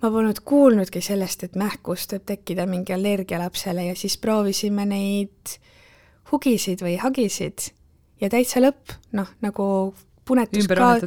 ma 0.02 0.10
polnud 0.10 0.40
kuulnudki 0.44 1.00
sellest, 1.00 1.44
et 1.44 1.56
mähkust 1.56 2.12
võib 2.12 2.26
tekkida 2.26 2.66
mingi 2.66 2.92
allergia 2.92 3.38
lapsele 3.38 3.86
ja 3.90 3.96
siis 3.96 4.18
proovisime 4.18 4.86
neid 4.86 5.58
hugisid 6.32 6.82
või 6.82 6.98
hagisid 7.00 7.70
ja 8.20 8.28
täitsa 8.28 8.60
lõpp, 8.60 8.98
noh, 9.12 9.28
nagu 9.40 9.94
punetus 10.24 10.66
ka-, 10.68 11.00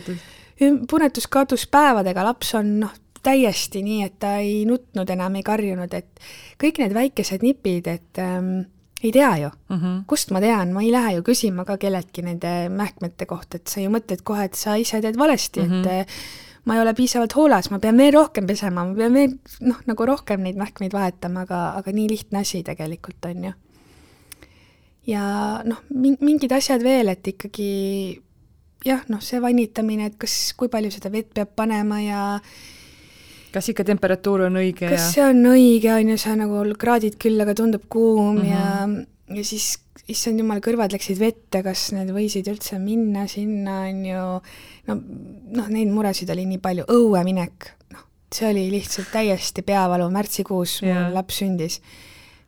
punetus 0.90 1.28
kadus 1.28 1.68
päevadega, 1.68 2.24
laps 2.24 2.56
on 2.56 2.80
noh, 2.86 2.94
täiesti 3.24 3.84
nii, 3.86 4.04
et 4.08 4.20
ta 4.20 4.38
ei 4.42 4.64
nutnud 4.66 5.10
enam, 5.14 5.36
ei 5.38 5.46
karjunud, 5.46 5.94
et 5.94 6.22
kõik 6.62 6.82
need 6.82 6.94
väikesed 6.96 7.44
nipid, 7.46 7.90
et 7.92 8.22
ähm, 8.22 8.64
ei 9.04 9.12
tea 9.12 9.38
ju 9.38 9.50
mm. 9.70 9.78
-hmm. 9.78 10.04
kust 10.08 10.32
ma 10.32 10.40
tean, 10.42 10.74
ma 10.74 10.82
ei 10.82 10.92
lähe 10.92 11.16
ju 11.16 11.24
küsima 11.24 11.66
ka 11.66 11.78
kelleltki 11.78 12.22
nende 12.22 12.70
mähkmete 12.70 13.26
kohta, 13.26 13.58
et 13.58 13.68
sa 13.68 13.82
ju 13.82 13.90
mõtled 13.90 14.24
kohe, 14.24 14.46
et 14.46 14.56
sa 14.56 14.76
ise 14.76 15.02
teed 15.02 15.18
valesti 15.18 15.62
mm, 15.62 15.68
-hmm. 15.68 15.88
et 15.88 16.08
mhm. 16.08 16.08
ma 16.66 16.76
ei 16.76 16.82
ole 16.82 16.94
piisavalt 16.94 17.36
hooles, 17.36 17.72
ma 17.72 17.80
pean 17.80 17.98
veel 17.98 18.14
rohkem 18.14 18.48
pesema, 18.48 18.86
ma 18.86 18.96
pean 18.96 19.14
veel 19.14 19.38
noh, 19.60 19.82
nagu 19.86 20.06
rohkem 20.06 20.42
neid 20.42 20.56
mähkmeid 20.56 20.94
vahetama, 20.94 21.42
aga, 21.42 21.70
aga 21.78 21.92
nii 21.92 22.10
lihtne 22.10 22.40
asi 22.40 22.64
tegelikult 22.64 23.26
on 23.26 23.44
ju. 23.44 23.54
ja 25.08 25.62
noh, 25.64 25.82
mingid 26.20 26.52
asjad 26.52 26.84
veel, 26.84 27.10
et 27.10 27.28
ikkagi 27.28 28.22
jah, 28.86 29.02
noh, 29.10 29.22
see 29.22 29.42
vannitamine, 29.42 30.06
et 30.06 30.18
kas, 30.18 30.54
kui 30.58 30.70
palju 30.70 30.92
seda 30.92 31.12
vett 31.12 31.34
peab 31.34 31.56
panema 31.56 32.02
ja 32.02 32.22
kas 33.54 33.70
ikka 33.72 33.86
temperatuur 33.88 34.48
on 34.48 34.60
õige 34.62 34.90
kas 34.90 35.08
ja? 35.08 35.08
see 35.16 35.24
on 35.26 35.46
õige, 35.52 35.92
on 35.94 36.14
ju, 36.14 36.18
sa 36.22 36.36
nagu 36.40 36.64
kraadid 36.80 37.18
küll, 37.22 37.40
aga 37.44 37.56
tundub 37.58 37.88
kuum 37.90 38.36
mm 38.36 38.42
-hmm. 38.42 38.52
ja, 38.52 38.88
mhm. 38.88 39.38
ja 39.38 39.44
siis 39.48 39.78
issand 40.12 40.40
jumal, 40.40 40.60
kõrvad 40.64 40.92
läksid 40.92 41.20
vette, 41.20 41.64
kas 41.64 41.92
need 41.96 42.10
võisid 42.12 42.48
üldse 42.52 42.80
minna 42.80 43.28
sinna, 43.28 43.82
on 43.90 44.06
ju, 44.06 44.24
no 44.88 44.96
noh, 45.58 45.68
neid 45.70 45.92
muresid 45.92 46.30
oli 46.30 46.46
nii 46.46 46.58
palju, 46.64 46.88
õue 46.90 47.24
minek, 47.24 47.74
noh, 47.94 48.08
see 48.34 48.50
oli 48.50 48.70
lihtsalt 48.72 49.12
täiesti 49.12 49.62
peavalu, 49.62 50.10
märtsikuus 50.10 50.82
yeah. 50.82 51.06
mul 51.06 51.14
laps 51.14 51.38
sündis. 51.44 51.82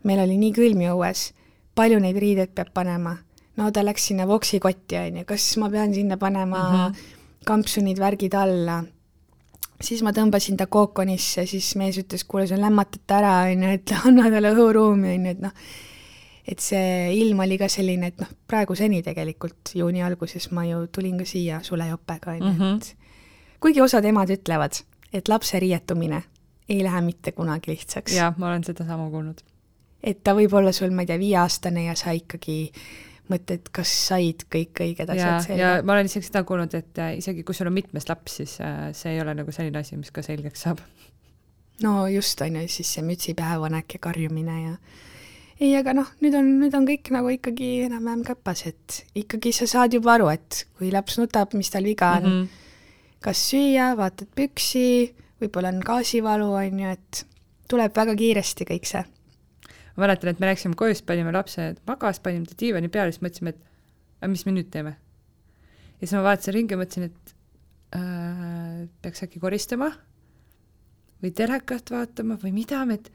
meil 0.04 0.20
oli 0.20 0.38
nii 0.38 0.52
külm 0.52 0.82
ju 0.82 0.96
õues, 0.98 1.32
palju 1.76 2.00
neid 2.00 2.18
riideid 2.18 2.52
peab 2.56 2.74
panema 2.74 3.18
no 3.60 3.70
ta 3.72 3.84
läks 3.86 4.10
sinna 4.10 4.28
voksi 4.30 4.60
kotti, 4.64 4.98
on 4.98 5.22
ju, 5.22 5.28
kas 5.30 5.46
ma 5.62 5.70
pean 5.74 5.94
sinna 5.94 6.18
panema 6.18 6.64
mm 6.64 6.76
-hmm. 6.76 7.16
kampsunid, 7.46 8.00
värgid 8.00 8.34
alla, 8.34 8.84
siis 9.82 10.04
ma 10.06 10.14
tõmbasin 10.16 10.58
ta 10.60 10.68
kookonisse, 10.72 11.46
siis 11.50 11.74
mees 11.80 11.98
ütles, 12.02 12.26
kuule, 12.30 12.46
sa 12.50 12.60
lämmatad 12.60 13.04
ta 13.08 13.20
ära, 13.22 13.34
on 13.52 13.66
ju, 13.66 13.72
et 13.80 13.96
anna 14.04 14.30
talle 14.34 14.54
õhuruumi, 14.56 15.16
on 15.18 15.28
ju, 15.28 15.36
et 15.36 15.44
noh, 15.44 15.56
et 16.54 16.60
see 16.60 17.14
ilm 17.22 17.40
oli 17.46 17.58
ka 17.62 17.70
selline, 17.72 18.12
et 18.12 18.20
noh, 18.22 18.34
praeguseni 18.50 19.00
tegelikult 19.06 19.74
juuni 19.80 20.04
alguses 20.04 20.50
ma 20.52 20.66
ju 20.68 20.84
tulin 20.92 21.22
ka 21.22 21.28
siia 21.28 21.62
sulejopega, 21.64 22.36
on 22.36 22.44
ju, 22.44 22.52
mhm. 22.52 22.76
et 22.78 23.60
kuigi 23.64 23.84
osad 23.84 24.06
emad 24.06 24.32
ütlevad, 24.34 24.82
et 25.14 25.32
lapse 25.32 25.60
riietumine 25.60 26.24
ei 26.70 26.84
lähe 26.84 27.02
mitte 27.02 27.32
kunagi 27.32 27.72
lihtsaks. 27.72 28.16
jah, 28.16 28.36
ma 28.38 28.50
olen 28.50 28.64
sedasama 28.64 29.10
kuulnud. 29.10 29.42
et 30.04 30.24
ta 30.24 30.36
võib 30.36 30.54
olla 30.54 30.72
sul, 30.76 30.92
ma 30.92 31.04
ei 31.04 31.12
tea, 31.12 31.20
viieaastane 31.20 31.86
ja 31.86 31.96
sa 31.96 32.12
ikkagi 32.12 32.72
mõtled, 33.32 33.70
kas 33.76 33.92
said 34.10 34.44
kõik 34.52 34.82
õiged 34.84 35.10
asjad 35.14 35.46
selga. 35.46 35.60
ja 35.62 35.72
ma 35.86 35.96
olen 35.96 36.10
isegi 36.10 36.28
seda 36.28 36.44
kuulnud, 36.48 36.74
et 36.76 37.00
äh, 37.00 37.16
isegi 37.22 37.46
kui 37.48 37.56
sul 37.56 37.70
on 37.70 37.76
mitmes 37.76 38.08
laps, 38.10 38.40
siis 38.42 38.58
äh, 38.64 38.90
see 38.98 39.16
ei 39.16 39.22
ole 39.24 39.36
nagu 39.38 39.54
selline 39.56 39.80
asi, 39.80 39.98
mis 40.00 40.12
ka 40.12 40.24
selgeks 40.26 40.66
saab. 40.68 40.84
no 41.84 42.04
just, 42.12 42.42
on 42.44 42.60
ju, 42.60 42.68
siis 42.72 42.92
see 42.98 43.06
mütsi 43.06 43.36
päevanek 43.38 43.98
ja 43.98 44.04
karjumine 44.04 44.58
ja 44.60 44.76
ei, 45.62 45.72
aga 45.80 45.94
noh, 45.96 46.10
nüüd 46.24 46.36
on, 46.36 46.52
nüüd 46.60 46.76
on 46.76 46.88
kõik 46.90 47.14
nagu 47.16 47.32
ikkagi 47.32 47.72
enam-vähem 47.86 48.26
käpas, 48.28 48.66
et 48.68 49.00
ikkagi 49.24 49.54
sa 49.56 49.70
saad 49.70 49.96
juba 49.96 50.18
aru, 50.18 50.28
et 50.34 50.66
kui 50.78 50.92
laps 50.92 51.20
nutab, 51.22 51.56
mis 51.56 51.72
tal 51.72 51.88
viga 51.88 52.18
on 52.18 52.26
mm, 52.26 52.40
-hmm. 52.42 53.20
kas 53.24 53.48
süüa, 53.54 53.94
vaatad 53.96 54.34
püksi, 54.36 55.14
võib-olla 55.40 55.72
on 55.72 55.80
gaasivalu, 55.86 56.52
on 56.60 56.80
ju, 56.80 56.96
et 56.98 57.26
tuleb 57.72 57.96
väga 57.96 58.16
kiiresti 58.20 58.68
kõik 58.68 58.90
see 58.90 59.06
ma 59.96 60.06
mäletan, 60.06 60.34
et 60.34 60.42
me 60.42 60.50
läksime 60.50 60.78
koju, 60.80 60.98
siis 60.98 61.06
panime 61.08 61.34
lapse 61.36 61.70
magas, 61.88 62.20
panime 62.24 62.50
ta 62.50 62.58
diivani 62.60 62.90
peale, 62.94 63.14
siis 63.14 63.24
mõtlesime, 63.26 63.54
et 63.54 64.22
aga 64.22 64.32
mis 64.32 64.46
me 64.48 64.56
nüüd 64.56 64.72
teeme. 64.74 64.96
ja 66.00 66.08
siis 66.08 66.16
ma 66.18 66.24
vaatasin 66.30 66.58
ringi 66.58 66.80
mõtlesin, 66.80 67.12
et 67.12 67.36
äh, 67.98 68.88
peaks 69.04 69.26
äkki 69.28 69.42
koristama 69.44 69.92
või 71.24 71.32
telekat 71.36 71.94
vaatama 71.94 72.38
või 72.42 72.56
mida, 72.56 72.82
et 72.96 73.12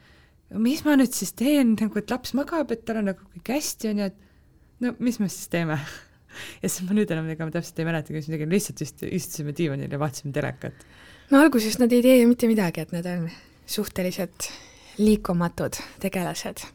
mis 0.56 0.84
ma 0.86 0.96
nüüd 0.96 1.12
siis 1.16 1.34
teen, 1.36 1.74
nagu 1.80 2.00
et 2.00 2.12
laps 2.12 2.34
magab, 2.38 2.70
et 2.72 2.86
tal 2.88 3.02
on 3.02 3.10
nagu 3.10 3.32
kõik 3.34 3.52
hästi, 3.56 3.92
on 3.92 4.04
ju, 4.04 4.12
et 4.12 4.84
no 4.84 4.94
mis 5.02 5.18
me 5.20 5.28
siis 5.32 5.50
teeme 5.52 5.80
ja 6.62 6.70
siis 6.70 6.86
ma 6.86 6.96
nüüd 6.96 7.10
enam 7.12 7.28
ega 7.32 7.48
ma 7.48 7.54
täpselt 7.54 7.82
ei 7.82 7.88
mäletagi, 7.88 8.20
mis 8.20 8.30
me 8.30 8.36
tegime, 8.36 8.54
lihtsalt 8.54 8.86
just 8.86 9.04
istusime 9.08 9.56
diivanil 9.56 9.92
ja 9.92 10.00
vaatasime 10.00 10.32
telekat. 10.36 10.86
no 11.32 11.42
alguses 11.42 11.80
nad 11.82 11.92
ei 11.92 12.04
tee 12.04 12.20
ju 12.22 12.30
mitte 12.30 12.50
midagi, 12.50 12.86
et 12.86 12.94
nad 12.94 13.08
on 13.10 13.28
suhteliselt 13.68 14.48
liikumatud 14.98 15.78
tegelased. 16.02 16.66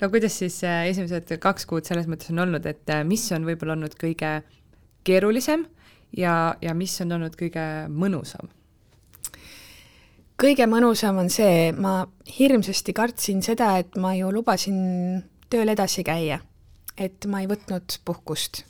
no 0.00 0.08
kuidas 0.10 0.38
siis 0.38 0.62
äh, 0.64 0.86
esimesed 0.92 1.36
kaks 1.40 1.66
kuud 1.66 1.88
selles 1.88 2.08
mõttes 2.10 2.32
on 2.32 2.44
olnud, 2.46 2.66
et 2.66 2.90
äh, 2.92 3.04
mis 3.04 3.26
on 3.32 3.48
võib-olla 3.48 3.76
olnud 3.78 3.96
kõige 4.00 4.40
keerulisem 5.04 5.66
ja, 6.16 6.54
ja 6.62 6.74
mis 6.74 7.00
on 7.00 7.12
olnud 7.18 7.36
kõige 7.38 7.66
mõnusam? 7.88 8.50
kõige 10.40 10.66
mõnusam 10.70 11.18
on 11.20 11.28
see, 11.32 11.70
ma 11.76 12.06
hirmsasti 12.38 12.94
kartsin 12.96 13.42
seda, 13.44 13.74
et 13.82 13.96
ma 14.00 14.14
ju 14.16 14.30
lubasin 14.32 14.78
tööl 15.52 15.68
edasi 15.72 16.04
käia, 16.06 16.40
et 16.96 17.26
ma 17.28 17.42
ei 17.42 17.50
võtnud 17.50 18.00
puhkust. 18.04 18.64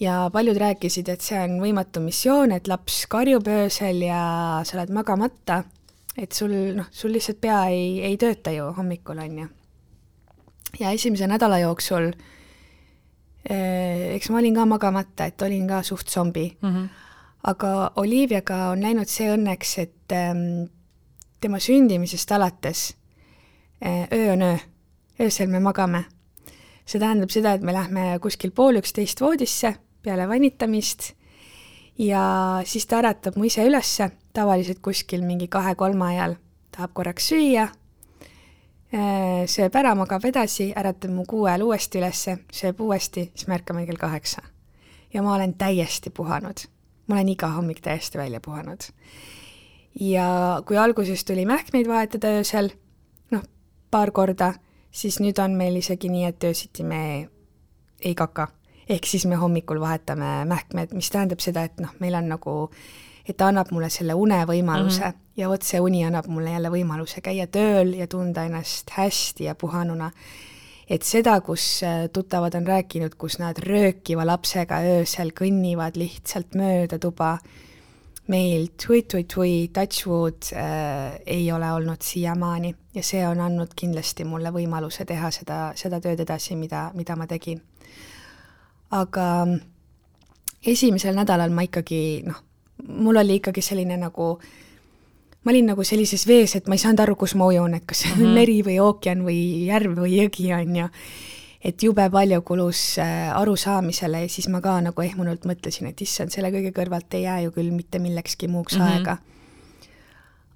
ja 0.00 0.30
paljud 0.32 0.56
rääkisid, 0.56 1.08
et 1.12 1.20
see 1.20 1.38
on 1.42 1.58
võimatu 1.60 2.00
missioon, 2.00 2.52
et 2.52 2.68
laps 2.68 3.04
karjub 3.10 3.48
öösel 3.48 4.02
ja 4.06 4.62
sa 4.64 4.78
oled 4.78 4.94
magamata 4.94 5.64
et 6.20 6.36
sul 6.36 6.52
noh, 6.76 6.88
sul 6.92 7.14
lihtsalt 7.14 7.40
pea 7.40 7.62
ei, 7.72 8.00
ei 8.04 8.18
tööta 8.20 8.52
ju 8.52 8.68
hommikul, 8.76 9.18
on 9.22 9.38
ju. 9.42 9.48
ja 10.80 10.92
esimese 10.94 11.26
nädala 11.30 11.58
jooksul 11.62 12.10
eh, 13.44 14.14
eks 14.14 14.30
ma 14.30 14.40
olin 14.42 14.58
ka 14.58 14.66
magamata, 14.68 15.30
et 15.30 15.42
olin 15.42 15.68
ka 15.68 15.82
suht 15.86 16.08
zombi 16.10 16.46
mm. 16.60 16.74
-hmm. 16.74 16.88
aga 17.52 17.92
Oliviaga 17.96 18.70
on 18.70 18.82
läinud 18.82 19.08
see 19.08 19.30
õnneks, 19.32 19.78
et 19.78 20.12
ähm, 20.12 20.68
tema 21.40 21.58
sündimisest 21.58 22.32
alates 22.32 22.96
äh, 23.84 24.08
öö 24.12 24.32
on 24.32 24.42
öö, 24.42 24.56
öösel 25.20 25.48
me 25.48 25.60
magame. 25.60 26.04
see 26.86 27.00
tähendab 27.00 27.30
seda, 27.30 27.52
et 27.52 27.62
me 27.62 27.72
lähme 27.72 28.18
kuskil 28.20 28.50
pool 28.50 28.76
üksteist 28.76 29.20
voodisse 29.20 29.74
peale 30.02 30.28
vannitamist 30.28 31.19
ja 32.00 32.22
siis 32.64 32.86
ta 32.88 33.00
äratab 33.02 33.36
mu 33.36 33.44
ise 33.44 33.64
ülesse 33.66 34.10
tavaliselt 34.32 34.80
kuskil 34.82 35.24
mingi 35.26 35.48
kahe-kolme 35.52 36.06
ajal 36.14 36.36
tahab 36.72 36.94
korraks 36.94 37.26
süüa, 37.32 37.66
äh, 38.94 39.42
sööb 39.50 39.74
ära, 39.76 39.94
magab 39.98 40.24
edasi, 40.24 40.70
äratab 40.76 41.12
mu 41.12 41.26
kuue 41.28 41.50
ajal 41.50 41.66
uuesti 41.68 42.00
ülesse, 42.00 42.38
sööb 42.54 42.80
uuesti, 42.86 43.28
siis 43.34 43.48
me 43.50 43.58
ärkame 43.58 43.84
kell 43.86 44.00
kaheksa. 44.00 44.42
ja 45.14 45.22
ma 45.22 45.34
olen 45.34 45.54
täiesti 45.54 46.10
puhanud. 46.10 46.60
ma 47.06 47.14
olen 47.14 47.28
iga 47.28 47.48
hommik 47.48 47.80
täiesti 47.80 48.18
välja 48.18 48.40
puhanud. 48.40 48.80
ja 50.00 50.62
kui 50.66 50.78
alguses 50.78 51.24
tuli 51.24 51.46
mähkmeid 51.46 51.88
vahetada 51.88 52.28
öösel, 52.28 52.70
noh, 53.30 53.42
paar 53.90 54.10
korda, 54.10 54.54
siis 54.90 55.20
nüüd 55.20 55.42
on 55.42 55.50
meil 55.50 55.76
isegi 55.76 56.08
nii, 56.08 56.24
et 56.24 56.44
öösiti 56.44 56.84
me 56.84 57.28
ei 58.00 58.14
kaka. 58.14 58.48
Ehk 58.90 59.06
siis 59.06 59.26
me 59.26 59.38
hommikul 59.38 59.80
vahetame 59.80 60.44
mähkmed, 60.50 60.94
mis 60.98 61.10
tähendab 61.10 61.40
seda, 61.40 61.62
et 61.68 61.78
noh, 61.80 61.92
meil 62.02 62.16
on 62.18 62.28
nagu 62.32 62.56
et 63.30 63.36
ta 63.38 63.50
annab 63.50 63.70
mulle 63.74 63.90
selle 63.92 64.14
unevõimaluse 64.18 65.04
mm 65.04 65.10
-hmm. 65.10 65.26
ja 65.36 65.48
vot 65.48 65.62
see 65.62 65.80
uni 65.80 66.04
annab 66.04 66.26
mulle 66.26 66.50
jälle 66.50 66.70
võimaluse 66.70 67.20
käia 67.20 67.46
tööl 67.46 67.94
ja 67.94 68.06
tunda 68.06 68.44
ennast 68.44 68.90
hästi 68.90 69.44
ja 69.44 69.54
puhanuna. 69.54 70.10
et 70.90 71.02
seda, 71.02 71.40
kus 71.40 71.82
äh, 71.82 72.08
tuttavad 72.12 72.54
on 72.54 72.66
rääkinud, 72.66 73.14
kus 73.14 73.38
nad 73.38 73.58
röökiva 73.58 74.26
lapsega 74.26 74.80
öösel 74.82 75.30
kõnnivad 75.30 75.96
lihtsalt 75.96 76.54
mööda 76.54 76.98
tuba, 76.98 77.38
meil 78.26 78.66
tui-tui-tui, 78.86 79.70
touchwood 79.72 80.50
äh, 80.52 81.20
ei 81.26 81.52
ole 81.52 81.72
olnud 81.72 82.02
siiamaani 82.02 82.74
ja 82.94 83.02
see 83.02 83.22
on 83.28 83.40
andnud 83.40 83.74
kindlasti 83.76 84.24
mulle 84.24 84.50
võimaluse 84.50 85.04
teha 85.04 85.30
seda, 85.30 85.72
seda 85.76 86.00
tööd 86.00 86.20
edasi, 86.20 86.56
mida, 86.56 86.90
mida 86.94 87.16
ma 87.16 87.26
tegin. 87.26 87.62
Aga 88.90 89.26
esimesel 90.66 91.16
nädalal 91.16 91.52
ma 91.54 91.64
ikkagi 91.64 92.22
noh, 92.26 92.42
mul 92.88 93.20
oli 93.20 93.38
ikkagi 93.40 93.62
selline 93.64 93.96
nagu, 94.00 94.34
ma 95.44 95.52
olin 95.52 95.72
nagu 95.72 95.84
sellises 95.86 96.26
vees, 96.28 96.56
et 96.56 96.68
ma 96.68 96.76
ei 96.76 96.82
saanud 96.82 97.04
aru, 97.04 97.16
kus 97.20 97.36
ma 97.38 97.48
ujun, 97.50 97.74
et 97.78 97.86
kas 97.88 98.04
see 98.04 98.12
on 98.12 98.18
mm 98.18 98.24
-hmm. 98.24 98.38
meri 98.40 98.62
või 98.66 98.78
ookean 98.82 99.24
või 99.24 99.40
järv 99.66 99.98
või 99.98 100.16
jõgi, 100.18 100.52
on 100.54 100.76
ju. 100.76 100.88
et 101.64 101.82
jube 101.82 102.10
palju 102.10 102.42
kulus 102.42 102.98
äh, 102.98 103.36
arusaamisele 103.36 104.22
ja 104.22 104.28
siis 104.28 104.48
ma 104.48 104.60
ka 104.60 104.80
nagu 104.80 105.02
ehmunult 105.02 105.44
mõtlesin, 105.44 105.86
et 105.88 106.00
issand, 106.00 106.30
selle 106.30 106.50
kõige 106.50 106.72
kõrvalt 106.72 107.14
ei 107.14 107.22
jää 107.22 107.40
ju 107.40 107.50
küll 107.50 107.70
mitte 107.70 107.98
millekski 107.98 108.48
muuks 108.48 108.76
mm 108.76 108.80
-hmm. 108.80 108.96
aega. 108.96 109.16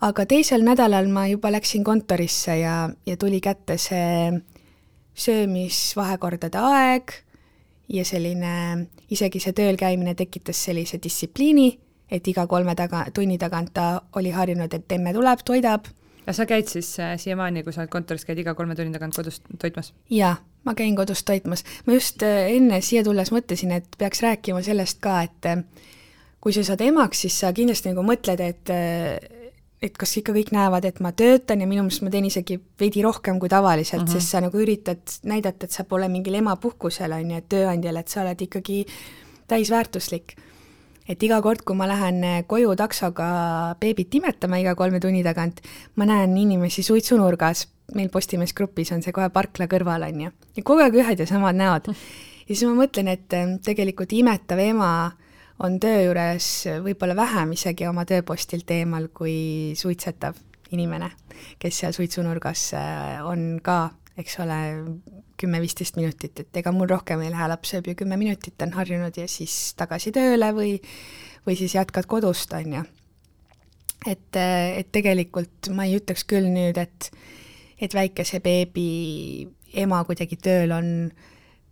aga 0.01 0.27
teisel 0.27 0.65
nädalal 0.65 1.09
ma 1.09 1.27
juba 1.29 1.53
läksin 1.53 1.85
kontorisse 1.85 2.59
ja, 2.59 2.91
ja 3.07 3.17
tuli 3.17 3.41
kätte 3.41 3.79
see 3.79 4.41
söömisvahekordade 5.15 6.59
aeg 6.59 7.24
ja 7.89 8.05
selline, 8.05 8.87
isegi 9.11 9.41
see 9.41 9.53
tööl 9.53 9.77
käimine 9.77 10.15
tekitas 10.15 10.65
sellise 10.65 10.99
distsipliini 11.03 11.73
et 12.15 12.29
iga 12.29 12.47
kolme 12.51 12.75
taga, 12.79 13.05
tunni 13.15 13.39
tagant 13.41 13.73
ta 13.75 13.89
oli 14.19 14.33
harjunud, 14.35 14.73
et 14.75 14.93
emme 14.97 15.13
tuleb, 15.17 15.45
toidab. 15.45 15.89
ja 16.27 16.33
sa 16.33 16.47
käid 16.49 16.69
siis 16.71 16.95
äh, 17.01 17.17
siiamaani, 17.21 17.63
kui 17.65 17.73
sa 17.73 17.83
oled 17.83 17.93
kontoris, 17.93 18.25
käid 18.25 18.41
iga 18.41 18.55
kolme 18.55 18.77
tunni 18.77 18.95
tagant 18.95 19.17
kodus 19.17 19.41
toitmas? 19.61 19.93
jaa, 20.11 20.37
ma 20.65 20.75
käin 20.75 20.97
kodus 20.97 21.25
toitmas. 21.25 21.65
ma 21.87 21.97
just 21.97 22.23
äh, 22.23 22.51
enne 22.57 22.81
siia 22.85 23.05
tulles 23.05 23.33
mõtlesin, 23.35 23.75
et 23.79 23.99
peaks 23.99 24.23
rääkima 24.25 24.63
sellest 24.65 25.01
ka, 25.05 25.23
et 25.27 25.51
äh, 25.51 25.65
kui 26.41 26.53
sa 26.53 26.65
saad 26.67 26.85
emaks, 26.85 27.25
siis 27.25 27.41
sa 27.41 27.53
kindlasti 27.57 27.93
nagu 27.93 28.05
mõtled, 28.07 28.45
et 28.45 28.73
äh, 28.73 29.17
et 29.85 29.99
kas 30.01 30.17
ikka 30.17 30.33
kõik 30.33 30.55
näevad, 30.55 30.87
et 30.89 31.01
ma 31.05 31.13
töötan 31.13 31.61
ja 31.61 31.69
minu 31.69 31.85
meelest 31.85 32.05
ma 32.07 32.13
teen 32.13 32.25
isegi 32.29 32.57
veidi 32.81 33.03
rohkem 33.05 33.39
kui 33.43 33.51
tavaliselt 33.53 34.03
mm, 34.03 34.09
-hmm. 34.09 34.21
sest 34.21 34.33
sa 34.33 34.41
nagu 34.41 34.59
üritad 34.59 35.19
näidata, 35.29 35.67
et 35.67 35.77
sa 35.77 35.85
pole 35.85 36.09
mingil 36.09 36.41
emapuhkusel, 36.41 37.13
on 37.13 37.31
ju, 37.31 37.37
et 37.37 37.49
tööandjale, 37.49 38.01
et 38.01 38.09
sa 38.09 38.23
oled 38.23 38.41
ikkagi 38.49 38.87
täisväärtuslik 39.49 40.37
et 41.09 41.23
iga 41.23 41.41
kord, 41.45 41.63
kui 41.67 41.77
ma 41.77 41.89
lähen 41.89 42.23
koju 42.49 42.75
taksoga 42.77 43.27
beebit 43.81 44.15
imetama 44.15 44.61
iga 44.63 44.75
kolme 44.75 45.01
tunni 45.01 45.23
tagant, 45.25 45.61
ma 45.97 46.07
näen 46.09 46.37
inimesi 46.41 46.83
suitsunurgas, 46.83 47.67
meil 47.95 48.09
Postimees 48.09 48.55
grupis 48.57 48.93
on 48.93 49.03
see 49.05 49.13
kohe 49.13 49.29
parkla 49.29 49.69
kõrval, 49.71 50.07
on 50.09 50.23
ju, 50.27 50.31
ja 50.57 50.63
kogu 50.63 50.85
aeg 50.85 50.97
ühed 51.03 51.21
ja 51.21 51.27
samad 51.29 51.59
näod. 51.61 51.93
ja 51.93 52.55
siis 52.55 52.65
ma 52.69 52.75
mõtlen, 52.79 53.09
et 53.13 53.37
tegelikult 53.65 54.13
imetav 54.17 54.59
ema 54.65 55.13
on 55.63 55.79
töö 55.81 56.01
juures 56.09 56.49
võib-olla 56.83 57.17
vähem 57.17 57.55
isegi 57.55 57.87
oma 57.87 58.05
tööpostilt 58.09 58.71
eemal 58.75 59.09
kui 59.15 59.75
suitsetav 59.79 60.39
inimene, 60.75 61.11
kes 61.63 61.83
seal 61.83 61.95
suitsunurgas 61.95 62.73
eh, 62.79 63.21
on 63.27 63.61
ka, 63.65 63.79
eks 64.19 64.39
ole, 64.43 64.59
kümme-viisteist 65.41 65.99
minutit, 65.99 66.41
et 66.41 66.61
ega 66.61 66.73
mul 66.75 66.89
rohkem 66.91 67.23
ei 67.25 67.33
lähe, 67.33 67.49
laps 67.51 67.75
sööb 67.75 67.91
ju 67.91 67.97
kümme 67.99 68.19
minutit, 68.21 68.55
on 68.63 68.75
harjunud 68.77 69.17
ja 69.19 69.27
siis 69.31 69.75
tagasi 69.79 70.13
tööle 70.15 70.53
või, 70.55 70.77
või 71.47 71.59
siis 71.59 71.75
jätkad 71.75 72.07
kodust, 72.11 72.55
on 72.55 72.79
ju. 72.79 72.85
et, 74.07 74.39
et 74.39 74.91
tegelikult 74.95 75.73
ma 75.75 75.89
ei 75.89 75.99
ütleks 75.99 76.27
küll 76.31 76.47
nüüd, 76.55 76.79
et, 76.79 77.11
et 77.83 77.95
väikese 77.95 78.41
beebi 78.45 78.89
ema 79.75 80.05
kuidagi 80.07 80.39
tööl 80.39 80.75
on, 80.77 80.91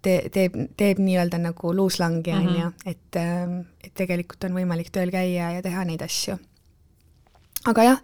te-, 0.03 0.27
teeb, 0.35 0.59
teeb 0.77 1.03
nii-öelda 1.03 1.39
nagu 1.43 1.75
luuslangi, 1.77 2.35
on 2.35 2.49
ju, 2.51 2.73
mhm. 2.73 2.91
et, 2.91 3.23
et 3.93 4.05
tegelikult 4.05 4.44
on 4.48 4.56
võimalik 4.56 4.89
tööl 4.93 5.12
käia 5.12 5.51
ja 5.56 5.62
teha 5.62 5.85
neid 5.85 6.02
asju. 6.02 6.39
aga 7.69 7.85
jah, 7.85 8.01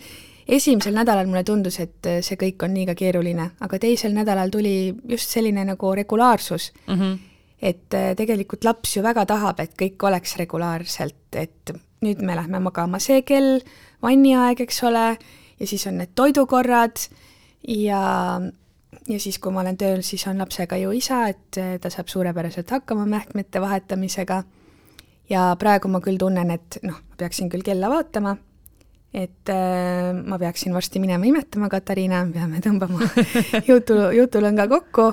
esimesel 0.49 0.95
nädalal 0.95 1.27
mulle 1.27 1.45
tundus, 1.45 1.81
et 1.81 2.07
äh, 2.07 2.21
see 2.25 2.37
kõik 2.41 2.63
on 2.65 2.77
liiga 2.77 2.95
keeruline, 2.99 3.51
aga 3.61 3.81
teisel 3.81 4.15
nädalal 4.17 4.53
tuli 4.53 4.95
just 5.09 5.33
selline 5.33 5.65
nagu 5.65 5.95
regulaarsus 5.95 6.73
mm. 6.87 6.95
-hmm. 6.95 7.19
et 7.63 7.95
äh, 7.95 8.15
tegelikult 8.17 8.65
laps 8.65 8.97
ju 8.97 9.03
väga 9.03 9.27
tahab, 9.27 9.61
et 9.61 9.73
kõik 9.83 10.07
oleks 10.07 10.37
regulaarselt, 10.37 11.33
et 11.33 11.73
nüüd 12.05 12.23
me 12.23 12.37
lähme 12.37 12.61
magama 12.61 12.99
see 12.99 13.23
kell, 13.23 13.61
vanniaeg, 14.03 14.61
eks 14.61 14.83
ole, 14.83 15.17
ja 15.61 15.67
siis 15.67 15.87
on 15.87 15.99
need 15.99 16.15
toidukorrad 16.15 17.01
ja, 17.69 18.41
ja 19.09 19.21
siis, 19.21 19.39
kui 19.39 19.53
ma 19.53 19.61
olen 19.61 19.79
tööl, 19.79 20.03
siis 20.07 20.27
on 20.31 20.39
lapsega 20.39 20.77
ju 20.77 20.93
isa, 20.97 21.27
et 21.29 21.59
äh, 21.59 21.77
ta 21.81 21.91
saab 21.91 22.09
suurepäraselt 22.09 22.71
hakkama 22.71 23.07
mähkmete 23.07 23.61
vahetamisega. 23.61 24.43
Ja 25.31 25.51
praegu 25.61 25.91
ma 25.93 26.01
küll 26.05 26.21
tunnen, 26.21 26.51
et 26.55 26.81
noh, 26.83 26.99
ma 26.99 27.21
peaksin 27.21 27.51
küll 27.53 27.67
kella 27.67 27.91
vaatama 27.93 28.37
et 29.15 29.49
äh, 29.49 30.13
ma 30.13 30.39
peaksin 30.39 30.75
varsti 30.75 31.01
minema 31.01 31.25
imetama 31.25 31.69
Katariina, 31.73 32.23
peame 32.33 32.61
tõmbama 32.65 33.09
jutu, 33.71 33.97
jutulõnga 34.15 34.69
kokku, 34.69 35.09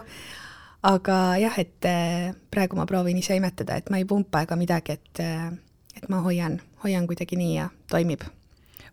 aga 0.85 1.19
jah, 1.41 1.59
et 1.61 1.87
äh, 1.89 2.33
praegu 2.51 2.79
ma 2.79 2.87
proovin 2.89 3.21
ise 3.21 3.37
imetada, 3.39 3.79
et 3.79 3.89
ma 3.89 4.01
ei 4.01 4.07
pumpa 4.09 4.43
ega 4.45 4.57
midagi, 4.59 4.97
et 4.99 5.23
äh, 5.23 5.53
et 5.95 6.09
ma 6.11 6.19
hoian, 6.25 6.59
hoian 6.83 7.07
kuidagi 7.07 7.37
nii 7.39 7.53
ja 7.55 7.69
toimib. 7.91 8.25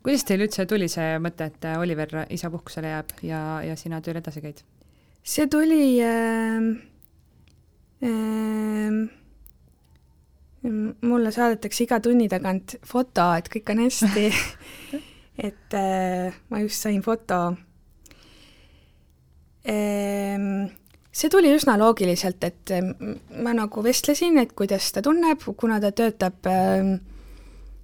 kuidas 0.03 0.23
teil 0.27 0.45
üldse 0.45 0.65
tuli 0.67 0.87
see 0.91 1.17
mõte, 1.19 1.49
et 1.51 1.67
Oliver 1.77 2.23
isapuhkusele 2.31 2.93
jääb 2.95 3.11
ja, 3.27 3.41
ja 3.67 3.75
sina 3.79 4.01
tööl 4.01 4.21
edasi 4.21 4.43
käid? 4.43 4.63
see 5.23 5.47
tuli 5.51 5.99
äh, 6.03 6.63
äh, 8.07 9.03
mulle 10.63 11.31
saadetakse 11.35 11.83
iga 11.83 11.99
tunni 11.99 12.29
tagant 12.31 12.77
foto, 12.87 13.25
et 13.37 13.49
kõik 13.51 13.71
on 13.73 13.81
hästi 13.83 14.29
et 15.37 15.73
äh, 15.73 16.33
ma 16.49 16.61
just 16.61 16.81
sain 16.81 17.01
foto 17.01 17.55
ehm,. 19.65 20.69
see 21.13 21.29
tuli 21.29 21.51
üsna 21.53 21.75
loogiliselt, 21.77 22.43
et 22.43 22.71
äh, 22.73 22.85
ma 23.43 23.53
nagu 23.57 23.83
vestlesin, 23.85 24.37
et 24.41 24.53
kuidas 24.57 24.91
ta 24.93 25.01
tunneb, 25.05 25.43
kuna 25.57 25.79
ta 25.81 25.91
töötab 25.91 26.49
äh,, 26.49 26.95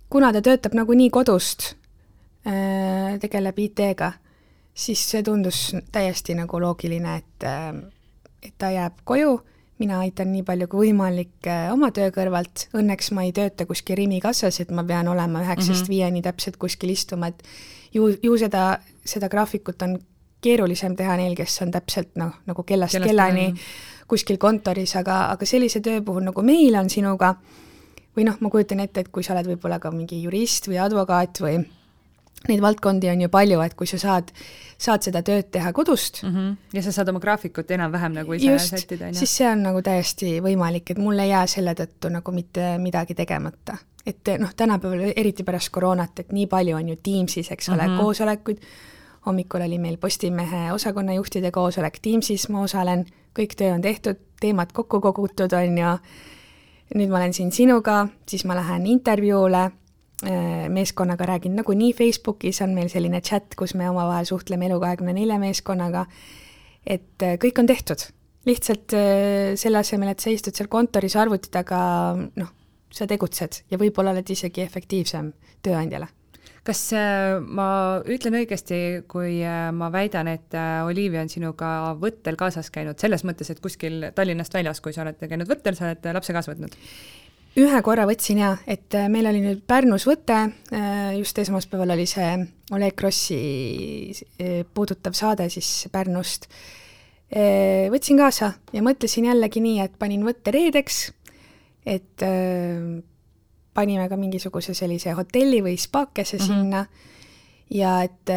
kuna 0.10 0.32
ta 0.34 0.42
töötab 0.46 0.78
nagunii 0.78 1.10
kodust 1.14 1.74
äh,, 2.46 3.18
tegeleb 3.20 3.60
IT-ga, 3.66 4.14
siis 4.74 5.04
see 5.12 5.24
tundus 5.26 5.70
täiesti 5.92 6.38
nagu 6.38 6.62
loogiline, 6.62 7.18
et 7.18 7.50
äh,, 7.50 7.74
et 8.40 8.56
ta 8.58 8.72
jääb 8.72 9.02
koju 9.04 9.40
mina 9.80 10.00
aitan 10.04 10.32
nii 10.34 10.44
palju 10.48 10.68
kui 10.68 10.90
võimalik 10.90 11.48
äh, 11.48 11.70
oma 11.74 11.92
töö 11.96 12.12
kõrvalt, 12.16 12.68
õnneks 12.76 13.14
ma 13.16 13.26
ei 13.28 13.34
tööta 13.36 13.66
kuskil 13.70 13.98
Rimi 14.00 14.20
kassas, 14.24 14.60
et 14.60 14.72
ma 14.76 14.84
pean 14.84 15.08
olema 15.08 15.44
üheksast 15.46 15.70
mm 15.70 15.84
-hmm. 15.84 15.90
viieni 15.90 16.22
täpselt 16.22 16.58
kuskil 16.58 16.90
istuma, 16.90 17.28
et 17.28 17.44
ju, 17.94 18.10
ju 18.24 18.38
seda, 18.38 18.80
seda 19.06 19.30
graafikut 19.30 19.82
on 19.82 20.00
keerulisem 20.42 20.96
teha 20.96 21.16
neil, 21.18 21.36
kes 21.36 21.62
on 21.62 21.72
täpselt 21.72 22.16
noh, 22.16 22.34
nagu 22.48 22.64
kellast, 22.64 22.96
kellast 22.96 23.10
kellani 23.10 23.54
kuskil 24.08 24.38
kontoris, 24.38 24.96
aga, 24.96 25.26
aga 25.32 25.46
sellise 25.46 25.80
töö 25.80 26.02
puhul, 26.02 26.24
nagu 26.24 26.42
meil 26.42 26.76
on 26.76 26.90
sinuga, 26.90 27.36
või 28.18 28.26
noh, 28.26 28.38
ma 28.40 28.50
kujutan 28.50 28.80
ette, 28.80 29.00
et 29.00 29.12
kui 29.14 29.24
sa 29.24 29.34
oled 29.36 29.52
võib-olla 29.54 29.80
ka 29.80 29.92
mingi 29.92 30.22
jurist 30.24 30.68
või 30.68 30.80
advokaat 30.82 31.42
või 31.44 31.60
neid 32.48 32.62
valdkondi 32.64 33.10
on 33.12 33.22
ju 33.22 33.30
palju, 33.30 33.60
et 33.62 33.76
kui 33.78 33.88
sa 33.90 34.00
saad, 34.00 34.32
saad 34.80 35.04
seda 35.06 35.22
tööd 35.26 35.50
teha 35.52 35.74
kodust 35.76 36.22
mm. 36.24 36.36
-hmm. 36.36 36.56
ja 36.74 36.84
sa 36.84 36.92
saad 36.92 37.10
oma 37.10 37.20
graafikut 37.20 37.72
enam-vähem 37.72 38.14
nagu 38.16 38.34
ise 38.34 38.52
just, 38.52 38.70
sättida, 38.76 39.06
on 39.06 39.14
ju. 39.14 39.20
siis 39.20 39.38
see 39.38 39.50
on 39.50 39.64
nagu 39.64 39.82
täiesti 39.82 40.40
võimalik, 40.44 40.92
et 40.92 40.98
mul 40.98 41.20
ei 41.20 41.30
jää 41.30 41.48
selle 41.48 41.74
tõttu 41.74 42.12
nagu 42.12 42.32
mitte 42.32 42.78
midagi 42.78 43.16
tegemata. 43.16 43.78
et 44.06 44.30
noh, 44.40 44.54
tänapäeval 44.56 45.14
eriti 45.16 45.44
pärast 45.44 45.70
koroonat, 45.70 46.20
et 46.20 46.32
nii 46.32 46.48
palju 46.48 46.76
on 46.76 46.90
ju 46.90 46.96
Teamsis, 47.04 47.52
eks 47.52 47.70
ole 47.70 47.88
mm, 47.88 47.94
-hmm. 47.94 48.02
koosolekuid, 48.02 48.58
hommikul 49.26 49.62
oli 49.62 49.78
meil 49.78 49.98
Postimehe 49.98 50.72
osakonnajuhtide 50.72 51.52
koosolek 51.52 52.00
Teamsis, 52.02 52.50
ma 52.50 52.62
osalen, 52.62 53.06
kõik 53.40 53.56
töö 53.58 53.74
on 53.74 53.82
tehtud, 53.82 54.16
teemad 54.40 54.72
kokku 54.74 55.02
kogutud, 55.02 55.54
on 55.54 55.78
ju, 55.78 55.98
nüüd 56.96 57.10
ma 57.10 57.18
olen 57.18 57.34
siin 57.34 57.52
sinuga, 57.52 58.08
siis 58.28 58.46
ma 58.46 58.56
lähen 58.56 58.88
intervjuule 58.88 59.72
meeskonnaga 60.70 61.26
räägin 61.26 61.56
nagunii 61.56 61.94
Facebookis, 61.96 62.62
on 62.62 62.74
meil 62.76 62.90
selline 62.92 63.22
chat, 63.22 63.56
kus 63.56 63.76
me 63.76 63.90
omavahel 63.90 64.28
suhtleme 64.28 64.68
Elu24 64.68 65.40
meeskonnaga, 65.40 66.06
et 66.86 67.26
äh, 67.26 67.38
kõik 67.42 67.62
on 67.62 67.70
tehtud. 67.70 68.08
lihtsalt 68.48 68.94
äh, 68.96 69.56
selle 69.60 69.82
asemel, 69.84 70.14
et 70.14 70.24
sa 70.24 70.32
istud 70.32 70.56
seal 70.56 70.70
kontoris 70.72 71.16
arvuti 71.20 71.52
taga, 71.52 71.80
noh, 72.16 72.54
sa 72.92 73.06
tegutsed 73.08 73.64
ja 73.70 73.78
võib-olla 73.78 74.16
oled 74.16 74.30
isegi 74.32 74.64
efektiivsem 74.64 75.34
tööandjale 75.64 76.08
kas 76.70 76.82
ma 77.48 77.68
ütlen 78.12 78.36
õigesti, 78.42 78.80
kui 79.10 79.40
ma 79.74 79.88
väidan, 79.94 80.28
et 80.30 80.54
Olivia 80.86 81.24
on 81.24 81.32
sinuga 81.32 81.96
võttel 81.98 82.38
kaasas 82.38 82.70
käinud, 82.74 83.00
selles 83.02 83.24
mõttes, 83.26 83.50
et 83.50 83.62
kuskil 83.64 84.10
Tallinnast 84.16 84.54
väljas, 84.54 84.82
kui 84.84 84.94
sa 84.94 85.02
oled 85.06 85.18
käinud 85.24 85.50
võttel, 85.50 85.78
sa 85.78 85.88
oled 85.88 86.10
lapse 86.14 86.36
kaasa 86.36 86.54
võtnud? 86.54 86.76
Ühe 87.58 87.82
korra 87.86 88.06
võtsin 88.10 88.42
jaa, 88.44 88.58
et 88.70 88.94
äh, 88.98 89.08
meil 89.12 89.28
oli 89.30 89.42
nüüd 89.44 89.64
Pärnus 89.68 90.06
võte, 90.08 90.38
äh, 90.76 91.12
just 91.18 91.38
esmaspäeval 91.42 91.96
oli 91.96 92.06
see 92.10 92.28
Oleg 92.76 92.96
Krossi 93.00 93.40
äh, 94.14 94.62
puudutav 94.74 95.18
saade 95.18 95.50
siis 95.54 95.88
Pärnust. 95.92 96.50
Võtsin 97.30 98.18
kaasa 98.18 98.48
ja 98.74 98.82
mõtlesin 98.82 99.28
jällegi 99.28 99.62
nii, 99.62 99.84
et 99.84 99.92
panin 100.02 100.24
võtte 100.26 100.50
reedeks, 100.50 101.12
et 101.86 102.24
panime 103.78 104.08
ka 104.10 104.18
mingisuguse 104.18 104.74
sellise 104.74 105.14
hotelli 105.14 105.60
või 105.62 105.76
spaakese 105.78 106.40
mm 106.40 106.42
-hmm. 106.42 106.48
sinna 106.48 106.82
ja 107.70 108.02
et 108.04 108.32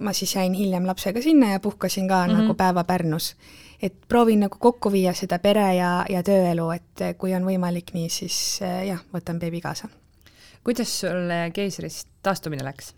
ma 0.00 0.12
siis 0.12 0.36
jäin 0.36 0.54
hiljem 0.54 0.86
lapsega 0.86 1.22
sinna 1.22 1.52
ja 1.52 1.60
puhkasin 1.60 2.08
ka 2.08 2.26
mm 2.26 2.30
-hmm. 2.30 2.42
nagu 2.42 2.54
päeva 2.54 2.84
Pärnus 2.84 3.34
et 3.82 3.94
proovin 4.08 4.44
nagu 4.46 4.58
kokku 4.62 4.92
viia 4.92 5.12
seda 5.16 5.38
pere 5.42 5.66
ja, 5.74 5.90
ja 6.10 6.22
tööelu, 6.22 6.68
et 6.74 7.04
kui 7.18 7.34
on 7.34 7.46
võimalik 7.46 7.92
nii, 7.96 8.08
siis 8.12 8.36
eh, 8.62 8.86
jah, 8.92 9.02
võtan 9.14 9.40
beebi 9.42 9.60
kaasa. 9.60 9.88
kuidas 10.64 11.00
sul 11.00 11.32
keisrist 11.54 12.08
taastumine 12.22 12.64
läks? 12.64 12.94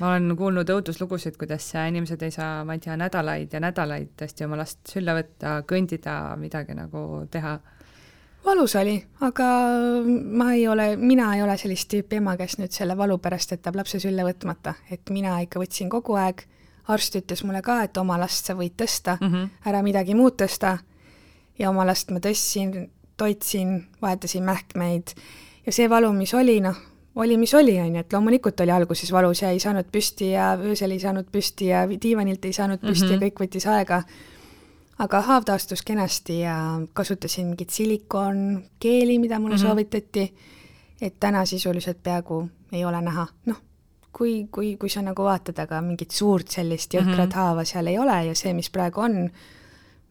ma 0.00 0.10
olen 0.10 0.34
kuulnud 0.36 0.70
õuduslugusid, 0.74 1.38
kuidas 1.38 1.68
inimesed 1.78 2.22
ei 2.26 2.34
saa, 2.34 2.64
ma 2.66 2.74
ei 2.74 2.82
tea, 2.82 2.96
nädalaid 2.98 3.52
ja 3.54 3.60
nädalaid 3.62 4.10
tõesti 4.18 4.46
oma 4.46 4.58
last 4.58 4.82
sülle 4.90 5.14
võtta, 5.14 5.60
kõndida, 5.70 6.16
midagi 6.40 6.74
nagu 6.74 7.24
teha. 7.30 7.58
Valus 8.44 8.74
oli, 8.76 8.96
aga 9.20 9.46
ma 10.06 10.52
ei 10.52 10.68
ole, 10.68 10.96
mina 10.96 11.34
ei 11.36 11.42
ole 11.42 11.56
sellist 11.60 11.88
tüüpi 11.92 12.20
ema, 12.20 12.36
kes 12.36 12.58
nüüd 12.60 12.72
selle 12.72 12.96
valu 12.96 13.18
pärast 13.18 13.54
jätab 13.54 13.76
lapse 13.76 14.00
sülle 14.02 14.24
võtmata, 14.26 14.74
et 14.90 15.10
mina 15.10 15.38
ikka 15.44 15.62
võtsin 15.62 15.90
kogu 15.92 16.18
aeg 16.20 16.44
arst 16.92 17.16
ütles 17.16 17.44
mulle 17.44 17.62
ka, 17.64 17.82
et 17.86 17.96
oma 17.96 18.18
last 18.20 18.50
sa 18.50 18.56
võid 18.58 18.76
tõsta 18.76 19.16
mm, 19.20 19.30
-hmm. 19.30 19.68
ära 19.70 19.82
midagi 19.82 20.14
muud 20.14 20.36
tõsta. 20.40 20.78
ja 21.58 21.70
oma 21.70 21.86
last 21.86 22.10
ma 22.10 22.18
tõstsin, 22.18 22.90
toitsin, 23.16 23.86
vahetasin 24.02 24.42
mähkmeid 24.42 25.14
ja 25.66 25.72
see 25.72 25.88
valu, 25.90 26.12
mis 26.12 26.34
oli, 26.34 26.60
noh, 26.60 26.76
oli, 27.14 27.36
mis 27.36 27.54
oli, 27.54 27.78
on 27.80 27.94
ju, 27.94 28.00
et 28.00 28.12
loomulikult 28.12 28.60
oli 28.60 28.70
alguses 28.70 29.12
valus 29.12 29.42
ja 29.42 29.50
ei 29.50 29.60
saanud 29.60 29.86
püsti 29.92 30.32
ja 30.32 30.54
öösel 30.58 30.90
ei 30.90 31.00
saanud 31.00 31.30
püsti 31.32 31.70
ja 31.70 31.84
diivanilt 31.88 32.44
ei 32.44 32.52
saanud 32.52 32.80
püsti 32.80 33.04
mm 33.04 33.08
-hmm. 33.08 33.12
ja 33.12 33.16
mhm. 33.16 33.24
kõik 33.24 33.44
võttis 33.44 33.68
aega. 33.70 34.02
Aga 34.98 35.20
haav 35.20 35.44
taastus 35.44 35.82
kenasti 35.82 36.40
ja 36.40 36.80
kasutasin 36.92 37.46
mingit 37.46 37.70
silikonkeeli, 37.70 39.18
mida 39.18 39.38
mulle 39.38 39.56
mm 39.56 39.58
-hmm. 39.58 39.66
soovitati, 39.66 40.34
et 41.00 41.14
täna 41.20 41.44
sisuliselt 41.44 42.02
peaaegu 42.02 42.48
ei 42.72 42.84
ole 42.84 43.00
näha, 43.00 43.26
noh 43.46 43.56
kui, 44.18 44.48
kui, 44.50 44.76
kui 44.76 44.88
sa 44.88 45.02
nagu 45.02 45.26
vaatad, 45.26 45.58
aga 45.58 45.80
mingit 45.82 46.14
suurt 46.14 46.48
sellist 46.48 46.94
jõhkrat 46.94 47.16
mm 47.16 47.32
-hmm. 47.32 47.34
haava 47.34 47.64
seal 47.64 47.86
ei 47.86 47.98
ole 47.98 48.24
ja 48.24 48.34
see, 48.34 48.54
mis 48.54 48.70
praegu 48.70 49.00
on, 49.00 49.30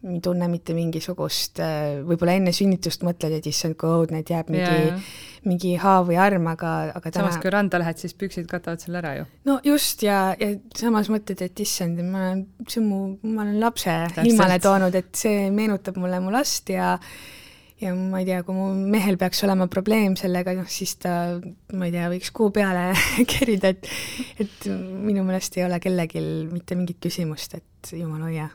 ei 0.04 0.20
tunne 0.24 0.48
mitte 0.52 0.76
mingisugust, 0.76 1.60
äh, 1.64 2.02
võib-olla 2.04 2.36
enne 2.36 2.52
sünnitust 2.56 3.06
mõtled, 3.08 3.38
et 3.38 3.46
issand, 3.48 3.78
kui 3.80 3.92
õudne, 3.92 4.20
et 4.24 4.32
jääb 4.34 4.50
mingi, 4.52 5.04
mingi 5.48 5.76
haav 5.80 6.10
või 6.10 6.18
arm, 6.20 6.50
aga, 6.52 6.74
aga 6.92 7.12
täna 7.12 7.30
samas, 7.30 7.40
kui 7.44 7.54
randa 7.54 7.80
lähed, 7.80 8.02
siis 8.02 8.16
püksid 8.20 8.50
katavad 8.52 8.84
selle 8.84 9.00
ära 9.00 9.14
ju. 9.22 9.28
no 9.48 9.60
just, 9.64 10.04
ja, 10.04 10.34
ja 10.40 10.52
samas 10.80 11.12
mõtled, 11.14 11.46
et 11.46 11.64
issand, 11.64 12.02
ma 12.04 12.26
olen, 12.30 12.44
see 12.68 12.82
on 12.82 12.90
mu, 12.90 13.00
ma 13.30 13.46
olen 13.46 13.62
lapse 13.64 13.96
ilmale 14.26 14.60
toonud, 14.64 15.00
et 15.00 15.14
see 15.24 15.48
meenutab 15.56 16.02
mulle 16.02 16.20
mu 16.24 16.36
last 16.36 16.74
ja 16.74 16.98
ja 17.84 17.94
ma 17.96 18.20
ei 18.22 18.28
tea, 18.28 18.42
kui 18.48 18.56
mu 18.56 18.68
mehel 18.92 19.18
peaks 19.20 19.42
olema 19.48 19.68
probleem 19.72 20.18
sellega, 20.20 20.54
noh 20.56 20.68
siis 20.72 20.98
ta, 21.04 21.40
ma 21.76 21.88
ei 21.88 21.96
tea, 21.96 22.10
võiks 22.12 22.32
kuu 22.36 22.52
peale 22.56 22.90
kerida, 23.34 23.72
et 23.72 23.88
et 24.44 24.68
minu 24.68 25.24
meelest 25.28 25.58
ei 25.60 25.66
ole 25.68 25.80
kellelgi 25.84 26.24
mitte 26.52 26.76
mingit 26.80 27.00
küsimust, 27.04 27.56
et 27.60 27.96
jumal 27.96 28.28
hoia 28.28 28.52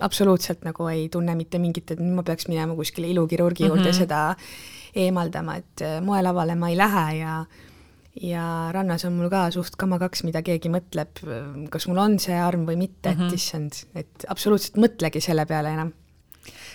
absoluutselt 0.00 0.62
nagu 0.66 0.86
ei 0.92 1.08
tunne 1.12 1.34
mitte 1.38 1.58
mingit, 1.58 1.90
et 1.90 2.00
nüüd 2.00 2.14
ma 2.14 2.22
peaks 2.26 2.48
minema 2.50 2.76
kuskile 2.78 3.10
ilukirurgi 3.10 3.66
juurde 3.66 3.88
mm 3.88 3.90
-hmm. 3.90 3.98
seda 3.98 4.36
eemaldama, 4.94 5.56
et 5.56 5.82
äh, 5.82 6.00
moelavale 6.04 6.54
ma 6.54 6.70
ei 6.70 6.76
lähe 6.76 7.06
ja 7.18 7.44
ja 8.20 8.68
rannas 8.72 9.04
on 9.08 9.14
mul 9.16 9.30
ka 9.32 9.46
suht 9.50 9.76
kama 9.80 9.98
kaks, 9.98 10.24
mida 10.28 10.42
keegi 10.44 10.68
mõtleb, 10.72 11.22
kas 11.72 11.88
mul 11.88 12.00
on 12.02 12.18
see 12.20 12.36
arm 12.36 12.66
või 12.68 12.76
mitte 12.76 13.08
mm, 13.08 13.16
-hmm. 13.16 13.24
et 13.24 13.26
mhm. 13.26 13.34
issand, 13.34 13.72
et 13.94 14.26
absoluutselt 14.28 14.76
mõtlegi 14.76 15.20
selle 15.20 15.46
peale 15.46 15.72
enam. 15.72 15.92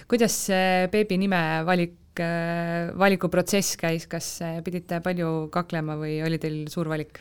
kuidas 0.08 0.34
see 0.48 0.88
beebi 0.92 1.18
nime 1.18 1.64
valik, 1.66 2.20
äh, 2.20 2.90
valikuprotsess 2.98 3.78
käis, 3.78 4.08
kas 4.08 4.42
äh, 4.42 4.64
pidite 4.64 5.02
palju 5.02 5.50
kaklema 5.52 5.96
või 5.96 6.24
oli 6.26 6.40
teil 6.40 6.68
suur 6.70 6.90
valik? 6.90 7.20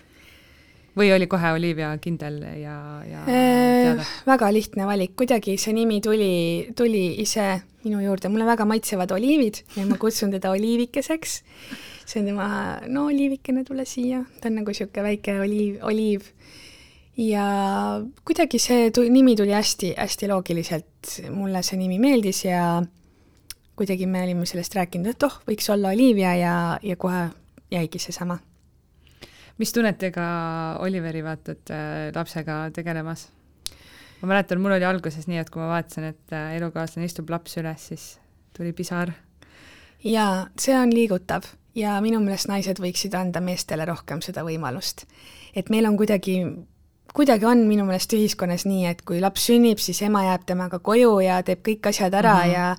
Või 0.97 1.13
oli 1.13 1.29
kohe 1.29 1.53
Olivia 1.53 1.91
kindel 2.03 2.41
ja, 2.61 2.77
ja 3.05 3.25
teada? 3.27 4.07
väga 4.27 4.51
lihtne 4.55 4.87
valik, 4.89 5.13
kuidagi 5.19 5.57
see 5.61 5.75
nimi 5.77 6.01
tuli, 6.05 6.73
tuli 6.77 7.09
ise 7.23 7.61
minu 7.85 8.01
juurde, 8.03 8.31
mulle 8.33 8.47
väga 8.49 8.67
maitsevad 8.69 9.13
oliivid 9.15 9.63
ja 9.77 9.85
ma 9.89 9.99
kutsun 10.01 10.33
teda 10.35 10.51
oliivikeseks. 10.57 11.37
see 12.07 12.23
on 12.23 12.31
tema, 12.31 12.49
no 12.87 13.07
oliivikene, 13.11 13.65
tule 13.67 13.85
siia, 13.85 14.23
ta 14.41 14.49
on 14.49 14.61
nagu 14.61 14.73
niisugune 14.73 15.05
väike 15.09 15.39
oliiv, 15.43 15.79
oliiv. 15.83 16.29
ja 17.21 17.47
kuidagi 18.25 18.61
see 18.63 18.91
tu-, 18.91 19.09
nimi 19.11 19.37
tuli 19.37 19.55
hästi-hästi 19.57 20.31
loogiliselt, 20.33 21.17
mulle 21.35 21.63
see 21.67 21.81
nimi 21.81 22.01
meeldis 22.03 22.45
ja 22.47 22.83
kuidagi 23.77 24.07
me 24.09 24.23
olime 24.25 24.47
sellest 24.49 24.75
rääkinud, 24.79 25.13
et 25.13 25.29
oh, 25.29 25.41
võiks 25.49 25.69
olla 25.73 25.93
Olivia 25.93 26.37
ja, 26.39 26.55
ja 26.83 26.97
kohe 26.97 27.27
jäigi 27.71 28.01
seesama 28.01 28.39
mis 29.59 29.73
tunnetega 29.73 30.27
Oliveri 30.85 31.25
vaatad 31.25 31.73
äh, 31.73 32.15
lapsega 32.15 32.67
tegelemas? 32.77 33.29
ma 34.21 34.29
mäletan, 34.33 34.61
mul 34.61 34.77
oli 34.77 34.85
alguses 34.89 35.29
nii, 35.29 35.41
et 35.43 35.51
kui 35.53 35.61
ma 35.61 35.69
vaatasin, 35.75 36.11
et 36.13 36.35
äh, 36.35 36.57
elukaaslane 36.57 37.09
istub 37.09 37.31
laps 37.31 37.59
üles, 37.61 37.89
siis 37.93 38.07
tuli 38.57 38.73
pisar. 38.73 39.13
jaa, 40.05 40.47
see 40.61 40.77
on 40.79 40.93
liigutav 40.95 41.49
ja 41.77 41.99
minu 42.05 42.21
meelest 42.25 42.49
naised 42.49 42.81
võiksid 42.81 43.17
anda 43.19 43.43
meestele 43.45 43.85
rohkem 43.89 44.23
seda 44.25 44.45
võimalust. 44.47 45.05
et 45.55 45.71
meil 45.71 45.87
on 45.89 45.97
kuidagi, 45.97 46.39
kuidagi 47.15 47.49
on 47.49 47.67
minu 47.69 47.85
meelest 47.89 48.13
ühiskonnas 48.17 48.67
nii, 48.69 48.87
et 48.93 49.03
kui 49.05 49.21
laps 49.21 49.49
sünnib, 49.51 49.81
siis 49.83 50.03
ema 50.03 50.25
jääb 50.31 50.47
temaga 50.49 50.79
koju 50.79 51.19
ja 51.25 51.43
teeb 51.43 51.65
kõik 51.67 51.93
asjad 51.93 52.15
ära 52.15 52.35
mm 52.35 52.43
-hmm. 52.43 52.55
ja 52.55 52.77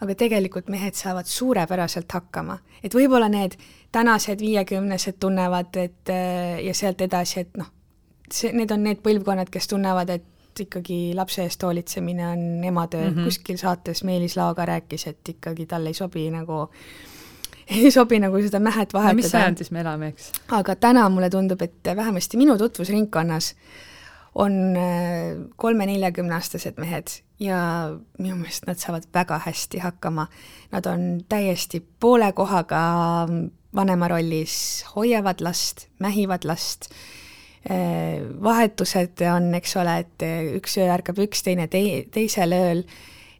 aga 0.00 0.14
tegelikult 0.14 0.68
mehed 0.72 0.94
saavad 0.94 1.28
suurepäraselt 1.28 2.12
hakkama. 2.12 2.58
et 2.82 2.94
võib-olla 2.94 3.28
need 3.28 3.56
tänased 3.92 4.40
viiekümnesed 4.40 5.18
tunnevad, 5.20 5.76
et 5.76 6.12
ja 6.64 6.74
sealt 6.74 7.00
edasi, 7.00 7.40
et 7.40 7.56
noh, 7.56 7.66
see, 8.32 8.52
need 8.52 8.70
on 8.70 8.84
need 8.86 9.02
põlvkonnad, 9.04 9.50
kes 9.52 9.68
tunnevad, 9.68 10.10
et 10.10 10.64
ikkagi 10.64 11.12
lapse 11.14 11.42
eest 11.44 11.62
hoolitsemine 11.62 12.26
on 12.28 12.64
ema 12.64 12.86
töö 12.90 13.10
mm, 13.10 13.16
-hmm. 13.16 13.24
kuskil 13.24 13.56
saates 13.56 14.04
Meelis 14.04 14.36
Laoga 14.36 14.66
rääkis, 14.66 15.06
et 15.06 15.28
ikkagi 15.28 15.66
tal 15.66 15.86
ei 15.86 15.94
sobi 15.94 16.30
nagu 16.30 16.68
ei 17.76 17.90
sobi 17.90 18.18
nagu 18.18 18.42
seda 18.42 18.60
mähet 18.60 18.94
vahetada 18.94 19.12
no,. 19.12 19.16
mis 19.16 19.30
sajandis 19.30 19.70
me 19.70 19.80
elame, 19.80 20.08
eks? 20.08 20.32
aga 20.48 20.76
täna 20.76 21.08
mulle 21.08 21.30
tundub, 21.30 21.62
et 21.62 21.94
vähemasti 21.96 22.36
minu 22.36 22.58
tutvusringkonnas 22.58 23.54
on 24.34 24.52
äh, 24.76 25.48
kolme-neljakümneaastased 25.56 26.78
mehed 26.78 27.22
ja 27.40 27.58
minu 28.18 28.36
meelest 28.36 28.66
nad 28.68 28.78
saavad 28.80 29.08
väga 29.14 29.40
hästi 29.46 29.80
hakkama. 29.80 30.26
Nad 30.72 30.86
on 30.86 31.20
täiesti 31.28 31.80
poole 32.00 32.32
kohaga 32.32 32.80
vanema 33.74 34.08
rollis, 34.08 34.84
hoiavad 34.94 35.40
last, 35.40 35.86
mähivad 35.98 36.44
last, 36.44 36.90
äh, 37.70 38.20
vahetused 38.42 39.22
on, 39.34 39.54
eks 39.54 39.76
ole, 39.76 39.98
et 40.04 40.26
üks 40.58 40.76
öö 40.78 40.90
ärkab 40.90 41.20
üks, 41.22 41.44
teine 41.46 41.68
tei-, 41.70 42.04
teisel 42.12 42.54
ööl, 42.56 42.84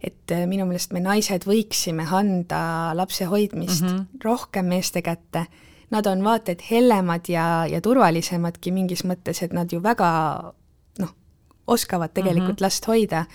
et 0.01 0.32
äh, 0.32 0.47
minu 0.48 0.68
meelest 0.68 0.94
me 0.97 1.02
naised 1.05 1.44
võiksime 1.48 2.06
anda 2.06 2.94
lapse 2.97 3.27
hoidmist 3.28 3.82
mm 3.82 3.89
-hmm. 3.89 4.24
rohkem 4.24 4.66
meeste 4.66 5.02
kätte. 5.02 5.47
Nad 5.90 6.06
on 6.06 6.22
vaata 6.24 6.52
et 6.52 6.62
hellemad 6.70 7.28
ja, 7.28 7.66
ja 7.66 7.81
turvalisemadki 7.81 8.70
mingis 8.70 9.02
mõttes, 9.05 9.43
et 9.43 9.52
nad 9.52 9.72
ju 9.72 9.82
väga 9.82 10.52
noh, 10.98 11.14
oskavad 11.66 12.14
tegelikult 12.14 12.48
mm 12.48 12.55
-hmm. 12.56 12.62
last 12.62 12.86
hoida 12.86 13.27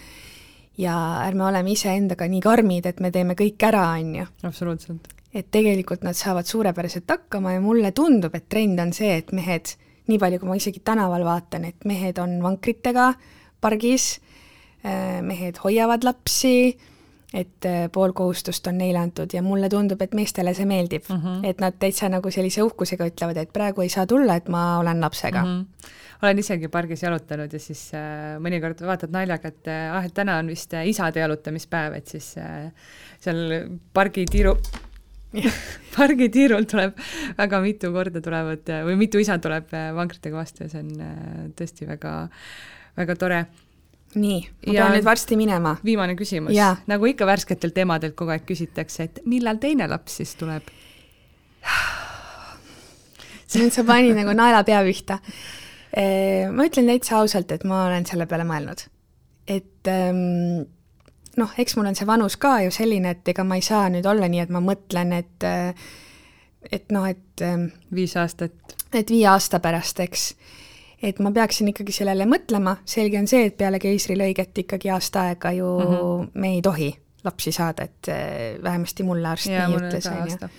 ja 0.78 0.96
ärme 1.26 1.46
oleme 1.46 1.72
iseendaga 1.72 2.28
nii 2.28 2.42
karmid, 2.42 2.86
et 2.86 3.00
me 3.00 3.12
teeme 3.12 3.36
kõik 3.40 3.64
ära, 3.68 3.90
on 4.00 4.16
ju. 4.16 4.26
absoluutselt 4.44 5.16
et 5.36 5.52
tegelikult 5.52 6.06
nad 6.08 6.16
saavad 6.16 6.48
suurepäraselt 6.48 7.10
hakkama 7.12 7.58
ja 7.58 7.62
mulle 7.64 7.92
tundub, 7.96 8.36
et 8.38 8.48
trend 8.50 8.80
on 8.80 8.94
see, 8.96 9.18
et 9.20 9.34
mehed, 9.36 9.74
nii 10.08 10.20
palju, 10.22 10.40
kui 10.40 10.52
ma 10.52 10.56
isegi 10.60 10.82
tänaval 10.86 11.26
vaatan, 11.28 11.68
et 11.68 11.88
mehed 11.88 12.22
on 12.24 12.38
vankritega 12.44 13.10
pargis, 13.62 14.14
äh, 14.86 15.20
mehed 15.26 15.60
hoiavad 15.64 16.08
lapsi, 16.08 16.56
et 17.36 17.68
äh, 17.68 17.90
pool 17.92 18.16
kohustust 18.16 18.68
on 18.72 18.80
neile 18.80 19.02
antud 19.02 19.34
ja 19.36 19.44
mulle 19.44 19.68
tundub, 19.70 20.00
et 20.06 20.16
meestele 20.16 20.54
see 20.56 20.70
meeldib 20.70 21.10
mm, 21.10 21.20
-hmm. 21.20 21.44
et 21.50 21.60
nad 21.60 21.76
täitsa 21.80 22.08
nagu 22.10 22.32
sellise 22.32 22.64
uhkusega 22.64 23.10
ütlevad, 23.12 23.42
et 23.42 23.52
praegu 23.54 23.84
ei 23.84 23.90
saa 23.90 24.08
tulla, 24.08 24.36
et 24.40 24.48
ma 24.48 24.80
olen 24.80 25.02
lapsega 25.02 25.44
mm. 25.44 25.62
-hmm 25.62 26.02
olen 26.24 26.40
isegi 26.40 26.70
pargis 26.72 27.04
jalutanud 27.04 27.54
ja 27.54 27.62
siis 27.62 27.88
äh, 27.98 28.36
mõnikord 28.44 28.82
vaatad 28.88 29.14
naljaga, 29.16 29.52
et 29.52 29.72
äh, 29.72 29.86
ah, 29.94 30.06
et 30.06 30.16
täna 30.16 30.40
on 30.42 30.52
vist 30.52 30.74
äh, 30.74 30.88
isade 30.90 31.24
jalutamispäev, 31.24 32.00
et 32.00 32.12
siis 32.16 32.34
äh, 32.42 32.70
seal 33.24 33.72
pargi 33.94 34.28
tiiru 34.32 34.56
pargitiirul 35.98 36.66
tuleb 36.70 36.96
väga 37.38 37.60
mitu 37.64 37.92
korda 37.96 38.22
tulevad 38.24 38.72
või 38.88 38.98
mitu 39.00 39.22
isa 39.22 39.38
tuleb 39.42 39.74
äh, 39.76 39.92
vankritega 39.96 40.38
vastu 40.38 40.66
ja 40.66 40.72
see 40.72 40.84
on 40.84 41.04
äh, 41.04 41.44
tõesti 41.58 41.88
väga, 41.90 42.16
väga 43.00 43.18
tore. 43.20 43.44
nii, 44.16 44.40
ma 44.68 44.74
ja 44.74 44.86
pean 44.86 44.96
nüüd 44.96 45.08
varsti 45.08 45.36
minema. 45.40 45.76
viimane 45.84 46.16
küsimus, 46.16 46.56
nagu 46.88 47.12
ikka 47.12 47.28
värsketelt 47.28 47.78
emadelt 47.84 48.16
kogu 48.16 48.32
aeg 48.32 48.46
küsitakse, 48.48 49.10
et 49.10 49.20
millal 49.26 49.60
teine 49.60 49.90
laps 49.92 50.22
siis 50.22 50.36
tuleb? 50.40 50.72
nüüd 53.56 53.72
sa 53.72 53.86
panid 53.88 54.18
nagu 54.18 54.34
naela 54.36 54.64
pea 54.68 54.82
pihta. 54.84 55.20
Äh, 55.96 56.52
ma 56.52 56.66
ütlen 56.68 56.90
täitsa 56.92 57.22
ausalt, 57.22 57.52
et 57.56 57.64
ma 57.64 57.86
olen 57.88 58.06
selle 58.08 58.28
peale 58.28 58.44
mõelnud. 58.48 58.88
et 59.48 59.88
ähm, 59.88 60.66
noh, 61.38 61.52
eks 61.58 61.76
mul 61.78 61.92
on 61.92 61.96
see 61.96 62.08
vanus 62.08 62.36
ka 62.42 62.58
ju 62.66 62.74
selline, 62.74 63.14
et 63.16 63.32
ega 63.32 63.46
ma 63.48 63.60
ei 63.60 63.64
saa 63.66 63.88
nüüd 63.94 64.08
olla 64.10 64.28
nii, 64.32 64.42
et 64.44 64.52
ma 64.54 64.62
mõtlen, 64.64 65.14
et 65.14 65.48
et 66.74 66.92
noh, 66.92 67.06
et 67.06 67.44
viis 67.94 68.16
aastat. 68.18 68.76
et 68.94 69.10
viie 69.10 69.28
aasta 69.30 69.60
pärast, 69.62 70.00
eks. 70.02 70.26
et 71.04 71.20
ma 71.20 71.32
peaksin 71.32 71.70
ikkagi 71.70 71.94
sellele 71.94 72.26
mõtlema, 72.26 72.80
selge 72.86 73.20
on 73.22 73.30
see, 73.30 73.46
et 73.52 73.58
peale 73.58 73.80
keisrilõiget 73.80 74.66
ikkagi 74.66 74.90
aasta 74.90 75.30
aega 75.30 75.52
ju 75.52 75.70
mm 75.80 75.94
-hmm. 75.94 76.32
me 76.34 76.54
ei 76.56 76.62
tohi 76.62 76.90
lapsi 77.26 77.52
saada, 77.52 77.84
et 77.84 78.08
eh, 78.08 78.64
vähemasti 78.64 79.04
mulle 79.04 79.28
arst 79.28 79.50
ja, 79.50 79.68
nii 79.68 79.78
ütles, 79.78 80.10
on 80.12 80.30
ju. 80.30 80.50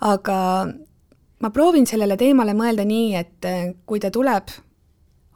aga 0.00 0.38
ma 1.44 1.50
proovin 1.52 1.86
sellele 1.86 2.16
teemale 2.16 2.54
mõelda 2.56 2.86
nii, 2.88 3.08
et 3.20 3.48
eh, 3.48 3.74
kui 3.84 4.00
ta 4.00 4.10
tuleb, 4.10 4.54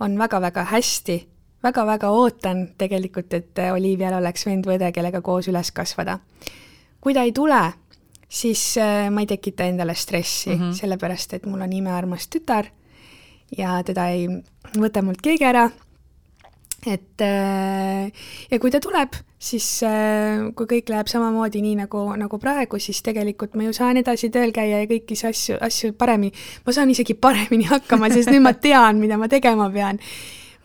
on 0.01 0.15
väga-väga 0.19 0.65
hästi 0.73 1.19
väga-väga 1.63 2.11
ootan 2.15 2.63
tegelikult, 2.79 3.35
et 3.35 3.61
Olivial 3.73 4.19
oleks 4.21 4.47
vend 4.47 4.67
või 4.67 4.79
õde, 4.79 4.93
kellega 4.95 5.23
koos 5.25 5.49
üles 5.51 5.73
kasvada. 5.75 6.19
kui 7.01 7.15
ta 7.15 7.23
ei 7.23 7.33
tule, 7.33 7.61
siis 8.29 8.77
äh, 8.79 9.09
ma 9.11 9.23
ei 9.23 9.27
tekita 9.31 9.65
endale 9.65 9.95
stressi 9.95 10.51
mm, 10.51 10.61
-hmm. 10.61 10.73
sellepärast 10.75 11.35
et 11.35 11.47
mul 11.47 11.61
on 11.61 11.73
imearmas 11.73 12.29
tütar 12.29 12.67
ja 13.57 13.83
teda 13.83 14.09
ei 14.09 14.29
võta 14.77 15.03
mult 15.03 15.23
keegi 15.23 15.45
ära. 15.45 15.71
et 16.87 17.21
äh, 17.21 18.13
ja 18.51 18.59
kui 18.59 18.71
ta 18.71 18.81
tuleb, 18.81 19.15
siis 19.39 19.67
äh, 19.87 20.49
kui 20.59 20.67
kõik 20.67 20.91
läheb 20.91 21.11
samamoodi 21.11 21.63
nii 21.63 21.77
nagu, 21.85 22.03
nagu 22.19 22.41
praegu, 22.43 22.81
siis 22.83 23.01
tegelikult 23.07 23.55
ma 23.55 23.69
ju 23.69 23.75
saan 23.77 24.01
edasi 24.01 24.33
tööl 24.35 24.53
käia 24.55 24.83
ja 24.83 24.89
kõiki 24.91 25.19
asju, 25.29 25.59
asju 25.63 25.95
paremini, 25.99 26.35
ma 26.67 26.75
saan 26.75 26.91
isegi 26.91 27.15
paremini 27.15 27.69
hakkama, 27.71 28.11
sest 28.13 28.33
nüüd 28.35 28.43
ma 28.45 28.55
tean, 28.59 28.99
mida 29.03 29.19
ma 29.21 29.31
tegema 29.31 29.71
pean. 29.71 30.03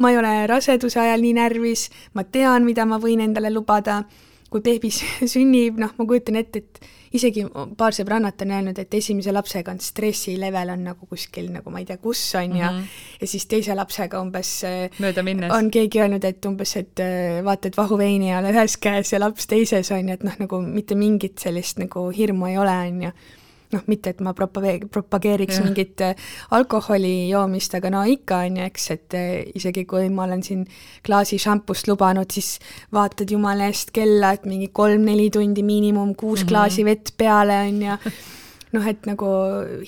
Ma 0.01 0.09
ei 0.09 0.17
ole 0.17 0.33
raseduse 0.49 0.99
ajal 0.99 1.21
nii 1.21 1.35
närvis, 1.37 1.85
ma 2.17 2.25
tean, 2.25 2.65
mida 2.65 2.85
ma 2.89 2.97
võin 2.99 3.21
endale 3.21 3.53
lubada, 3.53 4.01
kui 4.49 4.63
beebi 4.65 4.89
sünnib, 5.33 5.77
noh, 5.81 5.93
ma 5.97 6.09
kujutan 6.09 6.41
ette, 6.41 6.63
et 6.65 6.89
isegi 7.13 7.45
paar 7.77 7.95
sõbrannat 7.95 8.41
on 8.45 8.53
öelnud, 8.55 8.79
et 8.79 8.93
esimese 8.97 9.33
lapsega 9.33 9.73
on 9.73 9.81
stressi 9.83 10.35
level 10.39 10.73
on 10.73 10.83
nagu 10.89 11.07
kuskil 11.09 11.51
nagu 11.53 11.73
ma 11.73 11.83
ei 11.83 11.87
tea, 11.89 11.99
kus 12.01 12.21
on 12.39 12.55
ja 12.57 12.71
mm 12.71 12.79
-hmm. 12.79 13.19
ja 13.21 13.27
siis 13.27 13.45
teise 13.45 13.75
lapsega 13.75 14.21
umbes 14.21 14.63
äh, 14.63 14.89
mööda 14.99 15.23
minnes. 15.23 15.51
on 15.51 15.71
keegi 15.71 16.01
öelnud, 16.01 16.23
et 16.23 16.45
umbes, 16.45 16.75
et 16.77 16.99
äh, 16.99 17.43
vaata, 17.45 17.67
et 17.67 17.77
vahuveini 17.77 18.31
ei 18.31 18.37
ole 18.37 18.51
ühes 18.51 18.77
käes 18.77 19.13
ja 19.13 19.19
laps 19.19 19.47
teises 19.47 19.91
on 19.91 20.09
ju, 20.09 20.13
et 20.13 20.23
noh, 20.23 20.35
nagu 20.39 20.61
mitte 20.61 20.95
mingit 20.95 21.39
sellist 21.39 21.77
nagu 21.77 22.09
hirmu 22.09 22.45
ei 22.45 22.57
ole, 22.57 22.77
on 22.87 23.01
ju 23.03 23.11
noh, 23.73 23.83
mitte 23.91 24.13
et 24.13 24.21
ma 24.23 24.33
propage-, 24.37 24.87
propageeriks 24.91 25.59
ja. 25.59 25.65
mingit 25.65 26.03
äh, 26.05 26.29
alkoholi 26.55 27.29
joomist, 27.29 27.75
aga 27.77 27.91
no 27.93 28.03
ikka, 28.09 28.43
on 28.47 28.61
ju, 28.61 28.69
eks, 28.69 28.87
et 28.95 29.17
äh, 29.19 29.31
isegi 29.57 29.85
kui 29.89 30.07
ma 30.13 30.27
olen 30.27 30.43
siin 30.45 30.63
klaasi 31.05 31.39
šampust 31.41 31.89
lubanud, 31.91 32.29
siis 32.33 32.55
vaatad 32.93 33.31
jumala 33.33 33.67
eest 33.71 33.93
kella, 33.95 34.33
et 34.37 34.47
mingi 34.49 34.69
kolm-neli 34.73 35.29
tundi 35.33 35.65
miinimum, 35.65 36.15
kuus 36.15 36.41
mm 36.41 36.45
-hmm. 36.45 36.49
klaasi 36.49 36.85
vett 36.85 37.13
peale, 37.17 37.59
on 37.67 37.81
ju, 37.81 37.99
noh, 38.77 38.87
et 38.87 39.05
nagu 39.05 39.29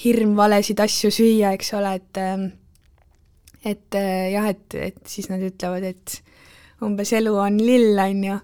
hirm 0.04 0.36
valesid 0.38 0.80
asju 0.80 1.12
süüa, 1.12 1.54
eks 1.54 1.74
ole, 1.74 1.96
et 1.96 2.22
ähm, 2.22 2.52
et 3.66 3.96
äh, 3.96 4.32
jah, 4.32 4.50
et, 4.50 4.76
et 4.76 5.02
siis 5.10 5.30
nad 5.30 5.42
ütlevad, 5.42 5.84
et 5.84 6.22
umbes 6.86 7.12
elu 7.18 7.34
on 7.34 7.58
lill, 7.58 7.98
on 8.00 8.24
ju 8.24 8.38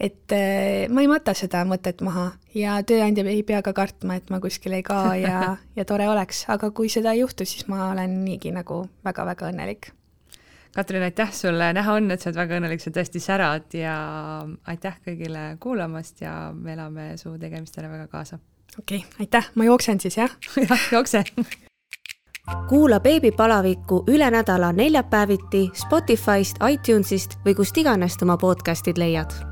et 0.00 0.32
äh, 0.32 0.88
ma 0.88 1.04
ei 1.04 1.08
mata 1.10 1.34
seda 1.36 1.60
mõtet 1.68 2.00
maha 2.04 2.30
ja 2.56 2.78
tööandja 2.86 3.24
ei 3.28 3.42
pea 3.46 3.60
ka 3.62 3.74
kartma, 3.76 4.16
et 4.16 4.30
ma 4.32 4.40
kuskil 4.40 4.74
ei 4.78 4.84
kao 4.86 5.12
ja, 5.20 5.54
ja 5.78 5.86
tore 5.88 6.08
oleks, 6.08 6.46
aga 6.52 6.72
kui 6.74 6.88
seda 6.92 7.12
ei 7.12 7.20
juhtu, 7.20 7.46
siis 7.48 7.68
ma 7.68 7.90
olen 7.90 8.22
niigi 8.24 8.54
nagu 8.54 8.86
väga-väga 9.04 9.50
õnnelik. 9.52 9.92
Katrin, 10.70 11.02
aitäh 11.02 11.32
sulle, 11.34 11.72
näha 11.74 11.96
on, 11.98 12.12
et 12.14 12.22
sa 12.22 12.30
oled 12.30 12.38
väga 12.38 12.60
õnnelik, 12.60 12.82
sa 12.82 12.92
tõesti 12.94 13.20
särad 13.20 13.74
ja 13.74 13.94
aitäh 14.70 15.00
kõigile 15.04 15.56
kuulamast 15.60 16.22
ja 16.22 16.34
me 16.54 16.76
elame 16.76 17.08
su 17.20 17.34
tegemistele 17.38 17.90
väga 17.90 18.06
kaasa. 18.08 18.38
okei 18.78 19.02
okay,, 19.02 19.26
aitäh, 19.26 19.50
ma 19.54 19.66
jooksen 19.68 20.00
siis 20.00 20.16
jah? 20.16 20.38
jah, 20.70 20.86
jookse 20.92 21.24
kuula 22.70 22.98
beebipalavikku 23.00 24.04
üle 24.10 24.30
nädala 24.32 24.72
neljapäeviti 24.72 25.68
Spotify'st, 25.84 26.62
iTunes'ist 26.72 27.38
või 27.44 27.54
kust 27.54 27.76
iganes 27.78 28.18
oma 28.22 28.38
podcast'id 28.40 28.98
leiad 28.98 29.49